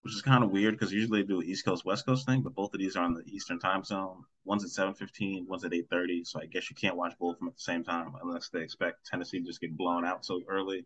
which 0.02 0.14
is 0.14 0.22
kind 0.22 0.44
of 0.44 0.50
weird 0.50 0.74
because 0.74 0.92
usually 0.92 1.22
they 1.22 1.26
do 1.26 1.40
an 1.40 1.46
East 1.46 1.64
Coast 1.64 1.84
West 1.84 2.04
Coast 2.04 2.26
thing, 2.26 2.42
but 2.42 2.54
both 2.54 2.74
of 2.74 2.80
these 2.80 2.96
are 2.96 3.04
on 3.04 3.14
the 3.14 3.22
Eastern 3.26 3.58
time 3.58 3.82
zone. 3.82 4.24
One's 4.44 4.62
at 4.64 4.70
seven 4.70 4.92
fifteen, 4.94 5.46
one's 5.48 5.64
at 5.64 5.72
eight 5.72 5.88
thirty. 5.90 6.22
So 6.24 6.40
I 6.40 6.46
guess 6.46 6.68
you 6.70 6.76
can't 6.76 6.96
watch 6.96 7.14
both 7.18 7.34
of 7.34 7.38
them 7.40 7.48
at 7.48 7.54
the 7.54 7.62
same 7.62 7.82
time 7.82 8.12
unless 8.22 8.50
they 8.50 8.60
expect 8.60 9.06
Tennessee 9.06 9.40
to 9.40 9.46
just 9.46 9.60
get 9.60 9.76
blown 9.76 10.04
out 10.04 10.24
so 10.24 10.42
early 10.48 10.84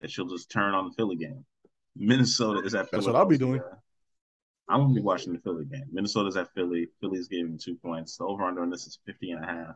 that 0.00 0.10
she'll 0.10 0.26
just 0.26 0.50
turn 0.50 0.74
on 0.74 0.88
the 0.88 0.94
Philly 0.94 1.16
game. 1.16 1.44
Minnesota 1.96 2.60
is 2.66 2.74
at 2.74 2.90
That's 2.90 3.06
what 3.06 3.14
I'll 3.16 3.26
be 3.26 3.38
doing. 3.38 3.60
I'm 4.68 4.80
gonna 4.82 4.94
be 4.94 5.00
watching 5.00 5.32
the 5.32 5.40
Philly 5.40 5.64
game. 5.64 5.84
Minnesota's 5.92 6.36
at 6.36 6.52
Philly. 6.54 6.88
Philly's 7.00 7.28
giving 7.28 7.58
two 7.58 7.76
points. 7.76 8.16
The 8.16 8.24
over 8.24 8.44
under 8.44 8.62
on 8.62 8.70
this 8.70 8.86
is 8.86 8.98
50 9.06 9.32
and 9.32 9.44
a 9.44 9.46
half. 9.46 9.74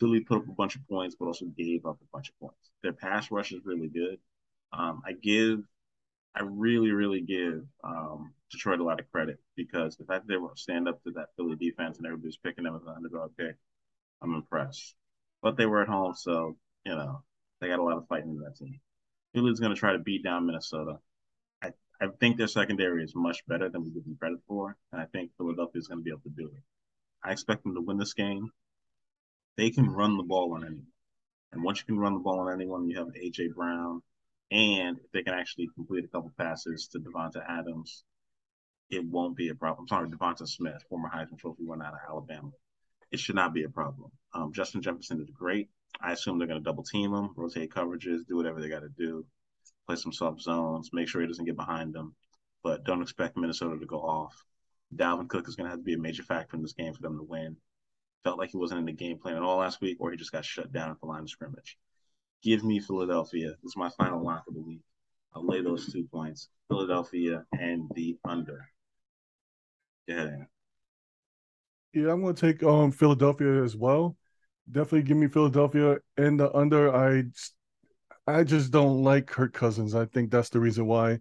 Philly 0.00 0.20
put 0.20 0.38
up 0.38 0.48
a 0.48 0.52
bunch 0.52 0.76
of 0.76 0.88
points, 0.88 1.14
but 1.18 1.26
also 1.26 1.44
gave 1.46 1.84
up 1.86 1.98
a 2.00 2.16
bunch 2.16 2.30
of 2.30 2.38
points. 2.40 2.70
Their 2.82 2.92
pass 2.92 3.30
rush 3.30 3.52
is 3.52 3.60
really 3.64 3.88
good. 3.88 4.18
Um, 4.72 5.02
I 5.06 5.12
give, 5.12 5.60
I 6.34 6.42
really, 6.44 6.90
really 6.90 7.20
give 7.20 7.64
um, 7.84 8.32
Detroit 8.50 8.80
a 8.80 8.84
lot 8.84 9.00
of 9.00 9.10
credit 9.12 9.38
because 9.56 9.96
the 9.96 10.04
fact 10.04 10.26
that 10.26 10.32
they 10.32 10.38
were 10.38 10.50
stand 10.56 10.88
up 10.88 11.02
to 11.04 11.10
that 11.12 11.28
Philly 11.36 11.56
defense 11.56 11.98
and 11.98 12.06
everybody's 12.06 12.36
picking 12.36 12.64
them 12.64 12.76
as 12.76 12.82
an 12.82 12.94
underdog 12.96 13.36
pick, 13.36 13.56
I'm 14.22 14.34
impressed. 14.34 14.94
But 15.42 15.56
they 15.56 15.66
were 15.66 15.82
at 15.82 15.88
home, 15.88 16.14
so 16.14 16.56
you 16.84 16.94
know 16.94 17.22
they 17.60 17.68
got 17.68 17.78
a 17.78 17.82
lot 17.82 17.98
of 17.98 18.08
fighting 18.08 18.30
in 18.30 18.40
that 18.40 18.56
team. 18.56 18.80
Philly's 19.34 19.60
going 19.60 19.74
to 19.74 19.78
try 19.78 19.92
to 19.92 19.98
beat 19.98 20.24
down 20.24 20.46
Minnesota. 20.46 20.98
I, 21.62 21.72
I 22.00 22.08
think 22.20 22.36
their 22.36 22.48
secondary 22.48 23.04
is 23.04 23.14
much 23.14 23.46
better 23.46 23.68
than 23.68 23.84
we 23.84 23.90
give 23.90 24.04
them 24.04 24.16
credit 24.18 24.40
for, 24.48 24.76
and 24.92 25.00
I 25.00 25.06
think 25.06 25.30
Philadelphia 25.36 25.78
is 25.78 25.88
going 25.88 26.00
to 26.00 26.04
be 26.04 26.10
able 26.10 26.22
to 26.22 26.30
do 26.30 26.46
it. 26.46 26.62
I 27.22 27.32
expect 27.32 27.62
them 27.62 27.74
to 27.74 27.80
win 27.80 27.98
this 27.98 28.14
game. 28.14 28.50
They 29.60 29.68
can 29.68 29.90
run 29.90 30.16
the 30.16 30.22
ball 30.22 30.54
on 30.54 30.64
anyone. 30.64 30.86
And 31.52 31.62
once 31.62 31.80
you 31.80 31.84
can 31.84 31.98
run 31.98 32.14
the 32.14 32.20
ball 32.20 32.40
on 32.40 32.50
anyone, 32.50 32.88
you 32.88 32.96
have 32.96 33.08
AJ 33.08 33.52
Brown, 33.54 34.00
and 34.50 34.96
if 34.96 35.12
they 35.12 35.22
can 35.22 35.34
actually 35.34 35.68
complete 35.74 36.02
a 36.02 36.08
couple 36.08 36.32
passes 36.38 36.88
to 36.88 36.98
Davante 36.98 37.44
Adams, 37.46 38.04
it 38.88 39.04
won't 39.04 39.36
be 39.36 39.50
a 39.50 39.54
problem. 39.54 39.86
Sorry, 39.86 40.08
Devonta 40.08 40.48
Smith, 40.48 40.82
former 40.88 41.10
Heisman 41.10 41.38
Trophy 41.38 41.64
winner 41.66 41.84
out 41.84 41.92
of 41.92 42.00
Alabama. 42.08 42.52
It 43.12 43.20
should 43.20 43.34
not 43.34 43.52
be 43.52 43.64
a 43.64 43.68
problem. 43.68 44.10
Um, 44.32 44.50
Justin 44.54 44.80
Jefferson 44.80 45.20
is 45.20 45.28
great. 45.28 45.68
I 46.00 46.12
assume 46.12 46.38
they're 46.38 46.48
going 46.48 46.58
to 46.58 46.64
double 46.64 46.84
team 46.84 47.12
him, 47.12 47.34
rotate 47.36 47.70
coverages, 47.70 48.26
do 48.26 48.36
whatever 48.36 48.62
they 48.62 48.70
got 48.70 48.80
to 48.80 48.88
do, 48.88 49.26
play 49.86 49.96
some 49.96 50.14
soft 50.14 50.40
zones, 50.40 50.88
make 50.94 51.06
sure 51.06 51.20
he 51.20 51.26
doesn't 51.26 51.44
get 51.44 51.56
behind 51.56 51.92
them. 51.92 52.14
But 52.64 52.84
don't 52.84 53.02
expect 53.02 53.36
Minnesota 53.36 53.78
to 53.78 53.84
go 53.84 54.00
off. 54.00 54.42
Dalvin 54.96 55.28
Cook 55.28 55.48
is 55.48 55.56
going 55.56 55.66
to 55.66 55.70
have 55.72 55.80
to 55.80 55.84
be 55.84 55.92
a 55.92 55.98
major 55.98 56.22
factor 56.22 56.56
in 56.56 56.62
this 56.62 56.72
game 56.72 56.94
for 56.94 57.02
them 57.02 57.18
to 57.18 57.24
win. 57.24 57.58
Felt 58.24 58.38
like 58.38 58.50
he 58.50 58.58
wasn't 58.58 58.80
in 58.80 58.86
the 58.86 58.92
game 58.92 59.18
plan 59.18 59.36
at 59.36 59.42
all 59.42 59.58
last 59.58 59.80
week, 59.80 59.96
or 60.00 60.10
he 60.10 60.16
just 60.16 60.32
got 60.32 60.44
shut 60.44 60.72
down 60.72 60.90
at 60.90 61.00
the 61.00 61.06
line 61.06 61.22
of 61.22 61.30
scrimmage. 61.30 61.78
Give 62.42 62.64
me 62.64 62.80
Philadelphia. 62.80 63.54
This 63.62 63.70
is 63.70 63.76
my 63.76 63.90
final 63.90 64.22
lock 64.22 64.44
of 64.48 64.54
the 64.54 64.60
week. 64.60 64.82
I'll 65.34 65.46
lay 65.46 65.62
those 65.62 65.92
two 65.92 66.04
points. 66.12 66.48
Philadelphia 66.68 67.44
and 67.58 67.90
the 67.94 68.18
under. 68.24 68.66
Go 70.08 70.14
ahead, 70.14 70.28
Aaron. 70.28 70.46
Yeah, 71.92 72.12
I'm 72.12 72.22
going 72.22 72.34
to 72.34 72.52
take 72.52 72.62
um 72.62 72.92
Philadelphia 72.92 73.62
as 73.62 73.76
well. 73.76 74.16
Definitely 74.70 75.02
give 75.02 75.16
me 75.16 75.28
Philadelphia 75.28 75.98
and 76.16 76.38
the 76.38 76.54
under. 76.54 76.94
I 76.94 77.24
I 78.26 78.44
just 78.44 78.70
don't 78.70 79.02
like 79.02 79.26
Kirk 79.26 79.52
Cousins. 79.52 79.94
I 79.94 80.06
think 80.06 80.30
that's 80.30 80.50
the 80.50 80.60
reason 80.60 80.86
why. 80.86 81.18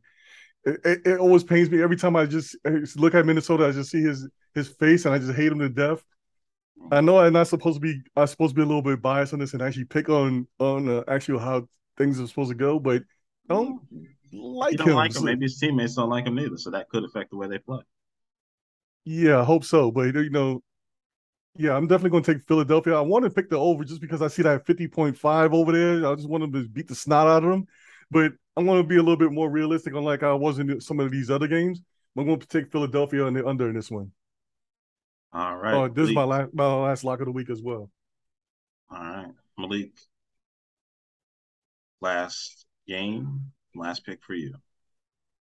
It, 0.65 0.79
it, 0.85 1.01
it 1.05 1.19
always 1.19 1.43
pains 1.43 1.69
me 1.69 1.81
every 1.81 1.95
time 1.95 2.15
I 2.15 2.25
just 2.25 2.55
I 2.65 2.71
just 2.71 2.99
look 2.99 3.15
at 3.15 3.25
Minnesota. 3.25 3.67
I 3.67 3.71
just 3.71 3.89
see 3.89 4.01
his 4.01 4.29
his 4.53 4.67
face 4.67 5.05
and 5.05 5.13
I 5.13 5.19
just 5.19 5.33
hate 5.33 5.51
him 5.51 5.59
to 5.59 5.69
death. 5.69 6.03
I 6.91 7.01
know 7.01 7.19
I'm 7.19 7.33
not 7.33 7.47
supposed 7.47 7.75
to 7.75 7.79
be. 7.81 8.01
I'm 8.15 8.27
supposed 8.27 8.51
to 8.51 8.55
be 8.55 8.61
a 8.61 8.65
little 8.65 8.81
bit 8.81 9.01
biased 9.01 9.33
on 9.33 9.39
this 9.39 9.53
and 9.53 9.61
actually 9.61 9.85
pick 9.85 10.09
on 10.09 10.47
on 10.59 10.87
uh, 10.89 11.03
actually 11.07 11.39
how 11.39 11.67
things 11.97 12.19
are 12.19 12.27
supposed 12.27 12.49
to 12.49 12.55
go, 12.55 12.79
but 12.79 13.03
I 13.49 13.53
don't 13.53 13.81
like 14.31 14.71
You 14.73 14.77
don't 14.79 14.89
him. 14.89 14.95
like 14.95 15.11
him. 15.11 15.19
So- 15.19 15.23
Maybe 15.25 15.45
his 15.45 15.57
teammates 15.59 15.95
don't 15.95 16.09
like 16.09 16.25
him 16.25 16.35
neither, 16.35 16.57
so 16.57 16.71
that 16.71 16.89
could 16.89 17.03
affect 17.03 17.31
the 17.31 17.37
way 17.37 17.47
they 17.47 17.57
play. 17.59 17.81
Yeah, 19.05 19.39
I 19.41 19.43
hope 19.43 19.63
so. 19.63 19.91
But 19.91 20.13
you 20.15 20.29
know, 20.29 20.61
yeah, 21.55 21.75
I'm 21.75 21.87
definitely 21.87 22.11
going 22.11 22.23
to 22.23 22.33
take 22.33 22.47
Philadelphia. 22.47 22.95
I 22.95 23.01
want 23.01 23.23
to 23.25 23.29
pick 23.29 23.49
the 23.49 23.57
over 23.57 23.83
just 23.83 24.01
because 24.01 24.21
I 24.21 24.27
see 24.27 24.43
that 24.43 24.65
50.5 24.65 25.53
over 25.53 25.71
there. 25.71 26.07
I 26.09 26.15
just 26.15 26.29
want 26.29 26.41
them 26.41 26.53
to 26.53 26.67
beat 26.69 26.87
the 26.87 26.95
snot 26.95 27.27
out 27.27 27.43
of 27.43 27.49
them. 27.49 27.65
But 28.11 28.31
I'm 28.55 28.65
going 28.65 28.81
to 28.81 28.87
be 28.87 28.95
a 28.95 28.99
little 29.03 29.17
bit 29.17 29.31
more 29.31 29.49
realistic, 29.49 29.93
unlike 29.93 30.23
I 30.23 30.33
was 30.33 30.59
in 30.59 30.79
some 30.81 30.99
of 30.99 31.11
these 31.11 31.29
other 31.29 31.47
games. 31.47 31.81
I'm 32.17 32.25
going 32.25 32.39
to 32.39 32.47
take 32.47 32.71
Philadelphia 32.71 33.25
and 33.25 33.35
the 33.35 33.45
under 33.47 33.69
in 33.69 33.75
this 33.75 33.89
one. 33.91 34.11
All 35.31 35.57
right. 35.57 35.73
Oh, 35.73 35.87
this 35.87 36.09
is 36.09 36.15
my 36.15 36.23
last 36.23 36.53
my 36.53 36.65
last 36.65 37.03
lock 37.03 37.19
of 37.19 37.25
the 37.25 37.31
week 37.31 37.49
as 37.49 37.61
well. 37.61 37.89
All 38.89 38.99
right. 38.99 39.31
Malik. 39.57 39.91
Last 42.01 42.65
game, 42.87 43.51
last 43.75 44.05
pick 44.05 44.23
for 44.23 44.33
you. 44.33 44.53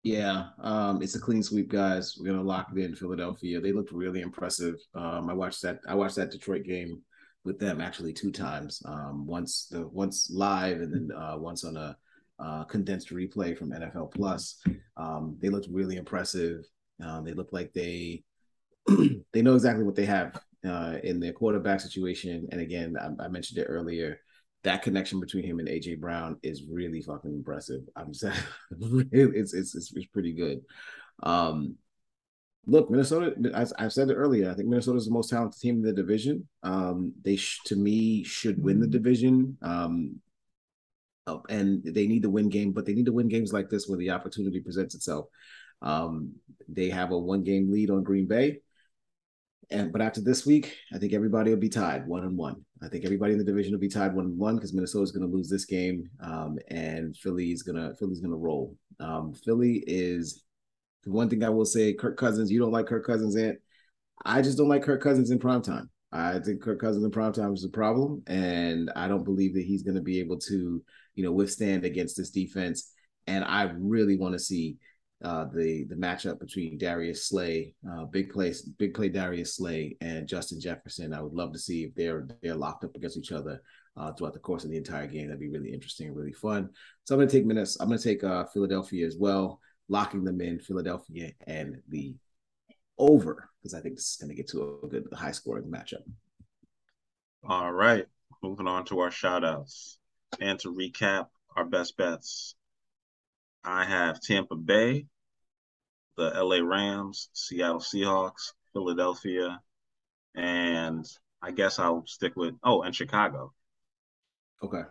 Yeah, 0.03 0.49
um, 0.61 1.01
it's 1.01 1.15
a 1.15 1.20
clean 1.20 1.43
sweep, 1.43 1.69
guys. 1.69 2.16
We're 2.19 2.32
gonna 2.32 2.43
lock 2.43 2.69
it 2.74 2.85
in 2.85 2.97
Philadelphia. 2.97 3.61
They 3.61 3.70
looked 3.70 3.93
really 3.93 4.20
impressive. 4.20 4.74
Um, 4.94 5.31
I 5.31 5.32
watched 5.32 5.62
that. 5.62 5.78
I 5.86 5.94
watched 5.94 6.16
that 6.16 6.32
Detroit 6.32 6.65
game 6.65 7.01
with 7.44 7.61
them 7.61 7.81
actually 7.81 8.12
two 8.12 8.32
times. 8.32 8.82
Um, 8.85 9.27
once 9.27 9.69
the 9.70 9.86
once 9.86 10.31
live 10.32 10.81
and 10.81 10.93
then 10.93 11.16
uh, 11.16 11.36
once 11.39 11.65
on 11.65 11.77
a 11.77 11.97
uh, 12.39 12.65
condensed 12.65 13.11
replay 13.11 13.57
from 13.57 13.70
NFL 13.70 14.12
Plus. 14.12 14.61
Um, 14.97 15.36
they 15.40 15.49
looked 15.49 15.69
really 15.70 15.97
impressive. 15.97 16.65
Um, 17.03 17.24
they 17.24 17.32
look 17.32 17.53
like 17.53 17.73
they 17.73 18.24
they 19.33 19.43
know 19.43 19.55
exactly 19.55 19.85
what 19.85 19.95
they 19.95 20.05
have 20.05 20.41
uh, 20.67 20.97
in 21.03 21.21
their 21.21 21.33
quarterback 21.33 21.81
situation. 21.81 22.49
And 22.51 22.61
again, 22.61 22.97
I, 23.01 23.25
I, 23.25 23.29
mentioned 23.29 23.59
it 23.59 23.67
earlier. 23.69 24.21
That 24.65 24.83
connection 24.83 25.21
between 25.21 25.45
him 25.45 25.59
and 25.59 25.69
AJ 25.69 26.01
Brown 26.01 26.39
is 26.43 26.65
really 26.71 27.03
fucking 27.03 27.33
impressive. 27.33 27.83
I'm 27.97 28.15
saying 28.15 28.37
it's, 29.11 29.55
it's 29.55 29.75
it's 29.75 30.07
pretty 30.07 30.33
good. 30.33 30.61
Um, 31.23 31.77
look, 32.67 32.91
Minnesota. 32.91 33.35
I 33.77 33.89
said 33.89 34.11
it 34.11 34.15
earlier, 34.15 34.51
I 34.51 34.55
think 34.55 34.69
Minnesota 34.69 34.99
is 34.99 35.07
the 35.07 35.13
most 35.13 35.31
talented 35.31 35.61
team 35.61 35.77
in 35.77 35.83
the 35.83 35.93
division. 35.93 36.49
Um, 36.63 37.13
they 37.25 37.37
sh- 37.37 37.61
to 37.67 37.77
me 37.77 38.25
should 38.25 38.63
win 38.63 38.81
the 38.81 38.87
division. 38.87 39.59
Um, 39.63 40.21
oh, 41.27 41.43
and 41.49 41.83
they 41.85 42.07
need 42.07 42.23
to 42.23 42.31
win 42.31 42.49
game, 42.49 42.73
but 42.73 42.87
they 42.87 42.95
need 42.95 43.07
to 43.07 43.13
win 43.13 43.29
games 43.29 43.53
like 43.53 43.69
this 43.69 43.89
where 43.89 43.99
the 43.99 44.11
opportunity 44.11 44.61
presents 44.61 44.95
itself. 44.95 45.27
Um, 45.81 46.35
they 46.69 46.91
have 46.91 47.11
a 47.11 47.19
one 47.19 47.43
game 47.43 47.73
lead 47.73 47.91
on 47.91 48.05
Green 48.05 48.27
Bay. 48.27 48.61
And 49.70 49.93
but 49.93 50.02
after 50.02 50.20
this 50.20 50.44
week, 50.44 50.76
I 50.93 50.98
think 50.98 51.12
everybody 51.12 51.51
will 51.51 51.59
be 51.59 51.68
tied 51.68 52.06
one 52.06 52.24
and 52.24 52.36
one. 52.36 52.64
I 52.82 52.89
think 52.89 53.05
everybody 53.05 53.32
in 53.32 53.39
the 53.39 53.44
division 53.44 53.72
will 53.72 53.80
be 53.80 53.89
tied 53.89 54.14
one 54.14 54.26
and 54.26 54.39
one 54.39 54.56
because 54.56 54.74
Minnesota's 54.74 55.12
going 55.12 55.26
to 55.26 55.34
lose 55.34 55.48
this 55.48 55.64
game, 55.64 56.09
um, 56.20 56.59
and 56.68 57.16
Philly's 57.16 57.62
gonna 57.62 57.94
Philly's 57.98 58.20
gonna 58.20 58.36
roll. 58.36 58.76
Um, 59.01 59.32
Philly 59.32 59.82
is 59.86 60.44
the 61.05 61.10
one 61.10 61.28
thing 61.28 61.44
I 61.44 61.48
will 61.48 61.64
say. 61.64 61.94
Kirk 61.94 62.16
Cousins, 62.16 62.51
you 62.51 62.59
don't 62.59 62.72
like 62.72 62.86
Kirk 62.86 63.06
Cousins, 63.06 63.34
and 63.36 63.56
I 64.24 64.43
just 64.43 64.59
don't 64.59 64.68
like 64.68 64.82
Kirk 64.82 65.02
Cousins 65.02 65.30
in 65.30 65.39
prime 65.39 65.62
time. 65.62 65.90
I 66.12 66.39
think 66.40 66.60
Kirk 66.60 66.80
Cousins 66.80 67.05
in 67.05 67.10
prime 67.10 67.32
time 67.32 67.55
is 67.55 67.64
a 67.64 67.70
problem, 67.70 68.22
and 68.26 68.90
I 68.94 69.09
don't 69.09 69.24
believe 69.24 69.55
that 69.55 69.64
he's 69.64 69.82
going 69.82 69.94
to 69.94 70.02
be 70.02 70.20
able 70.20 70.39
to, 70.40 70.82
you 71.14 71.24
know, 71.24 71.32
withstand 71.32 71.84
against 71.84 72.16
this 72.16 72.30
defense. 72.30 72.93
And 73.26 73.44
I 73.44 73.72
really 73.78 74.18
want 74.18 74.34
to 74.34 74.39
see 74.39 74.76
uh, 75.24 75.47
the 75.53 75.85
the 75.85 75.94
matchup 75.94 76.40
between 76.40 76.78
Darius 76.78 77.28
Slay, 77.28 77.74
uh, 77.90 78.05
big 78.05 78.31
play, 78.31 78.53
big 78.78 78.94
play 78.94 79.09
Darius 79.09 79.57
Slay 79.57 79.97
and 80.01 80.27
Justin 80.27 80.61
Jefferson. 80.61 81.12
I 81.12 81.23
would 81.23 81.35
love 81.35 81.53
to 81.53 81.59
see 81.59 81.85
if 81.85 81.94
they're 81.94 82.27
they're 82.43 82.55
locked 82.55 82.85
up 82.85 82.97
against 82.97 83.16
each 83.16 83.32
other 83.32 83.62
uh, 83.97 84.12
throughout 84.12 84.32
the 84.32 84.40
course 84.40 84.65
of 84.65 84.70
the 84.70 84.77
entire 84.77 85.07
game. 85.07 85.28
That'd 85.28 85.40
be 85.40 85.49
really 85.49 85.73
interesting 85.73 86.12
really 86.15 86.32
fun. 86.32 86.70
So 87.05 87.15
I'm 87.15 87.20
gonna 87.20 87.31
take 87.31 87.47
minutes. 87.47 87.77
I'm 87.78 87.89
gonna 87.89 88.01
take 88.01 88.24
uh, 88.24 88.47
Philadelphia 88.47 89.07
as 89.07 89.16
well, 89.16 89.61
locking 89.89 90.24
them 90.24 90.40
in 90.40 90.59
Philadelphia 90.59 91.32
and 91.47 91.77
the 91.89 92.15
over 92.99 93.49
because 93.61 93.74
I 93.74 93.81
think 93.81 93.97
this 93.97 94.11
is 94.11 94.16
gonna 94.20 94.35
get 94.35 94.49
to 94.49 94.81
a 94.82 94.89
good 94.89 95.07
high 95.15 95.32
scoring 95.32 95.70
matchup. 95.70 96.03
All 97.44 97.73
right, 97.73 98.07
moving 98.43 98.66
on 98.66 98.85
to 98.86 99.01
our 99.01 99.11
shout 99.11 99.44
outs 99.44 99.99
and 100.40 100.59
to 100.61 100.74
recap 100.74 101.28
our 101.57 101.65
best 101.65 101.97
bets. 101.97 102.57
I 103.64 103.84
have 103.84 104.20
Tampa 104.20 104.56
Bay 104.56 105.06
the 106.16 106.30
LA 106.30 106.59
Rams, 106.59 107.28
Seattle 107.32 107.80
Seahawks, 107.80 108.52
Philadelphia, 108.72 109.60
and 110.34 111.05
I 111.40 111.51
guess 111.51 111.78
I'll 111.78 112.05
stick 112.06 112.36
with 112.36 112.55
oh, 112.62 112.82
and 112.82 112.94
Chicago. 112.94 113.52
Okay. 114.62 114.82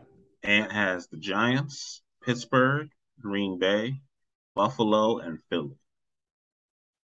Ant 0.44 0.72
has 0.72 1.08
the 1.08 1.18
Giants, 1.18 2.02
Pittsburgh, 2.24 2.90
Green 3.20 3.60
Bay, 3.60 4.02
Buffalo, 4.56 5.20
and 5.20 5.40
Philly. 5.50 5.78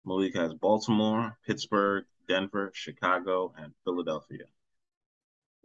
Malik 0.05 0.35
has 0.35 0.53
Baltimore, 0.53 1.37
Pittsburgh, 1.45 2.05
Denver, 2.27 2.71
Chicago, 2.73 3.53
and 3.57 3.73
Philadelphia. 3.83 4.45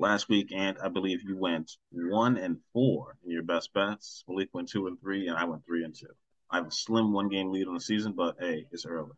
Last 0.01 0.31
week, 0.31 0.51
and 0.57 0.79
I 0.83 0.89
believe 0.89 1.21
you 1.23 1.37
went 1.37 1.73
one 1.93 2.39
and 2.39 2.57
four 2.73 3.19
in 3.23 3.31
your 3.31 3.43
best 3.43 3.71
bets. 3.75 4.25
Malik 4.27 4.49
went 4.55 4.71
two 4.71 4.87
and 4.87 4.99
three, 4.99 5.29
and 5.29 5.37
I 5.37 5.45
went 5.45 5.63
three 5.67 5.85
and 5.85 5.95
two. 5.95 6.07
I 6.51 6.57
have 6.57 6.67
a 6.67 6.71
slim 6.71 7.13
one 7.13 7.29
game 7.29 7.53
lead 7.53 7.69
on 7.69 7.75
the 7.75 7.81
season, 7.81 8.15
but 8.17 8.35
hey, 8.41 8.67
it's 8.73 8.87
early. 8.87 9.13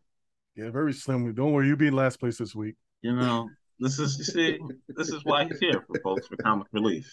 Yeah, 0.57 0.71
very 0.71 0.91
slim. 0.91 1.33
Don't 1.33 1.53
worry, 1.53 1.67
you'll 1.67 1.77
be 1.77 1.87
in 1.87 1.95
last 1.95 2.19
place 2.19 2.37
this 2.37 2.53
week. 2.53 2.75
You 3.01 3.15
know, 3.15 3.49
this 3.79 3.97
is 3.97 4.17
you 4.17 4.25
see, 4.25 4.59
this 4.89 5.07
is 5.07 5.23
why 5.23 5.45
he's 5.45 5.57
here 5.59 5.85
for 5.87 6.01
folks 6.01 6.27
for 6.27 6.35
comic 6.35 6.67
relief. 6.73 7.09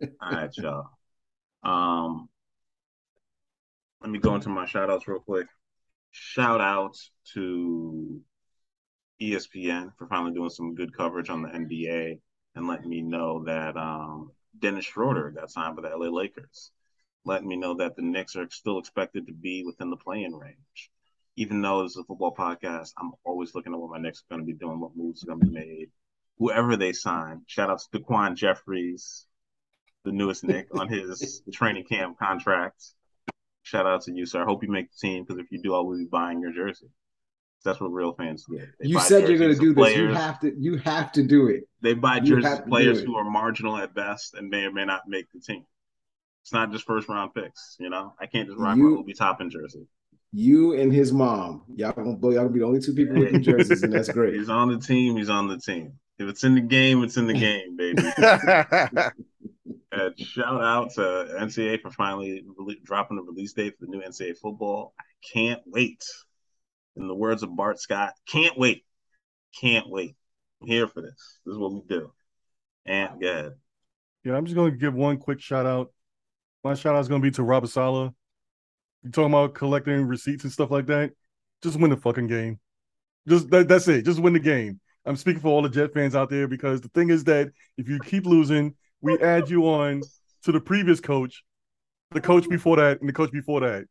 All 0.00 0.30
right, 0.30 0.50
y'all. 0.56 0.90
Um, 1.64 2.28
let 4.00 4.10
me 4.12 4.20
go 4.20 4.36
into 4.36 4.48
my 4.48 4.66
shout 4.66 4.90
outs 4.90 5.08
real 5.08 5.18
quick. 5.18 5.48
Shout 6.12 6.60
out 6.60 6.96
to 7.32 8.20
ESPN 9.20 9.90
for 9.98 10.06
finally 10.06 10.32
doing 10.32 10.50
some 10.50 10.76
good 10.76 10.96
coverage 10.96 11.30
on 11.30 11.42
the 11.42 11.48
NBA 11.48 12.20
and 12.54 12.68
letting 12.68 12.88
me 12.88 13.02
know 13.02 13.44
that 13.44 13.76
um, 13.76 14.32
Dennis 14.58 14.84
Schroeder 14.84 15.30
got 15.30 15.50
signed 15.50 15.76
by 15.76 15.82
the 15.82 15.96
LA 15.96 16.06
Lakers 16.06 16.70
letting 17.24 17.48
me 17.48 17.56
know 17.56 17.74
that 17.74 17.96
the 17.96 18.02
Knicks 18.02 18.36
are 18.36 18.48
still 18.50 18.78
expected 18.78 19.26
to 19.26 19.32
be 19.32 19.64
within 19.64 19.90
the 19.90 19.96
playing 19.96 20.34
range. 20.34 20.90
Even 21.36 21.62
though 21.62 21.82
this 21.82 21.92
is 21.92 21.98
a 21.98 22.04
football 22.04 22.34
podcast, 22.34 22.92
I'm 22.98 23.12
always 23.24 23.54
looking 23.54 23.72
at 23.72 23.78
what 23.78 23.90
my 23.90 23.98
Knicks 23.98 24.20
are 24.20 24.34
going 24.34 24.46
to 24.46 24.52
be 24.52 24.58
doing, 24.58 24.78
what 24.78 24.96
moves 24.96 25.24
are 25.24 25.28
going 25.28 25.40
to 25.40 25.46
be 25.46 25.52
made, 25.52 25.90
whoever 26.38 26.76
they 26.76 26.92
sign. 26.92 27.42
Shout 27.46 27.70
out 27.70 27.80
to 27.80 27.98
Daquan 27.98 28.36
Jeffries, 28.36 29.26
the 30.04 30.12
newest 30.12 30.44
Knick 30.44 30.68
on 30.78 30.88
his 30.88 31.42
training 31.52 31.84
camp 31.84 32.18
contract. 32.18 32.84
Shout 33.62 33.86
out 33.86 34.02
to 34.02 34.12
you, 34.12 34.26
sir. 34.26 34.42
I 34.42 34.44
hope 34.44 34.62
you 34.62 34.70
make 34.70 34.90
the 34.90 35.08
team 35.08 35.24
because 35.24 35.42
if 35.42 35.50
you 35.50 35.60
do, 35.60 35.74
I 35.74 35.80
will 35.80 35.98
be 35.98 36.04
buying 36.04 36.40
your 36.40 36.52
jersey. 36.52 36.90
That's 37.64 37.80
what 37.80 37.92
real 37.92 38.12
fans 38.12 38.44
do. 38.48 38.58
They 38.58 38.88
you 38.88 39.00
said 39.00 39.28
you're 39.28 39.38
going 39.38 39.54
to 39.54 39.58
do 39.58 39.74
this. 39.74 39.82
Players. 39.82 39.98
You 40.10 40.14
have 40.14 40.40
to. 40.40 40.54
You 40.58 40.76
have 40.78 41.12
to 41.12 41.22
do 41.22 41.48
it. 41.48 41.64
They 41.80 41.94
buy 41.94 42.20
jerseys 42.20 42.60
players 42.68 43.00
who 43.00 43.16
are 43.16 43.24
marginal 43.24 43.76
at 43.78 43.94
best 43.94 44.34
and 44.34 44.50
may 44.50 44.64
or 44.64 44.72
may 44.72 44.84
not 44.84 45.08
make 45.08 45.26
the 45.32 45.40
team. 45.40 45.64
It's 46.42 46.52
not 46.52 46.70
just 46.70 46.84
first 46.84 47.08
round 47.08 47.32
picks. 47.34 47.76
You 47.80 47.88
know, 47.88 48.12
I 48.20 48.26
can't 48.26 48.46
just 48.46 48.58
rock 48.58 48.76
you, 48.76 48.90
my 48.90 49.00
Obi 49.00 49.14
Toppin 49.14 49.48
jersey. 49.48 49.86
You 50.30 50.74
and 50.78 50.92
his 50.92 51.12
mom, 51.12 51.62
y'all 51.74 51.92
gonna 51.92 52.10
y'all 52.10 52.32
gonna 52.32 52.48
be 52.50 52.58
the 52.58 52.66
only 52.66 52.80
two 52.80 52.92
people 52.92 53.18
with 53.18 53.32
the 53.32 53.38
jerseys, 53.38 53.82
and 53.82 53.92
that's 53.92 54.10
great. 54.10 54.34
He's 54.34 54.50
on 54.50 54.68
the 54.68 54.78
team. 54.78 55.16
He's 55.16 55.30
on 55.30 55.48
the 55.48 55.58
team. 55.58 55.94
If 56.18 56.28
it's 56.28 56.44
in 56.44 56.54
the 56.54 56.60
game, 56.60 57.02
it's 57.02 57.16
in 57.16 57.26
the 57.26 57.34
game, 57.34 57.76
baby. 57.76 58.02
and 58.16 59.12
uh, 59.92 60.10
shout 60.16 60.62
out 60.62 60.90
to 60.94 61.00
NCAA 61.40 61.80
for 61.80 61.90
finally 61.90 62.44
re- 62.58 62.80
dropping 62.84 63.16
the 63.16 63.22
release 63.22 63.52
date 63.52 63.74
for 63.78 63.86
the 63.86 63.92
new 63.92 64.02
NCAA 64.02 64.36
football. 64.36 64.92
I 65.00 65.04
can't 65.32 65.60
wait. 65.66 66.04
In 66.96 67.08
the 67.08 67.14
words 67.14 67.42
of 67.42 67.56
Bart 67.56 67.80
Scott, 67.80 68.12
can't 68.26 68.58
wait. 68.58 68.84
Can't 69.60 69.88
wait. 69.88 70.16
I'm 70.60 70.68
here 70.68 70.86
for 70.86 71.00
this. 71.00 71.40
This 71.44 71.52
is 71.52 71.58
what 71.58 71.72
we 71.72 71.82
do. 71.88 72.12
And 72.86 73.20
good. 73.20 73.54
Yeah, 74.24 74.36
I'm 74.36 74.44
just 74.44 74.54
going 74.54 74.72
to 74.72 74.78
give 74.78 74.94
one 74.94 75.18
quick 75.18 75.40
shout 75.40 75.66
out 75.66 75.90
my 76.64 76.74
shout 76.74 76.96
out 76.96 77.00
is 77.00 77.08
gonna 77.08 77.20
be 77.20 77.30
to 77.32 77.42
Robert 77.42 77.68
Saleh. 77.68 78.10
You 79.02 79.10
talking 79.10 79.30
about 79.30 79.54
collecting 79.54 80.06
receipts 80.06 80.44
and 80.44 80.52
stuff 80.52 80.70
like 80.70 80.86
that? 80.86 81.12
Just 81.62 81.78
win 81.78 81.90
the 81.90 81.96
fucking 81.96 82.26
game. 82.26 82.58
Just 83.28 83.50
that, 83.50 83.68
that's 83.68 83.86
it. 83.86 84.06
Just 84.06 84.18
win 84.18 84.32
the 84.32 84.40
game. 84.40 84.80
I'm 85.04 85.16
speaking 85.16 85.42
for 85.42 85.48
all 85.48 85.60
the 85.60 85.68
Jet 85.68 85.92
fans 85.92 86.14
out 86.14 86.30
there 86.30 86.48
because 86.48 86.80
the 86.80 86.88
thing 86.88 87.10
is 87.10 87.24
that 87.24 87.50
if 87.76 87.86
you 87.86 87.98
keep 88.00 88.24
losing, 88.24 88.74
we 89.02 89.18
add 89.18 89.50
you 89.50 89.68
on 89.68 90.00
to 90.44 90.52
the 90.52 90.60
previous 90.60 91.00
coach, 91.00 91.44
the 92.12 92.20
coach 92.20 92.48
before 92.48 92.76
that, 92.76 93.00
and 93.00 93.08
the 93.08 93.12
coach 93.12 93.30
before 93.30 93.60
that, 93.60 93.84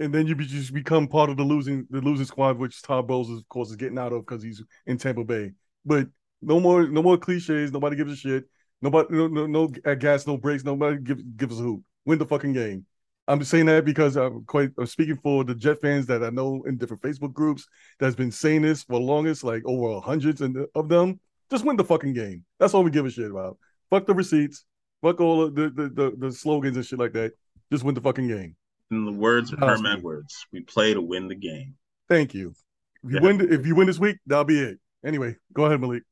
and 0.00 0.12
then 0.12 0.26
you 0.26 0.34
be, 0.34 0.46
just 0.46 0.72
become 0.74 1.06
part 1.06 1.30
of 1.30 1.36
the 1.36 1.44
losing 1.44 1.86
the 1.90 2.00
losing 2.00 2.26
squad, 2.26 2.58
which 2.58 2.82
Todd 2.82 3.06
Bowles, 3.06 3.30
of 3.30 3.48
course, 3.48 3.70
is 3.70 3.76
getting 3.76 3.98
out 3.98 4.12
of 4.12 4.26
because 4.26 4.42
he's 4.42 4.62
in 4.86 4.98
Tampa 4.98 5.24
Bay. 5.24 5.52
But 5.84 6.08
no 6.40 6.60
more 6.60 6.86
no 6.88 7.02
more 7.02 7.18
cliches. 7.18 7.72
Nobody 7.72 7.96
gives 7.96 8.12
a 8.12 8.16
shit. 8.16 8.44
Nobody, 8.80 9.14
no, 9.14 9.28
no, 9.28 9.46
no 9.46 9.72
uh, 9.86 9.94
gas, 9.94 10.26
no 10.26 10.36
brakes. 10.36 10.64
Nobody 10.64 10.98
give, 10.98 11.36
gives 11.36 11.60
a 11.60 11.62
hoop. 11.62 11.82
Win 12.04 12.18
the 12.18 12.26
fucking 12.26 12.52
game. 12.52 12.84
I'm 13.28 13.44
saying 13.44 13.66
that 13.66 13.84
because 13.84 14.16
I'm 14.16 14.44
quite 14.44 14.70
I'm 14.76 14.86
speaking 14.86 15.18
for 15.22 15.44
the 15.44 15.54
Jet 15.54 15.80
fans 15.80 16.06
that 16.06 16.24
I 16.24 16.30
know 16.30 16.64
in 16.66 16.76
different 16.76 17.02
Facebook 17.02 17.32
groups 17.32 17.66
that's 18.00 18.16
been 18.16 18.32
saying 18.32 18.62
this 18.62 18.82
for 18.82 18.94
the 18.94 19.04
longest, 19.04 19.44
like 19.44 19.62
over 19.64 20.00
hundreds 20.00 20.42
uh, 20.42 20.48
of 20.74 20.88
them. 20.88 21.20
Just 21.50 21.64
win 21.64 21.76
the 21.76 21.84
fucking 21.84 22.14
game. 22.14 22.44
That's 22.58 22.74
all 22.74 22.82
we 22.82 22.90
give 22.90 23.06
a 23.06 23.10
shit 23.10 23.30
about. 23.30 23.58
Fuck 23.90 24.06
the 24.06 24.14
receipts. 24.14 24.64
Fuck 25.00 25.20
all 25.20 25.48
the 25.48 25.70
the, 25.70 25.88
the, 25.88 26.12
the 26.18 26.32
slogans 26.32 26.76
and 26.76 26.84
shit 26.84 26.98
like 26.98 27.12
that. 27.12 27.32
Just 27.70 27.84
win 27.84 27.94
the 27.94 28.00
fucking 28.00 28.26
game. 28.26 28.56
In 28.92 29.06
the 29.06 29.12
words 29.12 29.50
of 29.54 29.58
Herm 29.58 29.86
Edwards, 29.86 30.46
we 30.52 30.60
play 30.60 30.92
to 30.92 31.00
win 31.00 31.26
the 31.26 31.34
game. 31.34 31.76
Thank 32.10 32.34
you. 32.34 32.54
If 33.02 33.10
you 33.10 33.16
yeah. 33.16 33.22
win, 33.22 33.52
if 33.52 33.66
you 33.66 33.74
win 33.74 33.86
this 33.86 33.98
week, 33.98 34.18
that'll 34.26 34.44
be 34.44 34.60
it. 34.60 34.78
Anyway, 35.02 35.36
go 35.54 35.64
ahead, 35.64 35.80
Malik. 35.80 36.02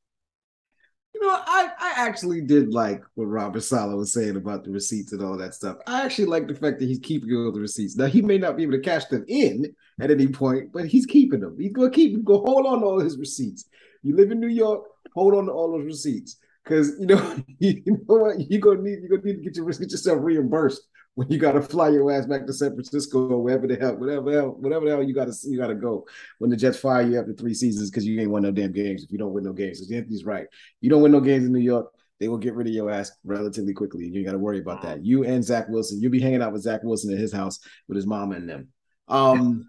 You 1.14 1.20
know, 1.20 1.28
I, 1.28 1.68
I 1.78 1.92
actually 1.98 2.40
did 2.40 2.72
like 2.72 3.02
what 3.16 3.26
Robert 3.26 3.60
Saleh 3.60 3.94
was 3.94 4.14
saying 4.14 4.36
about 4.36 4.64
the 4.64 4.70
receipts 4.70 5.12
and 5.12 5.22
all 5.22 5.36
that 5.36 5.54
stuff. 5.54 5.76
I 5.86 6.06
actually 6.06 6.24
like 6.24 6.48
the 6.48 6.54
fact 6.54 6.78
that 6.78 6.86
he's 6.86 7.00
keeping 7.00 7.30
all 7.36 7.52
the 7.52 7.60
receipts. 7.60 7.96
Now 7.96 8.06
he 8.06 8.22
may 8.22 8.38
not 8.38 8.56
be 8.56 8.62
able 8.62 8.72
to 8.72 8.80
cash 8.80 9.04
them 9.06 9.26
in 9.28 9.66
at 10.00 10.10
any 10.10 10.28
point, 10.28 10.72
but 10.72 10.86
he's 10.86 11.04
keeping 11.04 11.40
them. 11.40 11.58
He's 11.60 11.72
gonna 11.72 11.90
keep. 11.90 12.24
Go 12.24 12.38
hold 12.38 12.64
on 12.64 12.80
to 12.80 12.86
all 12.86 13.00
his 13.00 13.18
receipts. 13.18 13.66
You 14.02 14.16
live 14.16 14.30
in 14.30 14.40
New 14.40 14.48
York, 14.48 14.84
hold 15.14 15.34
on 15.34 15.44
to 15.44 15.52
all 15.52 15.72
those 15.72 15.84
receipts. 15.84 16.36
Cause 16.64 16.92
you 16.98 17.04
know, 17.04 17.44
you 17.58 17.82
know 17.86 17.98
what, 18.16 18.50
you're 18.50 18.58
gonna 18.58 18.80
need 18.80 19.00
you're 19.02 19.18
gonna 19.18 19.34
need 19.34 19.36
to 19.36 19.42
get 19.42 19.56
your 19.56 19.66
get 19.66 19.90
yourself 19.90 20.18
reimbursed 20.22 20.80
when 21.20 21.30
you 21.30 21.36
got 21.36 21.52
to 21.52 21.60
fly 21.60 21.90
your 21.90 22.10
ass 22.10 22.24
back 22.24 22.46
to 22.46 22.52
San 22.54 22.70
Francisco 22.70 23.28
or 23.28 23.42
wherever 23.42 23.66
the 23.66 23.76
hell, 23.76 23.94
whatever 23.94 24.32
hell, 24.32 24.56
whatever 24.58 24.86
the 24.86 24.90
hell 24.92 25.02
you 25.02 25.12
got 25.12 25.26
to 25.26 25.34
you 25.44 25.58
got 25.58 25.66
to 25.66 25.74
go 25.74 26.06
when 26.38 26.48
the 26.48 26.56
Jets 26.56 26.78
fire 26.78 27.02
you 27.02 27.18
after 27.18 27.34
three 27.34 27.52
seasons 27.52 27.90
because 27.90 28.06
you 28.06 28.18
ain't 28.18 28.30
won 28.30 28.40
no 28.40 28.50
damn 28.50 28.72
games. 28.72 29.04
If 29.04 29.12
you 29.12 29.18
don't 29.18 29.34
win 29.34 29.44
no 29.44 29.52
games, 29.52 29.86
so 29.86 29.94
Anthony's 29.94 30.24
right. 30.24 30.46
You 30.80 30.88
don't 30.88 31.02
win 31.02 31.12
no 31.12 31.20
games 31.20 31.44
in 31.44 31.52
New 31.52 31.58
York, 31.58 31.92
they 32.20 32.28
will 32.28 32.38
get 32.38 32.54
rid 32.54 32.68
of 32.68 32.72
your 32.72 32.90
ass 32.90 33.12
relatively 33.22 33.74
quickly. 33.74 34.06
You 34.06 34.24
got 34.24 34.32
to 34.32 34.38
worry 34.38 34.60
about 34.60 34.80
that. 34.80 35.04
You 35.04 35.26
and 35.26 35.44
Zach 35.44 35.68
Wilson, 35.68 36.00
you'll 36.00 36.10
be 36.10 36.22
hanging 36.22 36.40
out 36.40 36.54
with 36.54 36.62
Zach 36.62 36.82
Wilson 36.84 37.12
at 37.12 37.18
his 37.18 37.34
house 37.34 37.58
with 37.86 37.96
his 37.96 38.06
mom 38.06 38.32
and 38.32 38.48
them. 38.48 38.68
Um, 39.06 39.66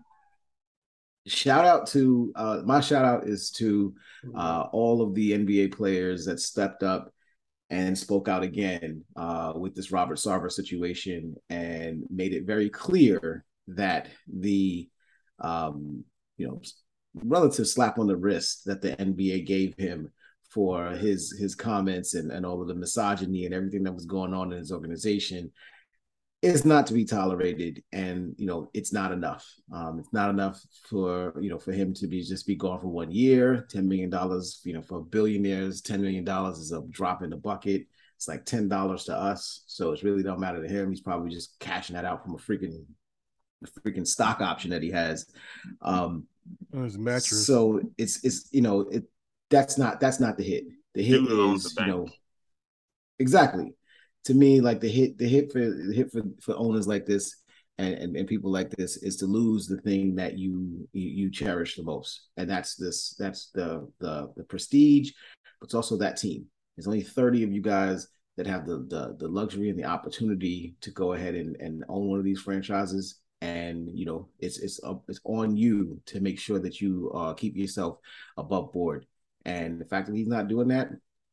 shout 1.27 1.65
out 1.65 1.85
to 1.87 2.31
uh, 2.33 2.61
my 2.63 2.79
shout 2.79 3.03
out 3.03 3.27
is 3.27 3.51
to 3.57 3.93
uh, 4.33 4.67
all 4.71 5.01
of 5.01 5.13
the 5.15 5.33
NBA 5.33 5.73
players 5.73 6.23
that 6.27 6.39
stepped 6.39 6.81
up 6.81 7.13
and 7.71 7.97
spoke 7.97 8.27
out 8.27 8.43
again 8.43 9.03
uh, 9.15 9.53
with 9.55 9.73
this 9.73 9.91
Robert 9.91 10.17
Sarver 10.17 10.51
situation 10.51 11.35
and 11.49 12.03
made 12.09 12.33
it 12.33 12.45
very 12.45 12.69
clear 12.69 13.45
that 13.69 14.09
the 14.31 14.89
um, 15.39 16.03
you 16.37 16.47
know 16.47 16.61
relative 17.15 17.67
slap 17.67 17.97
on 17.97 18.07
the 18.07 18.15
wrist 18.15 18.65
that 18.65 18.81
the 18.81 18.95
NBA 18.97 19.45
gave 19.45 19.73
him 19.77 20.11
for 20.49 20.89
his 20.89 21.31
his 21.39 21.55
comments 21.55 22.13
and, 22.13 22.29
and 22.29 22.45
all 22.45 22.61
of 22.61 22.67
the 22.67 22.75
misogyny 22.75 23.45
and 23.45 23.55
everything 23.55 23.83
that 23.83 23.93
was 23.93 24.05
going 24.05 24.33
on 24.33 24.51
in 24.51 24.59
his 24.59 24.73
organization 24.73 25.49
is 26.41 26.65
not 26.65 26.87
to 26.87 26.93
be 26.93 27.05
tolerated 27.05 27.83
and 27.91 28.33
you 28.37 28.47
know 28.47 28.69
it's 28.73 28.91
not 28.91 29.11
enough. 29.11 29.47
Um, 29.71 29.99
it's 29.99 30.11
not 30.11 30.29
enough 30.29 30.59
for 30.89 31.33
you 31.39 31.49
know 31.49 31.59
for 31.59 31.71
him 31.71 31.93
to 31.95 32.07
be 32.07 32.23
just 32.23 32.47
be 32.47 32.55
gone 32.55 32.79
for 32.79 32.87
one 32.87 33.11
year 33.11 33.67
10 33.69 33.87
million 33.87 34.09
dollars 34.09 34.61
you 34.63 34.73
know 34.73 34.81
for 34.81 35.01
billionaires 35.01 35.81
10 35.81 36.01
million 36.01 36.23
dollars 36.23 36.57
is 36.57 36.71
a 36.71 36.81
drop 36.89 37.21
in 37.21 37.29
the 37.29 37.35
bucket. 37.37 37.85
It's 38.15 38.27
like 38.27 38.45
10 38.45 38.67
dollars 38.69 39.05
to 39.05 39.15
us 39.15 39.63
so 39.67 39.91
it 39.91 40.03
really 40.03 40.23
don't 40.23 40.39
matter 40.39 40.61
to 40.61 40.67
him. 40.67 40.89
He's 40.89 41.01
probably 41.01 41.29
just 41.29 41.59
cashing 41.59 41.95
that 41.95 42.05
out 42.05 42.23
from 42.23 42.33
a 42.33 42.37
freaking 42.37 42.85
a 43.63 43.79
freaking 43.81 44.07
stock 44.07 44.41
option 44.41 44.71
that 44.71 44.81
he 44.81 44.89
has. 44.89 45.27
Um 45.81 46.25
his 46.73 46.97
mattress. 46.97 47.45
so 47.45 47.81
it's 47.99 48.23
it's 48.23 48.49
you 48.51 48.61
know 48.61 48.81
it 48.81 49.03
that's 49.51 49.77
not 49.77 49.99
that's 49.99 50.19
not 50.19 50.37
the 50.37 50.43
hit. 50.43 50.65
The 50.95 51.03
hit 51.03 51.19
Dude 51.19 51.55
is 51.55 51.75
the 51.75 51.81
you 51.81 51.87
know 51.87 52.07
exactly 53.19 53.75
to 54.25 54.33
me, 54.33 54.61
like 54.61 54.79
the 54.79 54.89
hit, 54.89 55.17
the 55.17 55.27
hit 55.27 55.51
for 55.51 55.59
the 55.59 55.93
hit 55.93 56.11
for, 56.11 56.21
for 56.41 56.55
owners 56.55 56.87
like 56.87 57.05
this 57.05 57.41
and, 57.81 57.95
and, 57.95 58.15
and 58.15 58.27
people 58.27 58.51
like 58.51 58.69
this 58.71 58.97
is 58.97 59.17
to 59.17 59.25
lose 59.25 59.67
the 59.67 59.77
thing 59.77 60.15
that 60.15 60.37
you, 60.37 60.87
you 60.93 61.09
you 61.09 61.31
cherish 61.31 61.75
the 61.75 61.83
most, 61.83 62.27
and 62.37 62.49
that's 62.49 62.75
this 62.75 63.15
that's 63.17 63.49
the 63.53 63.87
the 63.99 64.31
the 64.35 64.43
prestige, 64.43 65.11
but 65.59 65.65
it's 65.65 65.73
also 65.73 65.97
that 65.97 66.17
team. 66.17 66.45
There's 66.75 66.87
only 66.87 67.01
thirty 67.01 67.43
of 67.43 67.51
you 67.51 67.61
guys 67.61 68.07
that 68.37 68.47
have 68.47 68.65
the 68.65 68.85
the, 68.89 69.15
the 69.19 69.27
luxury 69.27 69.69
and 69.69 69.79
the 69.79 69.85
opportunity 69.85 70.75
to 70.81 70.91
go 70.91 71.13
ahead 71.13 71.35
and, 71.35 71.55
and 71.57 71.83
own 71.89 72.07
one 72.07 72.19
of 72.19 72.25
these 72.25 72.41
franchises, 72.41 73.19
and 73.41 73.89
you 73.93 74.05
know 74.05 74.29
it's 74.39 74.59
it's 74.59 74.83
up 74.83 75.03
it's 75.07 75.21
on 75.23 75.55
you 75.55 75.99
to 76.05 76.19
make 76.19 76.39
sure 76.39 76.59
that 76.59 76.81
you 76.81 77.11
uh, 77.15 77.33
keep 77.33 77.57
yourself 77.57 77.97
above 78.37 78.71
board. 78.71 79.05
And 79.43 79.81
the 79.81 79.85
fact 79.85 80.05
that 80.05 80.15
he's 80.15 80.27
not 80.27 80.47
doing 80.47 80.67
that, 80.67 80.89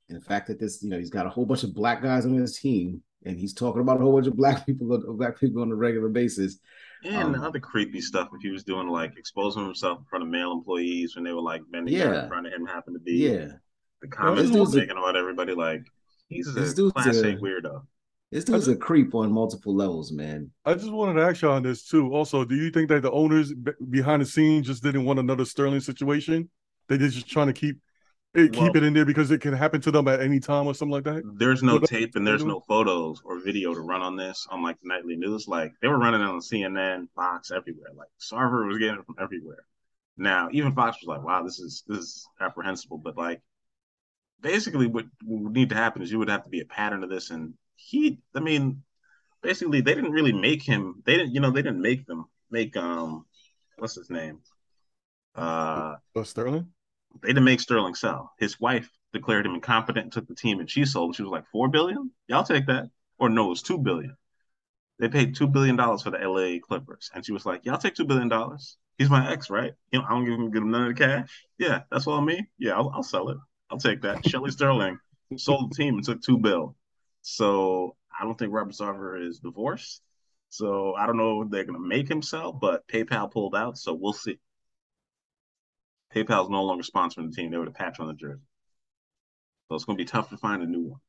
and 0.08 0.18
the 0.20 0.24
fact 0.24 0.46
that 0.48 0.58
this, 0.58 0.82
you 0.82 0.88
know, 0.88 0.98
he's 0.98 1.10
got 1.10 1.26
a 1.26 1.30
whole 1.30 1.44
bunch 1.46 1.62
of 1.64 1.74
black 1.74 2.02
guys 2.02 2.24
on 2.26 2.34
his 2.34 2.58
team, 2.58 3.02
and 3.24 3.38
he's 3.38 3.52
talking 3.52 3.80
about 3.82 3.98
a 3.98 4.00
whole 4.00 4.12
bunch 4.14 4.26
of 4.26 4.36
black 4.36 4.64
people, 4.66 4.98
black 5.16 5.38
people 5.38 5.62
on 5.62 5.70
a 5.70 5.74
regular 5.74 6.08
basis. 6.08 6.58
And 7.04 7.36
Um, 7.36 7.42
other 7.44 7.60
creepy 7.60 8.00
stuff 8.00 8.28
if 8.34 8.40
he 8.42 8.50
was 8.50 8.64
doing 8.64 8.88
like 8.88 9.16
exposing 9.16 9.64
himself 9.64 9.98
in 9.98 10.04
front 10.06 10.24
of 10.24 10.28
male 10.30 10.50
employees 10.52 11.14
when 11.14 11.24
they 11.24 11.32
were 11.32 11.40
like 11.40 11.62
bending 11.70 11.94
Yeah. 11.94 12.24
in 12.24 12.28
front 12.28 12.46
of 12.46 12.52
him 12.52 12.66
happened 12.66 12.96
to 12.96 13.00
be 13.00 13.12
Yeah, 13.12 13.52
the 14.02 14.08
comments 14.08 14.42
this 14.48 14.54
he 14.54 14.60
was 14.60 14.74
making 14.74 14.96
about 14.98 15.14
everybody 15.16 15.54
like 15.54 15.82
he's 16.28 16.52
this 16.54 16.72
a 16.72 16.76
dude's 16.76 16.92
class 16.94 17.16
A 17.18 17.34
a- 17.34 17.36
weirdo. 17.36 17.82
this 18.32 18.42
dude's 18.44 18.66
a 18.66 18.74
creep 18.76 19.14
on 19.14 19.30
multiple 19.30 19.74
levels, 19.76 20.10
man. 20.10 20.50
I 20.64 20.74
just 20.74 20.90
wanted 20.90 21.14
to 21.20 21.22
ask 21.26 21.40
you 21.42 21.50
on 21.50 21.62
this 21.62 21.84
too. 21.86 22.12
Also, 22.12 22.44
do 22.44 22.56
you 22.56 22.70
think 22.72 22.88
that 22.88 23.02
the 23.02 23.12
owners 23.12 23.54
behind 23.90 24.22
the 24.22 24.26
scenes 24.26 24.66
just 24.66 24.82
didn't 24.82 25.04
want 25.04 25.20
another 25.20 25.44
Sterling 25.44 25.78
situation? 25.80 26.50
They 26.88 26.98
just 26.98 27.28
trying 27.28 27.46
to 27.46 27.52
keep 27.52 27.78
it, 28.34 28.54
Well- 28.54 28.66
keep 28.66 28.76
it 28.76 28.82
in 28.82 28.92
there 28.92 29.04
because 29.04 29.30
it 29.30 29.40
can 29.40 29.54
happen 29.54 29.80
to 29.82 29.90
them 29.90 30.06
at 30.08 30.20
any 30.20 30.40
time 30.40 30.66
or 30.66 30.74
something 30.74 30.92
like 30.92 31.04
that. 31.04 31.22
There's 31.38 31.62
no 31.62 31.74
What 31.74 31.84
tape 31.88 32.14
and 32.14 32.26
there's 32.26 32.44
no 32.44 32.60
photos 32.60 33.22
or 33.24 33.40
video 33.40 33.74
to 33.74 33.80
run 33.80 34.02
on 34.02 34.16
this 34.16 34.46
on 34.50 34.62
like 34.62 34.76
nightly 34.82 35.16
news. 35.16 35.48
Like 35.48 35.72
they 35.80 35.88
were 35.88 35.98
running 35.98 36.20
it 36.20 36.24
on 36.24 36.40
CNN, 36.40 37.08
Fox, 37.14 37.50
everywhere. 37.50 37.90
Like 37.94 38.08
Sarver 38.20 38.66
was 38.66 38.78
getting 38.78 38.98
it 38.98 39.06
from 39.06 39.16
everywhere. 39.20 39.64
Now 40.16 40.48
even 40.52 40.74
Fox 40.74 40.98
was 41.00 41.08
like, 41.08 41.24
"Wow, 41.24 41.42
this 41.42 41.58
is 41.58 41.84
this 41.86 41.98
is 41.98 42.28
apprehensible." 42.40 42.98
But 42.98 43.16
like, 43.16 43.40
basically, 44.40 44.86
what 44.86 45.06
would 45.24 45.52
need 45.52 45.70
to 45.70 45.74
happen 45.76 46.02
is 46.02 46.10
you 46.12 46.18
would 46.18 46.28
have 46.30 46.44
to 46.44 46.50
be 46.50 46.60
a 46.60 46.64
pattern 46.66 47.04
of 47.04 47.10
this. 47.10 47.30
And 47.30 47.54
he, 47.76 48.18
I 48.34 48.40
mean, 48.40 48.82
basically, 49.42 49.80
they 49.80 49.94
didn't 49.94 50.12
really 50.12 50.32
make 50.32 50.62
him. 50.62 51.02
They 51.06 51.16
didn't, 51.16 51.34
you 51.34 51.40
know, 51.40 51.50
they 51.50 51.62
didn't 51.62 51.80
make 51.82 52.06
them 52.06 52.26
make 52.50 52.76
um, 52.76 53.26
what's 53.76 53.94
his 53.94 54.10
name? 54.10 54.40
Uh, 55.36 55.96
Uh, 56.16 56.24
Sterling. 56.24 56.72
They 57.22 57.28
didn't 57.28 57.44
make 57.44 57.60
Sterling 57.60 57.94
sell. 57.94 58.32
His 58.38 58.60
wife 58.60 58.90
declared 59.12 59.46
him 59.46 59.54
incompetent 59.54 60.12
took 60.12 60.26
the 60.26 60.34
team 60.34 60.60
and 60.60 60.70
she 60.70 60.84
sold. 60.84 61.16
She 61.16 61.22
was 61.22 61.30
like, 61.30 61.46
four 61.50 61.68
billion? 61.68 62.10
Y'all 62.26 62.44
take 62.44 62.66
that. 62.66 62.90
Or 63.18 63.28
no, 63.28 63.46
it 63.46 63.50
was 63.50 63.62
two 63.62 63.78
billion. 63.78 64.16
They 64.98 65.08
paid 65.08 65.34
two 65.34 65.46
billion 65.46 65.76
dollars 65.76 66.02
for 66.02 66.10
the 66.10 66.18
LA 66.18 66.58
Clippers. 66.60 67.10
And 67.14 67.24
she 67.24 67.32
was 67.32 67.46
like, 67.46 67.64
Y'all 67.64 67.78
take 67.78 67.94
two 67.94 68.04
billion 68.04 68.28
dollars. 68.28 68.76
He's 68.98 69.10
my 69.10 69.30
ex, 69.32 69.48
right? 69.48 69.72
You 69.92 70.00
know, 70.00 70.04
I 70.06 70.10
don't 70.10 70.24
give 70.24 70.34
him, 70.34 70.50
give 70.50 70.62
him 70.62 70.70
none 70.70 70.88
of 70.88 70.96
the 70.96 71.04
cash. 71.04 71.46
Yeah, 71.56 71.82
that's 71.90 72.06
all 72.06 72.20
me. 72.20 72.48
Yeah, 72.58 72.72
I'll, 72.72 72.90
I'll 72.94 73.02
sell 73.02 73.28
it. 73.30 73.38
I'll 73.70 73.78
take 73.78 74.02
that. 74.02 74.28
Shelly 74.28 74.50
Sterling 74.50 74.98
sold 75.36 75.70
the 75.70 75.76
team 75.76 75.94
and 75.94 76.04
took 76.04 76.20
two 76.20 76.38
bill. 76.38 76.74
So 77.22 77.96
I 78.18 78.24
don't 78.24 78.36
think 78.36 78.52
Robert 78.52 78.74
Sarver 78.74 79.24
is 79.24 79.38
divorced. 79.38 80.02
So 80.50 80.94
I 80.94 81.06
don't 81.06 81.16
know 81.16 81.42
if 81.42 81.50
they're 81.50 81.64
gonna 81.64 81.78
make 81.78 82.10
him 82.10 82.22
sell, 82.22 82.52
but 82.52 82.86
PayPal 82.88 83.30
pulled 83.30 83.54
out, 83.54 83.78
so 83.78 83.92
we'll 83.92 84.12
see. 84.12 84.38
PayPal's 86.14 86.50
no 86.50 86.64
longer 86.64 86.82
sponsoring 86.84 87.30
the 87.30 87.36
team. 87.36 87.50
They 87.50 87.58
were 87.58 87.64
the 87.66 87.70
patch 87.70 88.00
on 88.00 88.08
the 88.08 88.14
jersey. 88.14 88.40
So 89.68 89.74
it's 89.74 89.84
going 89.84 89.98
to 89.98 90.02
be 90.04 90.08
tough 90.08 90.30
to 90.30 90.36
find 90.38 90.62
a 90.62 90.66
new 90.66 90.82
one. 90.82 91.00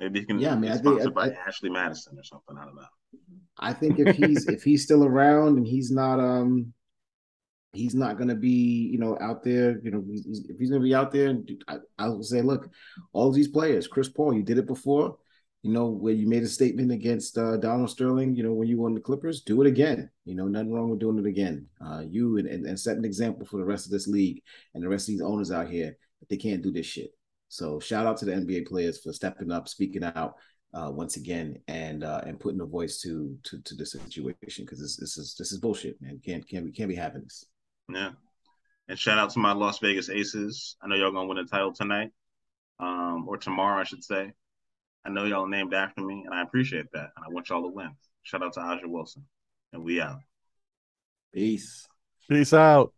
Maybe 0.00 0.20
he 0.20 0.26
can 0.26 0.38
Yeah, 0.38 0.52
I 0.52 0.54
mean, 0.54 0.62
be 0.62 0.68
I 0.68 0.72
think- 0.72 0.84
sponsored 1.00 1.14
by 1.14 1.28
I- 1.30 1.36
Ashley 1.46 1.70
Madison 1.70 2.18
or 2.18 2.24
something. 2.24 2.56
I 2.58 2.64
don't 2.64 2.74
know. 2.74 2.82
I 3.58 3.72
think 3.72 3.98
if 3.98 4.16
he's 4.16 4.46
if 4.48 4.62
he's 4.62 4.82
still 4.82 5.04
around 5.04 5.56
and 5.56 5.66
he's 5.66 5.90
not 5.90 6.20
um 6.20 6.74
he's 7.72 7.94
not 7.94 8.18
gonna 8.18 8.34
be 8.34 8.88
you 8.92 8.98
know 8.98 9.16
out 9.20 9.42
there 9.42 9.78
you 9.82 9.90
know 9.90 10.04
he's, 10.06 10.26
if 10.50 10.58
he's 10.58 10.68
gonna 10.70 10.82
be 10.82 10.94
out 10.94 11.10
there 11.12 11.34
I, 11.66 11.78
I 11.98 12.08
would 12.08 12.24
say 12.26 12.42
look 12.42 12.68
all 13.14 13.32
these 13.32 13.48
players 13.48 13.86
Chris 13.86 14.08
Paul 14.10 14.34
you 14.34 14.42
did 14.42 14.58
it 14.58 14.66
before 14.66 15.16
you 15.66 15.72
know 15.72 15.86
where 15.86 16.12
you 16.12 16.28
made 16.28 16.42
a 16.42 16.48
statement 16.48 16.92
against 16.92 17.36
uh, 17.38 17.56
Donald 17.56 17.90
Sterling 17.90 18.34
you 18.34 18.42
know 18.42 18.52
when 18.52 18.68
you 18.68 18.78
won 18.78 18.94
the 18.94 19.00
Clippers 19.00 19.42
do 19.42 19.60
it 19.62 19.66
again 19.66 20.10
you 20.24 20.34
know 20.34 20.46
nothing 20.46 20.72
wrong 20.72 20.90
with 20.90 21.00
doing 21.00 21.18
it 21.18 21.26
again 21.26 21.66
uh, 21.84 22.02
you 22.08 22.38
and, 22.38 22.46
and 22.46 22.66
and 22.66 22.78
set 22.78 22.96
an 22.96 23.04
example 23.04 23.44
for 23.46 23.58
the 23.58 23.64
rest 23.64 23.86
of 23.86 23.92
this 23.92 24.06
league 24.06 24.42
and 24.74 24.82
the 24.82 24.88
rest 24.88 25.08
of 25.08 25.12
these 25.12 25.22
owners 25.22 25.50
out 25.50 25.68
here 25.68 25.96
that 26.20 26.28
they 26.28 26.36
can't 26.36 26.62
do 26.62 26.70
this 26.72 26.86
shit 26.86 27.10
so 27.48 27.80
shout 27.80 28.06
out 28.06 28.16
to 28.18 28.24
the 28.24 28.32
NBA 28.32 28.66
players 28.66 29.00
for 29.02 29.12
stepping 29.12 29.52
up 29.52 29.68
speaking 29.68 30.04
out 30.04 30.36
uh, 30.74 30.90
once 30.90 31.16
again 31.16 31.58
and 31.68 32.04
uh, 32.04 32.20
and 32.26 32.38
putting 32.38 32.60
a 32.60 32.66
voice 32.66 33.00
to 33.00 33.36
to 33.44 33.60
to 33.62 33.74
the 33.74 33.86
situation 33.86 34.64
because 34.64 34.80
this 34.80 34.96
this 34.96 35.16
is 35.16 35.34
this 35.38 35.52
is 35.52 35.58
bullshit, 35.58 36.00
man. 36.02 36.20
Can't 36.24 36.46
can't 36.46 36.64
we 36.64 36.72
can't 36.72 36.88
be 36.88 36.94
having 36.94 37.22
this. 37.22 37.46
Yeah. 37.88 38.10
And 38.88 38.98
shout 38.98 39.18
out 39.18 39.30
to 39.30 39.38
my 39.38 39.52
Las 39.52 39.78
Vegas 39.78 40.10
Aces. 40.10 40.76
I 40.82 40.86
know 40.86 40.96
y'all 40.96 41.12
gonna 41.12 41.26
win 41.26 41.38
the 41.38 41.44
title 41.44 41.72
tonight, 41.72 42.10
um, 42.78 43.26
or 43.26 43.36
tomorrow, 43.36 43.80
I 43.80 43.84
should 43.84 44.04
say. 44.04 44.32
I 45.06 45.08
know 45.08 45.24
y'all 45.24 45.46
named 45.46 45.72
after 45.72 46.00
me, 46.00 46.24
and 46.24 46.34
I 46.34 46.42
appreciate 46.42 46.86
that. 46.92 47.10
And 47.16 47.24
I 47.24 47.28
want 47.28 47.48
y'all 47.48 47.62
to 47.62 47.68
win. 47.68 47.90
Shout 48.24 48.42
out 48.42 48.54
to 48.54 48.60
A'ja 48.60 48.86
Wilson, 48.86 49.24
and 49.72 49.84
we 49.84 50.00
out. 50.00 50.18
Peace. 51.32 51.86
Peace 52.28 52.52
out. 52.52 52.92